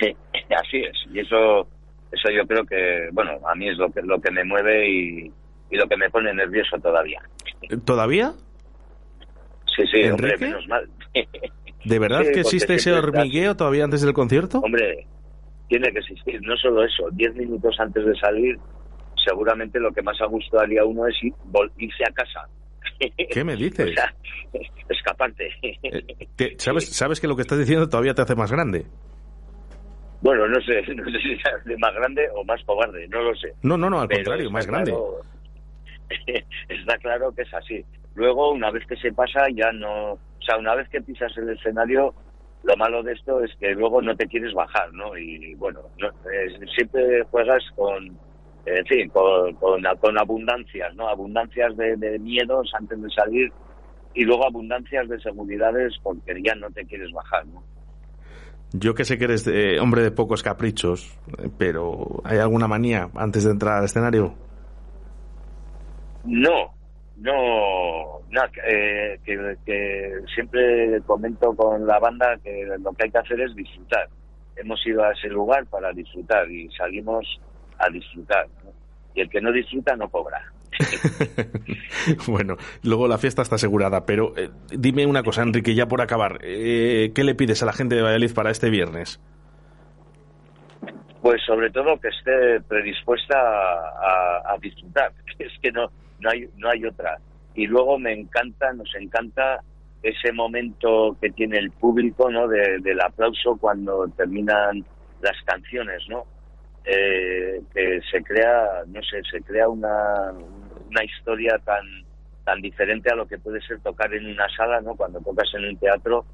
Sí, 0.00 0.16
así 0.50 0.78
es, 0.78 0.96
y 1.12 1.20
eso 1.20 1.68
eso 2.14 2.30
yo 2.30 2.46
creo 2.46 2.64
que, 2.64 3.08
bueno, 3.12 3.32
a 3.46 3.54
mí 3.54 3.68
es 3.68 3.76
lo 3.76 3.90
que, 3.90 4.02
lo 4.02 4.20
que 4.20 4.30
me 4.30 4.44
mueve 4.44 4.88
y, 4.88 5.32
lo 5.70 5.88
que 5.88 5.96
me 5.96 6.08
pone 6.08 6.32
nervioso 6.32 6.78
todavía. 6.78 7.20
¿Todavía? 7.84 8.32
Sí, 9.74 9.82
sí, 9.92 10.08
hombre, 10.08 10.36
menos 10.38 10.66
mal. 10.68 10.88
¿De 11.84 11.98
verdad 11.98 12.22
que 12.32 12.40
existe 12.40 12.74
ese 12.74 12.92
hormigueo 12.92 13.56
todavía 13.56 13.84
antes 13.84 14.02
del 14.02 14.14
concierto? 14.14 14.60
Hombre, 14.60 15.06
tiene 15.68 15.92
que 15.92 15.98
existir. 15.98 16.40
No 16.42 16.56
solo 16.56 16.84
eso, 16.84 17.08
diez 17.12 17.34
minutos 17.34 17.74
antes 17.80 18.06
de 18.06 18.14
salir, 18.16 18.56
seguramente 19.26 19.80
lo 19.80 19.92
que 19.92 20.02
más 20.02 20.20
a 20.20 20.26
gusto 20.26 20.60
haría 20.60 20.84
uno 20.84 21.06
es 21.08 21.16
irse 21.76 22.04
a 22.08 22.12
casa. 22.12 22.48
¿Qué 23.30 23.44
me 23.44 23.56
dices? 23.56 23.90
o 23.90 23.94
sea, 23.94 24.14
escaparte. 24.88 25.48
Eh, 25.62 26.54
¿sabes, 26.58 26.88
¿Sabes 26.94 27.20
que 27.20 27.26
lo 27.26 27.36
que 27.36 27.42
estás 27.42 27.58
diciendo 27.58 27.88
todavía 27.88 28.14
te 28.14 28.22
hace 28.22 28.36
más 28.36 28.52
grande? 28.52 28.86
Bueno, 30.20 30.48
no 30.48 30.60
sé, 30.60 30.82
no 30.94 31.04
sé 31.04 31.18
si 31.20 31.32
es 31.32 31.64
de 31.64 31.76
más 31.78 31.94
grande 31.94 32.28
o 32.34 32.44
más 32.44 32.62
cobarde, 32.64 33.06
no 33.08 33.22
lo 33.22 33.34
sé. 33.34 33.52
No, 33.62 33.76
no, 33.76 33.90
no, 33.90 34.00
al 34.00 34.08
contrario, 34.08 34.50
más 34.50 34.66
grande. 34.66 34.94
está 36.68 36.98
claro 36.98 37.32
que 37.32 37.42
es 37.42 37.54
así. 37.54 37.84
Luego, 38.14 38.52
una 38.52 38.70
vez 38.70 38.86
que 38.86 38.96
se 38.96 39.12
pasa, 39.12 39.46
ya 39.52 39.72
no. 39.72 40.12
O 40.12 40.46
sea, 40.46 40.58
una 40.58 40.74
vez 40.74 40.88
que 40.88 41.00
pisas 41.00 41.36
el 41.36 41.48
escenario, 41.48 42.14
lo 42.62 42.76
malo 42.76 43.02
de 43.02 43.12
esto 43.12 43.42
es 43.42 43.54
que 43.56 43.72
luego 43.72 44.00
no 44.02 44.14
te 44.16 44.26
quieres 44.26 44.52
bajar, 44.54 44.92
¿no? 44.92 45.16
Y 45.16 45.54
bueno, 45.54 45.80
siempre 46.74 47.22
juegas 47.30 47.62
con. 47.76 48.16
En 48.66 48.86
fin, 48.86 49.10
con, 49.10 49.52
con, 49.56 50.18
abundancias, 50.18 50.94
¿no? 50.94 51.06
Abundancias 51.06 51.76
de, 51.76 51.96
de 51.96 52.18
miedos 52.18 52.72
antes 52.72 53.02
de 53.02 53.10
salir 53.10 53.52
y 54.14 54.24
luego 54.24 54.46
abundancias 54.46 55.06
de 55.08 55.20
seguridades 55.20 55.94
porque 56.02 56.40
ya 56.42 56.54
no 56.54 56.70
te 56.70 56.86
quieres 56.86 57.12
bajar, 57.12 57.44
¿no? 57.46 57.62
Yo 58.76 58.92
que 58.92 59.04
sé 59.04 59.18
que 59.18 59.24
eres 59.26 59.46
hombre 59.80 60.02
de 60.02 60.10
pocos 60.10 60.42
caprichos, 60.42 61.16
pero 61.58 62.20
¿hay 62.24 62.38
alguna 62.38 62.66
manía 62.66 63.08
antes 63.14 63.44
de 63.44 63.52
entrar 63.52 63.78
al 63.78 63.84
escenario? 63.84 64.34
No, 66.24 66.74
no, 67.18 68.20
no 68.30 68.42
eh, 68.68 69.20
que, 69.24 70.12
siempre 70.34 71.00
comento 71.06 71.54
con 71.54 71.86
la 71.86 72.00
banda 72.00 72.36
que 72.42 72.66
lo 72.80 72.92
que 72.94 73.04
hay 73.04 73.10
que 73.12 73.18
hacer 73.18 73.40
es 73.42 73.54
disfrutar. 73.54 74.08
Hemos 74.56 74.84
ido 74.84 75.04
a 75.04 75.12
ese 75.12 75.28
lugar 75.28 75.64
para 75.66 75.92
disfrutar 75.92 76.50
y 76.50 76.68
salimos 76.70 77.40
a 77.78 77.88
disfrutar. 77.90 78.48
Y 79.14 79.20
el 79.20 79.30
que 79.30 79.40
no 79.40 79.52
disfruta 79.52 79.94
no 79.94 80.08
cobra. 80.08 80.53
bueno, 82.26 82.56
luego 82.82 83.08
la 83.08 83.18
fiesta 83.18 83.42
está 83.42 83.56
asegurada, 83.56 84.06
pero 84.06 84.36
eh, 84.36 84.50
dime 84.70 85.06
una 85.06 85.22
cosa, 85.22 85.42
Enrique, 85.42 85.74
ya 85.74 85.86
por 85.86 86.00
acabar, 86.00 86.38
eh, 86.42 87.12
¿qué 87.14 87.24
le 87.24 87.34
pides 87.34 87.62
a 87.62 87.66
la 87.66 87.72
gente 87.72 87.94
de 87.94 88.02
Valladolid 88.02 88.34
para 88.34 88.50
este 88.50 88.70
viernes? 88.70 89.20
Pues 91.22 91.42
sobre 91.46 91.70
todo 91.70 91.98
que 91.98 92.08
esté 92.08 92.60
predispuesta 92.68 93.36
a, 93.36 94.56
disfrutar, 94.60 95.12
es 95.38 95.52
que 95.62 95.72
no, 95.72 95.90
no, 96.20 96.30
hay, 96.30 96.48
no 96.56 96.68
hay 96.68 96.84
otra. 96.84 97.18
Y 97.54 97.66
luego 97.66 97.98
me 97.98 98.12
encanta, 98.12 98.72
nos 98.72 98.92
encanta 98.94 99.60
ese 100.02 100.32
momento 100.32 101.16
que 101.20 101.30
tiene 101.30 101.58
el 101.58 101.70
público, 101.70 102.30
¿no? 102.30 102.46
del 102.46 103.00
aplauso 103.00 103.56
cuando 103.56 104.06
terminan 104.08 104.84
las 105.22 105.36
canciones, 105.46 106.02
¿no? 106.08 106.24
Eh, 106.84 107.62
que 107.72 108.00
se 108.12 108.22
crea, 108.22 108.82
no 108.86 109.00
sé, 109.02 109.22
se 109.30 109.40
crea 109.40 109.66
una 109.68 110.34
historia 111.02 111.58
tan 111.64 111.84
tan 112.44 112.60
diferente 112.60 113.10
a 113.10 113.16
lo 113.16 113.26
que 113.26 113.38
puede 113.38 113.60
ser 113.62 113.80
tocar 113.80 114.12
en 114.12 114.26
una 114.26 114.46
sala, 114.54 114.80
¿no? 114.82 114.94
Cuando 114.94 115.18
tocas 115.20 115.48
en 115.54 115.64
un 115.64 115.76
teatro, 115.78 116.24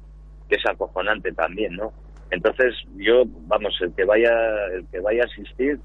que 0.49 0.55
es 0.55 0.65
acojonante 0.69 1.31
también, 1.31 1.75
¿no? 1.75 1.93
Entonces, 2.29 2.75
yo, 2.97 3.23
vamos, 3.47 3.73
el 3.81 3.93
que 3.95 4.03
vaya, 4.03 4.31
el 4.73 4.85
que 4.87 4.99
vaya 4.99 5.23
a 5.23 5.25
asistir, 5.25 5.79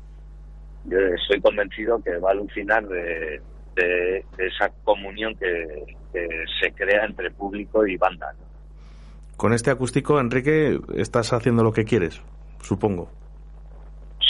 yo 0.84 0.98
estoy 0.98 1.40
convencido 1.40 2.02
que 2.02 2.18
va 2.18 2.30
a 2.30 2.32
alucinar 2.32 2.86
de, 2.86 3.40
de, 3.74 4.24
esa 4.38 4.70
comunión 4.84 5.34
que, 5.36 5.96
se 6.62 6.72
crea 6.72 7.04
entre 7.04 7.30
público 7.30 7.86
y 7.86 7.98
banda. 7.98 8.34
Con 9.36 9.52
este 9.52 9.70
acústico, 9.70 10.18
Enrique, 10.18 10.80
estás 10.94 11.34
haciendo 11.34 11.62
lo 11.62 11.72
que 11.72 11.84
quieres, 11.84 12.22
supongo. 12.62 13.10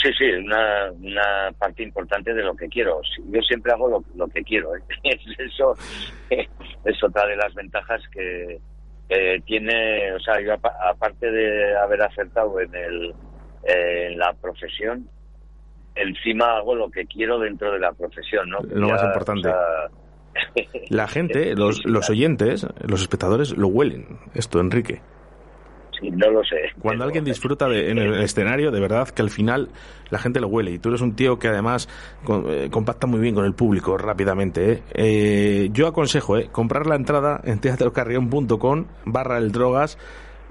Sí, 0.01 0.09
sí, 0.17 0.25
una, 0.25 0.91
una 0.91 1.51
parte 1.57 1.81
importante 1.81 2.33
de 2.33 2.43
lo 2.43 2.55
que 2.55 2.67
quiero. 2.67 3.01
Yo 3.29 3.41
siempre 3.41 3.71
hago 3.71 4.03
lo, 4.15 4.27
que 4.27 4.43
quiero. 4.43 4.75
¿eh? 4.75 4.81
Eso 5.39 5.73
es 6.29 7.03
otra 7.03 7.25
de 7.25 7.35
las 7.35 7.53
ventajas 7.55 8.01
que, 8.11 8.59
tiene, 9.45 10.11
o 10.13 10.19
sea, 10.19 10.41
yo 10.41 10.53
aparte 10.53 11.31
de 11.31 11.77
haber 11.77 12.01
acertado 12.01 12.59
en, 12.59 12.75
el, 12.75 13.15
en 13.63 14.19
la 14.19 14.33
profesión, 14.33 15.07
encima 15.95 16.57
hago 16.57 16.75
lo 16.75 16.91
que 16.91 17.05
quiero 17.05 17.39
dentro 17.39 17.71
de 17.71 17.79
la 17.79 17.93
profesión, 17.93 18.49
¿no? 18.49 18.59
Lo 18.59 18.89
más 18.89 19.01
importante. 19.03 19.49
la 20.89 21.07
gente, 21.07 21.55
los, 21.55 21.85
los 21.85 22.09
oyentes, 22.09 22.67
los 22.85 23.01
espectadores 23.01 23.57
lo 23.57 23.67
huelen, 23.67 24.19
esto, 24.35 24.59
Enrique. 24.59 25.01
Sí, 25.99 26.09
no 26.11 26.29
lo 26.31 26.43
sé. 26.43 26.57
Cuando 26.79 27.03
alguien 27.03 27.23
disfruta 27.23 27.67
de, 27.67 27.91
en 27.91 27.97
el 27.97 28.13
escenario, 28.21 28.71
de 28.71 28.79
verdad 28.79 29.07
que 29.09 29.21
al 29.21 29.29
final 29.29 29.69
la 30.09 30.19
gente 30.19 30.39
lo 30.39 30.47
huele. 30.47 30.71
Y 30.71 30.79
tú 30.79 30.89
eres 30.89 31.01
un 31.01 31.15
tío 31.15 31.37
que 31.39 31.47
además 31.47 31.87
con- 32.23 32.45
eh, 32.49 32.69
compacta 32.71 33.07
muy 33.07 33.19
bien 33.19 33.35
con 33.35 33.45
el 33.45 33.53
público 33.53 33.97
rápidamente. 33.97 34.71
¿eh? 34.71 34.83
Eh, 34.93 35.69
yo 35.73 35.87
aconsejo 35.87 36.37
¿eh? 36.37 36.49
comprar 36.51 36.87
la 36.87 36.95
entrada 36.95 37.41
en 37.43 37.59
teatrocarrión.com 37.59 38.85
barra 39.05 39.37
el 39.37 39.51
drogas. 39.51 39.97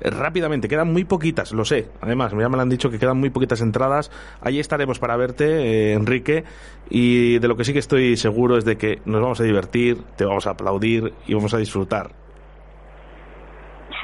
eh, 0.01 0.11
Rápidamente, 0.11 0.68
quedan 0.68 0.92
muy 0.92 1.05
poquitas, 1.05 1.53
lo 1.53 1.64
sé. 1.64 1.88
Además, 2.01 2.32
ya 2.32 2.49
me 2.49 2.57
lo 2.57 2.62
han 2.62 2.68
dicho 2.68 2.90
que 2.90 2.99
quedan 2.99 3.18
muy 3.18 3.30
poquitas 3.30 3.61
entradas. 3.62 4.11
Allí 4.42 4.61
estaremos 4.61 4.99
para 4.99 5.16
verte, 5.16 5.44
eh, 5.47 5.92
Enrique. 5.94 6.44
Y 6.90 7.38
de 7.38 7.49
lo 7.49 7.57
que 7.57 7.64
sí 7.64 7.72
que 7.72 7.78
estoy 7.80 8.16
seguro 8.16 8.59
es 8.59 8.64
de 8.64 8.76
que 8.76 9.01
nos 9.07 9.20
vamos 9.22 9.40
a 9.40 9.44
divertir, 9.44 9.99
te 10.16 10.24
vamos 10.24 10.47
a 10.47 10.51
aplaudir 10.51 11.12
y 11.26 11.34
vamos 11.34 11.55
a 11.55 11.59
disfrutar. 11.59 12.11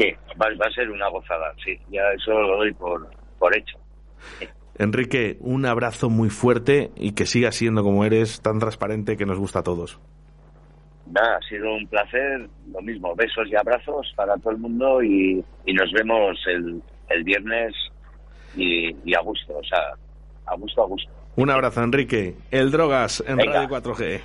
Sí, 0.02 0.14
va, 0.40 0.46
va 0.60 0.66
a 0.66 0.74
ser 0.74 0.90
una 0.90 1.08
gozada, 1.08 1.54
sí. 1.64 1.78
Ya 1.90 2.02
eso 2.16 2.32
lo 2.32 2.56
doy 2.56 2.72
por, 2.72 3.08
por 3.38 3.56
hecho. 3.56 3.78
Enrique, 4.78 5.36
un 5.40 5.66
abrazo 5.66 6.10
muy 6.10 6.30
fuerte 6.30 6.90
y 6.96 7.12
que 7.12 7.26
sigas 7.26 7.54
siendo 7.54 7.82
como 7.82 8.04
eres, 8.04 8.40
tan 8.40 8.58
transparente 8.58 9.16
que 9.16 9.26
nos 9.26 9.38
gusta 9.38 9.60
a 9.60 9.62
todos. 9.62 10.00
Nada, 11.06 11.36
ha 11.36 11.48
sido 11.48 11.74
un 11.74 11.86
placer, 11.86 12.48
lo 12.72 12.80
mismo, 12.80 13.14
besos 13.14 13.46
y 13.48 13.54
abrazos 13.54 14.12
para 14.16 14.34
todo 14.38 14.52
el 14.52 14.58
mundo 14.58 15.02
y, 15.02 15.44
y 15.66 15.74
nos 15.74 15.92
vemos 15.92 16.38
el, 16.46 16.82
el 17.10 17.24
viernes 17.24 17.74
y, 18.56 18.96
y 19.04 19.14
a 19.14 19.20
gusto, 19.20 19.58
o 19.58 19.64
sea, 19.64 19.94
a 20.46 20.56
gusto, 20.56 20.82
a 20.82 20.86
gusto. 20.86 21.10
Un 21.36 21.50
abrazo, 21.50 21.82
Enrique. 21.82 22.36
El 22.50 22.70
Drogas 22.70 23.22
en 23.26 23.36
Venga. 23.36 23.52
Radio 23.52 23.68
4G. 23.68 24.20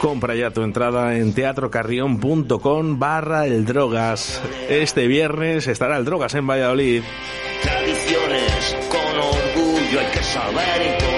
Compra 0.00 0.36
ya 0.36 0.50
tu 0.50 0.62
entrada 0.62 1.16
en 1.16 1.34
teatrocarrión.com 1.34 2.98
barra 2.98 3.46
el 3.46 3.64
Drogas. 3.64 4.40
Este 4.68 5.06
viernes 5.08 5.66
estará 5.66 5.96
el 5.96 6.04
Drogas 6.04 6.34
en 6.34 6.46
Valladolid. 6.46 7.02
Tradiciones 7.62 8.76
con 8.88 9.16
orgullo 9.18 10.00
hay 10.00 10.06
que 10.12 10.22
saber 10.22 10.82
imponer 10.82 11.17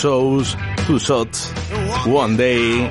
Shows, 0.00 0.56
Two 0.86 0.98
Shots, 0.98 1.52
One 2.06 2.34
Day. 2.34 2.90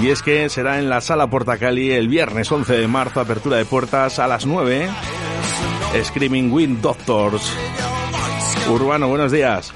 Y 0.00 0.10
es 0.10 0.22
que 0.22 0.48
será 0.48 0.78
en 0.78 0.88
la 0.88 1.00
Sala 1.00 1.28
Portacali 1.28 1.90
el 1.90 2.06
viernes 2.06 2.52
11 2.52 2.76
de 2.76 2.86
marzo, 2.86 3.18
apertura 3.18 3.56
de 3.56 3.64
puertas 3.64 4.20
a 4.20 4.28
las 4.28 4.46
9. 4.46 4.88
Screaming 6.04 6.52
Wind 6.52 6.80
Doctors. 6.80 7.52
Urbano, 8.70 9.08
buenos 9.08 9.32
días. 9.32 9.74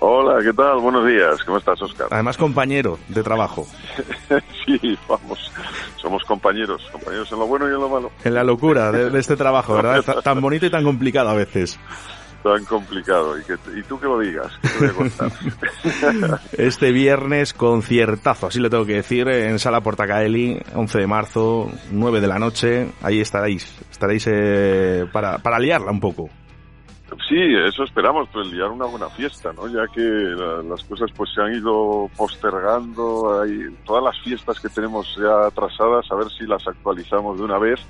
Hola, 0.00 0.44
¿qué 0.44 0.52
tal? 0.52 0.76
Buenos 0.78 1.06
días. 1.06 1.42
¿Cómo 1.44 1.56
estás, 1.56 1.80
Oscar? 1.80 2.08
Además, 2.10 2.36
compañero 2.36 2.98
de 3.08 3.22
trabajo. 3.22 3.66
sí, 4.66 4.98
vamos. 5.08 5.50
Somos 5.96 6.22
compañeros, 6.24 6.86
compañeros 6.92 7.32
en 7.32 7.38
lo 7.38 7.46
bueno 7.46 7.66
y 7.66 7.72
en 7.72 7.80
lo 7.80 7.88
malo. 7.88 8.10
En 8.24 8.34
la 8.34 8.44
locura 8.44 8.92
de, 8.92 9.08
de 9.08 9.18
este 9.18 9.36
trabajo, 9.36 9.72
¿verdad? 9.72 10.20
tan 10.22 10.38
bonito 10.38 10.66
y 10.66 10.70
tan 10.70 10.84
complicado 10.84 11.30
a 11.30 11.34
veces 11.34 11.78
tan 12.46 12.64
complicado. 12.64 13.38
Y, 13.38 13.44
que, 13.44 13.54
y 13.76 13.82
tú 13.82 13.98
que 13.98 14.06
lo 14.06 14.18
digas, 14.18 14.52
que 14.62 14.68
te 14.68 14.78
voy 14.78 14.88
a 14.88 14.92
contar. 14.92 16.40
este 16.52 16.92
viernes 16.92 17.52
conciertazo, 17.52 18.46
así 18.46 18.60
lo 18.60 18.70
tengo 18.70 18.86
que 18.86 18.94
decir, 18.94 19.28
en 19.28 19.58
Sala 19.58 19.80
Portacaeli, 19.80 20.60
11 20.74 20.98
de 20.98 21.06
marzo, 21.06 21.70
9 21.90 22.20
de 22.20 22.26
la 22.26 22.38
noche. 22.38 22.92
Ahí 23.02 23.20
estaréis, 23.20 23.78
estaréis 23.90 24.26
eh, 24.30 25.06
para, 25.12 25.38
para 25.38 25.58
liarla 25.58 25.90
un 25.90 26.00
poco. 26.00 26.28
Sí, 27.28 27.38
eso 27.66 27.84
esperamos, 27.84 28.28
pues 28.32 28.48
liar 28.52 28.68
una 28.68 28.86
buena 28.86 29.08
fiesta, 29.10 29.52
¿no? 29.52 29.68
Ya 29.68 29.86
que 29.92 30.00
la, 30.00 30.62
las 30.62 30.82
cosas 30.84 31.10
pues 31.16 31.30
se 31.34 31.40
han 31.40 31.54
ido 31.54 32.08
postergando, 32.16 33.40
hay 33.40 33.74
todas 33.84 34.02
las 34.02 34.20
fiestas 34.24 34.60
que 34.60 34.68
tenemos 34.68 35.16
ya 35.16 35.46
atrasadas, 35.46 36.04
a 36.10 36.16
ver 36.16 36.28
si 36.30 36.46
las 36.46 36.66
actualizamos 36.66 37.38
de 37.38 37.44
una 37.44 37.58
vez 37.58 37.80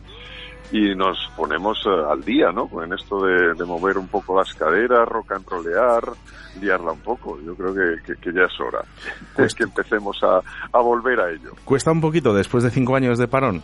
y 0.72 0.94
nos 0.94 1.18
ponemos 1.36 1.84
uh, 1.86 2.10
al 2.10 2.22
día, 2.24 2.50
¿no? 2.52 2.68
En 2.82 2.92
esto 2.92 3.24
de, 3.24 3.54
de, 3.54 3.64
mover 3.64 3.98
un 3.98 4.08
poco 4.08 4.36
las 4.36 4.52
caderas, 4.54 5.08
rock 5.08 5.32
and 5.32 5.48
rollear, 5.48 6.02
liarla 6.60 6.92
un 6.92 7.00
poco. 7.00 7.38
Yo 7.40 7.54
creo 7.54 7.74
que, 7.74 8.02
que, 8.02 8.20
que 8.20 8.32
ya 8.32 8.44
es 8.44 8.60
hora 8.60 8.84
es 9.38 9.54
que 9.54 9.64
empecemos 9.64 10.18
a, 10.22 10.40
a, 10.72 10.80
volver 10.80 11.20
a 11.20 11.30
ello. 11.30 11.52
¿Cuesta 11.64 11.92
un 11.92 12.00
poquito 12.00 12.34
después 12.34 12.64
de 12.64 12.70
cinco 12.70 12.96
años 12.96 13.18
de 13.18 13.28
parón? 13.28 13.62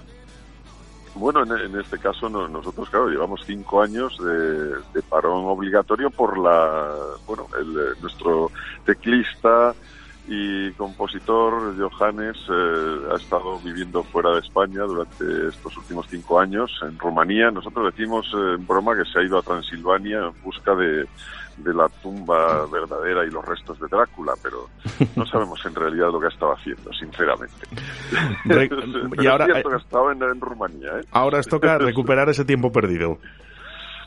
Bueno, 1.14 1.42
en, 1.42 1.52
en 1.52 1.78
este 1.78 1.98
caso 1.98 2.28
no, 2.30 2.48
nosotros, 2.48 2.88
claro, 2.88 3.08
llevamos 3.08 3.42
cinco 3.44 3.82
años 3.82 4.16
de, 4.18 4.68
de, 4.94 5.02
parón 5.08 5.44
obligatorio 5.44 6.08
por 6.08 6.38
la, 6.38 6.90
bueno, 7.26 7.46
el, 7.58 8.00
nuestro 8.00 8.50
teclista, 8.86 9.74
y 10.28 10.70
compositor 10.72 11.74
Johannes 11.76 12.36
eh, 12.48 12.98
ha 13.12 13.16
estado 13.16 13.58
viviendo 13.58 14.02
fuera 14.04 14.30
de 14.30 14.38
España 14.38 14.82
durante 14.82 15.48
estos 15.48 15.76
últimos 15.76 16.06
cinco 16.08 16.38
años 16.38 16.70
en 16.82 16.98
Rumanía. 16.98 17.50
Nosotros 17.50 17.92
decimos 17.92 18.26
eh, 18.34 18.54
en 18.56 18.66
broma 18.66 18.96
que 18.96 19.04
se 19.10 19.18
ha 19.18 19.22
ido 19.22 19.38
a 19.38 19.42
Transilvania 19.42 20.18
en 20.18 20.42
busca 20.42 20.74
de, 20.74 21.06
de 21.56 21.74
la 21.74 21.88
tumba 21.88 22.66
verdadera 22.66 23.24
y 23.26 23.30
los 23.30 23.44
restos 23.44 23.80
de 23.80 23.88
Drácula, 23.88 24.34
pero 24.42 24.68
no 25.16 25.26
sabemos 25.26 25.64
en 25.66 25.74
realidad 25.74 26.12
lo 26.12 26.20
que 26.20 26.26
ha 26.26 26.30
estado 26.30 26.52
haciendo, 26.52 26.92
sinceramente. 26.92 27.66
Re 28.44 28.70
y 29.22 29.26
ahora, 29.26 29.46
es 29.46 29.52
cierto 29.52 29.68
que 29.70 29.74
ha 29.74 29.78
estado 29.78 30.12
en, 30.12 30.22
en 30.22 30.40
Rumanía. 30.40 30.98
¿eh? 30.98 31.04
Ahora 31.10 31.40
os 31.40 31.46
toca 31.48 31.78
recuperar 31.78 32.28
ese 32.28 32.44
tiempo 32.44 32.70
perdido 32.70 33.18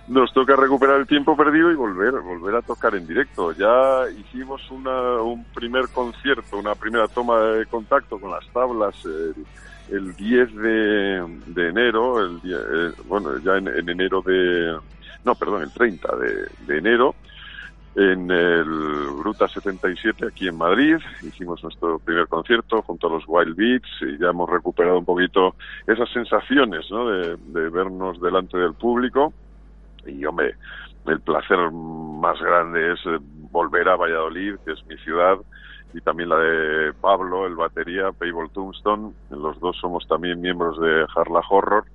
nos 0.07 0.31
toca 0.33 0.55
recuperar 0.55 0.99
el 0.99 1.07
tiempo 1.07 1.35
perdido 1.35 1.71
y 1.71 1.75
volver, 1.75 2.13
volver 2.19 2.55
a 2.55 2.61
tocar 2.61 2.95
en 2.95 3.07
directo. 3.07 3.51
Ya 3.53 4.09
hicimos 4.09 4.69
una, 4.69 5.21
un 5.21 5.43
primer 5.45 5.87
concierto, 5.89 6.57
una 6.57 6.75
primera 6.75 7.07
toma 7.07 7.39
de 7.39 7.65
contacto 7.65 8.19
con 8.19 8.31
las 8.31 8.47
tablas 8.49 8.95
el, 9.05 9.45
el 9.91 10.15
10 10.15 10.55
de, 10.55 11.67
enero, 11.69 12.23
el 12.23 12.37
eh, 12.43 12.93
bueno, 13.07 13.37
ya 13.39 13.57
en, 13.57 13.67
en, 13.67 13.89
enero 13.89 14.21
de, 14.21 14.77
no, 15.23 15.35
perdón, 15.35 15.63
el 15.63 15.71
30 15.71 16.15
de, 16.17 16.47
de 16.67 16.77
enero, 16.77 17.15
en 17.95 18.29
el 18.29 18.65
Bruta 19.17 19.47
77 19.47 20.27
aquí 20.27 20.47
en 20.47 20.57
Madrid. 20.57 20.97
Hicimos 21.23 21.63
nuestro 21.63 21.97
primer 21.97 22.27
concierto 22.27 22.83
junto 22.83 23.07
a 23.07 23.11
los 23.11 23.23
Wild 23.25 23.55
Beats 23.55 23.89
y 24.01 24.19
ya 24.19 24.29
hemos 24.29 24.49
recuperado 24.49 24.99
un 24.99 25.05
poquito 25.05 25.55
esas 25.87 26.11
sensaciones 26.11 26.85
¿no? 26.91 27.09
de, 27.09 27.37
de 27.37 27.69
vernos 27.69 28.21
delante 28.21 28.57
del 28.57 28.73
público 28.73 29.33
y 30.05 30.25
hombre, 30.25 30.55
el 31.07 31.19
placer 31.21 31.57
más 31.71 32.39
grande 32.41 32.93
es 32.93 32.99
volver 33.51 33.87
a 33.89 33.95
Valladolid, 33.95 34.55
que 34.65 34.73
es 34.73 34.85
mi 34.87 34.97
ciudad, 34.97 35.37
y 35.93 36.01
también 36.01 36.29
la 36.29 36.37
de 36.37 36.93
Pablo, 36.93 37.47
el 37.47 37.55
batería, 37.55 38.11
Payball 38.11 38.51
Tombstone. 38.51 39.13
Los 39.29 39.59
dos 39.59 39.77
somos 39.79 40.05
también 40.07 40.41
miembros 40.41 40.79
de 40.79 41.05
Harla 41.15 41.41
Horror. 41.49 41.85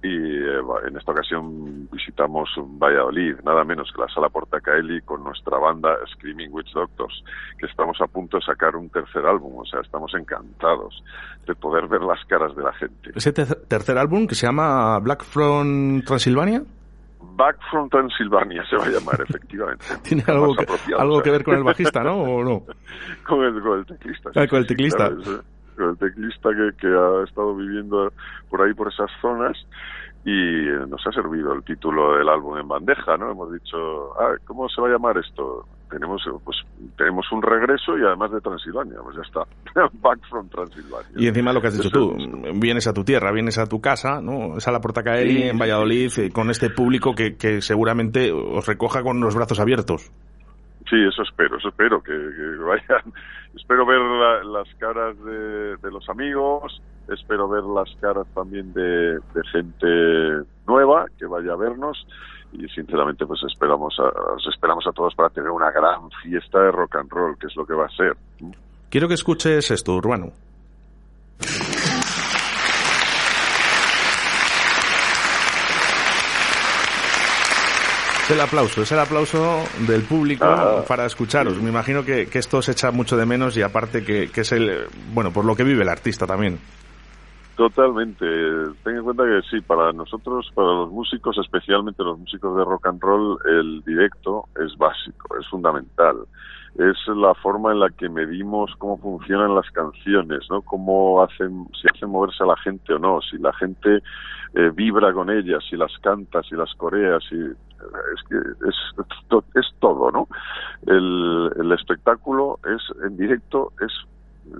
Y 0.00 0.06
eh, 0.06 0.60
en 0.86 0.96
esta 0.96 1.10
ocasión 1.10 1.88
visitamos 1.90 2.48
Valladolid, 2.56 3.34
nada 3.44 3.64
menos 3.64 3.90
que 3.92 4.00
la 4.00 4.08
Sala 4.08 4.28
Portacaeli 4.28 5.00
con 5.00 5.24
nuestra 5.24 5.58
banda 5.58 5.96
Screaming 6.12 6.52
Witch 6.52 6.72
Doctors, 6.72 7.24
que 7.58 7.66
estamos 7.66 8.00
a 8.00 8.06
punto 8.06 8.36
de 8.36 8.44
sacar 8.44 8.76
un 8.76 8.90
tercer 8.90 9.26
álbum, 9.26 9.56
o 9.56 9.66
sea, 9.66 9.80
estamos 9.80 10.12
encantados 10.14 11.02
de 11.48 11.54
poder 11.56 11.88
ver 11.88 12.02
las 12.02 12.24
caras 12.26 12.54
de 12.54 12.62
la 12.62 12.72
gente. 12.74 13.10
¿Ese 13.12 13.32
ter 13.32 13.66
tercer 13.66 13.98
álbum 13.98 14.28
que 14.28 14.36
se 14.36 14.46
llama 14.46 15.00
Black 15.00 15.24
From 15.24 16.02
Transilvania? 16.02 16.62
Back 17.20 17.56
from 17.70 17.88
Transilvania 17.88 18.64
se 18.66 18.76
va 18.76 18.84
a 18.84 18.88
llamar, 18.88 19.20
efectivamente. 19.28 19.84
¿Tiene 20.02 20.24
algo, 20.26 20.54
que, 20.54 20.66
algo 20.96 21.22
que 21.22 21.30
ver 21.30 21.44
con 21.44 21.54
el 21.56 21.64
bajista, 21.64 22.02
no? 22.02 22.22
¿O 22.22 22.44
no? 22.44 22.62
con, 23.26 23.44
el, 23.44 23.60
con 23.62 23.78
el 23.80 23.86
teclista. 23.86 24.30
Ah, 24.34 24.46
con 24.46 24.58
el 24.58 24.66
teclista. 24.66 25.08
Claro, 25.08 25.42
con 25.76 25.90
el 25.90 25.98
teclista 25.98 26.50
que, 26.50 26.76
que 26.80 26.88
ha 26.88 27.24
estado 27.24 27.54
viviendo 27.54 28.12
por 28.50 28.62
ahí, 28.62 28.74
por 28.74 28.88
esas 28.88 29.10
zonas, 29.20 29.56
y 30.24 30.64
nos 30.88 31.06
ha 31.06 31.12
servido 31.12 31.52
el 31.52 31.62
título 31.62 32.18
del 32.18 32.28
álbum 32.28 32.58
en 32.58 32.68
bandeja, 32.68 33.16
¿no? 33.16 33.30
Hemos 33.30 33.52
dicho, 33.52 34.20
ah, 34.20 34.36
¿cómo 34.44 34.68
se 34.68 34.80
va 34.80 34.88
a 34.88 34.92
llamar 34.92 35.16
esto? 35.18 35.66
Tenemos, 35.90 36.22
pues, 36.44 36.58
tenemos 36.96 37.30
un 37.32 37.42
regreso 37.42 37.96
y 37.98 38.02
además 38.02 38.30
de 38.30 38.40
Transilvania, 38.40 38.98
pues 39.02 39.16
ya 39.16 39.22
está. 39.22 39.40
Back 40.00 40.20
from 40.28 40.48
Transilvania. 40.48 41.10
Y 41.16 41.26
encima 41.26 41.52
lo 41.52 41.60
que 41.60 41.68
has 41.68 41.76
dicho 41.76 41.90
tú, 41.90 42.14
vienes 42.54 42.86
a 42.86 42.92
tu 42.92 43.04
tierra, 43.04 43.32
vienes 43.32 43.58
a 43.58 43.66
tu 43.66 43.80
casa, 43.80 44.20
¿no? 44.20 44.58
Es 44.58 44.68
a 44.68 44.72
la 44.72 44.80
Portacaeli 44.80 45.42
sí, 45.42 45.42
en 45.44 45.58
Valladolid, 45.58 46.08
sí. 46.08 46.30
con 46.30 46.50
este 46.50 46.70
público 46.70 47.14
que, 47.14 47.36
que 47.36 47.62
seguramente 47.62 48.32
os 48.32 48.66
recoja 48.66 49.02
con 49.02 49.20
los 49.20 49.34
brazos 49.34 49.60
abiertos. 49.60 50.10
Sí, 50.88 50.96
eso 50.96 51.22
espero, 51.22 51.58
eso 51.58 51.68
espero, 51.68 52.02
que, 52.02 52.12
que 52.12 52.64
vayan. 52.64 53.12
Espero 53.54 53.86
ver 53.86 53.98
la, 53.98 54.44
las 54.44 54.68
caras 54.74 55.16
de, 55.24 55.76
de, 55.78 55.90
los 55.90 56.08
amigos, 56.10 56.80
espero 57.08 57.48
ver 57.48 57.64
las 57.64 57.88
caras 58.00 58.26
también 58.34 58.72
de, 58.72 59.14
de, 59.14 59.42
gente 59.50 60.46
nueva 60.66 61.06
que 61.18 61.26
vaya 61.26 61.54
a 61.54 61.56
vernos 61.56 62.06
y 62.52 62.66
sinceramente 62.68 63.26
pues 63.26 63.40
esperamos 63.46 63.94
a, 63.98 64.04
os 64.32 64.46
esperamos 64.52 64.86
a 64.86 64.92
todos 64.92 65.14
para 65.14 65.30
tener 65.30 65.50
una 65.50 65.70
gran 65.70 66.10
fiesta 66.22 66.60
de 66.60 66.70
rock 66.70 66.96
and 66.96 67.10
roll, 67.10 67.38
que 67.38 67.46
es 67.46 67.56
lo 67.56 67.66
que 67.66 67.74
va 67.74 67.86
a 67.86 67.90
ser. 67.90 68.16
Quiero 68.90 69.06
que 69.08 69.14
escuches 69.14 69.70
esto, 69.70 69.94
Urbano. 69.94 70.32
Es 78.24 78.30
el 78.32 78.40
aplauso, 78.42 78.82
es 78.82 78.92
el 78.92 78.98
aplauso 78.98 79.64
del 79.86 80.02
público 80.02 80.44
Ah, 80.44 80.84
para 80.86 81.06
escucharos. 81.06 81.56
Me 81.62 81.70
imagino 81.70 82.04
que, 82.04 82.26
que 82.26 82.38
esto 82.38 82.60
se 82.60 82.72
echa 82.72 82.90
mucho 82.90 83.16
de 83.16 83.24
menos 83.24 83.56
y 83.56 83.62
aparte 83.62 84.04
que, 84.04 84.30
que 84.30 84.42
es 84.42 84.52
el, 84.52 84.86
bueno, 85.14 85.32
por 85.32 85.46
lo 85.46 85.56
que 85.56 85.64
vive 85.64 85.82
el 85.82 85.88
artista 85.88 86.26
también. 86.26 86.58
Totalmente. 87.58 88.24
Ten 88.84 88.98
en 88.98 89.02
cuenta 89.02 89.24
que 89.24 89.42
sí, 89.50 89.60
para 89.60 89.92
nosotros, 89.92 90.48
para 90.54 90.68
los 90.68 90.92
músicos, 90.92 91.36
especialmente 91.38 92.04
los 92.04 92.16
músicos 92.16 92.56
de 92.56 92.64
rock 92.64 92.86
and 92.86 93.02
roll, 93.02 93.36
el 93.46 93.82
directo 93.82 94.44
es 94.64 94.78
básico, 94.78 95.36
es 95.36 95.44
fundamental. 95.48 96.18
Es 96.76 96.96
la 97.08 97.34
forma 97.34 97.72
en 97.72 97.80
la 97.80 97.90
que 97.90 98.08
medimos 98.08 98.70
cómo 98.78 98.96
funcionan 98.98 99.56
las 99.56 99.68
canciones, 99.72 100.46
¿no? 100.48 100.62
Cómo 100.62 101.20
hacen, 101.20 101.66
si 101.82 101.88
hacen 101.92 102.10
moverse 102.10 102.44
a 102.44 102.46
la 102.46 102.56
gente 102.58 102.94
o 102.94 103.00
no, 103.00 103.20
si 103.22 103.38
la 103.38 103.52
gente 103.54 104.04
eh, 104.54 104.70
vibra 104.72 105.12
con 105.12 105.28
ellas, 105.28 105.64
si 105.68 105.76
las 105.76 105.90
canta, 105.98 106.44
si 106.44 106.54
las 106.54 106.72
coreas, 106.74 107.24
si 107.28 107.40
es 107.40 108.22
que 108.28 108.36
es, 108.68 108.76
es 109.56 109.66
todo, 109.80 110.12
¿no? 110.12 110.28
El, 110.86 111.50
el 111.58 111.72
espectáculo 111.72 112.60
es 112.64 112.82
en 113.04 113.16
directo 113.16 113.72
es 113.80 113.90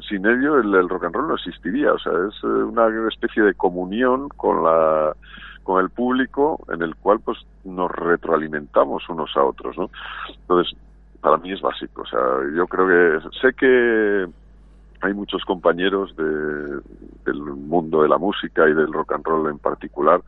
sin 0.09 0.27
ello 0.27 0.59
el, 0.59 0.75
el 0.75 0.89
rock 0.89 1.05
and 1.05 1.15
roll 1.15 1.29
no 1.29 1.35
existiría, 1.35 1.93
o 1.93 1.99
sea, 1.99 2.13
es 2.13 2.35
eh, 2.43 2.47
una 2.47 2.89
especie 3.09 3.43
de 3.43 3.55
comunión 3.55 4.29
con 4.31 4.63
la 4.65 5.15
con 5.63 5.83
el 5.83 5.91
público 5.91 6.59
en 6.69 6.81
el 6.83 6.97
cual 6.97 7.21
pues 7.21 7.39
nos 7.65 7.91
retroalimentamos 7.91 9.07
unos 9.11 9.37
a 9.37 9.45
otros, 9.45 9.77
¿no? 9.77 9.91
Entonces, 10.29 10.75
para 11.21 11.37
mí 11.37 11.53
es 11.53 11.61
básico, 11.61 12.03
o 12.03 12.07
sea, 12.07 12.21
yo 12.57 12.67
creo 12.67 13.21
que 13.21 13.29
sé 13.41 13.53
que 13.53 14.27
hay 15.01 15.15
muchos 15.15 15.45
compañeros 15.45 16.15
de, 16.17 16.81
del 17.27 17.41
mundo 17.43 18.03
de 18.03 18.09
la 18.09 18.19
música 18.19 18.69
y 18.69 18.75
del 18.75 18.93
rock 18.93 19.13
and 19.13 19.25
roll 19.27 19.51
en 19.51 19.59
particular 19.59 20.23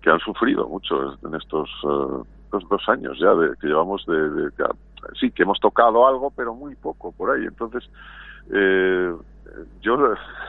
que 0.00 0.10
han 0.10 0.20
sufrido 0.20 0.68
mucho 0.68 1.16
en 1.24 1.34
estos 1.34 1.70
eh, 1.84 2.28
dos, 2.52 2.88
años 2.88 3.18
ya 3.18 3.34
de, 3.34 3.56
que 3.60 3.68
llevamos 3.68 4.04
de- 4.06 4.50
sí 5.18 5.30
que 5.30 5.42
hemos 5.42 5.58
tocado 5.58 6.06
algo 6.06 6.30
pero 6.36 6.54
muy 6.54 6.76
poco 6.76 7.12
por 7.12 7.30
ahí. 7.30 7.44
Entonces 7.44 7.88
eh, 8.50 9.14
yo 9.80 9.96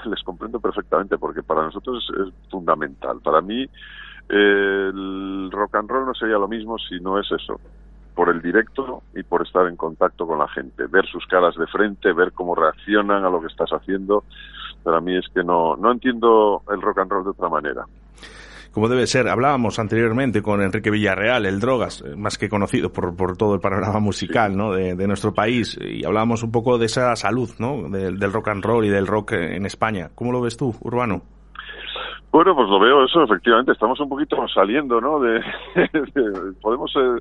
les 0.05 0.23
comprendo 0.23 0.59
perfectamente 0.59 1.17
porque 1.17 1.43
para 1.43 1.63
nosotros 1.63 2.07
es, 2.19 2.33
fundamental 2.49 3.19
para 3.21 3.41
mí 3.41 3.63
eh, 3.63 4.89
el 4.93 5.49
rock 5.51 5.75
and 5.75 5.89
roll 5.89 6.05
no 6.05 6.13
sería 6.13 6.37
lo 6.37 6.47
mismo 6.47 6.77
si 6.77 6.99
no 6.99 7.19
es 7.19 7.29
eso 7.31 7.59
por 8.15 8.29
el 8.29 8.41
directo 8.41 9.03
y 9.13 9.23
por 9.23 9.45
estar 9.45 9.67
en 9.67 9.75
contacto 9.75 10.27
con 10.27 10.39
la 10.39 10.47
gente, 10.47 10.85
ver 10.87 11.05
sus 11.07 11.25
caras 11.25 11.55
de 11.55 11.67
frente, 11.67 12.13
ver 12.13 12.31
cómo 12.31 12.55
reaccionan 12.55 13.25
a 13.25 13.29
lo 13.29 13.41
que 13.41 13.47
estás 13.47 13.71
haciendo. 13.71 14.23
Para 14.83 15.01
mí 15.01 15.17
es 15.17 15.25
que 15.33 15.43
no, 15.43 15.75
no 15.75 15.91
entiendo 15.91 16.61
el 16.69 16.81
rock 16.81 16.99
and 16.99 17.11
roll 17.11 17.23
de 17.23 17.29
otra 17.31 17.49
manera. 17.49 17.85
Como 18.73 18.89
debe 18.89 19.05
ser, 19.05 19.27
hablábamos 19.27 19.77
anteriormente 19.77 20.41
con 20.41 20.59
Enrique 20.63 20.89
Villarreal, 20.89 21.45
el 21.45 21.59
Drogas, 21.59 22.03
eh, 22.03 22.15
más 22.15 22.39
que 22.39 22.49
conocido 22.49 22.91
por, 22.91 23.15
por 23.15 23.37
todo 23.37 23.53
el 23.53 23.59
panorama 23.61 23.99
musical 23.99 24.57
¿no? 24.57 24.73
de, 24.73 24.95
de 24.95 25.07
nuestro 25.07 25.31
país, 25.31 25.77
y 25.79 26.03
hablábamos 26.03 26.41
un 26.41 26.51
poco 26.51 26.79
de 26.79 26.87
esa 26.87 27.15
salud 27.15 27.51
¿no? 27.59 27.87
del, 27.87 28.17
del 28.17 28.33
rock 28.33 28.47
and 28.47 28.65
roll 28.65 28.83
y 28.83 28.89
del 28.89 29.05
rock 29.05 29.33
en 29.33 29.67
España. 29.67 30.09
¿Cómo 30.15 30.31
lo 30.31 30.41
ves 30.41 30.57
tú, 30.57 30.75
Urbano? 30.81 31.21
Bueno, 32.33 32.55
pues 32.55 32.67
lo 32.67 32.79
veo 32.79 33.05
eso, 33.05 33.21
efectivamente, 33.21 33.73
estamos 33.73 33.99
un 33.99 34.09
poquito 34.09 34.35
saliendo, 34.47 34.99
¿no? 34.99 35.19
De, 35.19 35.33
de- 35.75 36.53
podemos 36.63 36.91
eh, 36.95 37.19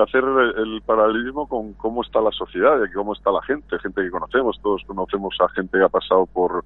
hacer 0.00 0.22
el 0.22 0.80
paralelismo 0.86 1.48
con 1.48 1.72
cómo 1.74 2.02
está 2.02 2.20
la 2.20 2.30
sociedad 2.30 2.78
y 2.84 2.92
cómo 2.92 3.14
está 3.14 3.32
la 3.32 3.42
gente, 3.42 3.76
gente 3.80 4.02
que 4.02 4.12
conocemos, 4.12 4.60
todos 4.62 4.82
conocemos 4.86 5.34
a 5.40 5.48
gente 5.48 5.76
que 5.76 5.82
ha 5.84 5.88
pasado 5.88 6.26
por, 6.32 6.64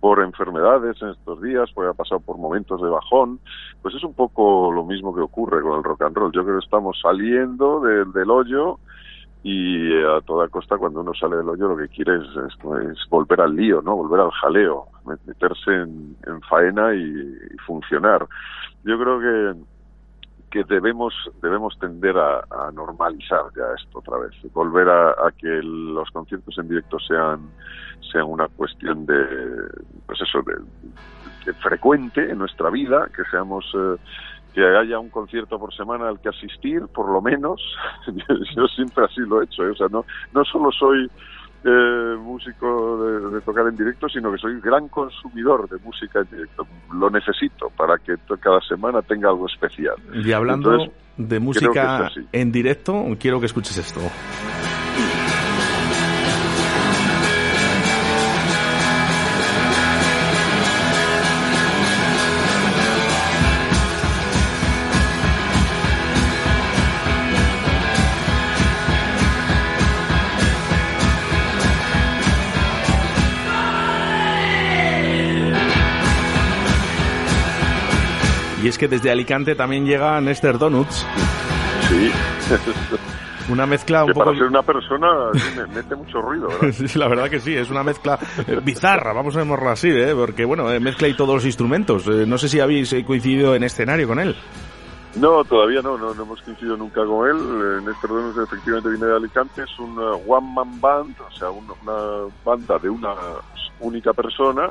por 0.00 0.20
enfermedades 0.22 1.00
en 1.00 1.08
estos 1.08 1.40
días, 1.40 1.70
pues 1.74 1.88
ha 1.88 1.94
pasado 1.94 2.20
por 2.20 2.36
momentos 2.36 2.78
de 2.82 2.90
bajón, 2.90 3.40
pues 3.80 3.94
es 3.94 4.04
un 4.04 4.12
poco 4.12 4.70
lo 4.70 4.84
mismo 4.84 5.14
que 5.14 5.22
ocurre 5.22 5.62
con 5.62 5.78
el 5.78 5.82
rock 5.84 6.02
and 6.02 6.16
roll. 6.18 6.32
Yo 6.32 6.44
creo 6.44 6.58
que 6.58 6.64
estamos 6.66 7.00
saliendo 7.00 7.80
del- 7.80 8.12
del 8.12 8.30
hoyo 8.30 8.80
y 9.42 9.92
eh, 9.92 10.06
a 10.06 10.20
toda 10.20 10.48
costa 10.48 10.76
cuando 10.76 11.00
uno 11.00 11.14
sale 11.14 11.36
del 11.36 11.48
hoyo 11.48 11.68
lo 11.68 11.76
que 11.76 11.88
quiere 11.88 12.16
es, 12.16 13.08
volver 13.08 13.40
al 13.40 13.56
lío, 13.56 13.80
¿no? 13.82 13.96
Volver 13.96 14.20
al 14.20 14.30
jaleo, 14.32 14.88
met- 15.04 15.20
meterse 15.24 15.70
en, 15.72 16.16
en 16.26 16.40
faena 16.42 16.94
y, 16.94 17.36
funcionar. 17.66 18.26
Yo 18.84 18.98
creo 18.98 19.20
que 19.20 19.60
que 20.50 20.64
debemos 20.64 21.14
debemos 21.40 21.78
tender 21.78 22.18
a, 22.18 22.44
normalizar 22.72 23.42
ya 23.56 23.62
esto 23.80 24.00
otra 24.00 24.18
vez, 24.18 24.32
volver 24.52 24.88
a, 24.88 25.10
a 25.10 25.30
que 25.38 25.60
los 25.62 26.10
conciertos 26.10 26.58
en 26.58 26.68
directo 26.68 26.98
sean 26.98 27.52
sean 28.10 28.24
una 28.24 28.48
cuestión 28.48 29.06
de 29.06 29.24
pues 30.06 30.20
eso 30.20 30.42
de, 30.42 30.54
de 31.46 31.54
frecuente 31.54 32.28
en 32.30 32.38
nuestra 32.38 32.68
vida, 32.70 33.06
que 33.14 33.22
seamos 33.30 33.64
eh, 33.74 33.96
que 34.50 34.64
haya 34.64 34.98
un 34.98 35.10
concierto 35.10 35.58
por 35.58 35.74
semana 35.74 36.08
al 36.08 36.20
que 36.20 36.28
asistir, 36.28 36.82
por 36.94 37.10
lo 37.10 37.20
menos. 37.22 37.60
yo, 38.56 38.66
siempre 38.68 39.04
así 39.04 39.20
lo 39.20 39.40
he 39.40 39.44
hecho, 39.44 39.64
¿eh? 39.64 39.70
o 39.70 39.76
sea, 39.76 39.88
no 39.90 40.04
no 40.32 40.44
solo 40.44 40.70
soy 40.72 41.10
eh, 41.64 42.16
músico 42.18 43.02
de, 43.04 43.30
de 43.34 43.40
tocar 43.42 43.66
en 43.66 43.76
directo, 43.76 44.08
sino 44.08 44.32
que 44.32 44.38
soy 44.38 44.58
gran 44.60 44.88
consumidor 44.88 45.68
de 45.68 45.76
música 45.84 46.20
en 46.20 46.30
directo. 46.30 46.66
Lo 46.94 47.10
necesito 47.10 47.70
para 47.76 47.98
que 47.98 48.16
to- 48.26 48.36
cada 48.38 48.60
semana 48.62 49.02
tenga 49.02 49.28
algo 49.28 49.46
especial. 49.46 49.96
Y 50.14 50.32
hablando 50.32 50.72
Entonces, 50.72 50.94
de 51.18 51.38
música 51.40 52.10
en 52.32 52.50
directo, 52.52 53.04
quiero 53.18 53.40
que 53.40 53.46
escuches 53.46 53.76
esto. 53.76 54.00
Es 78.70 78.78
que 78.78 78.86
desde 78.86 79.10
Alicante 79.10 79.56
también 79.56 79.84
llega 79.84 80.20
Nester 80.20 80.56
Donuts. 80.56 81.04
Sí. 81.88 82.10
Una 83.50 83.66
mezcla 83.66 84.04
un 84.04 84.08
que 84.08 84.14
poco... 84.14 84.26
para 84.26 84.38
ser 84.38 84.46
una 84.46 84.62
persona 84.62 85.08
me 85.56 85.66
mete 85.74 85.96
mucho 85.96 86.20
ruido, 86.20 86.46
¿verdad? 86.48 86.72
Sí, 86.86 86.98
la 86.98 87.08
verdad 87.08 87.28
que 87.28 87.40
sí, 87.40 87.52
es 87.52 87.68
una 87.68 87.82
mezcla 87.82 88.16
eh, 88.46 88.60
bizarra, 88.62 89.12
vamos 89.12 89.34
a 89.34 89.40
llamarlo 89.40 89.70
así, 89.70 89.88
¿eh? 89.88 90.14
porque 90.14 90.44
bueno, 90.44 90.70
eh, 90.70 90.78
mezcla 90.78 91.08
y 91.08 91.14
todos 91.14 91.34
los 91.34 91.44
instrumentos. 91.44 92.06
Eh, 92.06 92.26
no 92.26 92.38
sé 92.38 92.48
si 92.48 92.60
habéis 92.60 92.94
coincidido 93.04 93.56
en 93.56 93.64
escenario 93.64 94.06
con 94.06 94.20
él. 94.20 94.36
No, 95.16 95.42
todavía 95.42 95.82
no, 95.82 95.98
no, 95.98 96.14
no 96.14 96.22
hemos 96.22 96.40
coincidido 96.42 96.76
nunca 96.76 97.04
con 97.04 97.28
él. 97.28 97.84
Néstor 97.84 98.10
Donos 98.10 98.38
efectivamente 98.38 98.88
viene 98.90 99.06
de 99.06 99.16
Alicante, 99.16 99.62
es 99.64 99.78
una 99.80 100.12
one 100.12 100.46
man 100.54 100.80
band, 100.80 101.16
o 101.20 101.30
sea, 101.32 101.50
una, 101.50 101.72
una 101.82 102.32
banda 102.44 102.78
de 102.78 102.88
una 102.88 103.14
única 103.80 104.12
persona 104.12 104.70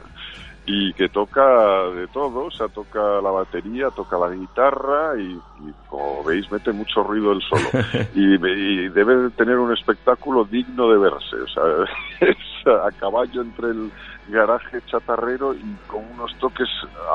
y 0.65 0.93
que 0.93 1.09
toca 1.09 1.89
de 1.95 2.07
todo, 2.07 2.45
o 2.45 2.51
sea, 2.51 2.67
toca 2.67 2.99
la 3.21 3.31
batería, 3.31 3.89
toca 3.89 4.17
la 4.17 4.29
guitarra 4.29 5.19
y, 5.19 5.31
y 5.31 5.73
como 5.87 6.23
veis 6.23 6.51
mete 6.51 6.71
mucho 6.71 7.03
ruido 7.03 7.31
el 7.31 7.41
solo. 7.41 7.69
Y, 8.15 8.35
y 8.35 8.89
debe 8.89 9.15
de 9.15 9.29
tener 9.31 9.57
un 9.57 9.73
espectáculo 9.73 10.45
digno 10.45 10.89
de 10.89 10.97
verse, 10.97 11.35
o 11.35 11.47
sea, 11.47 11.63
es 12.27 12.37
a 12.67 12.91
caballo 12.91 13.41
entre 13.41 13.69
el 13.69 13.91
garaje 14.29 14.79
chatarrero 14.85 15.53
y 15.53 15.61
con 15.87 16.03
unos 16.13 16.35
toques 16.39 16.67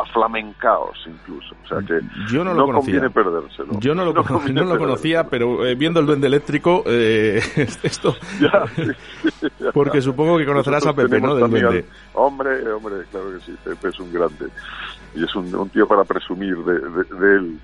aflamencaos 0.07 0.97
incluso, 1.07 1.55
o 1.65 1.69
sea 1.69 1.79
que 1.87 2.01
Yo 2.33 2.45
no 2.45 2.55
lo 2.55 2.67
conocía. 2.67 2.95
conviene 3.01 3.11
perdérselo. 3.11 3.79
Yo 3.81 3.95
no 3.95 4.05
lo, 4.05 4.13
cono- 4.15 4.39
conviene 4.39 4.61
no 4.63 4.67
lo 4.75 4.79
conocía, 4.79 5.25
pero 5.29 5.65
eh, 5.67 5.75
viendo 5.75 6.01
el 6.01 6.07
duende 6.07 6.27
eléctrico, 6.27 6.83
eh, 6.87 7.41
esto... 7.83 8.15
Ya, 8.41 9.71
Porque 9.73 10.01
supongo 10.03 10.37
que 10.39 10.45
conocerás 10.47 10.87
a 10.87 10.93
Pepe, 10.93 11.21
¿no? 11.21 11.35
Del 11.35 11.51
duende. 11.51 11.85
Hombre, 12.15 12.71
hombre, 12.73 12.95
claro 13.11 13.33
que 13.33 13.41
sí, 13.41 13.57
Pepe 13.65 13.89
es 13.89 14.01
un 14.01 14.13
grande. 14.13 14.47
Y 15.15 15.23
es 15.25 15.35
un, 15.37 15.55
un 15.55 15.69
tío 15.71 15.87
para 15.87 16.05
presumir 16.05 16.57
de, 16.57 16.73
de- 16.75 17.19
de 17.19 17.37
él, 17.37 17.59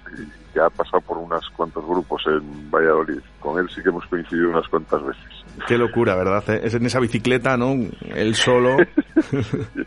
que 0.55 0.61
ha 0.61 0.70
pasado 0.70 1.01
por 1.01 1.18
unos 1.18 1.48
cuantos 1.57 1.84
grupos 1.84 2.22
en 2.26 2.70
Valladolid. 2.70 3.18
Con 3.40 3.59
él 3.59 3.68
sí 3.74 3.82
que 3.82 3.88
hemos 3.88 4.07
coincidido 4.07 4.51
unas 4.51 4.68
cuantas 4.68 5.05
veces. 5.05 5.24
Qué 5.66 5.76
locura, 5.76 6.14
¿verdad? 6.16 6.44
Eh, 6.48 6.61
Es 6.64 6.74
en 6.74 6.86
esa 6.86 7.01
bicicleta, 7.01 7.57
¿no? 7.57 7.74
El 8.14 8.34
solo. 8.36 8.76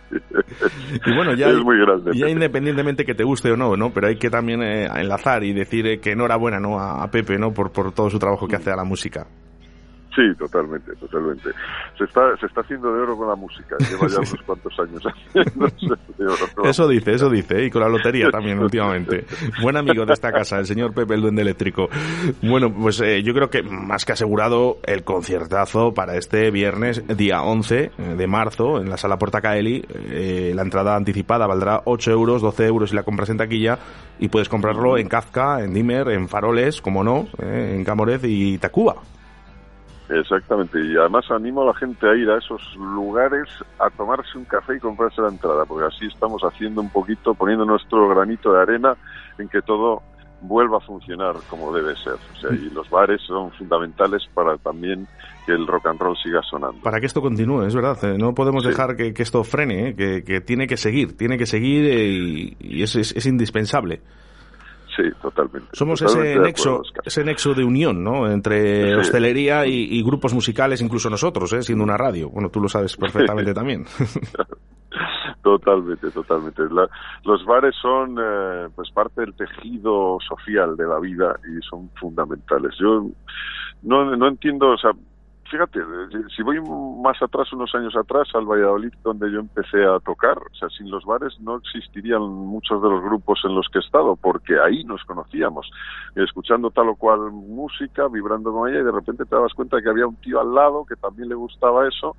y 1.05 1.15
bueno, 1.15 1.33
ya, 1.33 1.49
Es 1.49 1.63
muy 1.63 1.77
grande, 1.79 2.11
ya 2.13 2.27
independientemente 2.29 3.05
que 3.05 3.15
te 3.15 3.23
guste 3.23 3.51
o 3.51 3.57
no, 3.57 3.75
¿no? 3.75 3.91
Pero 3.91 4.07
hay 4.07 4.17
que 4.17 4.29
también 4.29 4.61
eh, 4.61 4.85
enlazar 4.85 5.43
y 5.43 5.53
decir 5.53 5.87
eh, 5.87 5.99
que 5.99 6.11
enhorabuena, 6.11 6.59
¿no? 6.59 6.79
A, 6.79 7.03
a 7.03 7.11
Pepe, 7.11 7.37
¿no? 7.37 7.53
Por, 7.53 7.71
por 7.71 7.91
todo 7.93 8.09
su 8.09 8.19
trabajo 8.19 8.47
que 8.47 8.55
hace 8.57 8.71
a 8.71 8.75
la 8.75 8.83
música. 8.83 9.25
Sí, 10.15 10.21
totalmente, 10.37 10.95
totalmente. 10.95 11.49
Se 11.97 12.03
está, 12.03 12.37
se 12.37 12.45
está 12.45 12.61
haciendo 12.61 12.93
de 12.93 13.01
oro 13.01 13.17
con 13.17 13.27
la 13.27 13.35
música. 13.35 13.75
Lleva 13.79 14.07
ya 14.07 14.17
unos 14.17 14.41
cuantos 14.45 14.79
años 14.79 15.03
de 16.17 16.25
oro. 16.25 16.63
Eso 16.63 16.87
dice, 16.87 17.13
eso 17.13 17.29
dice. 17.29 17.65
Y 17.65 17.71
con 17.71 17.81
la 17.81 17.89
lotería 17.89 18.29
también 18.29 18.59
últimamente. 18.63 19.25
Buen 19.61 19.75
amigo 19.75 20.05
de 20.05 20.13
esta 20.13 20.31
casa, 20.31 20.59
el 20.59 20.67
señor 20.67 20.93
Pepe 20.93 21.15
el 21.15 21.21
Duende 21.21 21.41
Eléctrico. 21.41 21.89
Bueno, 22.43 22.71
pues 22.71 23.01
eh, 23.01 23.23
yo 23.23 23.33
creo 23.33 23.49
que 23.49 23.63
más 23.63 24.05
que 24.05 24.11
asegurado 24.11 24.77
el 24.83 25.03
conciertazo 25.03 25.93
para 25.93 26.15
este 26.15 26.51
viernes, 26.51 27.03
día 27.17 27.41
11 27.41 27.91
de 28.15 28.27
marzo, 28.27 28.79
en 28.79 28.89
la 28.89 28.97
sala 28.97 29.17
Portacaeli. 29.17 29.83
Eh, 30.11 30.51
la 30.55 30.61
entrada 30.61 30.95
anticipada 30.95 31.47
valdrá 31.47 31.81
8 31.85 32.11
euros, 32.11 32.41
12 32.41 32.65
euros 32.67 32.89
si 32.91 32.95
la 32.95 33.03
compras 33.03 33.29
en 33.29 33.37
taquilla. 33.37 33.79
Y 34.19 34.29
puedes 34.29 34.47
comprarlo 34.47 34.97
en 34.97 35.07
Kafka, 35.07 35.63
en 35.63 35.73
Dimmer, 35.73 36.09
en 36.09 36.29
Faroles, 36.29 36.81
como 36.81 37.03
no, 37.03 37.27
eh, 37.41 37.73
en 37.75 37.83
Camorez 37.83 38.21
y 38.25 38.59
Tacuba. 38.59 38.95
Exactamente, 40.09 40.79
y 40.83 40.97
además 40.97 41.29
animo 41.31 41.61
a 41.63 41.67
la 41.67 41.73
gente 41.75 42.07
a 42.09 42.13
ir 42.15 42.29
a 42.29 42.37
esos 42.37 42.61
lugares 42.75 43.47
a 43.79 43.89
tomarse 43.89 44.37
un 44.37 44.45
café 44.45 44.75
y 44.75 44.79
comprarse 44.79 45.21
la 45.21 45.29
entrada, 45.29 45.65
porque 45.65 45.85
así 45.87 46.05
estamos 46.07 46.41
haciendo 46.43 46.81
un 46.81 46.89
poquito, 46.89 47.33
poniendo 47.33 47.65
nuestro 47.65 48.09
granito 48.09 48.51
de 48.53 48.61
arena 48.61 48.95
en 49.37 49.47
que 49.47 49.61
todo 49.61 50.01
vuelva 50.41 50.77
a 50.77 50.81
funcionar 50.81 51.35
como 51.49 51.73
debe 51.73 51.95
ser. 51.95 52.15
O 52.15 52.35
sea, 52.37 52.51
y 52.53 52.69
los 52.71 52.89
bares 52.89 53.21
son 53.21 53.49
fundamentales 53.53 54.23
para 54.33 54.57
también 54.57 55.07
que 55.45 55.53
el 55.53 55.65
rock 55.65 55.87
and 55.87 55.99
roll 56.01 56.17
siga 56.21 56.41
sonando. 56.43 56.81
Para 56.83 56.99
que 56.99 57.05
esto 57.05 57.21
continúe, 57.21 57.63
es 57.63 57.73
verdad. 57.73 57.97
eh, 58.03 58.17
No 58.17 58.33
podemos 58.35 58.65
dejar 58.65 58.97
que, 58.97 59.13
que 59.13 59.23
esto 59.23 59.43
frene, 59.45 59.89
eh, 59.89 59.95
que, 59.95 60.23
que 60.25 60.41
tiene 60.41 60.67
que 60.67 60.75
seguir, 60.75 61.15
tiene 61.15 61.37
que 61.37 61.45
seguir 61.45 61.85
eh, 61.85 62.05
y, 62.09 62.57
y 62.59 62.83
es, 62.83 62.93
es, 62.97 63.15
es 63.15 63.25
indispensable. 63.25 64.01
Sí, 64.95 65.03
totalmente. 65.21 65.69
Somos 65.73 65.99
Totalmente 65.99 66.31
ese 66.33 66.39
nexo, 66.41 66.81
ese 67.03 67.23
nexo 67.23 67.53
de 67.53 67.63
unión, 67.63 68.03
¿no? 68.03 68.29
Entre 68.29 68.89
Sí. 68.89 68.93
hostelería 68.93 69.65
y, 69.65 69.87
y 69.97 70.03
grupos 70.03 70.33
musicales, 70.33 70.81
incluso 70.81 71.09
nosotros, 71.09 71.51
¿eh? 71.53 71.63
siendo 71.63 71.83
una 71.83 71.97
radio. 71.97 72.29
Bueno, 72.29 72.49
tú 72.49 72.59
lo 72.61 72.67
sabes 72.69 72.95
perfectamente 72.95 73.53
también. 73.55 73.85
Totalmente, 75.41 76.09
totalmente. 76.11 76.61
La- 76.71 76.87
los 77.25 77.43
bares 77.45 77.75
son 77.81 78.17
eh, 78.19 78.69
pues 78.75 78.89
parte 78.91 79.21
del 79.21 79.33
tejido 79.33 80.17
social 80.27 80.77
de 80.77 80.85
la 80.87 80.99
vida 80.99 81.35
y 81.43 81.61
son 81.67 81.89
fundamentales. 81.99 82.71
Yo 82.79 83.07
no, 83.81 84.15
no 84.15 84.27
entiendo, 84.27 84.69
o 84.69 84.77
sea, 84.77 84.91
fíjate, 85.49 85.79
eh, 85.79 86.23
si 86.35 86.43
voy 86.43 86.59
más 87.01 87.21
atrás, 87.21 87.51
unos 87.53 87.73
años 87.75 87.95
atrás, 87.95 88.27
al 88.33 88.45
Valladolid, 88.45 88.93
donde 89.03 89.31
yo 89.31 89.39
empecé 89.39 89.83
a 89.83 89.99
tocar, 89.99 90.37
o 90.37 90.55
sea, 90.55 90.69
sin 90.69 90.89
los 90.89 91.05
bares 91.05 91.39
no 91.39 91.57
existirían 91.57 92.21
muchos 92.21 92.81
de 92.81 92.89
los 92.89 93.03
grupos 93.03 93.41
en 93.45 93.55
los 93.55 93.67
que 93.69 93.79
he 93.79 93.81
estado, 93.81 94.15
porque 94.15 94.59
ahí 94.59 94.83
nos 94.83 95.03
conocíamos, 95.03 95.69
escuchando 96.15 96.71
tal 96.71 96.89
o 96.89 96.95
cual 96.95 97.31
música, 97.31 98.07
vibrando 98.07 98.51
con 98.51 98.69
ella, 98.69 98.81
y 98.81 98.85
de 98.85 98.91
repente 98.91 99.25
te 99.25 99.35
dabas 99.35 99.53
cuenta 99.53 99.81
que 99.81 99.89
había 99.89 100.07
un 100.07 100.15
tío 100.17 100.39
al 100.39 100.53
lado 100.53 100.85
que 100.85 100.95
también 100.95 101.29
le 101.29 101.35
gustaba 101.35 101.87
eso, 101.87 102.15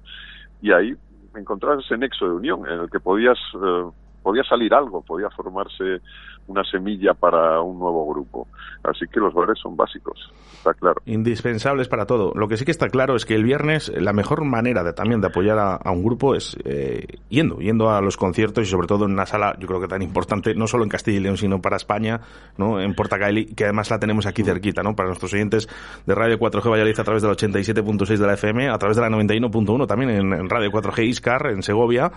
y 0.63 0.73
ahí 0.73 0.95
encontrabas 1.35 1.85
ese 1.85 1.99
nexo 1.99 2.27
de 2.27 2.33
unión 2.33 2.69
en 2.69 2.81
el 2.81 2.91
que 2.91 3.01
podías 3.01 3.39
eh, 3.55 3.91
podía 4.25 4.43
salir 4.43 4.73
algo, 4.75 5.03
podía 5.03 5.29
formarse 5.31 6.01
una 6.47 6.65
semilla 6.65 7.15
para 7.15 7.61
un 7.61 7.79
nuevo 7.79 8.07
grupo. 8.13 8.49
Así 8.83 9.07
que 9.07 9.21
los 9.21 9.33
bares 9.33 9.59
son 9.63 9.77
básicos, 9.77 10.33
está 10.57 10.75
claro. 10.75 11.01
Indispensables 11.07 11.89
para 11.89 12.07
todo. 12.07 12.33
Lo 12.35 12.49
que 12.49 12.57
sí 12.57 12.65
que 12.65 12.71
está 12.71 12.89
claro 12.89 13.17
es 13.17 13.25
que 13.25 13.35
el 13.35 13.45
viernes 13.45 13.93
la 13.95 14.13
mejor 14.13 14.45
manera 14.45 14.83
de 14.83 14.93
también 14.93 15.21
de 15.21 15.29
apoyar 15.29 15.59
a, 15.59 15.77
a 15.77 15.91
un 15.91 16.03
grupo 16.03 16.35
es 16.35 16.57
eh, 16.65 17.07
yendo, 17.29 17.59
yendo 17.59 17.91
a 17.91 18.01
los 18.01 18.17
conciertos 18.17 18.65
y 18.65 18.71
sobre 18.71 18.87
todo 18.87 19.05
en 19.05 19.13
una 19.13 19.27
sala, 19.27 19.57
yo 19.59 19.67
creo 19.69 19.81
que 19.81 19.89
tan 19.89 20.03
importante, 20.03 20.55
no 20.55 20.67
solo 20.67 20.85
en 20.85 20.91
Castilla 20.91 21.19
y 21.19 21.21
León, 21.21 21.37
sino 21.37 21.61
para 21.61 21.77
España, 21.77 22.21
¿no? 22.57 22.81
En 22.81 22.95
Portacaeli, 22.95 23.47
que 23.55 23.65
además 23.65 23.91
la 23.91 23.99
tenemos 23.99 24.27
aquí 24.27 24.43
cerquita, 24.43 24.83
¿no? 24.83 24.95
Para 24.97 25.09
nuestros 25.09 25.33
oyentes 25.35 25.69
de 26.07 26.15
Radio 26.15 26.39
4G 26.39 26.71
Valladolid 26.71 26.99
a 26.99 27.05
través 27.05 27.23
del 27.23 27.33
87.6 27.33 28.17
de 28.19 28.27
la 28.27 28.35
FM, 28.35 28.69
a 28.69 28.79
través 28.79 28.97
de 28.97 29.03
la 29.03 29.09
91.1 29.09 29.87
también 29.87 30.11
en, 30.11 30.33
en 30.33 30.49
Radio 30.49 30.71
4G 30.71 31.05
Iscar, 31.05 31.47
en 31.49 31.63
Segovia, 31.63 32.11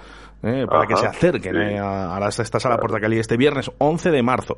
¿eh? 0.43 0.65
para 0.67 0.83
Ajá, 0.83 0.87
que 0.87 0.95
se 0.97 1.07
acerquen 1.07 1.53
sí. 1.53 1.59
eh, 1.59 1.79
a, 1.79 1.96
a 2.15 2.19
la- 2.19 2.25
a 2.27 2.29
esta 2.29 2.59
sala 2.59 2.77
Portacaeli 2.77 3.19
este 3.19 3.37
viernes 3.37 3.71
11 3.77 4.11
de 4.11 4.23
marzo. 4.23 4.57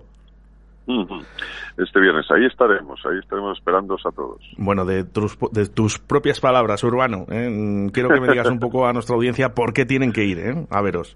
Este 1.77 1.99
viernes, 1.99 2.25
ahí 2.31 2.45
estaremos, 2.45 2.99
ahí 3.05 3.19
estaremos 3.19 3.57
esperándoos 3.57 4.03
a 4.05 4.11
todos. 4.11 4.41
Bueno, 4.57 4.85
de 4.85 5.03
tus, 5.03 5.37
de 5.51 5.67
tus 5.67 5.99
propias 5.99 6.39
palabras, 6.39 6.83
Urbano, 6.83 7.25
¿eh? 7.29 7.89
quiero 7.93 8.09
que 8.09 8.19
me 8.19 8.27
digas 8.27 8.49
un 8.49 8.59
poco 8.59 8.87
a 8.87 8.93
nuestra 8.93 9.15
audiencia 9.15 9.53
por 9.53 9.71
qué 9.71 9.85
tienen 9.85 10.11
que 10.11 10.23
ir 10.25 10.39
¿eh? 10.39 10.65
a 10.71 10.81
veros. 10.81 11.15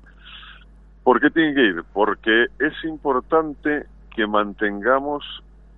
¿Por 1.04 1.20
qué 1.20 1.30
tienen 1.32 1.56
que 1.56 1.62
ir? 1.66 1.84
Porque 1.92 2.46
es 2.60 2.74
importante 2.86 3.88
que 4.16 4.28
mantengamos 4.28 5.24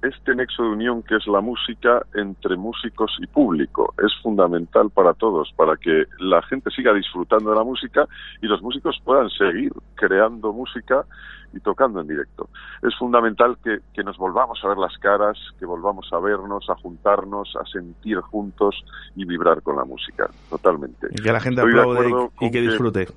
este 0.01 0.35
nexo 0.35 0.63
de 0.63 0.69
unión 0.69 1.03
que 1.03 1.15
es 1.15 1.27
la 1.27 1.41
música 1.41 2.05
entre 2.13 2.55
músicos 2.57 3.17
y 3.21 3.27
público. 3.27 3.93
Es 3.97 4.13
fundamental 4.21 4.89
para 4.89 5.13
todos, 5.13 5.51
para 5.55 5.75
que 5.77 6.05
la 6.19 6.41
gente 6.43 6.69
siga 6.71 6.93
disfrutando 6.93 7.49
de 7.49 7.55
la 7.55 7.63
música 7.63 8.07
y 8.41 8.47
los 8.47 8.61
músicos 8.61 9.01
puedan 9.03 9.29
seguir 9.29 9.71
creando 9.95 10.53
música 10.53 11.05
y 11.53 11.59
tocando 11.59 12.01
en 12.01 12.07
directo. 12.07 12.49
Es 12.81 12.95
fundamental 12.97 13.57
que, 13.63 13.79
que 13.93 14.03
nos 14.03 14.17
volvamos 14.17 14.59
a 14.63 14.67
ver 14.67 14.77
las 14.77 14.97
caras, 14.97 15.37
que 15.57 15.65
volvamos 15.65 16.11
a 16.11 16.19
vernos, 16.19 16.69
a 16.69 16.75
juntarnos, 16.75 17.55
a 17.55 17.65
sentir 17.65 18.19
juntos 18.19 18.83
y 19.15 19.25
vibrar 19.25 19.61
con 19.61 19.77
la 19.77 19.85
música. 19.85 20.29
Totalmente. 20.49 21.07
Y 21.11 21.21
que 21.21 21.31
la 21.31 21.39
gente 21.39 21.61
Estoy 21.61 21.79
aplaude 21.79 22.29
y 22.41 22.51
que 22.51 22.61
disfrute. 22.61 23.07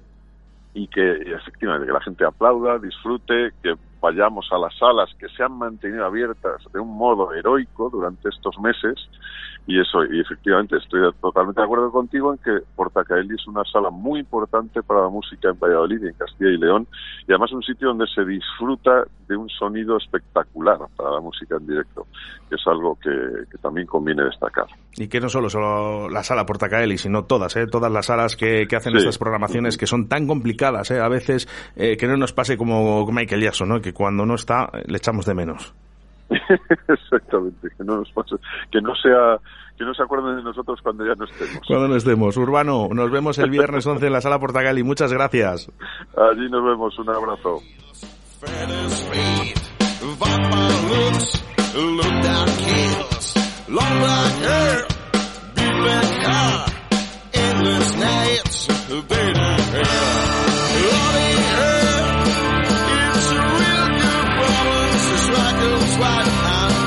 y 0.74 0.86
que 0.86 1.12
efectivamente 1.34 1.86
que 1.88 1.92
la 1.92 2.00
gente 2.00 2.24
aplauda, 2.24 2.78
disfrute, 2.78 3.52
que 3.62 3.74
vayamos 4.00 4.48
a 4.52 4.58
las 4.58 4.76
salas 4.76 5.10
que 5.18 5.28
se 5.28 5.42
han 5.42 5.58
mantenido 5.58 6.04
abiertas 6.04 6.62
de 6.72 6.80
un 6.80 6.96
modo 6.96 7.32
heroico 7.32 7.90
durante 7.90 8.28
estos 8.28 8.58
meses 8.60 8.94
y 9.66 9.78
eso 9.78 10.02
y 10.04 10.20
efectivamente 10.20 10.76
estoy 10.76 11.00
totalmente 11.20 11.60
de 11.60 11.64
acuerdo 11.66 11.90
contigo 11.90 12.32
en 12.32 12.38
que 12.38 12.64
Portacaeli 12.74 13.34
es 13.34 13.46
una 13.46 13.64
sala 13.64 13.90
muy 13.90 14.20
importante 14.20 14.82
para 14.82 15.02
la 15.02 15.08
música 15.10 15.50
en 15.50 15.58
Valladolid 15.58 16.02
y 16.02 16.06
en 16.08 16.14
Castilla 16.14 16.50
y 16.50 16.56
León 16.56 16.86
y 17.26 17.32
además 17.32 17.52
un 17.52 17.62
sitio 17.62 17.88
donde 17.88 18.06
se 18.06 18.24
disfruta 18.24 19.04
de 19.28 19.36
un 19.36 19.48
sonido 19.50 19.98
espectacular 19.98 20.78
para 20.96 21.10
la 21.10 21.20
música 21.20 21.56
en 21.56 21.66
directo 21.66 22.06
que 22.48 22.54
es 22.54 22.66
algo 22.66 22.96
que, 22.96 23.10
que 23.50 23.58
también 23.58 23.86
conviene 23.86 24.24
destacar. 24.24 24.64
Y 24.96 25.06
que 25.08 25.20
no 25.20 25.28
solo, 25.28 25.50
solo 25.50 26.08
la 26.08 26.22
sala 26.22 26.46
Portacaeli, 26.46 26.96
sino 26.96 27.24
todas, 27.24 27.54
¿eh? 27.56 27.66
todas 27.66 27.92
las 27.92 28.06
salas 28.06 28.36
que, 28.36 28.66
que 28.66 28.76
hacen 28.76 28.92
Sí. 28.92 28.98
estas 28.98 29.18
programaciones 29.18 29.76
que 29.76 29.86
son 29.86 30.08
tan 30.08 30.26
complicadas, 30.26 30.90
¿eh? 30.90 30.98
a 30.98 31.08
veces 31.08 31.46
eh, 31.76 31.96
que 31.98 32.06
no 32.06 32.16
nos 32.16 32.32
pase 32.32 32.56
como 32.56 33.06
Michael 33.12 33.42
Jackson, 33.42 33.68
¿no? 33.68 33.80
Cuando 33.92 34.24
no 34.26 34.34
está 34.34 34.70
eh, 34.72 34.84
le 34.86 34.98
echamos 34.98 35.26
de 35.26 35.34
menos. 35.34 35.74
Exactamente, 36.88 37.68
que 37.76 37.84
no 37.84 37.96
nos 37.96 38.10
pase, 38.12 38.36
que 38.70 38.80
no 38.80 38.94
sea 38.96 39.38
que 39.78 39.84
no 39.84 39.94
se 39.94 40.02
acuerden 40.02 40.36
de 40.36 40.42
nosotros 40.42 40.80
cuando 40.82 41.06
ya 41.06 41.14
no 41.14 41.24
estemos. 41.24 41.62
Cuando 41.66 41.88
no 41.88 41.96
estemos. 41.96 42.36
Urbano, 42.36 42.88
nos 42.92 43.10
vemos 43.12 43.38
el 43.38 43.48
viernes 43.48 43.86
11 43.86 44.06
en 44.08 44.12
la 44.12 44.20
sala 44.20 44.38
Portacaeli. 44.40 44.82
Muchas 44.82 45.12
gracias. 45.12 45.70
Allí 46.16 46.50
nos 46.50 46.64
vemos, 46.64 46.98
un 46.98 47.08
abrazo. 47.08 47.62
goes 65.60 65.96
right. 65.98 66.26
I'm 66.28 66.77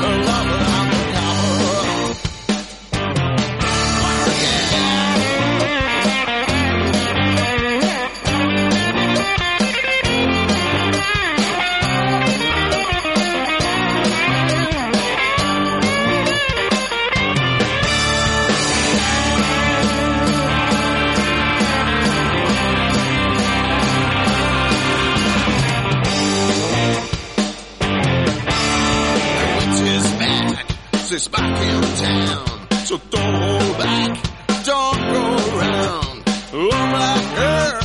she's 31.12 31.28
back 31.28 31.62
in 31.62 31.82
town. 31.82 32.86
So 32.86 32.98
don't 33.10 33.34
hold 33.34 33.78
back, 33.78 34.18
don't 34.64 35.02
go 35.14 35.24
around. 35.58 36.18
Long 36.54 36.90
black 36.92 37.26
hair, 37.38 37.80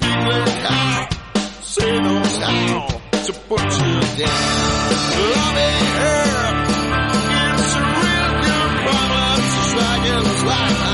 big 0.00 0.18
black 0.24 0.70
eye, 0.70 1.08
she 1.62 1.84
knows 2.00 2.36
how 2.38 2.86
to 3.26 3.32
put 3.48 3.60
you 3.60 4.00
down. 4.24 4.90
Loving 5.34 5.84
her, 5.98 6.20
it's 7.52 7.74
a 7.74 7.84
real 8.00 8.30
good 8.44 8.70
problem. 8.84 9.36
She's 9.52 9.74
like 9.74 10.93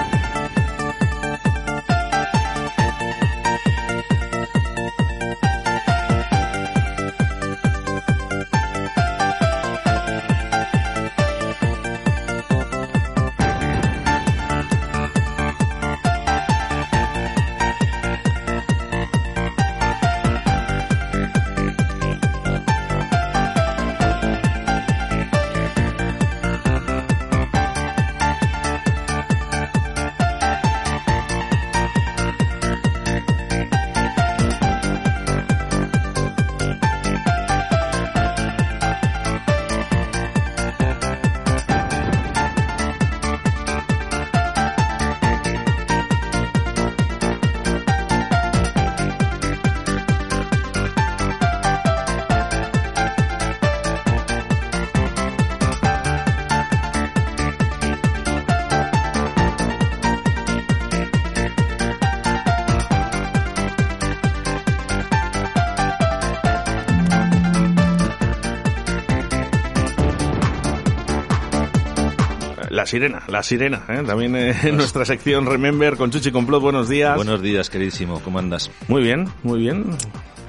Sirena, 72.91 73.23
la 73.29 73.41
sirena, 73.41 73.83
¿eh? 73.87 74.03
también 74.05 74.35
eh, 74.35 74.53
en 74.63 74.75
nuestra 74.75 75.05
sección 75.05 75.45
Remember 75.45 75.95
con 75.95 76.11
Chuchi 76.11 76.29
Complot. 76.29 76.61
Buenos 76.61 76.89
días. 76.89 77.15
Buenos 77.15 77.41
días, 77.41 77.69
queridísimo. 77.69 78.19
¿Cómo 78.19 78.37
andas? 78.37 78.69
Muy 78.89 79.01
bien, 79.01 79.29
muy 79.43 79.61
bien. 79.61 79.85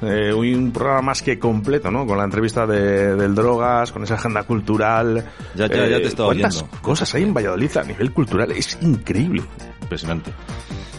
Eh, 0.03 0.33
un 0.33 0.73
programa 0.73 1.03
más 1.03 1.23
que 1.23 1.39
completo, 1.39 1.93
¿no? 1.93 2.05
Con 2.05 2.19
la 2.19 2.25
entrevista 2.25 2.67
de, 2.67 3.15
del 3.15 3.37
Drogas, 3.37 3.93
con 3.93 4.03
esa 4.03 4.17
agenda 4.17 4.43
cultural. 4.43 5.25
Ya, 5.55 5.69
ya, 5.69 5.87
ya 5.87 5.99
te 5.99 6.09
estaba 6.09 6.31
¿Cuántas 6.31 6.63
oyendo. 6.63 6.79
cosas 6.83 7.15
hay 7.15 7.23
en 7.23 7.33
Valladolid 7.33 7.77
a 7.77 7.85
nivel 7.85 8.11
cultural? 8.11 8.51
Es 8.51 8.77
increíble. 8.81 9.45
Impresionante. 9.81 10.33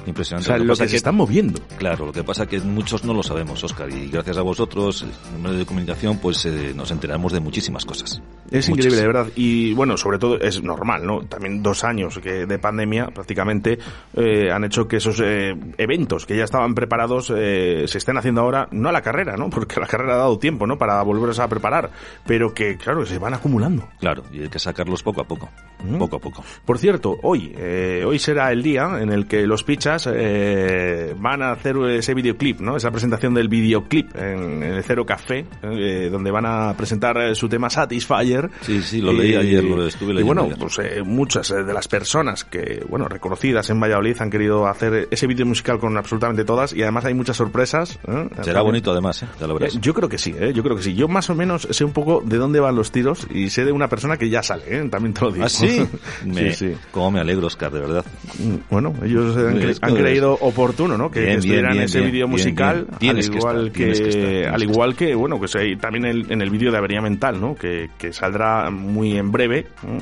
Impresionante. 0.05 0.51
O 0.51 0.55
sea, 0.55 0.57
lo 0.57 0.73
pasa 0.73 0.83
que 0.83 0.89
se 0.89 0.95
están 0.97 1.15
moviendo. 1.15 1.59
Claro, 1.77 2.05
lo 2.07 2.11
que 2.11 2.23
pasa 2.23 2.43
es 2.43 2.49
que 2.49 2.59
muchos 2.59 3.03
no 3.03 3.13
lo 3.13 3.23
sabemos, 3.23 3.63
Oscar, 3.63 3.89
y 3.91 4.09
gracias 4.09 4.37
a 4.37 4.41
vosotros, 4.41 5.05
en 5.33 5.41
medios 5.41 5.59
de 5.59 5.65
comunicación, 5.65 6.17
pues 6.17 6.45
eh, 6.45 6.73
nos 6.75 6.91
enteramos 6.91 7.31
de 7.31 7.39
muchísimas 7.39 7.85
cosas. 7.85 8.21
Es 8.51 8.69
Muchas. 8.69 8.85
increíble, 8.85 9.01
de 9.01 9.07
verdad. 9.07 9.27
Y 9.35 9.73
bueno, 9.73 9.97
sobre 9.97 10.19
todo 10.19 10.39
es 10.39 10.61
normal, 10.61 11.05
¿no? 11.07 11.21
También 11.21 11.63
dos 11.63 11.83
años 11.83 12.19
que 12.19 12.45
de 12.45 12.59
pandemia 12.59 13.07
prácticamente 13.07 13.79
eh, 14.15 14.51
han 14.51 14.63
hecho 14.63 14.87
que 14.87 14.97
esos 14.97 15.19
eh, 15.23 15.55
eventos 15.77 16.27
que 16.27 16.37
ya 16.37 16.43
estaban 16.43 16.75
preparados 16.75 17.33
eh, 17.35 17.85
se 17.87 17.97
estén 17.97 18.17
haciendo 18.17 18.41
ahora, 18.41 18.67
no 18.71 18.89
a 18.89 18.91
la 18.91 19.01
carrera, 19.01 19.37
¿no? 19.37 19.49
Porque 19.53 19.79
la 19.79 19.87
carrera 19.87 20.13
ha 20.15 20.17
dado 20.17 20.37
tiempo, 20.37 20.67
¿no? 20.67 20.77
Para 20.77 21.01
volverse 21.01 21.41
a 21.41 21.47
preparar. 21.47 21.89
Pero 22.27 22.53
que, 22.53 22.77
claro, 22.77 23.05
se 23.05 23.17
van 23.17 23.33
acumulando. 23.33 23.87
Claro, 23.99 24.23
y 24.31 24.41
hay 24.41 24.49
que 24.49 24.59
sacarlos 24.59 25.01
poco 25.01 25.21
a 25.21 25.23
poco. 25.23 25.49
Mm. 25.83 25.97
Poco 25.97 26.17
a 26.17 26.19
poco. 26.19 26.43
Por 26.65 26.77
cierto, 26.77 27.17
hoy, 27.23 27.53
eh, 27.57 28.03
hoy 28.05 28.19
será 28.19 28.51
el 28.51 28.61
día 28.61 28.99
en 29.01 29.11
el 29.11 29.27
que 29.27 29.47
los 29.47 29.63
pichas 29.63 29.92
eh, 30.11 31.13
van 31.17 31.41
a 31.41 31.51
hacer 31.51 31.75
ese 31.89 32.13
videoclip, 32.13 32.59
¿no? 32.59 32.75
Esa 32.77 32.91
presentación 32.91 33.33
del 33.33 33.47
videoclip 33.47 34.15
en, 34.15 34.63
en 34.63 34.73
el 34.73 34.83
Cero 34.83 35.05
Café, 35.05 35.45
eh, 35.63 36.09
donde 36.11 36.31
van 36.31 36.45
a 36.45 36.73
presentar 36.75 37.17
eh, 37.17 37.35
su 37.35 37.47
tema 37.49 37.69
Satisfyer. 37.69 38.49
Sí, 38.61 38.81
sí, 38.81 39.01
lo 39.01 39.13
leí 39.13 39.35
ayer, 39.35 39.63
lo 39.63 39.85
estuve 39.87 40.11
Y 40.11 40.15
leyendo 40.15 40.25
bueno, 40.41 40.43
ayer. 40.43 40.57
pues 40.57 40.79
eh, 40.79 41.03
muchas 41.03 41.49
de 41.49 41.73
las 41.73 41.87
personas 41.87 42.43
que, 42.43 42.83
bueno, 42.89 43.07
reconocidas 43.07 43.69
en 43.69 43.79
Valladolid 43.79 44.15
han 44.19 44.29
querido 44.29 44.67
hacer 44.67 45.07
ese 45.11 45.27
vídeo 45.27 45.45
musical 45.45 45.79
con 45.79 45.97
absolutamente 45.97 46.43
todas 46.45 46.73
y 46.73 46.81
además 46.81 47.05
hay 47.05 47.13
muchas 47.13 47.37
sorpresas. 47.37 47.99
Será 48.41 48.61
bonito 48.61 48.91
además, 48.91 49.25
ya 49.39 49.47
lo 49.47 49.53
verás. 49.55 49.79
Yo 49.79 49.93
creo 49.93 50.09
que 50.09 50.17
sí, 50.17 50.33
yo 50.53 50.63
creo 50.63 50.75
que 50.75 50.83
sí. 50.83 50.93
Yo 50.95 51.07
más 51.07 51.29
o 51.29 51.35
menos 51.35 51.67
sé 51.71 51.83
un 51.83 51.91
poco 51.93 52.21
de 52.25 52.37
dónde 52.37 52.59
van 52.59 52.75
los 52.75 52.91
tiros 52.91 53.27
y 53.29 53.49
sé 53.49 53.65
de 53.65 53.71
una 53.71 53.87
persona 53.87 54.17
que 54.17 54.29
ya 54.29 54.43
sale, 54.43 54.63
también 54.89 55.13
te 55.13 55.21
lo 55.21 55.31
digo. 55.31 55.45
¿Ah, 55.45 55.49
sí? 55.49 55.85
Me, 56.25 56.53
sí, 56.53 56.69
sí. 56.69 56.77
Cómo 56.91 57.11
me 57.11 57.19
alegro, 57.19 57.47
Oscar, 57.47 57.71
de 57.71 57.79
verdad. 57.79 58.05
Mm, 58.39 58.55
Bueno, 58.69 58.93
ellos 59.03 59.35
han, 59.37 59.59
cre- 59.59 59.77
han 59.83 59.95
creído 59.95 60.33
oportuno, 60.39 60.97
¿no? 60.97 61.09
Que 61.11 61.21
Bien, 61.21 61.39
estuvieran 61.39 61.71
bien, 61.73 61.83
ese 61.83 62.01
vídeo 62.01 62.27
musical, 62.27 62.87
al 62.89 62.97
que 63.29 63.37
igual 63.37 63.67
estar, 63.67 63.71
que 63.71 63.91
estar, 63.91 64.11
tienes 64.11 64.45
al 64.53 64.59
que 64.61 64.63
igual 64.65 64.95
que, 64.95 65.15
bueno, 65.15 65.39
ahí 65.55 65.75
también 65.75 66.05
el- 66.05 66.31
en 66.31 66.41
el 66.41 66.49
vídeo 66.49 66.71
de 66.71 66.77
Avería 66.77 67.01
Mental, 67.01 67.39
¿no? 67.39 67.55
Que, 67.55 67.89
que 67.97 68.13
saldrá 68.13 68.69
muy 68.71 69.17
en 69.17 69.31
breve. 69.31 69.67
¿no? 69.85 69.97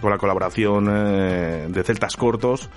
Con 0.00 0.10
la 0.10 0.18
colaboración 0.18 0.86
eh, 0.90 1.66
de 1.68 1.82
Celtas 1.82 2.16
Cortos 2.16 2.68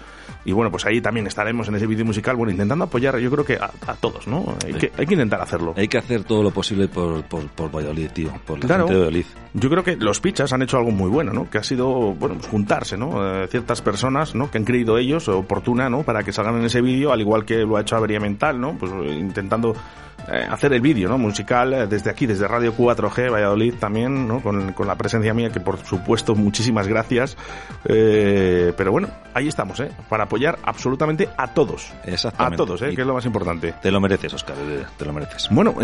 y 0.46 0.54
bueno 0.54 0.72
pues 0.72 0.86
ahí 0.86 1.02
también 1.02 1.28
estaremos 1.28 1.68
en 1.68 1.76
ese 1.76 1.86
vídeo 1.86 2.06
musical 2.06 2.36
bueno 2.38 2.52
intentando 2.52 2.86
apoyar 2.86 3.18
yo 3.20 3.30
creo 3.30 3.44
que 3.44 3.56
a, 3.56 3.70
a 3.88 3.94
todos 3.96 4.26
no 4.28 4.56
hay 4.66 4.74
que, 4.74 4.92
hay 4.98 5.06
que 5.06 5.14
intentar 5.16 5.42
hacerlo 5.42 5.74
Hay 5.76 5.88
que 5.90 5.98
hacer 5.98 6.24
todo 6.24 6.42
lo 6.44 6.52
posible 6.52 6.88
por, 6.88 7.24
por, 7.24 7.46
por 7.50 7.70
Valladolid, 7.76 8.10
tío. 8.12 8.32
Por 8.46 8.60
la 8.60 8.66
Claro. 8.68 8.84
gente 8.88 8.94
de 8.94 9.00
Valladolid. 9.00 9.26
Yo 9.54 9.70
creo 9.70 9.84
que 9.84 9.96
los 9.98 10.20
pichas 10.22 10.54
han 10.54 10.62
hecho 10.62 10.78
algo 10.78 10.92
muy 10.92 11.10
bueno, 11.10 11.34
¿no? 11.34 11.50
Que 11.50 11.58
ha 11.58 11.64
sido, 11.64 11.88
bueno, 12.14 12.36
pues 12.36 12.48
juntarse, 12.48 12.98
¿no? 12.98 13.44
Eh, 13.44 13.48
ciertas 13.48 13.82
personas, 13.82 14.36
¿no? 14.36 14.50
Que 14.52 14.60
han 14.60 14.64
creído 14.64 14.98
ellos 14.98 15.28
oportuna, 15.28 15.90
¿no? 15.90 16.04
Para 16.04 16.24
que 16.24 16.32
salgan 16.32 16.58
en 16.58 16.66
ese 16.66 16.82
vídeo, 16.82 17.12
al 17.12 17.20
igual 17.22 17.46
que 17.46 17.58
lo 17.58 17.78
ha 17.78 17.82
hecho 17.82 17.96
Avería 17.96 18.20
Mental, 18.20 18.60
¿no? 18.62 18.78
Pues 18.78 18.92
eh, 18.92 19.16
intentando 19.20 19.76
eh, 20.32 20.46
hacer 20.50 20.74
el 20.74 20.82
vídeo, 20.82 21.08
¿no? 21.10 21.18
Musical 21.18 21.74
eh, 21.74 21.88
desde 21.88 22.10
aquí, 22.10 22.26
desde 22.26 22.48
Radio 22.48 22.74
4G, 22.76 23.32
Valladolid 23.32 23.76
también, 23.76 24.28
¿no? 24.28 24.42
Con, 24.42 24.74
con 24.74 24.88
la 24.88 24.96
presencia 24.96 25.34
mía, 25.34 25.50
que 25.52 25.60
por 25.60 25.78
supuesto 25.86 26.36
muchísimas 26.36 26.88
gracias. 26.88 27.38
Eh, 27.86 28.74
pero 28.78 28.92
bueno, 28.92 29.08
ahí 29.34 29.48
estamos, 29.48 29.80
¿eh? 29.80 29.90
Para 30.10 30.26
apoyar 30.26 30.60
absolutamente 30.64 31.30
a 31.38 31.48
todos. 31.54 31.92
Exactamente. 32.06 32.56
A 32.56 32.66
todos, 32.66 32.82
¿eh? 32.82 32.94
Que 32.96 33.02
es 33.02 33.08
lo 33.08 33.14
más 33.14 33.26
importante. 33.26 33.74
Te 33.82 33.92
lo 33.92 34.00
mereces, 34.00 34.34
Oscar, 34.34 34.56
eh, 34.60 34.84
te 34.98 35.06
lo 35.06 35.14
mereces. 35.14 35.48
Bueno, 35.52 35.76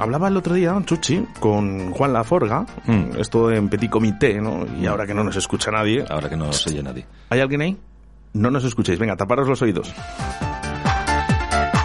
hablaba 0.00 0.28
el 0.28 0.36
otro 0.36 0.54
día, 0.54 0.74
Chuchi, 0.84 1.24
con 1.38 1.90
Juan 1.92 2.12
Laforga, 2.12 2.64
Mm. 2.86 3.18
esto 3.18 3.50
en 3.50 3.68
Petit 3.68 3.90
Comité, 3.90 4.40
¿no? 4.40 4.66
Y 4.80 4.86
ahora 4.86 5.06
que 5.06 5.14
no 5.14 5.22
nos 5.24 5.36
escucha 5.36 5.70
nadie. 5.70 6.04
Ahora 6.08 6.28
que 6.28 6.36
no 6.36 6.52
se 6.52 6.70
oye 6.70 6.82
nadie. 6.82 7.06
¿Hay 7.28 7.40
alguien 7.40 7.60
ahí? 7.60 7.76
No 8.32 8.50
nos 8.50 8.64
escuchéis, 8.64 8.98
venga, 8.98 9.16
taparos 9.16 9.48
los 9.48 9.60
oídos. 9.62 9.92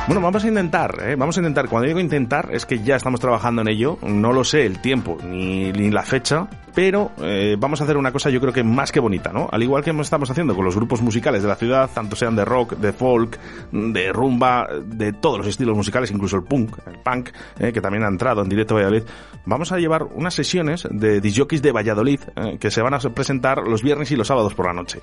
Bueno, 0.07 0.22
vamos 0.22 0.44
a 0.44 0.48
intentar, 0.48 1.02
¿eh? 1.02 1.15
vamos 1.15 1.36
a 1.36 1.40
intentar. 1.40 1.68
Cuando 1.68 1.88
digo 1.88 1.99
intentar, 1.99 2.49
es 2.52 2.68
que 2.68 2.77
ya 2.77 2.95
estamos 2.95 3.19
trabajando 3.19 3.64
en 3.64 3.69
ello. 3.69 3.98
No 4.03 4.34
lo 4.34 4.44
sé 4.44 4.64
el 4.64 4.80
tiempo 4.80 5.18
ni, 5.27 5.72
ni 5.72 5.90
la 5.90 6.03
fecha, 6.03 6.48
pero 6.76 7.11
eh, 7.23 7.56
vamos 7.57 7.82
a 7.82 7.86
hacer 7.86 7.98
una 7.98 8.11
cosa 8.11 8.30
yo 8.30 8.40
creo 8.40 8.53
que 8.53 8.64
más 8.64 8.91
que 8.91 8.99
bonita, 8.99 9.32
¿no? 9.34 9.49
Al 9.52 9.64
igual 9.64 9.84
que 9.84 9.90
estamos 9.90 10.30
haciendo 10.30 10.53
con 10.53 10.64
los 10.64 10.76
grupos 10.76 11.02
musicales 11.02 11.41
de 11.41 11.48
la 11.48 11.56
ciudad, 11.56 11.90
tanto 11.91 12.15
sean 12.15 12.36
de 12.36 12.45
rock, 12.45 12.73
de 12.73 12.94
folk, 12.94 13.40
de 13.72 14.14
rumba, 14.14 14.68
de 14.86 15.11
todos 15.11 15.40
los 15.40 15.48
estilos 15.48 15.76
musicales, 15.76 16.11
incluso 16.11 16.36
el 16.36 16.44
punk, 16.44 16.77
el 16.86 16.99
punk, 16.99 17.30
eh, 17.57 17.73
que 17.73 17.82
también 17.82 18.03
ha 18.03 18.07
entrado 18.07 18.44
en 18.44 18.49
directo 18.49 18.76
a 18.76 18.82
Valladolid. 18.82 19.06
Vamos 19.45 19.72
a 19.72 19.80
llevar 19.80 20.03
unas 20.03 20.36
sesiones 20.36 20.88
de 20.91 21.19
disjockeys 21.19 21.64
de 21.64 21.72
Valladolid 21.72 22.19
eh, 22.36 22.57
que 22.60 22.69
se 22.69 22.84
van 22.84 22.94
a 22.94 22.99
presentar 22.99 23.68
los 23.68 23.82
viernes 23.82 24.11
y 24.11 24.15
los 24.15 24.27
sábados 24.27 24.53
por 24.53 24.68
la 24.68 24.73
noche. 24.73 24.99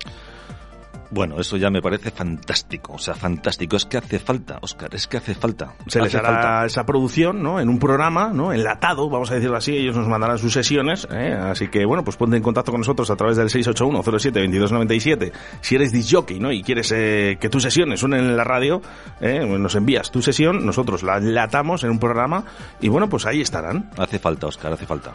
Bueno, 1.13 1.39
eso 1.39 1.57
ya 1.57 1.69
me 1.69 1.79
parece 1.79 2.09
fantástico, 2.09 2.93
o 2.93 2.97
sea, 2.97 3.13
fantástico. 3.13 3.75
Es 3.75 3.85
que 3.85 3.97
hace 3.97 4.17
falta, 4.17 4.57
Oscar, 4.61 4.95
es 4.95 5.05
que 5.07 5.17
hace 5.17 5.35
falta. 5.35 5.75
Se 5.85 6.01
les 6.01 6.15
hará 6.15 6.29
falta. 6.29 6.65
esa 6.65 6.85
producción, 6.85 7.43
¿no? 7.43 7.59
En 7.59 7.69
un 7.69 7.77
programa, 7.77 8.31
¿no? 8.33 8.51
Enlatado, 8.51 9.07
vamos 9.11 9.29
a 9.29 9.35
decirlo 9.35 9.57
así. 9.57 9.77
Ellos 9.77 9.95
nos 9.95 10.07
mandarán 10.07 10.39
sus 10.39 10.53
sesiones, 10.53 11.07
¿eh? 11.11 11.33
Así 11.33 11.67
que, 11.67 11.85
bueno, 11.85 12.03
pues 12.03 12.17
ponte 12.17 12.35
en 12.35 12.41
contacto 12.41 12.71
con 12.71 12.81
nosotros 12.81 13.11
a 13.11 13.15
través 13.15 13.37
del 13.37 13.49
681-07-2297. 13.49 15.31
Si 15.61 15.75
eres 15.75 15.91
disjockey, 15.91 16.39
¿no? 16.39 16.51
Y 16.51 16.63
quieres 16.63 16.91
eh, 16.95 17.37
que 17.39 17.47
tus 17.47 17.61
sesiones 17.61 17.99
suenen 17.99 18.21
en 18.21 18.35
la 18.35 18.43
radio, 18.43 18.81
¿eh? 19.21 19.45
nos 19.45 19.75
envías 19.75 20.09
tu 20.09 20.23
sesión, 20.23 20.65
nosotros 20.65 21.03
la 21.03 21.17
enlatamos 21.17 21.83
en 21.83 21.91
un 21.91 21.99
programa 21.99 22.43
y, 22.81 22.89
bueno, 22.89 23.07
pues 23.07 23.27
ahí 23.27 23.41
estarán. 23.41 23.91
Hace 23.99 24.17
falta, 24.17 24.47
Oscar, 24.47 24.73
hace 24.73 24.87
falta. 24.87 25.13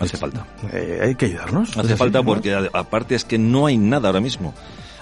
Hace 0.00 0.16
falta. 0.16 0.46
Eh, 0.72 1.00
hay 1.02 1.14
que 1.14 1.26
ayudarnos. 1.26 1.76
Hace 1.76 1.96
falta 1.96 2.22
porque 2.22 2.54
aparte 2.72 3.14
es 3.14 3.24
que 3.24 3.38
no 3.38 3.66
hay 3.66 3.76
nada 3.76 4.08
ahora 4.08 4.20
mismo. 4.20 4.54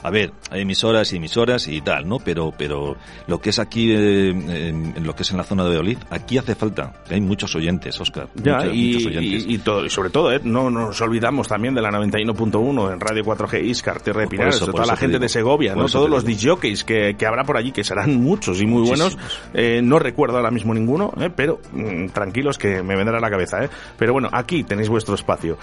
A 0.04 0.10
ver, 0.10 0.32
hay 0.50 0.60
emisoras 0.62 1.12
y 1.12 1.16
emisoras 1.16 1.66
y 1.66 1.80
tal, 1.80 2.06
¿no? 2.08 2.18
Pero, 2.18 2.52
pero 2.56 2.96
lo 3.26 3.40
que 3.40 3.50
es 3.50 3.58
aquí, 3.58 3.90
eh, 3.90 4.28
en, 4.30 4.94
lo 5.04 5.14
que 5.16 5.22
es 5.24 5.30
en 5.32 5.38
la 5.38 5.44
zona 5.44 5.62
de 5.64 5.70
Valladolid, 5.70 5.98
aquí 6.10 6.38
hace 6.38 6.54
falta. 6.54 6.92
Hay 7.10 7.20
muchos 7.20 7.54
oyentes, 7.56 8.00
Oscar. 8.00 8.28
Ya, 8.36 8.58
muchos, 8.58 8.74
y, 8.74 8.92
muchos 8.92 9.06
oyentes. 9.06 9.44
y- 9.46 9.54
y 9.54 9.58
todo, 9.58 9.84
y 9.84 9.90
sobre 9.90 10.10
todo, 10.10 10.30
¿eh? 10.32 10.40
no 10.44 10.70
nos 10.70 11.00
olvidamos 11.00 11.48
también 11.48 11.74
de 11.74 11.82
la 11.82 11.90
91.1 11.90 12.92
en 12.92 13.00
Radio 13.00 13.24
4G 13.24 13.64
Iscar, 13.64 14.00
Tierra 14.00 14.20
de 14.20 14.26
Pinares, 14.28 14.56
eso, 14.56 14.66
toda 14.66 14.86
la 14.86 14.96
gente 14.96 15.14
digo. 15.16 15.22
de 15.22 15.28
Segovia, 15.28 15.74
¿no? 15.74 15.86
todos 15.86 16.10
los 16.10 16.24
disjockeys 16.24 16.84
que, 16.84 17.16
que 17.18 17.26
habrá 17.26 17.44
por 17.44 17.56
allí, 17.56 17.72
que 17.72 17.82
serán 17.82 18.16
muchos 18.22 18.60
y 18.60 18.66
muy 18.66 18.86
buenos. 18.86 19.16
Eh, 19.54 19.80
no 19.82 19.98
recuerdo 19.98 20.36
ahora 20.36 20.50
mismo 20.50 20.74
ninguno, 20.74 21.12
¿eh? 21.18 21.30
pero 21.34 21.60
mm, 21.72 22.08
tranquilos 22.08 22.58
que 22.58 22.82
me 22.82 22.94
vendrá 22.96 23.18
a 23.18 23.20
la 23.20 23.30
cabeza. 23.30 23.64
¿eh? 23.64 23.70
Pero 23.98 24.12
bueno, 24.12 24.28
aquí 24.32 24.64
tenéis 24.64 24.88
vuestro 24.90 25.14
espacio. 25.14 25.56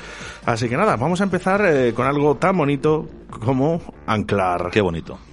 Así 0.46 0.68
que 0.68 0.78
nada, 0.78 0.96
vamos 0.96 1.22
a 1.22 1.26
empezar 1.26 1.64
eh, 1.66 1.94
con 1.94 2.08
algo 2.08 2.36
tan 2.36 2.58
bonito 2.58 3.08
como 3.46 3.82
anclar. 4.32 4.72
Qué 4.72 4.82
bonito. 4.82 5.31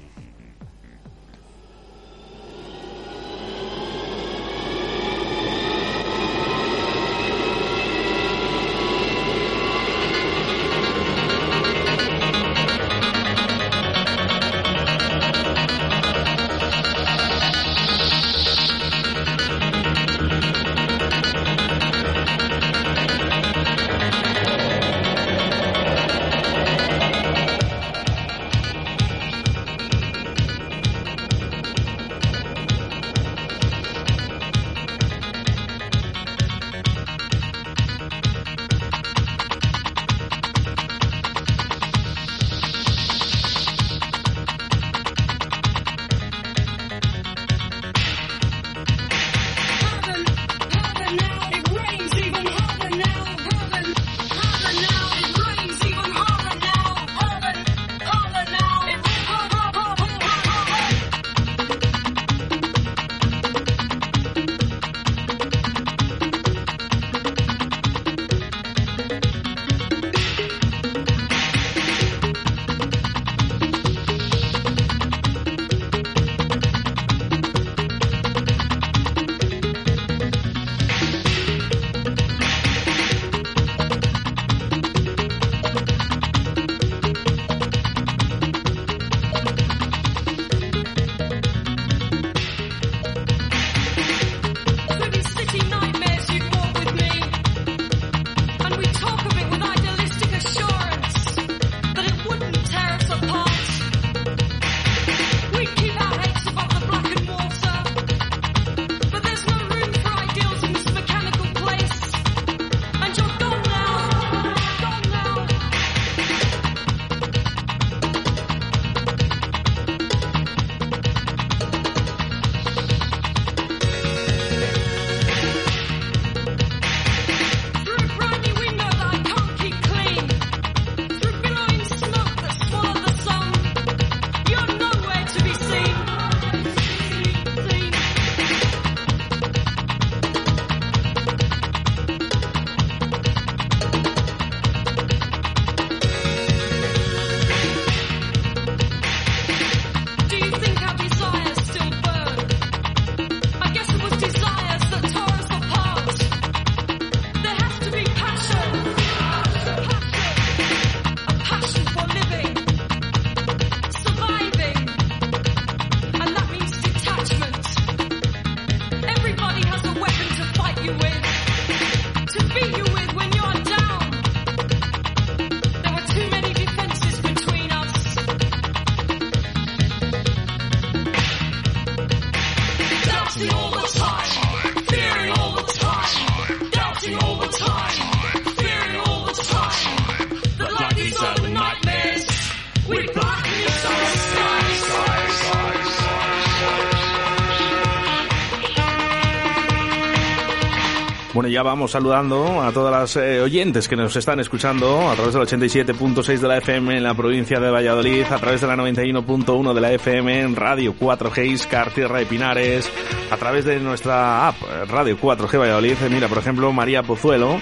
Ya 201.59 201.65
vamos 201.65 201.91
saludando 201.91 202.63
a 202.63 202.71
todas 202.71 202.93
las 202.93 203.17
eh, 203.17 203.41
oyentes 203.41 203.89
que 203.89 203.97
nos 203.97 204.15
están 204.15 204.39
escuchando 204.39 205.11
a 205.11 205.17
través 205.17 205.35
del 205.35 205.43
87.6 205.43 206.39
de 206.39 206.47
la 206.47 206.59
FM 206.59 206.99
en 206.99 207.03
la 207.03 207.15
provincia 207.15 207.59
de 207.59 207.69
Valladolid, 207.69 208.23
a 208.31 208.39
través 208.39 208.61
de 208.61 208.69
la 208.69 208.77
91.1 208.77 209.75
de 209.75 209.81
la 209.81 209.91
FM 209.91 210.41
en 210.41 210.55
Radio 210.55 210.95
4G 210.97 211.47
Iscar, 211.49 211.91
Tierra 211.91 212.21
de 212.21 212.27
Pinares, 212.27 212.89
a 213.33 213.37
través 213.37 213.65
de 213.65 213.81
nuestra 213.81 214.47
app 214.47 214.55
eh, 214.63 214.85
Radio 214.85 215.19
4G 215.19 215.59
Valladolid. 215.59 215.97
Eh, 216.01 216.09
Mira, 216.09 216.29
por 216.29 216.39
ejemplo, 216.39 216.73
María 216.73 217.03
Pozuelo, 217.03 217.59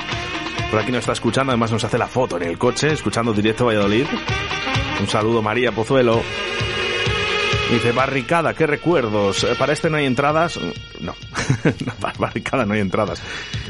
por 0.70 0.78
aquí 0.78 0.92
nos 0.92 0.98
está 1.00 1.12
escuchando, 1.12 1.52
además 1.52 1.72
nos 1.72 1.82
hace 1.82 1.96
la 1.96 2.06
foto 2.06 2.36
en 2.36 2.42
el 2.42 2.58
coche, 2.58 2.92
escuchando 2.92 3.32
directo 3.32 3.64
Valladolid. 3.64 4.04
Un 5.00 5.08
saludo, 5.08 5.40
María 5.40 5.72
Pozuelo. 5.72 6.20
Dice, 7.70 7.90
barricada, 7.90 8.54
qué 8.54 8.66
recuerdos. 8.66 9.42
Eh, 9.42 9.54
Para 9.58 9.72
este 9.72 9.90
no 9.90 9.96
hay 9.96 10.06
entradas. 10.06 10.58
No. 11.00 11.14
Una 11.82 12.14
barricada, 12.18 12.64
no 12.64 12.74
hay 12.74 12.80
entradas. 12.80 13.20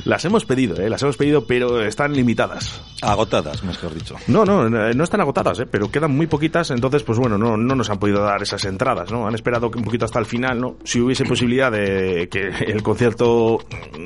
Las 0.06 0.24
hemos 0.24 0.44
pedido, 0.44 0.80
¿eh? 0.80 0.88
Las 0.88 1.02
hemos 1.02 1.16
pedido, 1.16 1.46
pero 1.48 1.82
están 1.82 2.12
limitadas. 2.12 2.80
Agotadas, 3.02 3.64
mejor 3.64 3.92
dicho. 3.92 4.14
No, 4.28 4.44
no, 4.44 4.68
no 4.70 5.04
están 5.04 5.20
agotadas, 5.20 5.58
¿eh? 5.58 5.66
Pero 5.66 5.90
quedan 5.90 6.16
muy 6.16 6.28
poquitas, 6.28 6.70
entonces, 6.70 7.02
pues 7.02 7.18
bueno, 7.18 7.36
no, 7.36 7.56
no 7.56 7.74
nos 7.74 7.90
han 7.90 7.98
podido 7.98 8.22
dar 8.22 8.40
esas 8.40 8.64
entradas, 8.66 9.10
¿no? 9.10 9.26
Han 9.26 9.34
esperado 9.34 9.66
un 9.66 9.82
poquito 9.82 10.04
hasta 10.04 10.20
el 10.20 10.26
final, 10.26 10.60
¿no? 10.60 10.76
Si 10.84 11.00
hubiese 11.00 11.24
posibilidad 11.24 11.72
de 11.72 12.28
que 12.30 12.50
el 12.72 12.84
concierto 12.84 13.58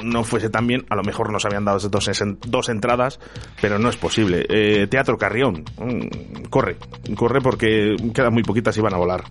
no 0.03 0.25
fuese 0.25 0.49
tan 0.49 0.67
bien, 0.67 0.87
a 0.89 0.97
lo 0.97 1.03
mejor 1.03 1.31
nos 1.31 1.45
habían 1.45 1.67
dado 1.67 1.79
dos, 1.91 2.11
dos 2.47 2.69
entradas, 2.71 3.21
pero 3.61 3.79
no 3.79 3.91
es 3.91 3.99
posible. 3.99 4.47
Eh, 4.49 4.87
Teatro 4.87 5.19
Carrión, 5.19 5.65
mm, 5.77 6.45
corre, 6.49 6.79
corre 7.15 7.43
porque 7.43 7.95
quedan 8.15 8.33
muy 8.33 8.43
poquitas 8.43 8.75
y 8.79 8.81
van 8.81 8.95
a 8.95 8.97
volar. 8.97 9.25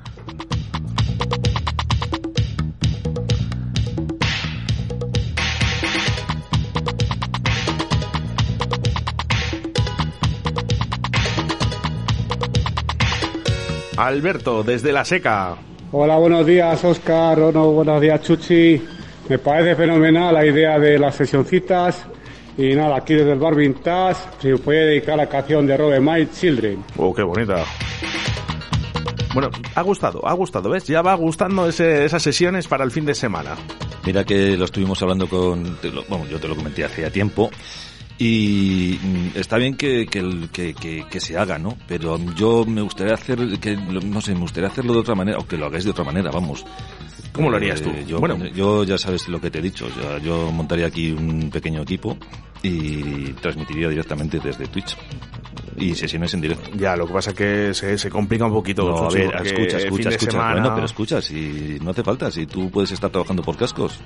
Alberto, 14.09 14.63
desde 14.63 14.91
La 14.91 15.05
Seca. 15.05 15.55
Hola, 15.91 16.17
buenos 16.17 16.43
días, 16.43 16.83
Oscar. 16.83 17.37
no, 17.37 17.71
buenos 17.73 18.01
días, 18.01 18.19
Chuchi. 18.23 18.81
Me 19.29 19.37
parece 19.37 19.75
fenomenal 19.75 20.33
la 20.33 20.43
idea 20.43 20.79
de 20.79 20.97
las 20.97 21.15
sesioncitas. 21.15 22.07
Y 22.57 22.73
nada, 22.73 22.97
aquí 22.97 23.13
desde 23.13 23.33
el 23.33 23.39
Bar 23.39 23.53
Vintage 23.53 24.19
se 24.41 24.57
puede 24.57 24.87
dedicar 24.87 25.15
la 25.15 25.29
canción 25.29 25.67
de 25.67 25.77
Robert 25.77 26.01
My 26.01 26.27
Children. 26.27 26.83
Oh, 26.97 27.13
qué 27.13 27.21
bonita. 27.21 27.63
Bueno, 29.35 29.51
ha 29.75 29.81
gustado, 29.83 30.27
ha 30.27 30.33
gustado, 30.33 30.71
¿ves? 30.71 30.87
Ya 30.87 31.03
va 31.03 31.13
gustando 31.13 31.69
ese, 31.69 32.03
esas 32.03 32.23
sesiones 32.23 32.67
para 32.67 32.83
el 32.83 32.89
fin 32.89 33.05
de 33.05 33.13
semana. 33.13 33.55
Mira 34.05 34.23
que 34.23 34.57
lo 34.57 34.65
estuvimos 34.65 34.99
hablando 35.03 35.27
con... 35.27 35.77
Bueno, 36.09 36.25
yo 36.25 36.39
te 36.39 36.47
lo 36.47 36.55
comenté 36.55 36.83
hace 36.83 37.03
ya 37.03 37.11
tiempo. 37.11 37.51
Y 38.21 38.99
mm, 39.01 39.37
está 39.37 39.57
bien 39.57 39.75
que, 39.75 40.05
que, 40.05 40.49
que, 40.51 41.05
que, 41.09 41.19
se 41.21 41.37
haga, 41.37 41.57
¿no? 41.57 41.77
Pero 41.87 42.19
yo 42.35 42.65
me 42.65 42.81
gustaría 42.81 43.13
hacer, 43.13 43.57
que 43.59 43.77
no 43.77 44.19
sé, 44.19 44.33
me 44.33 44.41
gustaría 44.41 44.67
hacerlo 44.67 44.91
de 44.91 44.99
otra 44.99 45.15
manera, 45.15 45.37
o 45.37 45.47
que 45.47 45.55
lo 45.55 45.67
hagáis 45.67 45.85
de 45.85 45.91
otra 45.91 46.03
manera, 46.03 46.29
vamos. 46.29 46.65
¿Cómo 47.31 47.49
lo 47.49 47.55
harías 47.55 47.81
tú? 47.81 47.89
Eh, 47.91 48.03
yo, 48.05 48.19
bueno, 48.19 48.45
yo 48.47 48.83
ya 48.83 48.97
sabes 48.97 49.29
lo 49.29 49.39
que 49.39 49.49
te 49.49 49.59
he 49.59 49.61
dicho. 49.61 49.87
Yo, 49.87 50.17
yo 50.17 50.51
montaría 50.51 50.87
aquí 50.87 51.11
un 51.11 51.49
pequeño 51.49 51.81
equipo 51.81 52.17
y 52.61 53.31
transmitiría 53.33 53.87
directamente 53.87 54.39
desde 54.43 54.67
Twitch 54.67 54.97
y 55.77 55.95
sesiones 55.95 56.33
en 56.33 56.41
directo. 56.41 56.71
Ya, 56.75 56.97
lo 56.97 57.07
que 57.07 57.13
pasa 57.13 57.29
es 57.29 57.35
que 57.37 57.73
se, 57.73 57.97
se 57.97 58.09
complica 58.09 58.45
un 58.45 58.53
poquito. 58.53 58.83
No, 58.83 58.97
a 58.97 59.09
ver, 59.09 59.33
escucha, 59.45 59.77
escucha, 59.77 60.09
escucha. 60.09 60.51
Bueno, 60.51 60.71
pero 60.73 60.85
escucha, 60.85 61.21
si 61.21 61.77
no 61.81 61.91
hace 61.91 62.03
falta, 62.03 62.29
si 62.29 62.45
tú 62.47 62.69
puedes 62.69 62.91
estar 62.91 63.09
trabajando 63.09 63.43
por 63.43 63.55
cascos 63.55 64.01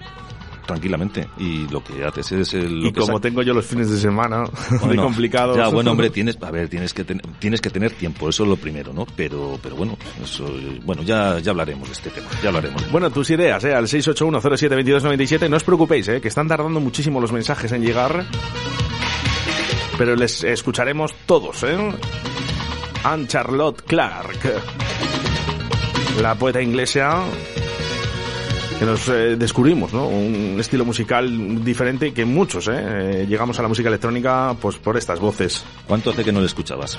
tranquilamente. 0.66 1.28
Y 1.38 1.68
lo 1.68 1.84
que 1.84 2.04
haces 2.04 2.32
es 2.32 2.54
el, 2.54 2.86
y 2.86 2.92
como 2.92 3.20
tengo 3.20 3.42
yo 3.42 3.54
los 3.54 3.66
fines 3.66 3.90
de 3.90 3.98
semana 3.98 4.44
muy 4.86 4.98
complicados 4.98 5.58
ya 5.58 5.68
bueno 5.68 5.92
hombre 5.92 6.10
tienes 6.10 6.38
a 6.42 6.52
ver 6.52 6.68
tienes 6.68 6.94
que 6.94 7.04
tienes 7.04 7.62
que 7.62 7.70
tener 7.70 7.92
tiempo 7.92 8.30
eso 8.30 8.44
es 8.44 8.50
lo 8.50 8.56
primero 8.56 8.94
no 8.94 9.06
pero 9.16 9.60
pero 9.62 9.76
bueno 9.76 9.98
eso 10.22 10.46
bueno 10.84 11.04
ya 11.04 11.40
ya 11.40 11.52
hablaremos 11.52 11.88
de 11.88 11.94
este 11.94 12.10
tema 12.10 12.28
ya 12.42 12.50
hablaremos. 12.50 12.92
Bueno 12.92 13.10
tus 13.10 13.30
ideas 13.30 13.64
eh 13.66 13.74
al 13.74 13.86
681072297 13.86 15.50
no 15.50 15.58
os 15.58 15.64
preocupéis 15.64 16.08
eh 16.08 16.22
que 16.22 16.28
están 16.28 16.48
tardando 16.48 16.80
muchísimo 16.80 17.20
los 17.20 17.32
mensajes 17.32 17.72
en 17.72 17.82
llegar 17.82 18.26
pero 19.98 20.16
les 20.16 20.44
escucharemos 20.44 21.14
todos 21.26 21.64
eh. 21.64 21.78
Anne 23.04 23.28
Charlotte 23.28 23.82
Clark 23.84 24.62
la 26.22 26.36
poeta 26.36 26.62
inglesa 26.62 27.26
que 28.80 28.86
nos 28.86 29.08
eh, 29.10 29.36
descubrimos, 29.36 29.94
¿no? 29.94 30.08
Un 30.08 30.58
estilo 30.60 30.86
musical 30.86 31.64
diferente 31.64 32.14
que 32.14 32.26
muchos, 32.26 32.68
¿eh? 32.68 32.74
¿eh? 32.76 33.26
Llegamos 33.28 33.58
a 33.60 33.62
la 33.62 33.68
música 33.68 33.90
electrónica 33.90 34.56
pues 34.60 34.78
por 34.78 34.98
estas 34.98 35.20
voces. 35.20 35.64
¿Cuánto 35.88 36.12
hace 36.12 36.24
que 36.24 36.32
no 36.32 36.40
le 36.40 36.48
escuchabas? 36.48 36.98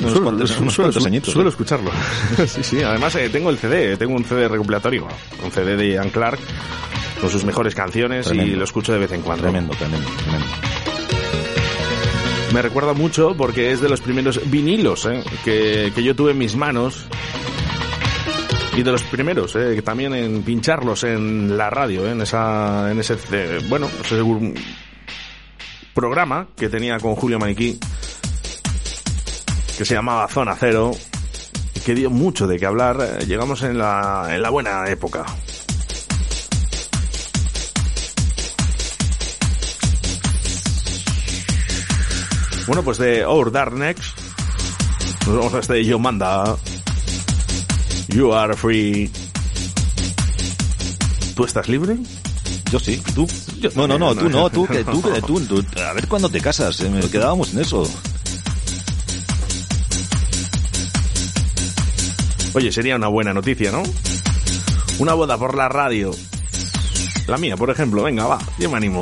Unos 0.00 0.12
suelo, 0.12 0.24
cuantos, 0.24 0.50
suelo, 0.50 0.92
suelo, 1.22 1.48
escucharlo. 1.48 1.90
sí, 2.46 2.62
sí. 2.62 2.82
Además 2.82 3.14
eh, 3.16 3.28
tengo 3.30 3.50
el 3.50 3.58
CD, 3.58 3.96
tengo 3.96 4.14
un 4.14 4.24
CD 4.24 4.48
recopilatorio, 4.48 5.06
un 5.42 5.50
CD 5.50 5.76
de 5.76 5.90
Ian 5.90 6.10
Clark 6.10 6.38
con 7.20 7.30
sus 7.30 7.44
mejores 7.44 7.74
canciones 7.74 8.30
y 8.32 8.50
lo 8.50 8.64
escucho 8.64 8.92
de 8.92 8.98
vez 8.98 9.12
en 9.12 9.22
cuando. 9.22 9.44
Tremendo, 9.44 9.74
tremendo, 9.74 10.08
tremendo. 10.24 10.46
Me 12.52 12.62
recuerda 12.62 12.92
mucho 12.92 13.34
porque 13.36 13.72
es 13.72 13.80
de 13.80 13.88
los 13.88 14.00
primeros 14.00 14.40
vinilos 14.50 15.06
¿eh? 15.06 15.24
que, 15.44 15.90
que 15.94 16.02
yo 16.02 16.14
tuve 16.14 16.32
en 16.32 16.38
mis 16.38 16.54
manos 16.54 17.06
y 18.76 18.82
de 18.82 18.90
los 18.90 19.02
primeros, 19.04 19.54
eh, 19.56 19.80
también 19.82 20.14
en 20.14 20.42
pincharlos 20.42 21.04
en 21.04 21.56
la 21.56 21.70
radio, 21.70 22.06
eh, 22.06 22.10
en 22.10 22.22
esa, 22.22 22.90
en 22.90 22.98
ese, 22.98 23.16
eh, 23.32 23.60
bueno, 23.68 23.88
programa 25.94 26.48
que 26.56 26.68
tenía 26.68 26.98
con 26.98 27.14
Julio 27.14 27.38
Maniquí, 27.38 27.78
que 29.78 29.84
se 29.84 29.94
llamaba 29.94 30.26
Zona 30.28 30.56
Cero, 30.58 30.92
que 31.84 31.94
dio 31.94 32.10
mucho 32.10 32.46
de 32.46 32.58
qué 32.58 32.66
hablar. 32.66 32.98
Eh, 33.00 33.26
llegamos 33.26 33.62
en 33.62 33.78
la, 33.78 34.28
en 34.30 34.42
la 34.42 34.50
buena 34.50 34.88
época. 34.88 35.24
Bueno, 42.66 42.82
pues 42.82 42.98
de 42.98 43.26
Our 43.26 43.52
Dark 43.52 43.74
Next, 43.74 44.18
nos 45.26 45.36
vamos 45.36 45.54
a 45.54 45.58
este 45.58 45.84
Yo 45.84 45.98
Manda. 45.98 46.56
You 48.14 48.32
are 48.32 48.54
free. 48.54 49.10
¿Tú 51.34 51.44
estás 51.44 51.68
libre? 51.68 51.96
Yo 52.70 52.78
sí, 52.78 53.02
tú. 53.12 53.26
no, 53.74 53.88
no, 53.88 53.98
no, 53.98 54.14
tú 54.14 54.30
no, 54.30 54.48
tú, 54.50 54.66
que 54.68 54.84
tú, 54.84 55.02
que 55.02 55.20
tú, 55.20 55.40
tú, 55.40 55.64
A 55.80 55.92
ver 55.94 56.06
cuándo 56.06 56.28
te 56.28 56.40
casas, 56.40 56.80
eh, 56.80 56.88
me 56.88 57.00
quedábamos 57.10 57.52
en 57.54 57.62
eso. 57.62 57.90
Oye, 62.54 62.70
sería 62.70 62.94
una 62.94 63.08
buena 63.08 63.34
noticia, 63.34 63.72
¿no? 63.72 63.82
Una 65.00 65.14
boda 65.14 65.36
por 65.36 65.56
la 65.56 65.68
radio. 65.68 66.12
La 67.26 67.36
mía, 67.36 67.56
por 67.56 67.70
ejemplo, 67.70 68.04
venga, 68.04 68.26
va, 68.26 68.38
yo 68.60 68.70
me 68.70 68.76
animo. 68.76 69.00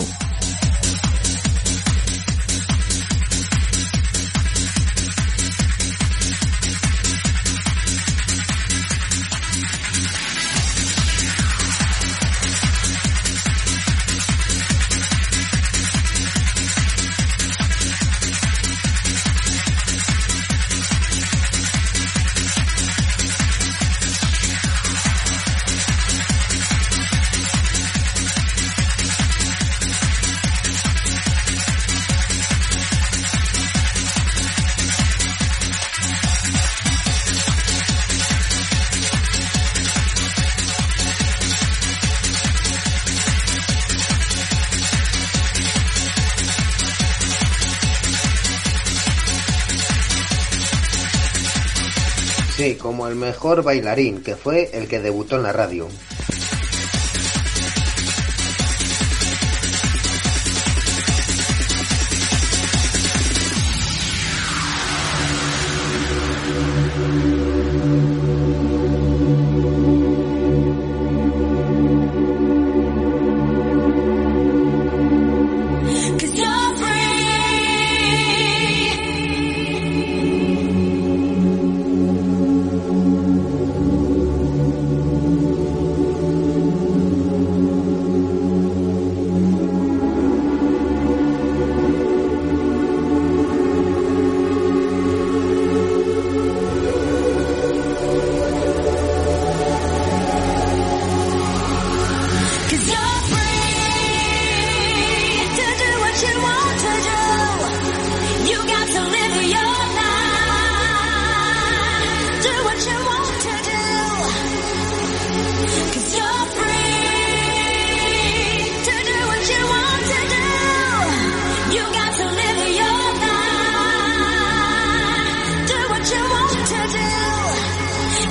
Como 53.03 53.11
el 53.11 53.19
mejor 53.19 53.65
bailarín, 53.65 54.23
que 54.23 54.37
fue 54.37 54.71
el 54.75 54.87
que 54.87 55.01
debutó 55.01 55.35
en 55.35 55.43
la 55.43 55.53
radio. 55.53 55.89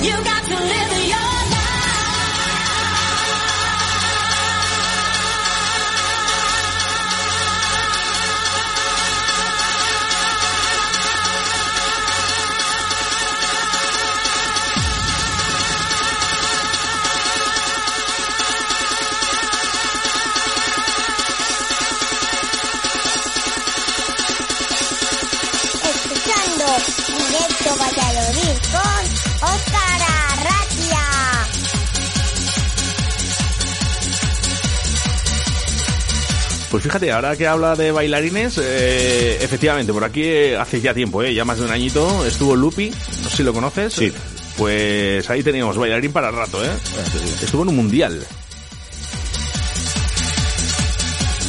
You 0.02 0.10
got 0.24 0.42
to 0.48 0.56
live. 0.56 0.91
Pues 36.82 36.94
fíjate, 36.94 37.12
ahora 37.12 37.36
que 37.36 37.46
habla 37.46 37.76
de 37.76 37.92
bailarines, 37.92 38.58
eh, 38.60 39.38
efectivamente, 39.40 39.92
por 39.92 40.02
aquí 40.02 40.24
eh, 40.24 40.56
hace 40.56 40.80
ya 40.80 40.92
tiempo, 40.92 41.22
eh, 41.22 41.32
ya 41.32 41.44
más 41.44 41.58
de 41.58 41.64
un 41.64 41.70
añito, 41.70 42.26
estuvo 42.26 42.56
Lupi, 42.56 42.90
no 43.22 43.30
sé 43.30 43.36
si 43.36 43.42
lo 43.44 43.52
conoces. 43.52 43.92
Sí. 43.92 44.12
Pues 44.56 45.30
ahí 45.30 45.44
teníamos 45.44 45.78
bailarín 45.78 46.12
para 46.12 46.32
rato, 46.32 46.60
¿eh? 46.64 46.70
Estuvo 47.40 47.62
en 47.62 47.68
un 47.68 47.76
mundial. 47.76 48.26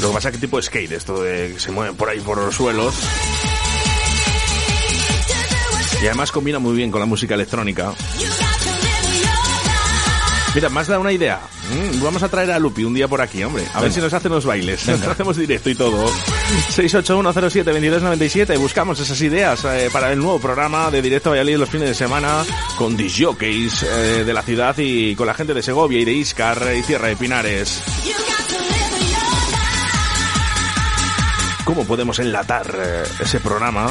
Lo 0.04 0.10
que 0.10 0.14
pasa 0.14 0.30
es 0.30 0.36
que 0.36 0.42
tipo 0.42 0.62
skate, 0.62 0.92
esto 0.92 1.24
de 1.24 1.54
que 1.54 1.60
se 1.60 1.72
mueven 1.72 1.96
por 1.96 2.10
ahí 2.10 2.20
por 2.20 2.38
los 2.38 2.54
suelos. 2.54 2.94
Y 6.00 6.06
además 6.06 6.32
combina 6.32 6.60
muy 6.60 6.76
bien 6.76 6.92
con 6.92 7.00
la 7.00 7.08
música 7.08 7.34
electrónica. 7.34 7.92
Mira, 10.56 10.70
has 10.76 10.88
dado 10.88 11.02
una 11.02 11.12
idea. 11.12 11.42
Mm, 11.72 12.04
vamos 12.04 12.22
a 12.22 12.30
traer 12.30 12.52
a 12.52 12.60
Lupi 12.60 12.84
un 12.84 12.94
día 12.94 13.08
por 13.08 13.22
aquí, 13.22 13.44
hombre. 13.44 13.66
A 13.74 13.82
ver 13.82 13.92
si 13.92 14.00
nos 14.00 14.14
hacen 14.14 14.32
los 14.32 14.46
bailes. 14.46 14.88
Hacemos 15.08 15.36
directo 15.36 15.72
y 15.72 15.76
todo. 15.76 16.06
681072297. 16.76 18.60
Buscamos 18.60 19.00
esas 19.00 19.20
ideas 19.22 19.66
eh, 19.66 19.90
para 19.92 20.12
el 20.12 20.20
nuevo 20.20 20.40
programa 20.40 20.92
de 20.92 21.02
Directo 21.02 21.32
Valladolid 21.32 21.58
los 21.58 21.70
fines 21.70 21.88
de 21.90 21.96
semana 21.96 22.46
con 22.78 22.96
disjockeys 22.96 23.82
eh, 23.84 24.24
de 24.24 24.34
la 24.34 24.44
ciudad 24.44 24.76
y 24.78 25.16
con 25.16 25.26
la 25.26 25.34
gente 25.34 25.56
de 25.56 25.64
Segovia 25.64 26.00
y 26.00 26.06
de 26.06 26.14
Iscar 26.14 26.62
y 26.78 26.84
Tierra 26.84 27.08
de 27.08 27.16
Pinares. 27.16 27.82
¿Cómo 31.66 31.84
podemos 31.86 32.20
enlatar 32.20 32.76
eh, 32.78 33.04
ese 33.22 33.40
programa? 33.40 33.88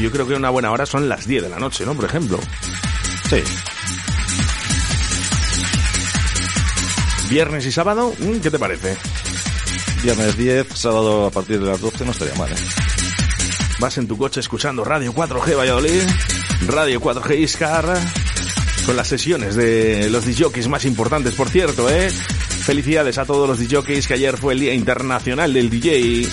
Yo 0.00 0.10
creo 0.10 0.26
que 0.26 0.34
una 0.34 0.50
buena 0.50 0.70
hora 0.70 0.86
son 0.86 1.08
las 1.08 1.26
10 1.26 1.44
de 1.44 1.48
la 1.48 1.58
noche, 1.58 1.84
¿no? 1.86 1.94
Por 1.94 2.04
ejemplo. 2.04 2.38
Sí. 3.28 3.42
Viernes 7.28 7.66
y 7.66 7.72
sábado, 7.72 8.12
mm, 8.18 8.38
¿qué 8.38 8.50
te 8.50 8.58
parece? 8.58 8.96
Viernes 10.02 10.36
10, 10.36 10.66
sábado 10.74 11.26
a 11.26 11.30
partir 11.30 11.58
de 11.58 11.66
las 11.66 11.80
12 11.80 12.04
no 12.04 12.12
estaría 12.12 12.34
mal, 12.34 12.52
¿eh? 12.52 12.56
Vas 13.80 13.98
en 13.98 14.06
tu 14.06 14.16
coche 14.16 14.40
escuchando 14.40 14.84
Radio 14.84 15.12
4G 15.12 15.56
Valladolid, 15.56 16.02
Radio 16.68 17.00
4G 17.00 17.38
Iscar, 17.38 17.98
con 18.86 18.96
las 18.96 19.08
sesiones 19.08 19.56
de 19.56 20.08
los 20.10 20.24
DJs 20.24 20.68
más 20.68 20.84
importantes, 20.84 21.34
por 21.34 21.48
cierto, 21.48 21.90
¿eh? 21.90 22.10
Felicidades 22.10 23.18
a 23.18 23.24
todos 23.24 23.48
los 23.48 23.58
DJs 23.58 24.06
que 24.06 24.14
ayer 24.14 24.36
fue 24.36 24.54
el 24.54 24.60
Día 24.60 24.74
Internacional 24.74 25.52
del 25.52 25.70
DJ. 25.70 26.28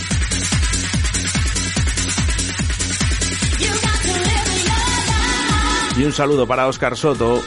Y 5.97 6.03
un 6.03 6.11
saludo 6.11 6.47
para 6.47 6.67
Oscar 6.67 6.97
Soto 6.97 7.41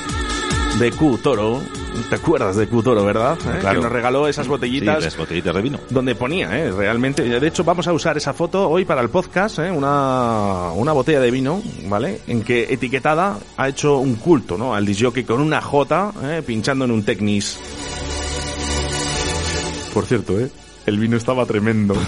de 0.79 0.93
Q 0.93 1.19
Toro. 1.23 1.61
¿Te 2.11 2.15
acuerdas 2.17 2.57
de 2.57 2.69
Q 2.69 2.83
Toro, 2.83 3.05
verdad? 3.05 3.37
¿Eh? 3.41 3.59
Claro. 3.61 3.79
Que 3.81 3.83
nos 3.85 3.93
regaló 3.93 4.29
esas 4.29 4.47
botellitas 4.47 4.99
Sí, 4.99 5.05
las 5.05 5.17
botellitas 5.17 5.55
de 5.55 5.63
vino. 5.63 5.81
donde 5.91 6.15
ponía, 6.15 6.57
¿eh? 6.57 6.71
realmente. 6.71 7.23
De 7.23 7.47
hecho, 7.49 7.65
vamos 7.65 7.89
a 7.89 7.93
usar 7.93 8.17
esa 8.17 8.33
foto 8.35 8.69
hoy 8.69 8.85
para 8.85 9.01
el 9.03 9.09
podcast, 9.09 9.59
¿eh? 9.59 9.71
una, 9.71 10.71
una 10.75 10.93
botella 10.93 11.21
de 11.21 11.31
vino, 11.31 11.61
¿vale? 11.89 12.21
En 12.27 12.43
que 12.43 12.73
etiquetada 12.73 13.39
ha 13.57 13.69
hecho 13.69 13.97
un 13.99 14.15
culto, 14.17 14.57
¿no? 14.59 14.75
Al 14.75 14.85
disjockey 14.87 15.25
con 15.25 15.41
una 15.41 15.61
J, 15.61 16.13
¿eh? 16.25 16.43
pinchando 16.47 16.85
en 16.85 16.91
un 16.93 17.03
Technis. 17.05 17.59
Por 19.93 20.05
cierto, 20.07 20.39
¿eh? 20.39 20.51
El 20.85 20.99
vino 20.99 21.17
estaba 21.17 21.47
tremendo. 21.47 21.97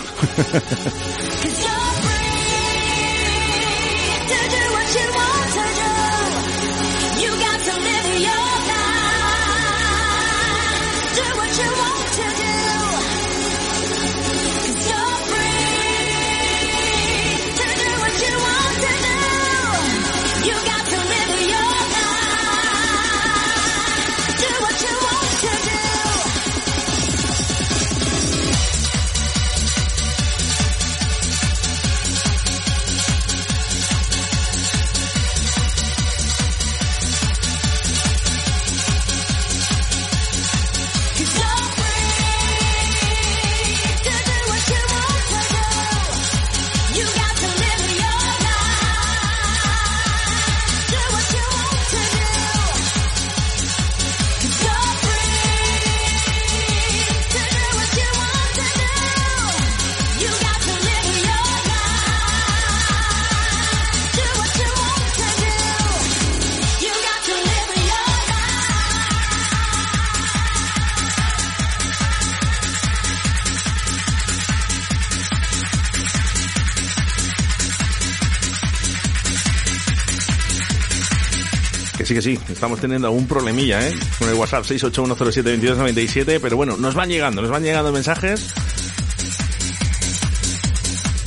Que 82.19 82.23
sí, 82.23 82.39
estamos 82.49 82.81
teniendo 82.81 83.07
algún 83.07 83.29
problemilla, 83.29 83.87
¿eh? 83.87 83.95
Con 84.19 84.29
el 84.29 84.35
WhatsApp 84.35 84.65
681072297, 84.65 86.41
pero 86.43 86.57
bueno, 86.57 86.77
nos 86.77 86.97
van 86.97 87.09
llegando, 87.09 87.41
nos 87.41 87.49
van 87.53 87.63
llegando 87.63 87.93
mensajes. 87.93 88.53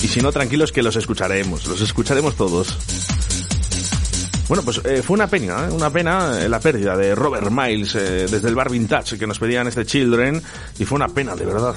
Y 0.04 0.08
si 0.10 0.20
no, 0.20 0.34
tranquilos 0.34 0.74
que 0.74 0.84
los 0.84 0.98
escucharemos, 0.98 1.66
los 1.66 1.80
escucharemos 1.80 2.36
todos. 2.36 2.78
Bueno, 4.50 4.64
pues 4.64 4.82
eh, 4.84 5.02
fue 5.02 5.14
una 5.14 5.28
pena, 5.28 5.70
¿eh? 5.70 5.72
una 5.72 5.90
pena 5.90 6.44
eh, 6.44 6.50
la 6.50 6.60
pérdida 6.60 6.98
de 6.98 7.16
Robert 7.16 7.50
Miles 7.50 7.94
desde 7.94 8.50
el 8.50 8.56
bar 8.56 8.70
Vintage 8.70 9.18
que 9.18 9.26
nos 9.26 9.40
pedían 9.40 9.68
este 9.68 9.86
Children 9.86 10.44
y 10.78 10.84
fue 10.84 10.98
una 10.98 11.08
pena, 11.08 11.38
de 11.38 11.46
verdad. 11.46 11.74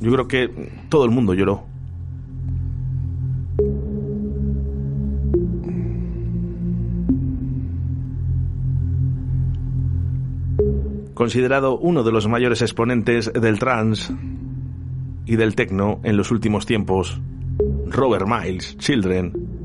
Yo 0.00 0.10
creo 0.10 0.26
que 0.26 0.72
todo 0.88 1.04
el 1.04 1.12
mundo 1.12 1.34
lloró. 1.34 1.77
Considerado 11.18 11.76
uno 11.76 12.04
de 12.04 12.12
los 12.12 12.28
mayores 12.28 12.62
exponentes 12.62 13.32
del 13.32 13.58
trance 13.58 14.14
y 15.26 15.34
del 15.34 15.56
techno 15.56 15.98
en 16.04 16.16
los 16.16 16.30
últimos 16.30 16.64
tiempos, 16.64 17.20
Robert 17.88 18.28
Miles, 18.28 18.76
Children, 18.78 19.57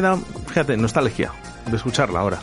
me 0.00 0.08
da, 0.08 0.16
fíjate, 0.46 0.76
nostalgia 0.76 1.32
de 1.70 1.76
escucharla 1.76 2.20
ahora. 2.20 2.38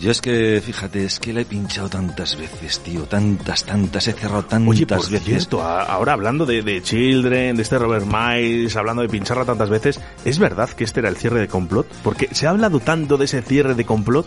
Yo 0.00 0.10
es 0.10 0.20
que, 0.20 0.60
fíjate, 0.64 1.04
es 1.04 1.20
que 1.20 1.32
la 1.32 1.42
he 1.42 1.44
pinchado 1.44 1.88
tantas 1.88 2.36
veces, 2.36 2.80
tío, 2.80 3.04
tantas, 3.04 3.64
tantas, 3.64 4.08
he 4.08 4.12
cerrado 4.12 4.42
tantas 4.44 4.68
Oye, 4.68 4.84
por 4.84 4.98
veces. 5.08 5.22
cierto, 5.22 5.62
ahora 5.62 6.14
hablando 6.14 6.44
de, 6.44 6.60
de 6.62 6.82
Children, 6.82 7.54
de 7.54 7.62
este 7.62 7.78
Robert 7.78 8.04
Miles, 8.04 8.74
hablando 8.74 9.02
de 9.02 9.08
pincharla 9.08 9.44
tantas 9.44 9.70
veces, 9.70 10.00
¿es 10.24 10.40
verdad 10.40 10.68
que 10.70 10.82
este 10.82 10.98
era 10.98 11.08
el 11.08 11.16
cierre 11.16 11.38
de 11.38 11.46
complot? 11.46 11.86
Porque 12.02 12.28
se 12.32 12.48
ha 12.48 12.50
hablado 12.50 12.80
tanto 12.80 13.16
de 13.16 13.26
ese 13.26 13.42
cierre 13.42 13.76
de 13.76 13.84
complot. 13.84 14.26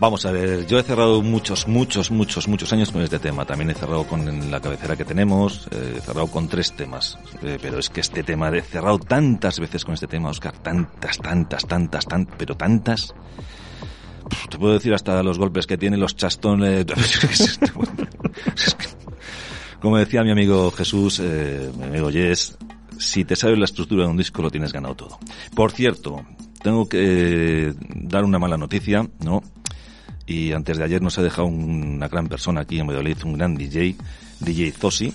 Vamos 0.00 0.24
a 0.26 0.30
ver, 0.30 0.64
yo 0.68 0.78
he 0.78 0.82
cerrado 0.84 1.22
muchos, 1.22 1.66
muchos, 1.66 2.12
muchos, 2.12 2.46
muchos 2.46 2.72
años 2.72 2.92
con 2.92 3.02
este 3.02 3.18
tema. 3.18 3.44
También 3.44 3.70
he 3.70 3.74
cerrado 3.74 4.04
con 4.04 4.48
la 4.48 4.60
cabecera 4.60 4.96
que 4.96 5.04
tenemos, 5.04 5.66
eh, 5.72 5.94
he 5.96 6.00
cerrado 6.00 6.28
con 6.28 6.46
tres 6.46 6.72
temas. 6.76 7.18
Eh, 7.42 7.58
pero 7.60 7.80
es 7.80 7.90
que 7.90 8.00
este 8.00 8.22
tema, 8.22 8.48
he 8.50 8.62
cerrado 8.62 9.00
tantas 9.00 9.58
veces 9.58 9.84
con 9.84 9.94
este 9.94 10.06
tema, 10.06 10.28
Oscar, 10.28 10.56
tantas, 10.58 11.18
tantas, 11.18 11.66
tantas, 11.66 12.06
tantas, 12.06 12.36
pero 12.38 12.56
tantas. 12.56 13.12
Te 14.48 14.56
puedo 14.56 14.74
decir 14.74 14.94
hasta 14.94 15.20
los 15.24 15.36
golpes 15.36 15.66
que 15.66 15.76
tiene, 15.76 15.96
los 15.96 16.14
chastones. 16.14 16.86
Es 18.54 18.74
que, 18.74 18.86
Como 19.80 19.96
decía 19.96 20.22
mi 20.22 20.30
amigo 20.30 20.70
Jesús, 20.70 21.20
eh, 21.20 21.72
mi 21.76 21.84
amigo 21.84 22.10
Jess, 22.10 22.56
si 22.98 23.24
te 23.24 23.34
sabes 23.34 23.58
la 23.58 23.64
estructura 23.64 24.04
de 24.04 24.10
un 24.10 24.16
disco 24.16 24.42
lo 24.42 24.50
tienes 24.50 24.72
ganado 24.72 24.94
todo. 24.94 25.18
Por 25.56 25.72
cierto, 25.72 26.24
tengo 26.62 26.88
que 26.88 27.74
dar 27.94 28.24
una 28.24 28.38
mala 28.38 28.56
noticia, 28.56 29.08
¿no? 29.24 29.42
Y 30.28 30.52
antes 30.52 30.76
de 30.76 30.84
ayer 30.84 31.00
nos 31.00 31.18
ha 31.18 31.22
dejado 31.22 31.48
una 31.48 32.06
gran 32.06 32.28
persona 32.28 32.60
aquí 32.60 32.78
en 32.78 32.86
Valladolid, 32.86 33.16
un 33.24 33.38
gran 33.38 33.56
DJ, 33.56 33.96
DJ 34.40 34.72
Zosi. 34.72 35.14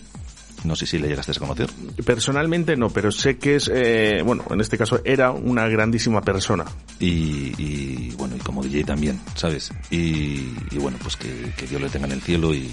No 0.64 0.76
sé 0.76 0.88
si 0.88 0.98
le 0.98 1.08
llegaste 1.08 1.32
a 1.34 1.36
conocer. 1.36 1.70
Personalmente 2.06 2.76
no, 2.76 2.90
pero 2.90 3.12
sé 3.12 3.38
que 3.38 3.58
es, 3.58 3.70
eh, 3.72 4.22
bueno, 4.26 4.44
en 4.50 4.60
este 4.62 4.78
caso 4.78 5.02
era 5.06 5.32
una 5.32 5.68
grandísima 5.68 6.22
persona. 6.22 6.66
Y, 7.00 7.54
y, 7.62 8.16
bueno, 8.18 8.36
y 8.38 8.40
como 8.40 8.64
DJ 8.64 8.86
también, 8.86 9.20
¿sabes? 9.36 9.72
Y, 9.92 10.56
y 10.72 10.78
bueno, 10.80 10.98
pues 11.02 11.16
que, 11.16 11.54
que 11.58 11.68
Dios 11.68 11.82
le 11.82 11.90
tenga 11.90 12.08
en 12.08 12.14
el 12.14 12.22
cielo 12.22 12.54
y 12.54 12.72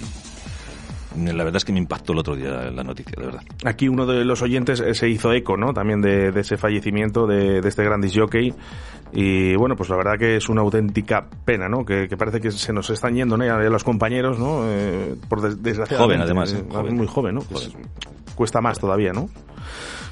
la 1.17 1.43
verdad 1.43 1.57
es 1.57 1.65
que 1.65 1.73
me 1.73 1.79
impactó 1.79 2.13
el 2.13 2.19
otro 2.19 2.35
día 2.35 2.71
la 2.71 2.83
noticia, 2.83 3.13
de 3.17 3.25
verdad. 3.25 3.41
Aquí 3.65 3.87
uno 3.87 4.05
de 4.05 4.23
los 4.25 4.41
oyentes 4.41 4.79
eh, 4.79 4.93
se 4.93 5.09
hizo 5.09 5.33
eco, 5.33 5.57
¿no? 5.57 5.73
También 5.73 6.01
de, 6.01 6.31
de 6.31 6.41
ese 6.41 6.57
fallecimiento 6.57 7.27
de, 7.27 7.61
de 7.61 7.67
este 7.69 7.83
gran 7.83 7.99
disc 8.01 8.17
jockey. 8.17 8.53
Y 9.13 9.55
bueno, 9.57 9.75
pues 9.75 9.89
la 9.89 9.97
verdad 9.97 10.17
que 10.17 10.37
es 10.37 10.47
una 10.47 10.61
auténtica 10.61 11.27
pena, 11.43 11.67
¿no? 11.67 11.83
Que, 11.83 12.07
que 12.07 12.15
parece 12.15 12.39
que 12.39 12.49
se 12.51 12.71
nos 12.71 12.89
están 12.89 13.13
yendo, 13.15 13.35
¿no? 13.37 13.43
Ya 13.45 13.57
los 13.57 13.83
compañeros, 13.83 14.39
¿no? 14.39 14.61
Eh, 14.65 15.15
por 15.27 15.41
des- 15.41 15.61
desgraciadamente. 15.61 16.15
Joven, 16.17 16.21
además, 16.21 16.53
¿eh? 16.53 16.59
Eh, 16.65 16.73
Joven. 16.73 16.95
Muy 16.95 17.07
joven, 17.07 17.35
¿no? 17.35 17.41
Pues 17.41 17.71
cuesta 18.35 18.61
más 18.61 18.79
todavía, 18.79 19.11
¿no? 19.11 19.29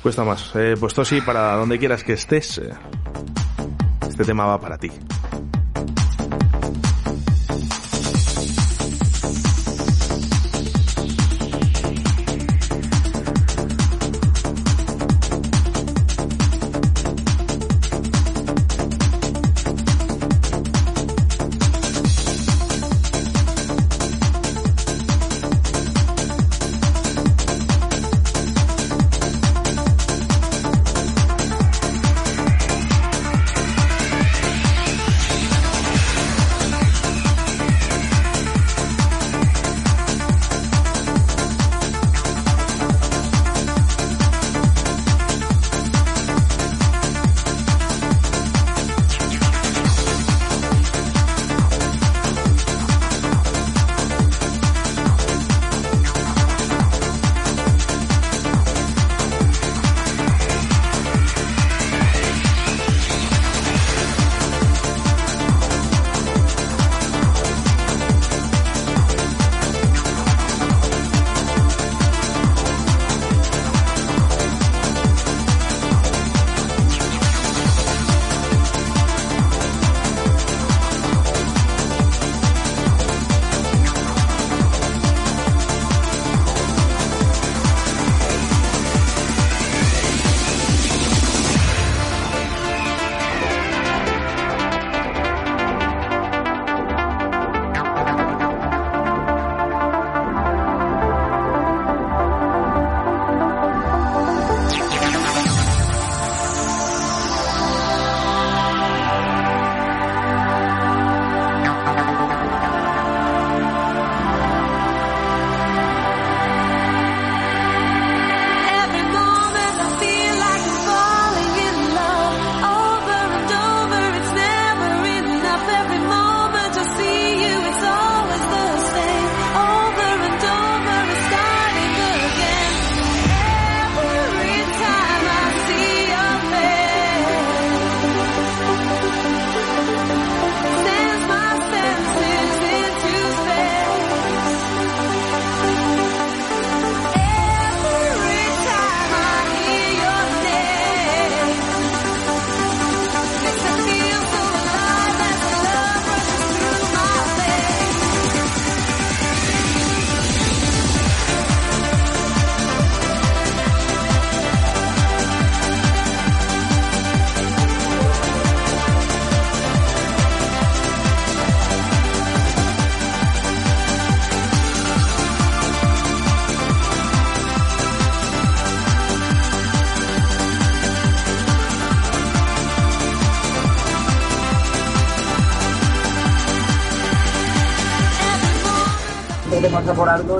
Cuesta 0.03 0.23
más. 0.26 0.51
Eh, 0.55 0.76
pues 0.80 0.93
Tosi, 0.93 1.21
para 1.21 1.55
donde 1.55 1.80
quieras 1.80 2.03
que 2.03 2.13
estés, 2.13 2.57
eh, 2.57 2.69
este 4.07 4.26
tema 4.26 4.45
va 4.45 4.59
para 4.59 4.77
ti. 4.77 4.89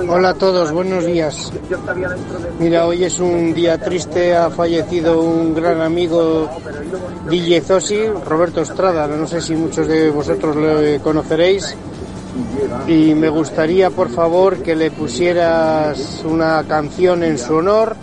Hola 0.08 0.30
a 0.30 0.34
todos, 0.34 0.72
buenos 0.72 1.04
días. 1.04 1.52
Mira, 2.58 2.86
hoy 2.86 3.04
es 3.04 3.20
un 3.20 3.52
día 3.52 3.76
triste, 3.76 4.34
ha 4.34 4.48
fallecido 4.48 5.20
un 5.20 5.54
gran 5.54 5.82
amigo 5.82 6.48
DJ 7.28 7.60
Zosi, 7.60 8.06
Roberto 8.06 8.62
Estrada, 8.62 9.06
no 9.06 9.26
sé 9.26 9.42
si 9.42 9.54
muchos 9.54 9.86
de 9.88 10.08
vosotros 10.10 10.56
le 10.56 11.00
conoceréis. 11.00 11.76
Y 12.86 13.14
me 13.14 13.28
gustaría, 13.28 13.90
por 13.90 14.08
favor, 14.08 14.62
que 14.62 14.74
le 14.74 14.90
pusieras 14.90 16.22
una 16.24 16.64
canción 16.66 17.22
en 17.22 17.36
su 17.36 17.56
honor. 17.56 17.96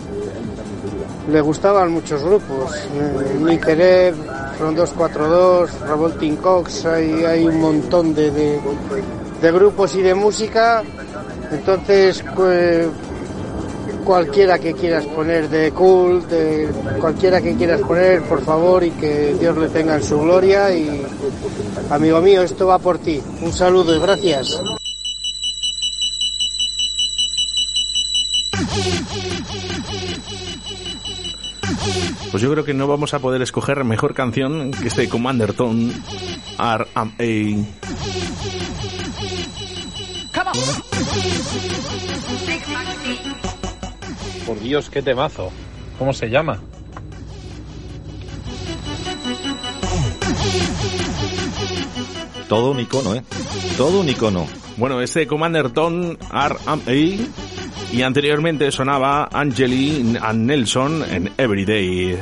Le 1.32 1.40
gustaban 1.40 1.90
muchos 1.90 2.22
grupos, 2.22 2.76
eh, 2.94 3.38
Nicereb, 3.40 4.14
Front 4.56 4.76
242, 4.78 5.80
Revolting 5.80 6.36
Cox, 6.36 6.86
hay, 6.86 7.24
hay 7.24 7.44
un 7.44 7.60
montón 7.60 8.14
de, 8.14 8.60
de 9.40 9.52
grupos 9.52 9.94
y 9.94 10.02
de 10.02 10.14
música. 10.14 10.82
Entonces, 11.50 12.24
pues, 12.34 12.86
cualquiera 14.04 14.58
que 14.58 14.74
quieras 14.74 15.04
poner 15.06 15.48
de 15.48 15.70
cool, 15.72 16.26
de 16.28 16.68
cualquiera 17.00 17.40
que 17.40 17.54
quieras 17.56 17.80
poner, 17.80 18.22
por 18.22 18.42
favor, 18.42 18.84
y 18.84 18.90
que 18.92 19.34
Dios 19.38 19.56
le 19.56 19.68
tenga 19.68 19.96
en 19.96 20.02
su 20.02 20.18
gloria. 20.18 20.74
Y 20.74 21.02
amigo 21.90 22.20
mío, 22.20 22.42
esto 22.42 22.66
va 22.66 22.78
por 22.78 22.98
ti. 22.98 23.20
Un 23.42 23.52
saludo 23.52 23.94
y 23.94 24.00
gracias. 24.00 24.60
Pues 32.30 32.42
yo 32.42 32.52
creo 32.52 32.64
que 32.64 32.74
no 32.74 32.86
vamos 32.86 33.14
a 33.14 33.18
poder 33.18 33.42
escoger 33.42 33.84
mejor 33.84 34.14
canción 34.14 34.70
que 34.70 34.88
este 34.88 35.08
Commander 35.08 35.54
Tone 35.54 35.92
R.A. 36.58 37.04
Por 44.46 44.60
Dios, 44.60 44.88
qué 44.90 45.02
temazo. 45.02 45.50
¿Cómo 45.98 46.12
se 46.12 46.28
llama? 46.28 46.60
Todo 52.48 52.70
un 52.70 52.80
icono, 52.80 53.14
¿eh? 53.14 53.22
Todo 53.76 54.00
un 54.00 54.08
icono. 54.08 54.46
Bueno, 54.78 55.00
este 55.02 55.26
Commander 55.26 55.70
Tone 55.70 56.16
R.A. 56.32 56.92
y 57.92 58.02
anteriormente 58.02 58.70
sonaba 58.72 59.28
Angeli 59.32 60.16
and 60.20 60.46
Nelson 60.46 61.04
en 61.10 61.32
Everyday. 61.36 62.18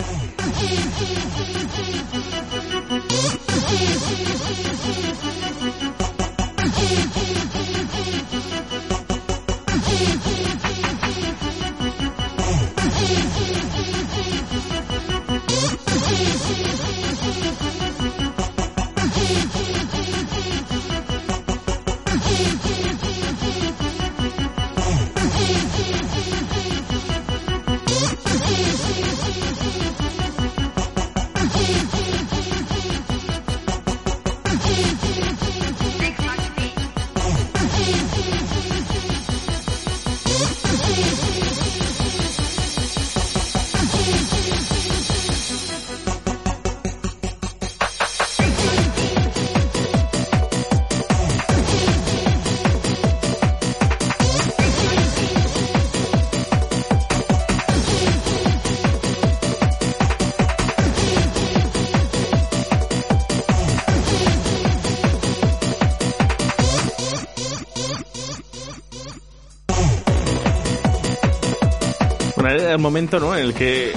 El 72.76 72.82
momento, 72.82 73.18
¿no? 73.20 73.34
En 73.36 73.44
el 73.46 73.54
que 73.54 73.92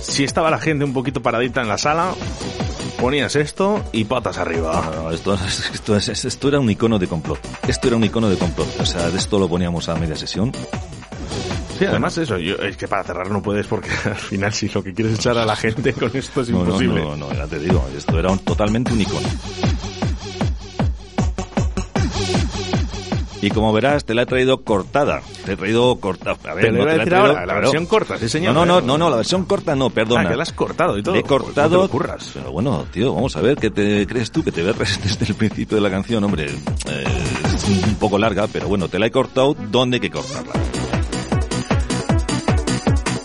si 0.00 0.24
estaba 0.24 0.50
la 0.50 0.58
gente 0.58 0.84
un 0.84 0.92
poquito 0.92 1.22
paradita 1.22 1.60
en 1.62 1.68
la 1.68 1.78
sala, 1.78 2.14
ponías 3.00 3.36
esto 3.36 3.82
y 3.92 4.04
patas 4.04 4.38
arriba. 4.38 4.90
No, 4.94 5.02
no, 5.04 5.10
esto, 5.10 5.34
esto, 5.74 5.96
es- 5.96 6.24
esto 6.24 6.48
era 6.48 6.58
un 6.60 6.70
icono 6.70 6.98
de 6.98 7.06
complot. 7.06 7.38
Esto 7.68 7.88
era 7.88 7.96
un 7.96 8.04
icono 8.04 8.28
de 8.28 8.36
complot. 8.36 8.68
O 8.80 8.86
sea, 8.86 9.10
de 9.10 9.18
esto 9.18 9.38
lo 9.38 9.48
poníamos 9.48 9.88
a 9.88 9.94
media 9.96 10.16
sesión. 10.16 10.52
Sí, 11.78 11.86
además 11.86 12.16
eso, 12.18 12.38
yo, 12.38 12.56
es 12.56 12.76
que 12.76 12.86
para 12.86 13.02
cerrar 13.02 13.30
no 13.30 13.42
puedes 13.42 13.66
porque 13.66 13.88
al 14.04 14.14
final 14.14 14.52
si 14.52 14.68
lo 14.68 14.84
que 14.84 14.94
quieres 14.94 15.14
es 15.14 15.18
echar 15.18 15.36
a 15.38 15.44
la 15.46 15.56
gente 15.56 15.92
con 15.92 16.10
esto 16.14 16.42
es 16.42 16.50
No, 16.50 16.58
no, 16.58 16.64
imposible. 16.66 17.02
no, 17.02 17.16
no, 17.16 17.32
ya 17.32 17.46
te 17.46 17.58
digo, 17.58 17.88
esto 17.96 18.18
era 18.18 18.30
un- 18.30 18.38
totalmente 18.40 18.92
un 18.92 19.00
icono. 19.00 19.28
Y 23.42 23.50
como 23.50 23.72
verás, 23.72 24.04
te 24.04 24.14
la 24.14 24.22
he 24.22 24.26
traído 24.26 24.62
cortada. 24.62 25.20
Te 25.44 25.52
he 25.52 25.56
traído 25.56 25.96
cortada. 25.96 26.36
A 26.48 26.54
ver, 26.54 26.64
Te 26.66 26.70
no 26.72 26.78
te 26.78 26.84
la 26.96 27.02
he 27.02 27.06
traído- 27.06 27.26
ahora, 27.26 27.44
la 27.44 27.54
versión 27.54 27.86
corta, 27.86 28.16
sí 28.16 28.28
señor. 28.28 28.54
No, 28.54 28.64
no, 28.64 28.80
no, 28.80 28.86
no, 28.86 28.98
no, 28.98 29.10
la 29.10 29.16
versión 29.16 29.44
corta 29.46 29.74
no, 29.74 29.90
perdona. 29.90 30.22
Ah, 30.22 30.28
que 30.30 30.36
la 30.36 30.44
has 30.44 30.52
cortado 30.52 30.96
y 30.96 31.02
todo. 31.02 31.14
Le 31.14 31.20
he 31.20 31.22
Pues 31.24 31.32
no 31.32 31.38
te 31.38 31.44
cortado. 31.44 31.82
lo 31.82 31.88
curras. 31.90 32.30
Pero 32.32 32.52
bueno, 32.52 32.86
tío, 32.92 33.12
vamos 33.12 33.34
a 33.36 33.40
ver, 33.40 33.56
¿qué 33.58 33.70
te 33.70 34.06
crees 34.06 34.30
tú? 34.30 34.44
Que 34.44 34.52
te 34.52 34.62
ves 34.62 34.76
desde 35.02 35.26
el 35.26 35.34
principio 35.34 35.76
de 35.76 35.80
la 35.82 35.90
canción, 35.90 36.22
hombre. 36.22 36.46
eh, 36.46 37.04
es 37.56 37.64
un 37.68 37.96
poco 37.96 38.16
larga, 38.16 38.46
pero 38.46 38.68
bueno, 38.68 38.86
te 38.88 38.98
la 39.00 39.06
he 39.06 39.10
cortado 39.10 39.54
donde 39.70 39.96
hay 39.96 40.00
que 40.00 40.10
cortarla. 40.10 40.52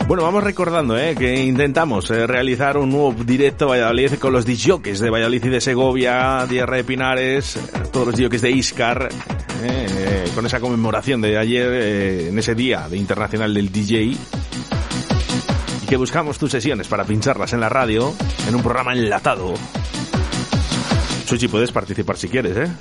Bueno, 0.08 0.24
vamos 0.24 0.42
recordando 0.42 0.98
¿eh? 0.98 1.16
que 1.16 1.44
intentamos 1.44 2.10
eh, 2.12 2.26
realizar 2.26 2.78
un 2.78 2.92
nuevo 2.92 3.12
directo 3.26 3.68
Valladolid 3.68 4.14
con 4.14 4.32
los 4.32 4.46
disjockeys 4.46 5.02
de 5.02 5.10
Valladolid 5.10 5.44
y 5.44 5.50
de 5.50 5.60
Segovia, 5.60 6.46
Tierra 6.48 6.78
de 6.78 6.86
Pinares, 6.86 7.58
eh, 7.58 7.62
todos 7.92 8.08
los 8.08 8.16
disjockeys 8.16 8.42
de 8.42 8.52
Iscar, 8.52 9.10
eh, 9.64 10.32
con 10.34 10.46
esa 10.46 10.62
conmemoración 10.62 11.20
de 11.20 11.38
ayer, 11.38 11.68
eh, 11.74 12.30
en 12.30 12.40
ese 12.40 12.56
día 12.56 12.88
de 12.88 12.96
internacional 12.96 13.54
del 13.54 13.70
DJ. 13.70 14.02
Y 14.04 14.18
que 15.90 15.98
buscamos 15.98 16.38
tus 16.38 16.52
sesiones 16.52 16.88
para 16.88 17.04
pincharlas 17.04 17.52
en 17.52 17.60
la 17.60 17.68
radio, 17.68 18.14
en 18.48 18.56
un 18.56 18.64
programa 18.64 18.94
enlatado. 18.94 19.56
Chuchi, 21.26 21.50
puedes 21.50 21.74
participar 21.74 22.16
si 22.16 22.30
quieres, 22.30 22.56
¿eh? 22.56 22.68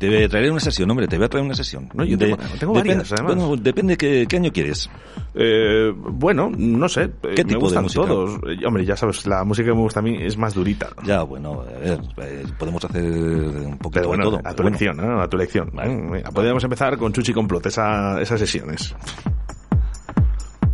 Te 0.00 0.28
traeré 0.28 0.50
una 0.50 0.60
sesión, 0.60 0.90
hombre, 0.90 1.06
te 1.06 1.16
voy 1.16 1.26
a 1.26 1.28
traer 1.28 1.44
una 1.44 1.54
sesión. 1.54 1.88
No, 1.94 2.04
yo 2.04 2.16
tengo- 2.18 2.36
tengo 2.58 2.72
varias, 2.72 3.12
además. 3.12 3.36
Bueno, 3.36 3.56
depende 3.56 3.96
qué, 3.96 4.26
qué 4.28 4.36
año 4.36 4.50
quieres. 4.50 4.88
Eh, 5.34 5.92
bueno, 5.94 6.50
no 6.56 6.88
sé. 6.88 7.02
eh, 7.02 7.10
¿Qué 7.22 7.28
me 7.28 7.34
tipo 7.50 7.50
de 7.50 7.56
gustan 7.56 7.82
música? 7.84 8.06
todos. 8.06 8.40
Eh, 8.48 8.66
Hombre, 8.66 8.84
ya 8.84 8.96
sabes, 8.96 9.26
la 9.26 9.44
música 9.44 9.68
que 9.68 9.74
me 9.74 9.80
gusta 9.82 10.00
a 10.00 10.02
mí 10.02 10.16
es 10.20 10.36
más 10.36 10.54
durita. 10.54 10.88
Ya, 11.04 11.22
bueno, 11.22 11.60
a 11.60 11.78
ver, 11.78 12.00
eh, 12.22 12.44
podemos 12.58 12.84
hacer 12.84 13.02
un 13.04 13.78
poquito 13.78 14.08
bueno, 14.08 14.24
de 14.24 14.30
todo. 14.30 14.38
a 14.38 14.50
tu 14.50 14.56
pero 14.56 14.62
bueno. 14.62 14.68
elección, 14.68 14.96
¿no? 14.96 15.20
A 15.20 15.28
tu 15.28 15.36
elección. 15.36 15.70
Venga, 15.74 16.30
Podríamos 16.30 16.64
empezar 16.64 16.96
con 16.96 17.12
Chuchi 17.12 17.32
Complot, 17.32 17.66
esa, 17.66 18.20
esas 18.22 18.40
sesiones. 18.40 18.94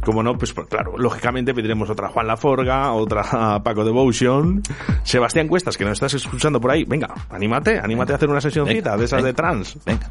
Como 0.07 0.23
no, 0.23 0.39
pues, 0.39 0.53
pues, 0.53 0.69
claro, 0.69 0.97
lógicamente 0.97 1.53
pediremos 1.53 1.91
otra 1.91 2.07
Juan 2.07 2.29
Laforga, 2.29 2.93
otra 2.93 3.61
Paco 3.65 3.85
Devotion, 3.85 4.63
Sebastián 5.03 5.49
Cuestas, 5.49 5.77
que 5.77 5.85
nos 5.85 5.95
estás 5.95 6.15
escuchando 6.15 6.61
por 6.61 6.71
ahí. 6.71 6.85
Venga, 6.85 7.13
anímate, 7.29 7.81
anímate 7.81 8.13
a 8.13 8.15
hacer 8.15 8.31
una 8.31 8.41
sesioncita 8.41 8.91
Venga, 8.91 8.99
de 8.99 9.05
esas 9.05 9.25
de 9.25 9.33
trans. 9.33 9.77
Venga. 9.85 10.09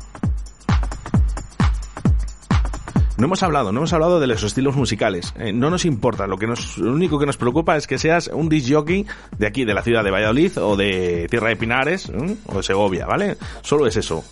No 3.18 3.28
hemos 3.28 3.42
hablado, 3.42 3.72
no 3.72 3.80
hemos 3.80 3.94
hablado 3.94 4.20
de 4.20 4.28
los 4.28 4.44
estilos 4.44 4.76
musicales. 4.76 5.34
Eh, 5.40 5.54
no 5.54 5.70
nos 5.70 5.86
importa, 5.86 6.28
lo 6.28 6.38
que 6.38 6.48
nos, 6.48 6.78
lo 6.78 6.92
único 6.92 7.18
que 7.18 7.26
nos 7.26 7.38
preocupa 7.38 7.78
es 7.78 7.88
que 7.88 7.98
seas 7.98 8.28
un 8.28 8.50
disc 8.50 8.70
jockey 8.70 9.06
de 9.38 9.48
aquí, 9.48 9.64
de 9.64 9.74
la 9.74 9.82
ciudad 9.82 10.04
de 10.04 10.12
Valladolid 10.12 10.58
o 10.58 10.76
de 10.76 11.28
Tierra 11.30 11.48
de 11.48 11.56
Pinares 11.56 12.10
¿eh? 12.10 12.36
o 12.48 12.58
de 12.58 12.64
Segovia, 12.64 13.06
¿vale? 13.06 13.38
Solo 13.62 13.88
es 13.88 13.96
eso. 13.96 14.26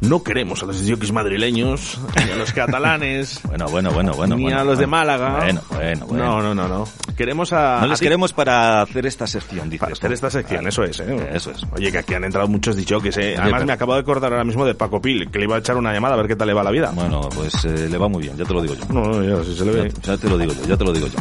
No 0.00 0.22
queremos 0.22 0.62
a 0.62 0.66
los 0.66 0.76
jockeys 0.88 1.10
madrileños, 1.12 1.98
ni 2.24 2.30
a 2.30 2.36
los 2.36 2.52
catalanes, 2.52 3.40
Bueno, 3.48 3.66
bueno, 3.68 3.90
bueno, 3.90 4.12
bueno. 4.14 4.36
ni 4.36 4.44
bueno, 4.44 4.60
a 4.60 4.64
los 4.64 4.78
de 4.78 4.86
bueno. 4.86 4.96
Málaga. 4.96 5.36
Bueno, 5.38 5.60
bueno, 5.70 6.06
bueno. 6.06 6.24
No, 6.24 6.42
no, 6.42 6.54
no, 6.54 6.68
no. 6.68 6.88
Queremos 7.16 7.52
a... 7.52 7.78
No 7.80 7.84
a 7.84 7.86
les 7.88 7.98
ti- 7.98 8.04
queremos 8.04 8.32
para 8.32 8.82
hacer 8.82 9.06
esta 9.06 9.26
sección, 9.26 9.68
dices. 9.68 9.80
para 9.80 9.92
hacer 9.94 10.12
esta 10.12 10.30
sección, 10.30 10.58
Vale. 10.58 10.68
eso 10.68 10.84
es, 10.84 11.00
¿eh? 11.00 11.30
Eso 11.34 11.50
es. 11.50 11.62
Oye, 11.72 11.90
que 11.90 11.98
aquí 11.98 12.14
han 12.14 12.22
entrado 12.24 12.46
muchos 12.46 12.76
jockeys, 12.88 13.16
¿eh? 13.16 13.36
Además 13.36 13.64
me 13.64 13.72
acabo 13.72 13.94
de 13.94 14.00
acordar 14.00 14.30
ahora 14.32 14.44
mismo 14.44 14.64
de 14.64 14.74
Paco 14.76 15.00
Pil, 15.02 15.28
que 15.32 15.38
le 15.40 15.46
iba 15.46 15.56
a 15.56 15.58
echar 15.58 15.76
una 15.76 15.92
llamada 15.92 16.14
a 16.14 16.16
ver 16.18 16.28
qué 16.28 16.36
tal 16.36 16.46
le 16.46 16.54
va 16.54 16.62
la 16.62 16.70
vida. 16.70 16.92
Bueno, 16.94 17.28
pues 17.34 17.64
eh, 17.64 17.88
le 17.90 17.98
va 17.98 18.08
muy 18.08 18.22
bien, 18.22 18.36
ya 18.36 18.44
te 18.44 18.54
lo 18.54 18.62
digo 18.62 18.74
yo. 18.74 18.84
No, 18.92 19.02
no, 19.04 19.22
ya, 19.24 19.44
si 19.44 19.56
se 19.56 19.64
le 19.64 19.72
ve. 19.72 19.92
Ya, 20.02 20.12
ya 20.14 20.16
te 20.18 20.28
lo 20.28 20.38
digo 20.38 20.52
yo, 20.52 20.64
ya 20.64 20.76
te 20.76 20.84
lo 20.84 20.92
digo 20.92 21.08
yo. 21.08 21.18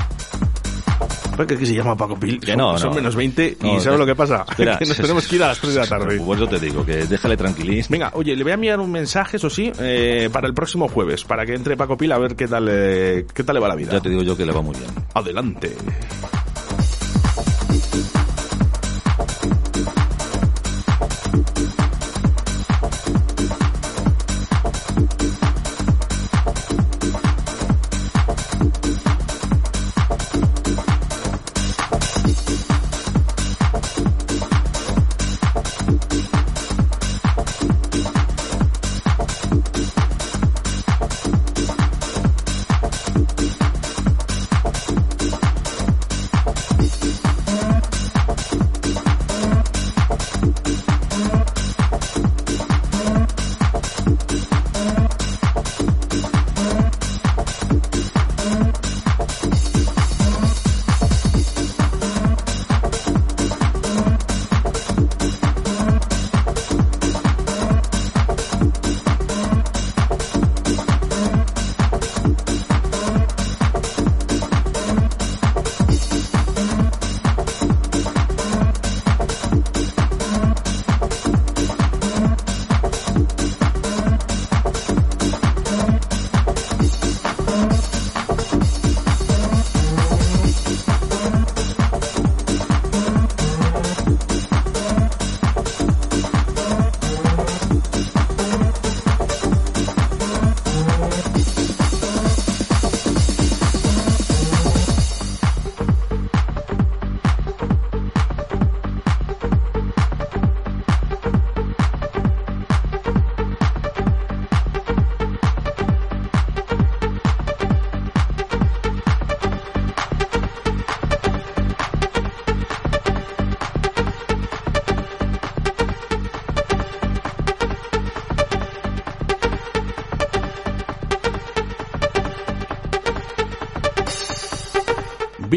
¿Pero 1.37 1.59
que 1.59 1.65
se 1.65 1.73
llama 1.75 1.95
Paco 1.95 2.19
Pil? 2.19 2.39
Que 2.39 2.47
Son- 2.47 2.57
no, 2.57 2.77
son 2.77 2.89
no. 2.89 2.95
menos 2.95 3.15
20 3.15 3.57
y 3.63 3.79
¿sabes 3.79 3.99
lo 3.99 4.05
que 4.05 4.15
pasa? 4.15 4.43
Espera, 4.49 4.77
que 4.79 4.85
nos 4.85 4.97
tenemos 4.97 5.27
que 5.27 5.35
ir 5.35 5.43
a 5.43 5.47
las 5.47 5.59
3 5.59 5.73
de 5.75 5.79
la 5.81 5.87
tarde. 5.87 6.19
Pues 6.19 6.39
yo 6.39 6.47
te 6.47 6.59
digo, 6.59 6.85
que 6.85 7.05
déjale 7.05 7.37
tranquilín. 7.37 7.83
Venga, 7.89 8.11
oye, 8.15 8.35
le 8.35 8.43
voy 8.43 8.51
a 8.51 8.55
enviar 8.55 8.79
un 8.79 8.91
mensaje, 8.91 9.37
eso 9.37 9.49
sí, 9.49 9.71
eh, 9.79 10.29
para 10.31 10.47
el 10.47 10.53
próximo 10.53 10.87
jueves, 10.87 11.23
para 11.23 11.45
que 11.45 11.53
entre 11.53 11.77
Paco 11.77 11.95
Pil 11.95 12.11
a 12.11 12.17
ver 12.17 12.35
qué 12.35 12.47
tal, 12.47 12.67
eh, 12.69 13.25
qué 13.33 13.43
tal 13.43 13.53
le 13.55 13.59
va 13.61 13.67
la 13.67 13.75
vida. 13.75 13.91
Ya 13.93 14.01
te 14.01 14.09
digo 14.09 14.23
yo 14.23 14.35
que 14.35 14.45
le 14.45 14.51
va 14.51 14.61
muy 14.61 14.75
bien. 14.75 14.89
Adelante. 15.13 15.75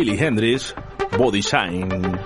Billy 0.00 0.16
Hendrix, 0.16 0.74
Body 1.18 1.42
Shine. 1.42 2.18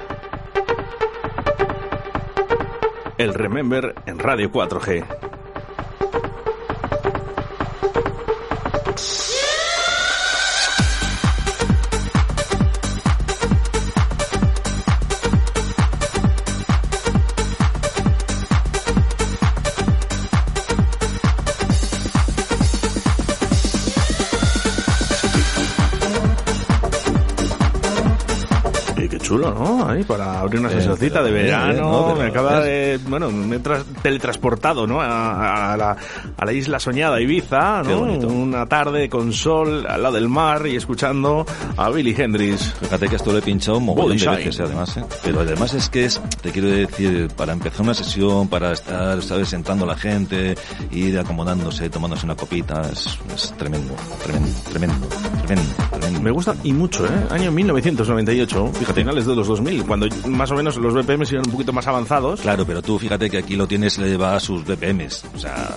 El 3.19 3.35
Remember 3.35 3.93
en 4.07 4.17
Radio 4.21 4.49
4G. 4.49 5.14
Ahí 29.87 30.05
para 30.05 30.34
abrir 30.45 30.61
una 30.61 30.71
sesioncita 30.71 31.23
de 31.23 31.31
verano. 31.31 32.09
no, 32.09 32.17
me 32.17 32.27
acaba 32.27 32.61
de. 32.61 32.99
Bueno, 33.07 33.31
me 33.31 33.57
he 33.57 33.61
teletransportado, 34.03 34.87
¿no? 34.87 35.01
A, 35.01 35.73
a 35.73 35.77
la, 35.77 35.97
a 36.37 36.45
la 36.45 36.53
isla 36.53 36.79
soñada 36.79 37.21
Ibiza, 37.21 37.83
¿no? 37.83 38.01
Una 38.01 38.67
tarde 38.67 39.09
con 39.09 39.33
sol 39.33 39.87
al 39.89 40.03
lado 40.03 40.15
del 40.15 40.29
mar 40.29 40.67
y 40.67 40.77
escuchando 40.77 41.47
a 41.77 41.91
Billy 41.91 42.15
Hendrix. 42.17 42.75
Fíjate 42.81 43.09
que 43.09 43.17
esto 43.17 43.33
lo 43.33 43.39
he 43.39 43.43
pinchado 43.43 43.79
un 43.79 43.87
Body 43.87 44.19
de 44.19 44.29
veces, 44.29 44.61
además, 44.61 44.97
¿eh? 44.97 45.05
Pero 45.23 45.41
además 45.41 45.75
es 45.75 45.89
que 45.89 46.05
es, 46.07 46.21
te 46.41 46.51
quiero 46.51 46.69
decir, 46.69 47.29
para 47.37 47.53
empezar 47.53 47.83
una 47.83 47.95
sesión, 47.95 48.49
para 48.49 48.73
estar, 48.73 49.23
¿sabes?, 49.23 49.49
sentando 49.49 49.85
a 49.85 49.89
la 49.89 49.97
gente, 49.97 50.55
ir 50.91 51.19
acomodándose, 51.19 51.89
tomándose 51.91 52.25
una 52.27 52.35
copita, 52.37 52.83
es, 52.93 53.19
es 53.35 53.53
tremendo, 53.57 53.95
tremendo, 54.23 54.49
tremendo, 54.71 55.07
tremendo, 55.47 55.75
tremendo. 55.91 56.21
Me 56.21 56.31
gusta 56.31 56.55
y 56.63 56.73
mucho, 56.73 57.05
¿eh? 57.07 57.27
Año 57.31 57.51
1998, 57.53 58.71
fíjate, 58.75 59.01
finales 59.01 59.27
de 59.27 59.37
los 59.37 59.47
2000, 59.47 59.85
cuando 59.85 60.07
más 60.35 60.51
o 60.51 60.55
menos 60.55 60.77
los 60.77 60.95
BPM 60.95 61.23
eran 61.23 61.47
un 61.47 61.53
poquito 61.53 61.73
más 61.73 61.87
avanzados. 61.87 62.41
Claro, 62.41 62.65
pero 62.67 62.83
tú 62.83 62.99
fíjate 62.99 63.31
que 63.31 63.39
aquí 63.39 63.57
lo 63.57 63.67
tienes, 63.67 63.99
le 63.99 64.17
va 64.17 64.37
a 64.37 64.41
sus 64.41 64.65
BPMs, 64.65 65.25
o 65.35 65.39
sea... 65.39 65.75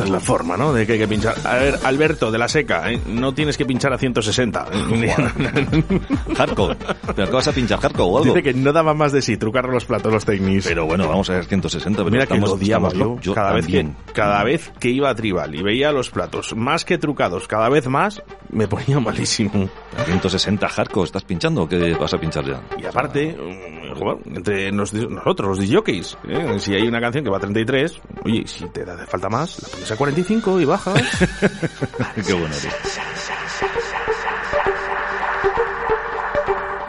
Esta 0.00 0.04
es 0.08 0.10
la 0.12 0.20
forma, 0.20 0.56
¿no? 0.56 0.72
De 0.72 0.86
que 0.86 0.94
hay 0.94 0.98
que 0.98 1.06
pinchar. 1.08 1.34
A 1.44 1.56
ver, 1.56 1.78
Alberto, 1.84 2.30
de 2.30 2.38
la 2.38 2.48
seca, 2.48 2.90
¿eh? 2.90 2.98
no 3.06 3.34
tienes 3.34 3.58
que 3.58 3.66
pinchar 3.66 3.92
a 3.92 3.98
160. 3.98 4.64
hardcore. 6.38 6.76
¿Pero 7.14 7.26
qué 7.28 7.32
vas 7.34 7.48
a 7.48 7.52
pinchar 7.52 7.78
hardcore 7.80 8.08
o 8.10 8.18
algo? 8.18 8.34
Dice 8.34 8.42
que 8.42 8.54
no 8.54 8.72
daba 8.72 8.94
más 8.94 9.12
de 9.12 9.20
sí 9.20 9.36
trucar 9.36 9.68
los 9.68 9.84
platos, 9.84 10.10
los 10.10 10.24
técnicos. 10.24 10.64
Pero 10.66 10.86
bueno, 10.86 11.06
vamos 11.06 11.28
a 11.28 11.34
ver 11.34 11.44
160, 11.44 11.98
pero 11.98 12.10
Mira 12.10 12.26
que 12.26 12.38
lo 12.38 12.52
odiaba 12.52 12.88
estamos- 12.88 13.20
yo, 13.20 13.34
cada 13.34 13.52
vez 13.52 13.66
que 13.66 13.86
cada 14.14 14.42
vez 14.42 14.72
que 14.80 14.88
iba 14.88 15.10
a 15.10 15.14
tribal 15.14 15.54
y 15.54 15.62
veía 15.62 15.92
los 15.92 16.08
platos 16.08 16.56
más 16.56 16.86
que 16.86 16.96
trucados, 16.96 17.46
cada 17.46 17.68
vez 17.68 17.86
más 17.86 18.22
me 18.48 18.66
ponía 18.68 19.00
malísimo. 19.00 19.68
160 20.06 20.66
hardcore, 20.66 21.04
¿estás 21.04 21.24
pinchando 21.24 21.64
o 21.64 21.68
qué 21.68 21.92
vas 21.94 22.14
a 22.14 22.18
pinchar 22.18 22.46
ya? 22.46 22.62
Y 22.80 22.86
aparte, 22.86 23.36
entre 24.26 24.72
nos- 24.72 24.92
nosotros, 24.92 25.58
los 25.58 25.68
DJs, 25.68 26.18
¿eh? 26.28 26.58
si 26.58 26.74
hay 26.74 26.86
una 26.86 27.00
canción 27.00 27.24
que 27.24 27.30
va 27.30 27.36
a 27.38 27.40
33, 27.40 28.00
oye, 28.24 28.46
si 28.46 28.66
te 28.68 28.82
hace 28.82 29.06
falta 29.06 29.28
más, 29.28 29.62
la 29.62 29.68
pones 29.68 29.90
a 29.92 29.96
45 29.96 30.60
y 30.60 30.64
bajas. 30.64 30.94
Qué 32.26 32.32
bueno 32.32 32.46
eres. 32.54 33.00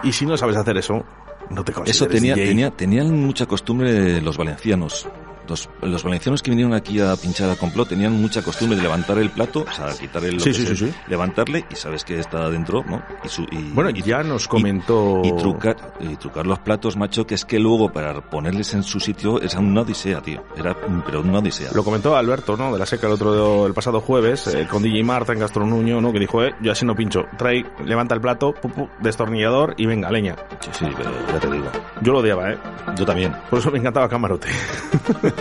y 0.04 0.12
si 0.12 0.26
no 0.26 0.36
sabes 0.38 0.58
hacer 0.58 0.78
eso, 0.78 1.06
no 1.50 1.64
te 1.64 1.72
consideres 1.74 1.96
Eso 1.96 2.08
tenía, 2.08 2.34
DJ. 2.36 2.48
tenía, 2.48 2.72
tenían 2.72 3.20
mucha 3.20 3.46
costumbre 3.46 4.20
los 4.22 4.38
valencianos. 4.38 5.08
Los, 5.52 5.70
los 5.82 6.04
valencianos 6.04 6.42
que 6.42 6.50
vinieron 6.50 6.74
aquí 6.74 7.02
a 7.02 7.14
pinchar 7.18 7.50
a 7.50 7.58
complot 7.58 7.90
tenían 7.90 8.14
mucha 8.14 8.42
costumbre 8.42 8.78
de 8.78 8.84
levantar 8.84 9.18
el 9.18 9.30
plato, 9.32 9.66
o 9.70 9.74
sea, 9.74 9.94
quitar 9.94 10.24
el, 10.24 10.40
Sí, 10.40 10.54
sí, 10.54 10.66
sea, 10.66 10.76
sí, 10.78 10.94
levantarle 11.08 11.66
y 11.70 11.76
sabes 11.76 12.06
que 12.06 12.18
está 12.20 12.50
dentro, 12.50 12.86
¿no? 12.88 13.04
Y, 13.22 13.28
su, 13.28 13.44
y, 13.52 13.72
Bueno, 13.74 13.90
y 13.90 14.02
ya 14.02 14.24
nos 14.24 14.48
comentó... 14.48 15.22
y 15.26 15.36
trucar, 15.36 15.76
y 16.00 16.16
trucar 16.16 16.48
los 16.48 16.60
platos, 16.60 16.96
macho, 16.96 17.28
que 17.28 17.36
es 17.36 17.44
que 17.44 17.60
luego 17.60 17.92
para 17.92 18.22
ponerles 18.22 18.74
en 18.74 18.84
su 18.84 19.02
sitio 19.02 19.42
era 19.42 19.60
una 19.60 19.82
odisea, 19.82 20.22
tío. 20.22 20.42
Era, 20.56 20.74
pero 21.06 21.20
una 21.20 21.40
odisea. 21.40 21.72
Lo 21.74 21.84
comentó 21.84 22.16
Alberto, 22.16 22.56
¿no? 22.56 22.72
De 22.72 22.80
la 22.80 22.86
seca 22.86 23.08
el 23.08 23.14
otro 23.14 23.68
el 23.68 23.74
pasado 23.74 24.00
jueves, 24.00 24.48
eh, 24.48 24.68
con 24.70 24.82
DJ 24.82 25.04
Marta 25.04 25.34
en 25.34 25.40
Gastronuño, 25.40 26.00
¿no? 26.00 26.14
Que 26.14 26.20
dijo, 26.20 26.44
eh, 26.44 26.56
yo 26.62 26.72
así 26.72 26.86
no 26.86 26.96
pincho. 26.96 27.26
Trae, 27.38 27.66
levanta 27.84 28.16
el 28.16 28.22
plato, 28.22 28.54
pu, 28.54 28.70
pu, 28.70 28.88
destornillador 29.02 29.76
y 29.78 29.86
venga, 29.86 30.10
leña. 30.12 30.36
Sí, 30.62 30.70
sí, 30.72 30.86
pero 30.96 31.12
ya 31.28 31.40
te 31.40 31.50
digo. 31.50 31.66
Yo 32.02 32.14
lo 32.14 32.20
odiaba, 32.20 32.52
¿eh? 32.52 32.58
Yo 32.96 33.06
también. 33.06 33.36
Por 33.50 33.60
eso 33.60 33.70
me 33.72 33.80
encantaba 33.80 34.08
Camarote. 34.08 34.48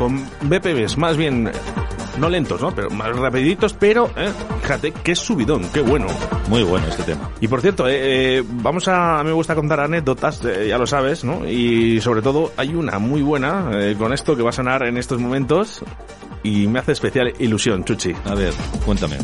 con 0.00 0.18
BPMs 0.48 0.96
más 0.96 1.18
bien 1.18 1.50
no 2.18 2.30
lentos, 2.30 2.58
¿no? 2.58 2.74
Pero 2.74 2.88
más 2.88 3.14
rapiditos, 3.14 3.74
pero 3.74 4.10
¿eh? 4.16 4.32
fíjate 4.62 4.92
qué 4.92 5.14
subidón, 5.14 5.68
qué 5.74 5.82
bueno. 5.82 6.06
Muy 6.48 6.62
bueno 6.62 6.86
este 6.88 7.02
tema. 7.02 7.30
Y 7.38 7.48
por 7.48 7.60
cierto, 7.60 7.86
eh, 7.86 8.38
eh, 8.38 8.44
vamos 8.46 8.88
a, 8.88 9.20
a 9.20 9.22
mí 9.22 9.28
me 9.28 9.34
gusta 9.34 9.54
contar 9.54 9.80
anécdotas, 9.80 10.42
eh, 10.46 10.68
ya 10.68 10.78
lo 10.78 10.86
sabes, 10.86 11.22
¿no? 11.22 11.46
Y 11.46 12.00
sobre 12.00 12.22
todo 12.22 12.50
hay 12.56 12.74
una 12.74 12.98
muy 12.98 13.20
buena 13.20 13.72
eh, 13.74 13.94
con 13.98 14.14
esto 14.14 14.34
que 14.34 14.42
va 14.42 14.48
a 14.48 14.54
sonar 14.54 14.84
en 14.84 14.96
estos 14.96 15.20
momentos 15.20 15.82
y 16.42 16.66
me 16.66 16.78
hace 16.78 16.92
especial 16.92 17.34
ilusión, 17.38 17.84
Chuchi. 17.84 18.14
A 18.24 18.34
ver, 18.34 18.54
cuéntame. 18.86 19.18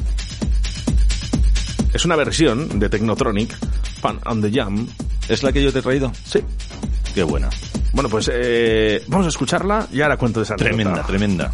Es 1.94 2.04
una 2.04 2.16
versión 2.16 2.78
de 2.78 2.90
Technotronic, 2.90 3.56
Fun 4.02 4.20
on 4.26 4.42
the 4.42 4.50
Jam. 4.52 4.86
¿Es 5.26 5.42
la 5.42 5.52
que 5.52 5.62
yo 5.62 5.72
te 5.72 5.78
he 5.78 5.82
traído? 5.82 6.12
Sí. 6.24 6.40
Qué 7.14 7.22
buena. 7.22 7.48
Bueno, 7.96 8.10
pues 8.10 8.30
eh, 8.30 9.02
vamos 9.06 9.24
a 9.24 9.30
escucharla 9.30 9.86
y 9.90 10.02
ahora 10.02 10.18
cuento 10.18 10.40
de 10.40 10.44
esa 10.44 10.52
anécdota. 10.52 11.02
Tremenda, 11.06 11.50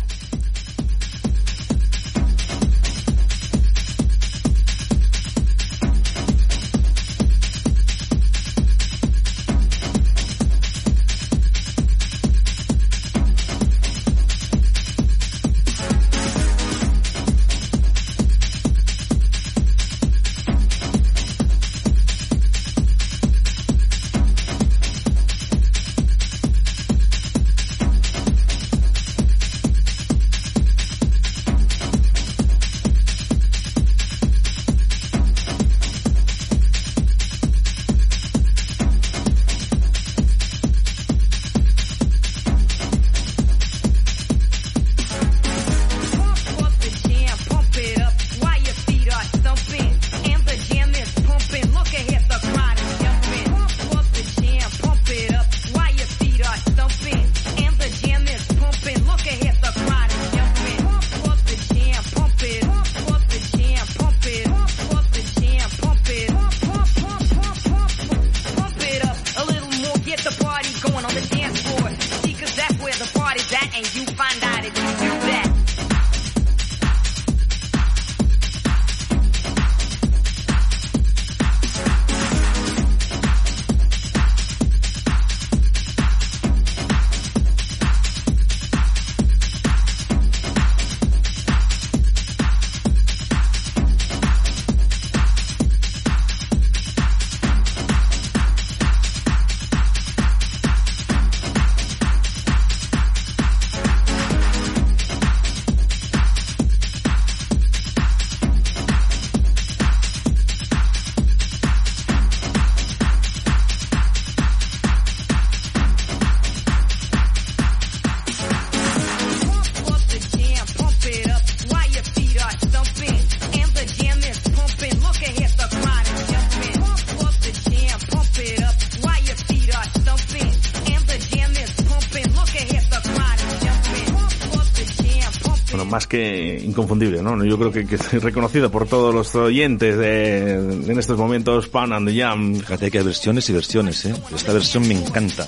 inconfundible, 136.93 137.23
¿no? 137.23 137.45
Yo 137.45 137.59
creo 137.59 137.73
que, 137.73 137.87
que 137.87 137.95
es 137.97 138.23
reconocido 138.23 138.71
por 138.71 138.87
todos 138.87 139.15
los 139.15 139.35
oyentes 139.35 139.97
de, 139.97 140.55
en 140.55 140.99
estos 140.99 141.19
momentos, 141.19 141.69
Pound 141.69 141.93
and 141.93 142.09
the 142.09 142.19
Jam. 142.19 142.55
Fíjate 142.57 142.91
que 142.91 142.99
hay 142.99 143.05
versiones 143.05 143.49
y 143.49 143.53
versiones, 143.53 144.05
¿eh? 144.05 144.15
Esta 144.35 144.53
versión 144.53 144.87
me 144.87 144.95
encanta. 144.95 145.47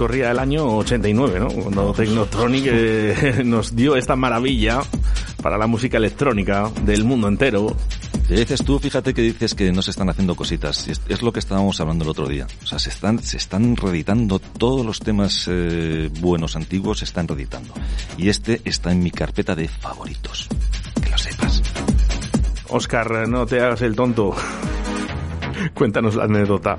Corría 0.00 0.30
el 0.30 0.38
año 0.38 0.78
89, 0.78 1.40
¿no? 1.40 1.48
Cuando 1.48 1.92
Technotronic 1.92 2.64
eh, 2.66 3.42
nos 3.44 3.76
dio 3.76 3.96
esta 3.96 4.16
maravilla 4.16 4.80
para 5.42 5.58
la 5.58 5.66
música 5.66 5.98
electrónica 5.98 6.70
del 6.86 7.04
mundo 7.04 7.28
entero. 7.28 7.76
Te 8.26 8.34
dices 8.34 8.64
tú, 8.64 8.78
fíjate 8.78 9.12
que 9.12 9.20
dices 9.20 9.54
que 9.54 9.70
no 9.72 9.82
se 9.82 9.90
están 9.90 10.08
haciendo 10.08 10.34
cositas. 10.34 10.88
Es, 10.88 11.02
es 11.06 11.20
lo 11.20 11.34
que 11.34 11.40
estábamos 11.40 11.78
hablando 11.82 12.04
el 12.04 12.10
otro 12.12 12.26
día. 12.26 12.46
O 12.62 12.66
sea, 12.66 12.78
se 12.78 12.88
están, 12.88 13.22
se 13.22 13.36
están 13.36 13.76
reeditando 13.76 14.38
todos 14.38 14.86
los 14.86 15.00
temas 15.00 15.44
eh, 15.50 16.08
buenos 16.18 16.56
antiguos, 16.56 17.00
se 17.00 17.04
están 17.04 17.28
reeditando. 17.28 17.74
Y 18.16 18.30
este 18.30 18.62
está 18.64 18.92
en 18.92 19.02
mi 19.02 19.10
carpeta 19.10 19.54
de 19.54 19.68
favoritos. 19.68 20.48
Que 21.04 21.10
lo 21.10 21.18
sepas. 21.18 21.62
Oscar, 22.70 23.28
no 23.28 23.44
te 23.44 23.60
hagas 23.60 23.82
el 23.82 23.94
tonto. 23.94 24.34
Cuéntanos 25.74 26.14
la 26.14 26.24
anécdota. 26.24 26.78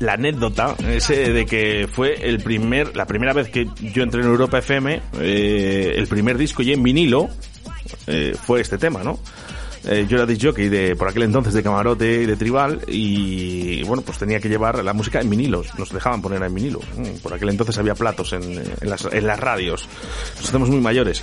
La, 0.00 0.12
anécdota 0.14 0.76
ese 0.88 1.32
de 1.32 1.46
que 1.46 1.88
fue 1.90 2.14
el 2.28 2.42
primer, 2.42 2.96
la 2.96 3.06
primera 3.06 3.32
vez 3.32 3.50
que 3.50 3.68
yo 3.80 4.02
entré 4.02 4.20
en 4.22 4.28
Europa 4.28 4.58
FM, 4.58 5.00
eh, 5.20 5.94
el 5.96 6.06
primer 6.06 6.38
disco 6.38 6.62
ya 6.62 6.74
en 6.74 6.82
vinilo, 6.82 7.28
eh, 8.06 8.34
fue 8.40 8.60
este 8.60 8.78
tema, 8.78 9.02
¿no? 9.02 9.18
Eh, 9.86 10.06
yo 10.08 10.16
era 10.16 10.24
disc 10.24 10.42
jockey 10.42 10.70
de, 10.70 10.96
por 10.96 11.08
aquel 11.08 11.24
entonces 11.24 11.52
de 11.52 11.62
camarote 11.62 12.22
y 12.22 12.26
de 12.26 12.36
tribal 12.36 12.80
y 12.88 13.82
bueno, 13.82 14.02
pues 14.02 14.16
tenía 14.16 14.40
que 14.40 14.48
llevar 14.48 14.82
la 14.82 14.94
música 14.94 15.20
en 15.20 15.28
vinilos, 15.28 15.78
nos 15.78 15.92
dejaban 15.92 16.22
poner 16.22 16.42
en 16.42 16.54
vinilo. 16.54 16.80
Mm, 16.96 17.18
Por 17.22 17.34
aquel 17.34 17.50
entonces 17.50 17.76
había 17.76 17.94
platos 17.94 18.32
en, 18.32 18.42
en, 18.44 18.90
las, 18.90 19.04
en 19.04 19.26
las 19.26 19.38
radios. 19.38 19.86
Nos 20.36 20.48
hacemos 20.48 20.70
muy 20.70 20.80
mayores. 20.80 21.22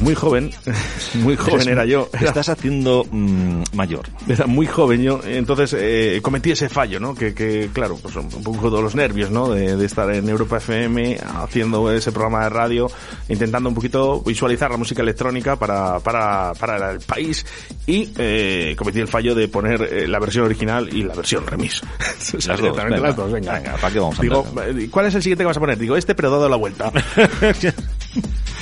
Muy 0.00 0.14
joven, 0.14 0.50
muy 1.14 1.36
joven 1.36 1.54
Eres- 1.54 1.66
era 1.68 1.84
yo. 1.86 2.08
te 2.18 2.24
estás 2.26 2.48
haciendo 2.48 3.04
mm, 3.10 3.62
mayor. 3.74 4.02
era 4.28 4.46
muy 4.46 4.66
joven 4.66 5.02
yo, 5.02 5.20
entonces 5.24 5.74
eh, 5.78 6.20
cometí 6.22 6.50
ese 6.50 6.68
fallo, 6.68 7.00
¿no? 7.00 7.14
Que, 7.14 7.34
que 7.34 7.70
claro, 7.72 7.98
pues 8.00 8.14
un 8.16 8.28
poco 8.28 8.68
todos 8.68 8.82
los 8.82 8.94
nervios, 8.94 9.30
¿no? 9.30 9.48
De, 9.50 9.76
de 9.76 9.86
estar 9.86 10.10
en 10.12 10.28
Europa 10.28 10.58
FM 10.58 11.18
haciendo 11.42 11.90
ese 11.92 12.12
programa 12.12 12.44
de 12.44 12.50
radio, 12.50 12.90
intentando 13.28 13.68
un 13.68 13.74
poquito 13.74 14.20
visualizar 14.22 14.70
la 14.70 14.76
música 14.76 15.02
electrónica 15.02 15.56
para, 15.56 15.98
para, 16.00 16.52
para 16.54 16.90
el 16.92 17.00
país 17.00 17.44
y 17.86 18.10
eh, 18.18 18.74
cometí 18.78 19.00
el 19.00 19.08
fallo 19.08 19.34
de 19.34 19.48
poner 19.48 19.82
eh, 19.82 20.08
la 20.08 20.18
versión 20.18 20.44
original 20.44 20.88
y 20.92 21.02
la 21.02 21.14
versión 21.14 21.46
remix. 21.46 21.82
Las 22.46 22.60
dos, 22.60 22.76
venga. 22.76 22.98
las 22.98 23.16
dos, 23.16 23.32
venga. 23.32 23.54
Venga, 23.54 23.76
¿para 23.76 23.92
qué 23.92 23.98
vamos 23.98 24.18
a 24.18 24.22
Digo, 24.22 24.44
andar? 24.48 24.68
eh, 24.70 24.88
¿cuál 24.90 25.06
es 25.06 25.14
el 25.14 25.22
siguiente 25.22 25.42
que 25.42 25.46
vas 25.48 25.56
a 25.56 25.60
poner? 25.60 25.78
Digo, 25.78 25.96
este 25.96 26.14
pero 26.14 26.30
dado 26.30 26.48
la 26.48 26.56
vuelta. 26.56 26.92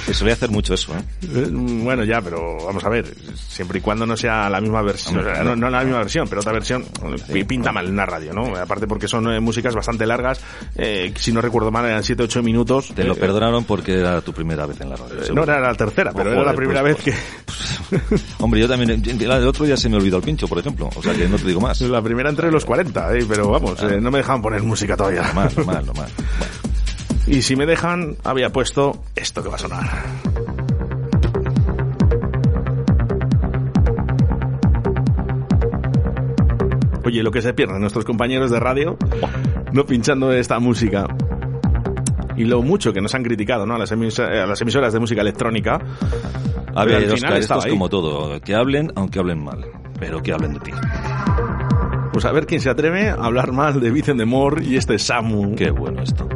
Se 0.07 0.15
suele 0.15 0.33
hacer 0.33 0.51
mucho 0.51 0.75
eso, 0.75 0.93
¿eh? 0.97 1.03
Eh, 1.23 1.49
Bueno, 1.51 2.05
ya, 2.05 2.21
pero 2.21 2.59
vamos 2.65 2.85
a 2.85 2.89
ver, 2.89 3.15
siempre 3.37 3.79
y 3.79 3.81
cuando 3.83 4.05
no 4.07 4.17
sea 4.17 4.49
la 4.51 4.61
misma 4.61 4.83
versión, 4.83 5.17
Hombre, 5.19 5.33
o 5.33 5.35
sea, 5.35 5.45
no, 5.45 5.57
no 5.57 5.71
la 5.71 5.83
misma 5.85 5.99
versión, 5.99 6.27
pero 6.29 6.41
otra 6.41 6.53
versión 6.53 6.85
eh, 7.29 7.45
pinta 7.45 7.73
mal 7.73 7.87
en 7.87 7.93
una 7.93 8.07
radio, 8.07 8.33
¿no? 8.33 8.55
Aparte 8.57 8.87
porque 8.87 9.09
son 9.09 9.33
eh, 9.33 9.41
músicas 9.41 9.75
bastante 9.75 10.07
largas, 10.07 10.41
eh, 10.77 11.13
si 11.17 11.33
no 11.33 11.41
recuerdo 11.41 11.71
mal 11.71 11.85
eran 11.87 12.03
7-8 12.03 12.43
minutos. 12.43 12.93
Te 12.95 13.05
lo 13.05 13.15
Eh, 13.15 13.17
perdonaron 13.17 13.65
porque 13.65 13.99
era 13.99 14.21
tu 14.21 14.33
primera 14.33 14.67
vez 14.67 14.81
en 14.81 14.91
la 14.91 14.97
radio. 14.97 15.15
eh, 15.21 15.25
seguro. 15.25 15.47
no 15.47 15.53
era 15.53 15.61
la 15.61 15.75
tercera, 15.75 16.13
pero 16.13 16.31
Oh, 16.31 16.33
era 16.35 16.45
la 16.45 16.55
primera 16.55 16.81
pues, 16.83 16.97
vez 17.05 17.05
que... 17.05 17.15
Hombre, 18.39 18.61
yo 18.61 18.69
también. 18.69 19.03
El 19.21 19.31
otro 19.47 19.65
día 19.65 19.77
se 19.77 19.89
me 19.89 19.97
olvidó 19.97 20.17
el 20.19 20.23
pincho, 20.23 20.49
por 20.49 20.59
ejemplo. 20.59 20.91
O 20.97 21.03
sea 21.03 21.15
que 21.15 21.29
no 21.29 21.37
te 21.37 21.45
digo 21.47 21.61
más. 21.61 21.81
La 21.83 22.03
primera 22.03 22.29
entre 22.31 22.51
los 22.51 22.65
40, 22.65 23.15
eh, 23.17 23.25
pero 23.29 23.49
vamos, 23.51 23.83
no 23.83 24.11
me 24.11 24.19
dejaban 24.19 24.43
poner 24.43 24.63
música 24.63 24.97
todavía. 24.97 25.23
Normal, 25.23 25.51
normal, 25.57 25.87
normal. 25.87 26.09
Y 27.27 27.43
si 27.43 27.57
me 27.57 27.67
dejan, 27.67 28.17
había 28.25 28.51
puesto 28.51 28.99
esto 29.17 29.43
que 29.43 29.49
va 29.49 29.55
a 29.57 29.59
sonar. 29.59 29.85
Oye, 37.05 37.23
lo 37.23 37.31
que 37.31 37.43
se 37.43 37.53
pierden 37.53 37.81
nuestros 37.81 38.05
compañeros 38.05 38.51
de 38.51 38.59
radio, 38.61 38.97
no 39.73 39.85
pinchando 39.85 40.33
esta 40.33 40.59
música. 40.59 41.07
Y 42.37 42.45
lo 42.45 42.63
mucho 42.63 42.93
que 42.93 43.01
nos 43.01 43.15
han 43.15 43.23
criticado, 43.23 43.67
¿no? 43.67 43.75
A 43.75 43.79
las, 43.79 43.93
emis- 43.93 44.19
a 44.19 44.47
las 44.47 44.61
emisoras 44.61 44.93
de 44.93 45.01
música 45.01 45.21
electrónica. 45.21 45.79
A 46.75 46.85
ver, 46.85 47.13
Oscar, 47.13 47.35
esto 47.37 47.59
es 47.59 47.67
como 47.67 47.89
todo. 47.89 48.41
Que 48.41 48.55
hablen, 48.55 48.91
aunque 48.97 49.19
hablen 49.19 49.45
mal. 49.45 49.65
Pero 50.01 50.23
que 50.23 50.33
hablen 50.33 50.55
de 50.55 50.61
ti. 50.61 50.73
Pues 52.13 52.25
a 52.25 52.33
ver 52.33 52.47
quién 52.47 52.61
se 52.61 52.71
atreve 52.71 53.11
a 53.11 53.15
hablar 53.15 53.53
mal 53.53 53.81
de 53.81 53.91
Vicen 53.91 54.17
de 54.17 54.25
Moore 54.25 54.65
y 54.65 54.77
este 54.77 54.99
Samu. 54.99 55.55
Qué 55.55 55.71
bueno 55.71 56.03
esto. 56.03 56.27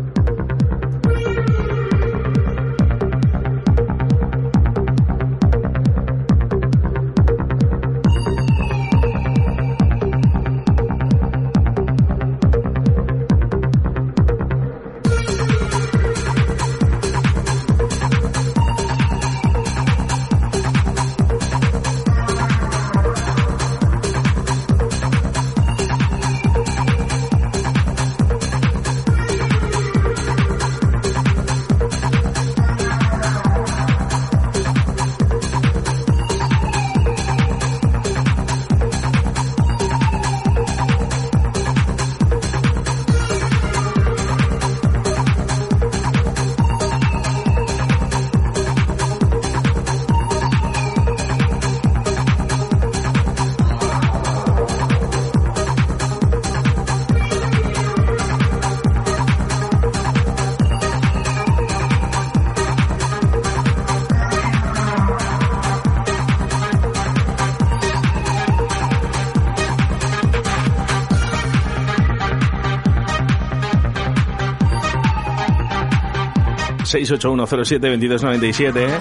¿Eh? 78.86 78.98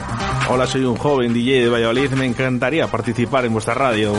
Hola, 0.49 0.67
soy 0.67 0.83
un 0.83 0.97
joven 0.97 1.33
DJ 1.33 1.63
de 1.63 1.69
Valladolid. 1.69 2.11
Me 2.11 2.25
encantaría 2.25 2.87
participar 2.87 3.45
en 3.45 3.53
vuestra 3.53 3.75
radio. 3.75 4.13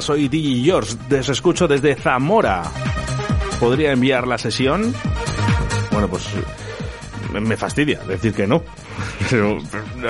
Soy 0.00 0.28
DJ 0.28 0.64
George, 0.64 0.94
les 1.08 1.28
escucho 1.28 1.68
desde 1.68 1.94
Zamora. 1.94 2.62
¿Podría 3.58 3.92
enviar 3.92 4.26
la 4.26 4.38
sesión? 4.38 4.94
Bueno, 5.92 6.08
pues 6.08 6.24
me- 7.32 7.56
fastidia 7.56 8.00
decir 8.00 8.32
que 8.32 8.46
no. 8.46 8.62
Pero, 9.30 9.58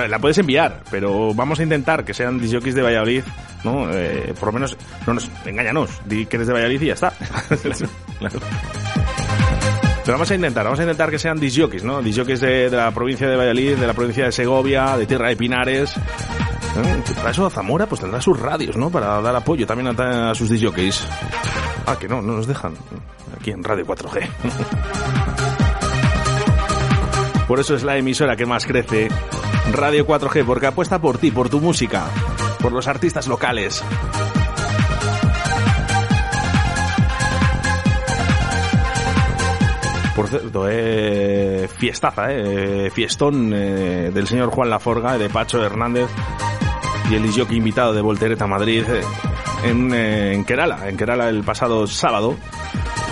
la 0.08 0.18
puedes 0.18 0.38
enviar, 0.38 0.82
pero 0.90 1.34
vamos 1.34 1.60
a 1.60 1.62
intentar 1.62 2.04
que 2.04 2.14
sean 2.14 2.38
disjockeys 2.40 2.74
de 2.74 2.82
Valladolid, 2.82 3.22
¿no? 3.64 3.90
Eh, 3.92 4.32
por 4.38 4.48
lo 4.48 4.52
menos, 4.54 4.76
no 5.06 5.12
nos, 5.14 5.30
engáñanos, 5.44 5.90
di 6.06 6.24
que 6.26 6.36
eres 6.36 6.48
de 6.48 6.54
Valladolid 6.54 6.80
y 6.82 6.86
ya 6.86 6.94
está. 6.94 7.12
Pero 10.04 10.14
vamos 10.16 10.30
a 10.30 10.34
intentar, 10.34 10.64
vamos 10.64 10.78
a 10.80 10.82
intentar 10.82 11.10
que 11.10 11.18
sean 11.18 11.38
disjockeys, 11.38 11.84
¿no? 11.84 12.00
Disjockeys 12.02 12.40
de, 12.40 12.70
de 12.70 12.76
la 12.76 12.90
provincia 12.92 13.28
de 13.28 13.36
Valladolid, 13.36 13.76
de 13.76 13.86
la 13.86 13.92
provincia 13.94 14.24
de 14.24 14.32
Segovia, 14.32 14.96
de 14.96 15.06
Tierra 15.06 15.28
de 15.28 15.36
Pinares. 15.36 15.92
¿Eh? 15.96 17.02
Para 17.20 17.32
eso 17.32 17.50
Zamora 17.50 17.86
pues 17.86 18.00
tendrá 18.00 18.18
sus 18.22 18.40
radios, 18.40 18.78
¿no? 18.78 18.88
Para 18.88 19.20
dar 19.20 19.36
apoyo 19.36 19.66
también 19.66 19.94
a, 20.00 20.30
a 20.30 20.34
sus 20.34 20.48
disjockeys. 20.48 21.06
Ah, 21.84 21.96
que 21.98 22.08
no, 22.08 22.22
no 22.22 22.36
nos 22.36 22.46
dejan. 22.46 22.72
Aquí 23.38 23.50
en 23.50 23.62
Radio 23.62 23.86
4G. 23.86 24.26
Por 27.46 27.60
eso 27.60 27.74
es 27.74 27.82
la 27.82 27.98
emisora 27.98 28.36
que 28.36 28.46
más 28.46 28.64
crece. 28.64 29.08
Radio 29.72 30.06
4G, 30.06 30.46
porque 30.46 30.66
apuesta 30.66 31.00
por 31.00 31.18
ti, 31.18 31.30
por 31.30 31.48
tu 31.48 31.60
música, 31.60 32.06
por 32.62 32.72
los 32.72 32.88
artistas 32.88 33.26
locales. 33.26 33.84
Por 40.14 40.28
cierto, 40.28 40.66
eh, 40.70 41.68
fiestaza, 41.76 42.26
eh, 42.30 42.90
fiestón 42.90 43.52
eh, 43.52 44.10
del 44.12 44.26
señor 44.26 44.50
Juan 44.50 44.70
Laforga, 44.70 45.18
de 45.18 45.28
Pacho 45.28 45.62
Hernández 45.62 46.08
y 47.10 47.14
el 47.16 47.22
disjockey 47.22 47.56
invitado 47.58 47.92
de 47.92 48.00
Voltereta 48.00 48.46
Madrid 48.46 48.84
eh, 48.88 49.00
en, 49.64 49.92
eh, 49.92 50.34
en 50.34 50.44
Kerala, 50.44 50.88
en 50.88 50.96
Kerala 50.96 51.28
el 51.28 51.42
pasado 51.42 51.86
sábado. 51.86 52.36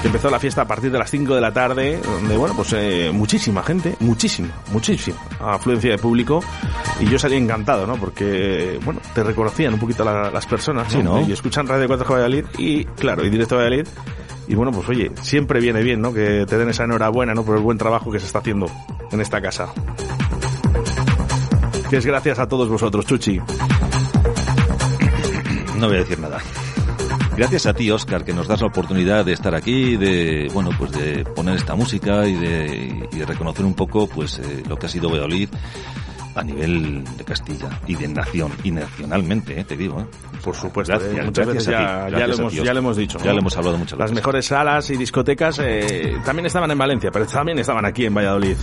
Empezó 0.04 0.30
la 0.30 0.38
fiesta 0.38 0.62
a 0.62 0.64
partir 0.68 0.92
de 0.92 0.98
las 0.98 1.10
5 1.10 1.34
de 1.34 1.40
la 1.40 1.52
tarde, 1.52 2.00
donde, 2.00 2.36
bueno, 2.36 2.54
pues 2.54 2.72
eh, 2.74 3.10
muchísima 3.12 3.64
gente, 3.64 3.96
muchísima, 3.98 4.50
muchísima 4.70 5.16
afluencia 5.40 5.90
de 5.90 5.98
público. 5.98 6.40
Y 7.00 7.06
yo 7.06 7.18
salí 7.18 7.34
encantado, 7.36 7.84
¿no? 7.84 7.96
Porque, 7.96 8.78
bueno, 8.84 9.00
te 9.12 9.24
reconocían 9.24 9.74
un 9.74 9.80
poquito 9.80 10.04
la- 10.04 10.30
las 10.30 10.46
personas, 10.46 10.92
Sí, 10.92 11.02
¿no? 11.02 11.20
Y 11.26 11.32
escuchan 11.32 11.66
Radio 11.66 11.88
4 11.88 12.06
Valladolid 12.08 12.44
y, 12.58 12.84
claro, 12.84 13.24
y 13.24 13.30
directo 13.30 13.56
Valladolid. 13.56 13.88
Y 14.46 14.54
bueno, 14.54 14.70
pues 14.70 14.88
oye, 14.88 15.10
siempre 15.20 15.58
viene 15.60 15.82
bien, 15.82 16.00
¿no? 16.00 16.12
Que 16.14 16.46
te 16.46 16.56
den 16.56 16.68
esa 16.68 16.84
enhorabuena, 16.84 17.34
¿no? 17.34 17.42
Por 17.44 17.56
el 17.56 17.62
buen 17.62 17.76
trabajo 17.76 18.12
que 18.12 18.20
se 18.20 18.26
está 18.26 18.38
haciendo 18.38 18.70
en 19.10 19.20
esta 19.20 19.40
casa. 19.42 19.66
Que 21.90 21.96
es 21.96 22.06
gracias 22.06 22.38
a 22.38 22.46
todos 22.46 22.68
vosotros, 22.68 23.04
Chuchi. 23.04 23.40
No 25.78 25.86
voy 25.88 25.96
a 25.96 26.00
decir 26.00 26.18
nada. 26.18 26.38
Gracias 27.36 27.66
a 27.66 27.72
ti, 27.74 27.90
Oscar, 27.90 28.24
que 28.24 28.32
nos 28.32 28.48
das 28.48 28.60
la 28.60 28.66
oportunidad 28.66 29.24
de 29.24 29.32
estar 29.32 29.54
aquí, 29.54 29.96
de 29.96 30.50
bueno, 30.52 30.70
pues 30.76 30.90
de 30.92 31.24
poner 31.24 31.54
esta 31.56 31.76
música 31.76 32.26
y 32.26 32.34
de, 32.34 33.08
y 33.12 33.16
de 33.16 33.24
reconocer 33.26 33.64
un 33.64 33.74
poco, 33.74 34.08
pues 34.08 34.38
eh, 34.40 34.64
lo 34.68 34.76
que 34.76 34.86
ha 34.86 34.88
sido 34.88 35.08
Valladolid 35.08 35.48
a 36.34 36.42
nivel 36.42 37.04
de 37.16 37.24
Castilla 37.24 37.68
y 37.86 37.94
de 37.94 38.08
nación 38.08 38.50
y 38.64 38.70
nacionalmente, 38.72 39.58
eh, 39.60 39.64
te 39.64 39.76
digo. 39.76 40.00
eh. 40.00 40.04
Por 40.42 40.54
supuesto, 40.56 40.92
Gracias, 40.94 41.12
eh, 41.16 41.22
muchas 41.24 41.46
gracias 41.46 41.66
veces 41.66 41.68
a 41.68 42.06
ti, 42.06 42.12
ya, 42.12 42.26
lo 42.26 42.32
a 42.32 42.36
hemos, 42.36 42.52
ti, 42.52 42.62
ya 42.64 42.72
lo 42.72 42.78
hemos 42.80 42.96
dicho. 42.96 43.18
Ya 43.18 43.24
¿no? 43.26 43.32
lo 43.34 43.38
hemos 43.40 43.56
hablado 43.56 43.78
muchas 43.78 43.98
Las 43.98 44.10
veces. 44.10 44.16
mejores 44.22 44.46
salas 44.46 44.90
y 44.90 44.96
discotecas 44.96 45.60
eh, 45.62 46.16
también 46.24 46.46
estaban 46.46 46.70
en 46.72 46.78
Valencia, 46.78 47.10
pero 47.12 47.24
también 47.26 47.58
estaban 47.60 47.84
aquí 47.84 48.04
en 48.06 48.14
Valladolid. 48.14 48.56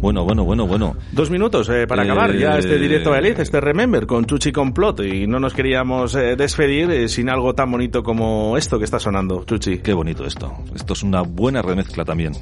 Bueno, 0.00 0.24
bueno, 0.24 0.44
bueno, 0.44 0.66
bueno. 0.66 0.96
Dos 1.12 1.28
minutos 1.30 1.68
eh, 1.70 1.86
para 1.88 2.02
Eh, 2.02 2.06
acabar 2.06 2.36
ya 2.36 2.56
este 2.58 2.78
directo 2.78 3.10
Valladolid, 3.10 3.40
este 3.40 3.60
Remember 3.60 4.06
con 4.06 4.24
Chuchi 4.26 4.52
Complot 4.52 5.00
y 5.00 5.26
no 5.26 5.40
nos 5.40 5.54
queríamos 5.54 6.14
eh, 6.14 6.36
despedir 6.36 7.08
sin 7.08 7.28
algo 7.28 7.54
tan 7.54 7.70
bonito 7.70 8.02
como 8.02 8.56
esto 8.56 8.78
que 8.78 8.84
está 8.84 9.00
sonando, 9.00 9.42
Chuchi. 9.44 9.78
Qué 9.78 9.92
bonito 9.92 10.24
esto. 10.24 10.52
Esto 10.74 10.92
es 10.92 11.02
una 11.02 11.22
buena 11.22 11.62
remezcla 11.62 12.04
también. 12.04 12.32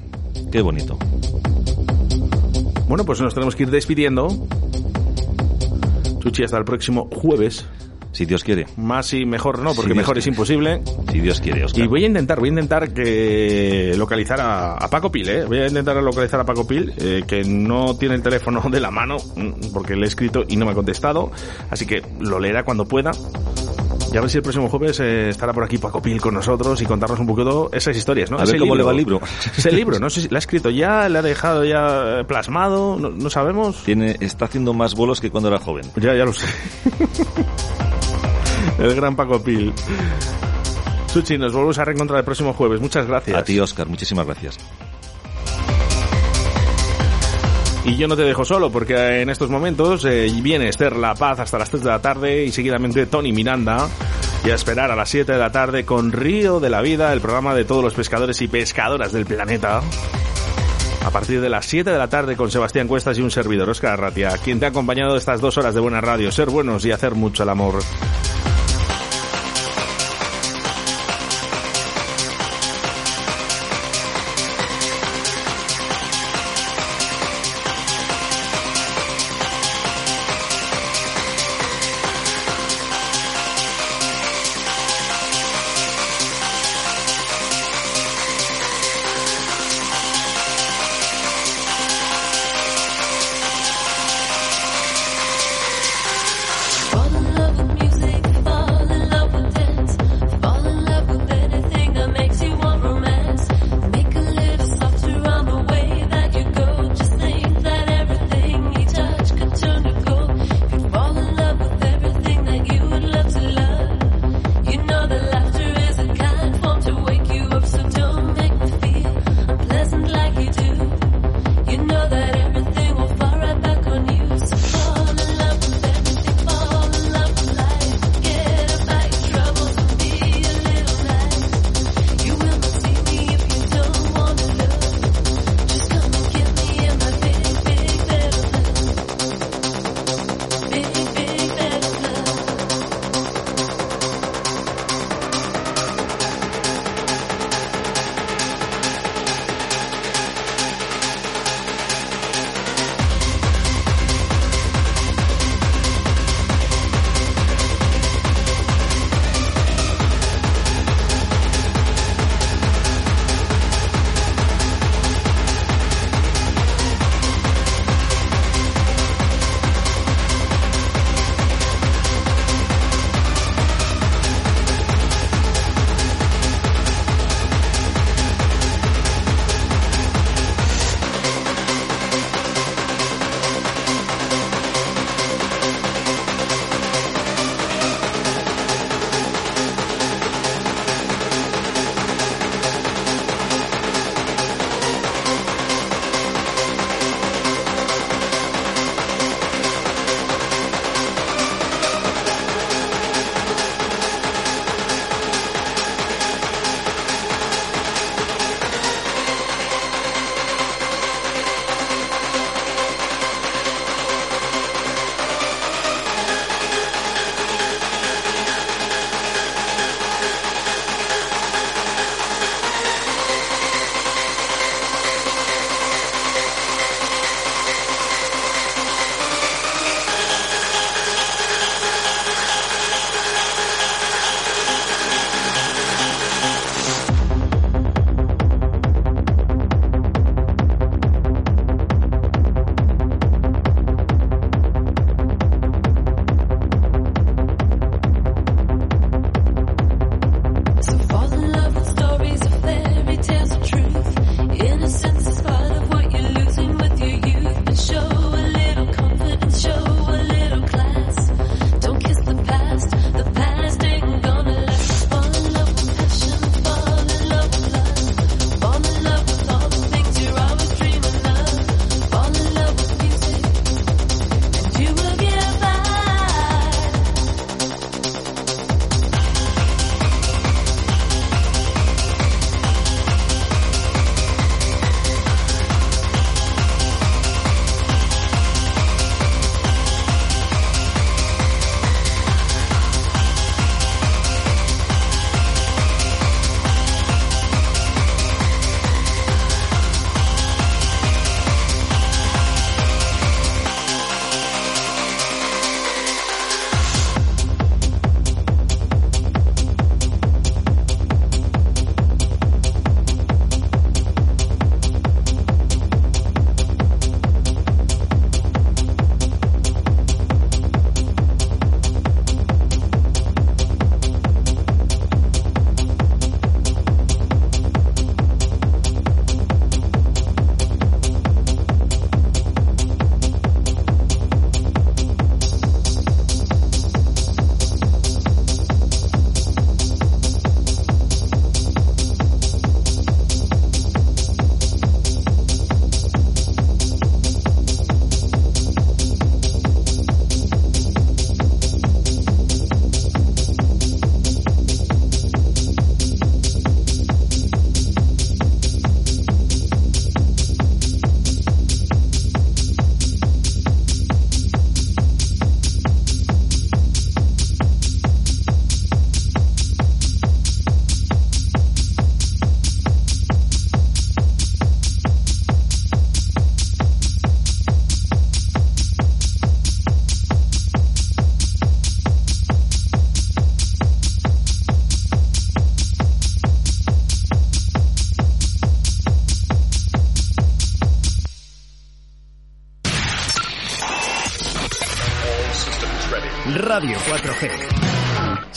Qué 0.53 0.61
bonito. 0.61 0.99
Bueno, 2.89 3.05
pues 3.05 3.21
nos 3.21 3.33
tenemos 3.35 3.57
que 3.57 3.63
ir 3.65 3.71
despidiendo. 3.71 4.29
Chuchi, 6.21 6.45
hasta 6.45 6.59
el 6.59 6.65
próximo 6.65 7.09
jueves. 7.11 7.67
Si 8.17 8.25
Dios 8.25 8.43
quiere. 8.43 8.65
Más 8.79 9.13
y 9.13 9.27
mejor 9.27 9.59
no, 9.59 9.75
porque 9.75 9.91
Si 9.93 9.97
mejor 9.99 10.17
es 10.17 10.25
quiere. 10.25 10.35
imposible. 10.35 10.83
Si 11.13 11.21
Dios 11.21 11.39
quiere, 11.39 11.65
Oscar. 11.65 11.85
Y 11.85 11.87
voy 11.87 12.05
a 12.05 12.07
intentar, 12.07 12.41
voy 12.41 12.49
a 12.49 12.53
intentar 12.53 12.95
que 12.95 13.93
localizar 13.95 14.41
a, 14.41 14.73
a 14.73 14.89
Paco 14.89 15.13
Pil, 15.13 15.29
¿eh? 15.29 15.45
Voy 15.45 15.59
a 15.59 15.67
intentar 15.67 15.97
localizar 15.97 16.41
a 16.41 16.45
Paco 16.45 16.67
Pil, 16.67 16.95
eh, 16.97 17.25
que 17.29 17.45
no 17.45 17.95
tiene 17.99 18.15
el 18.15 18.23
teléfono 18.23 18.63
de 18.71 18.81
la 18.81 18.91
mano, 18.91 19.19
mm, 19.19 19.73
porque 19.75 19.97
le 19.97 20.05
he 20.07 20.09
escrito 20.09 20.45
y 20.49 20.57
no 20.57 20.65
me 20.65 20.73
ha 20.73 20.75
contestado. 20.75 21.31
Así 21.69 21.85
que 21.85 22.03
lo 22.21 22.41
leerá 22.41 22.65
cuando 22.65 22.87
pueda. 22.87 23.11
Y 24.13 24.17
a 24.17 24.21
ver 24.23 24.31
si 24.31 24.39
el 24.39 24.43
próximo 24.43 24.71
jueves 24.71 24.99
eh, 25.01 25.29
estará 25.29 25.53
por 25.53 25.65
aquí 25.65 25.77
Paco 25.77 26.01
Pil 26.01 26.19
con 26.19 26.33
nosotros 26.33 26.81
y 26.81 26.87
contarnos 26.87 27.21
un 27.21 27.27
poquito 27.27 27.69
esas 27.73 27.95
historias, 27.95 28.31
¿no? 28.31 28.39
A 28.39 28.41
ver 28.41 28.49
Ese 28.49 28.59
cómo 28.59 28.75
le 28.75 28.83
va 28.83 28.93
el 28.93 28.97
libro. 28.97 29.21
Ese 29.59 29.73
libro, 29.73 29.99
no 29.99 30.09
sé 30.09 30.23
si 30.23 30.29
lo 30.29 30.37
ha 30.37 30.39
escrito 30.39 30.71
ya, 30.71 31.07
le 31.11 31.19
ha 31.19 31.23
dejado 31.23 31.65
ya 31.67 32.21
eh, 32.21 32.25
plasmado, 32.25 32.97
no, 32.99 33.11
no 33.11 33.29
sabemos. 33.29 33.83
Tiene, 33.85 34.17
está 34.21 34.47
haciendo 34.47 34.73
más 34.73 34.95
bolos 34.95 35.21
que 35.21 35.31
cuando 35.31 35.49
era 35.51 35.59
joven. 35.59 35.85
Ya, 35.97 36.15
ya 36.15 36.25
lo 36.25 36.33
sé. 36.33 36.47
el 38.79 38.95
gran 38.95 39.17
Paco 39.17 39.43
Pil. 39.43 39.73
Suchi, 41.09 41.39
nos 41.39 41.53
volvemos 41.53 41.79
a 41.79 41.85
reencontrar 41.85 42.19
el 42.19 42.25
próximo 42.25 42.53
jueves. 42.53 42.81
Muchas 42.81 43.07
gracias. 43.07 43.37
A 43.37 43.43
ti, 43.43 43.59
Oscar, 43.59 43.89
muchísimas 43.89 44.27
gracias. 44.27 44.59
Y 47.87 47.97
yo 47.97 48.09
no 48.09 48.17
te 48.17 48.23
dejo 48.23 48.45
solo 48.45 48.71
porque 48.71 49.23
en 49.23 49.31
estos 49.31 49.49
momentos 49.49 50.05
eh, 50.05 50.29
viene 50.43 50.69
Esther 50.69 50.97
La 50.97 51.15
Paz 51.15 51.39
hasta 51.39 51.57
las 51.57 51.71
3 51.71 51.85
de 51.85 51.89
la 51.89 52.01
tarde 52.01 52.45
y 52.45 52.51
seguidamente 52.51 53.07
Tony 53.07 53.33
Miranda. 53.33 53.89
Y 54.45 54.51
a 54.51 54.55
esperar 54.55 54.91
a 54.91 54.97
las 54.97 55.09
7 55.09 55.33
de 55.33 55.39
la 55.39 55.51
tarde 55.51 55.85
con 55.85 56.13
Río 56.13 56.59
de 56.61 56.69
la 56.69 56.81
Vida, 56.81 57.13
el 57.13 57.21
programa 57.21 57.55
de 57.55 57.65
todos 57.65 57.85
los 57.85 57.95
pescadores 57.95 58.43
y 58.43 58.49
pescadoras 58.49 59.13
del 59.13 59.25
planeta. 59.25 59.81
A 61.05 61.11
partir 61.11 61.41
de 61.41 61.49
las 61.49 61.65
7 61.67 61.89
de 61.89 61.99
la 61.99 62.09
tarde 62.09 62.37
con 62.37 62.51
Sebastián 62.51 62.89
Cuestas 62.89 63.19
y 63.19 63.23
un 63.23 63.31
servidor, 63.31 63.71
Oscar 63.71 63.93
Arratia, 63.93 64.37
quien 64.43 64.59
te 64.59 64.67
ha 64.67 64.71
acompañado 64.71 65.17
estas 65.17 65.41
dos 65.41 65.57
horas 65.57 65.75
de 65.75 65.81
buena 65.81 66.01
radio. 66.01 66.33
Ser 66.33 66.51
buenos 66.51 66.85
y 66.85 66.91
hacer 66.91 67.15
mucho 67.15 67.45
el 67.45 67.49
amor. 67.49 67.79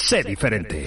Sé 0.10 0.24
diferente. 0.24 0.84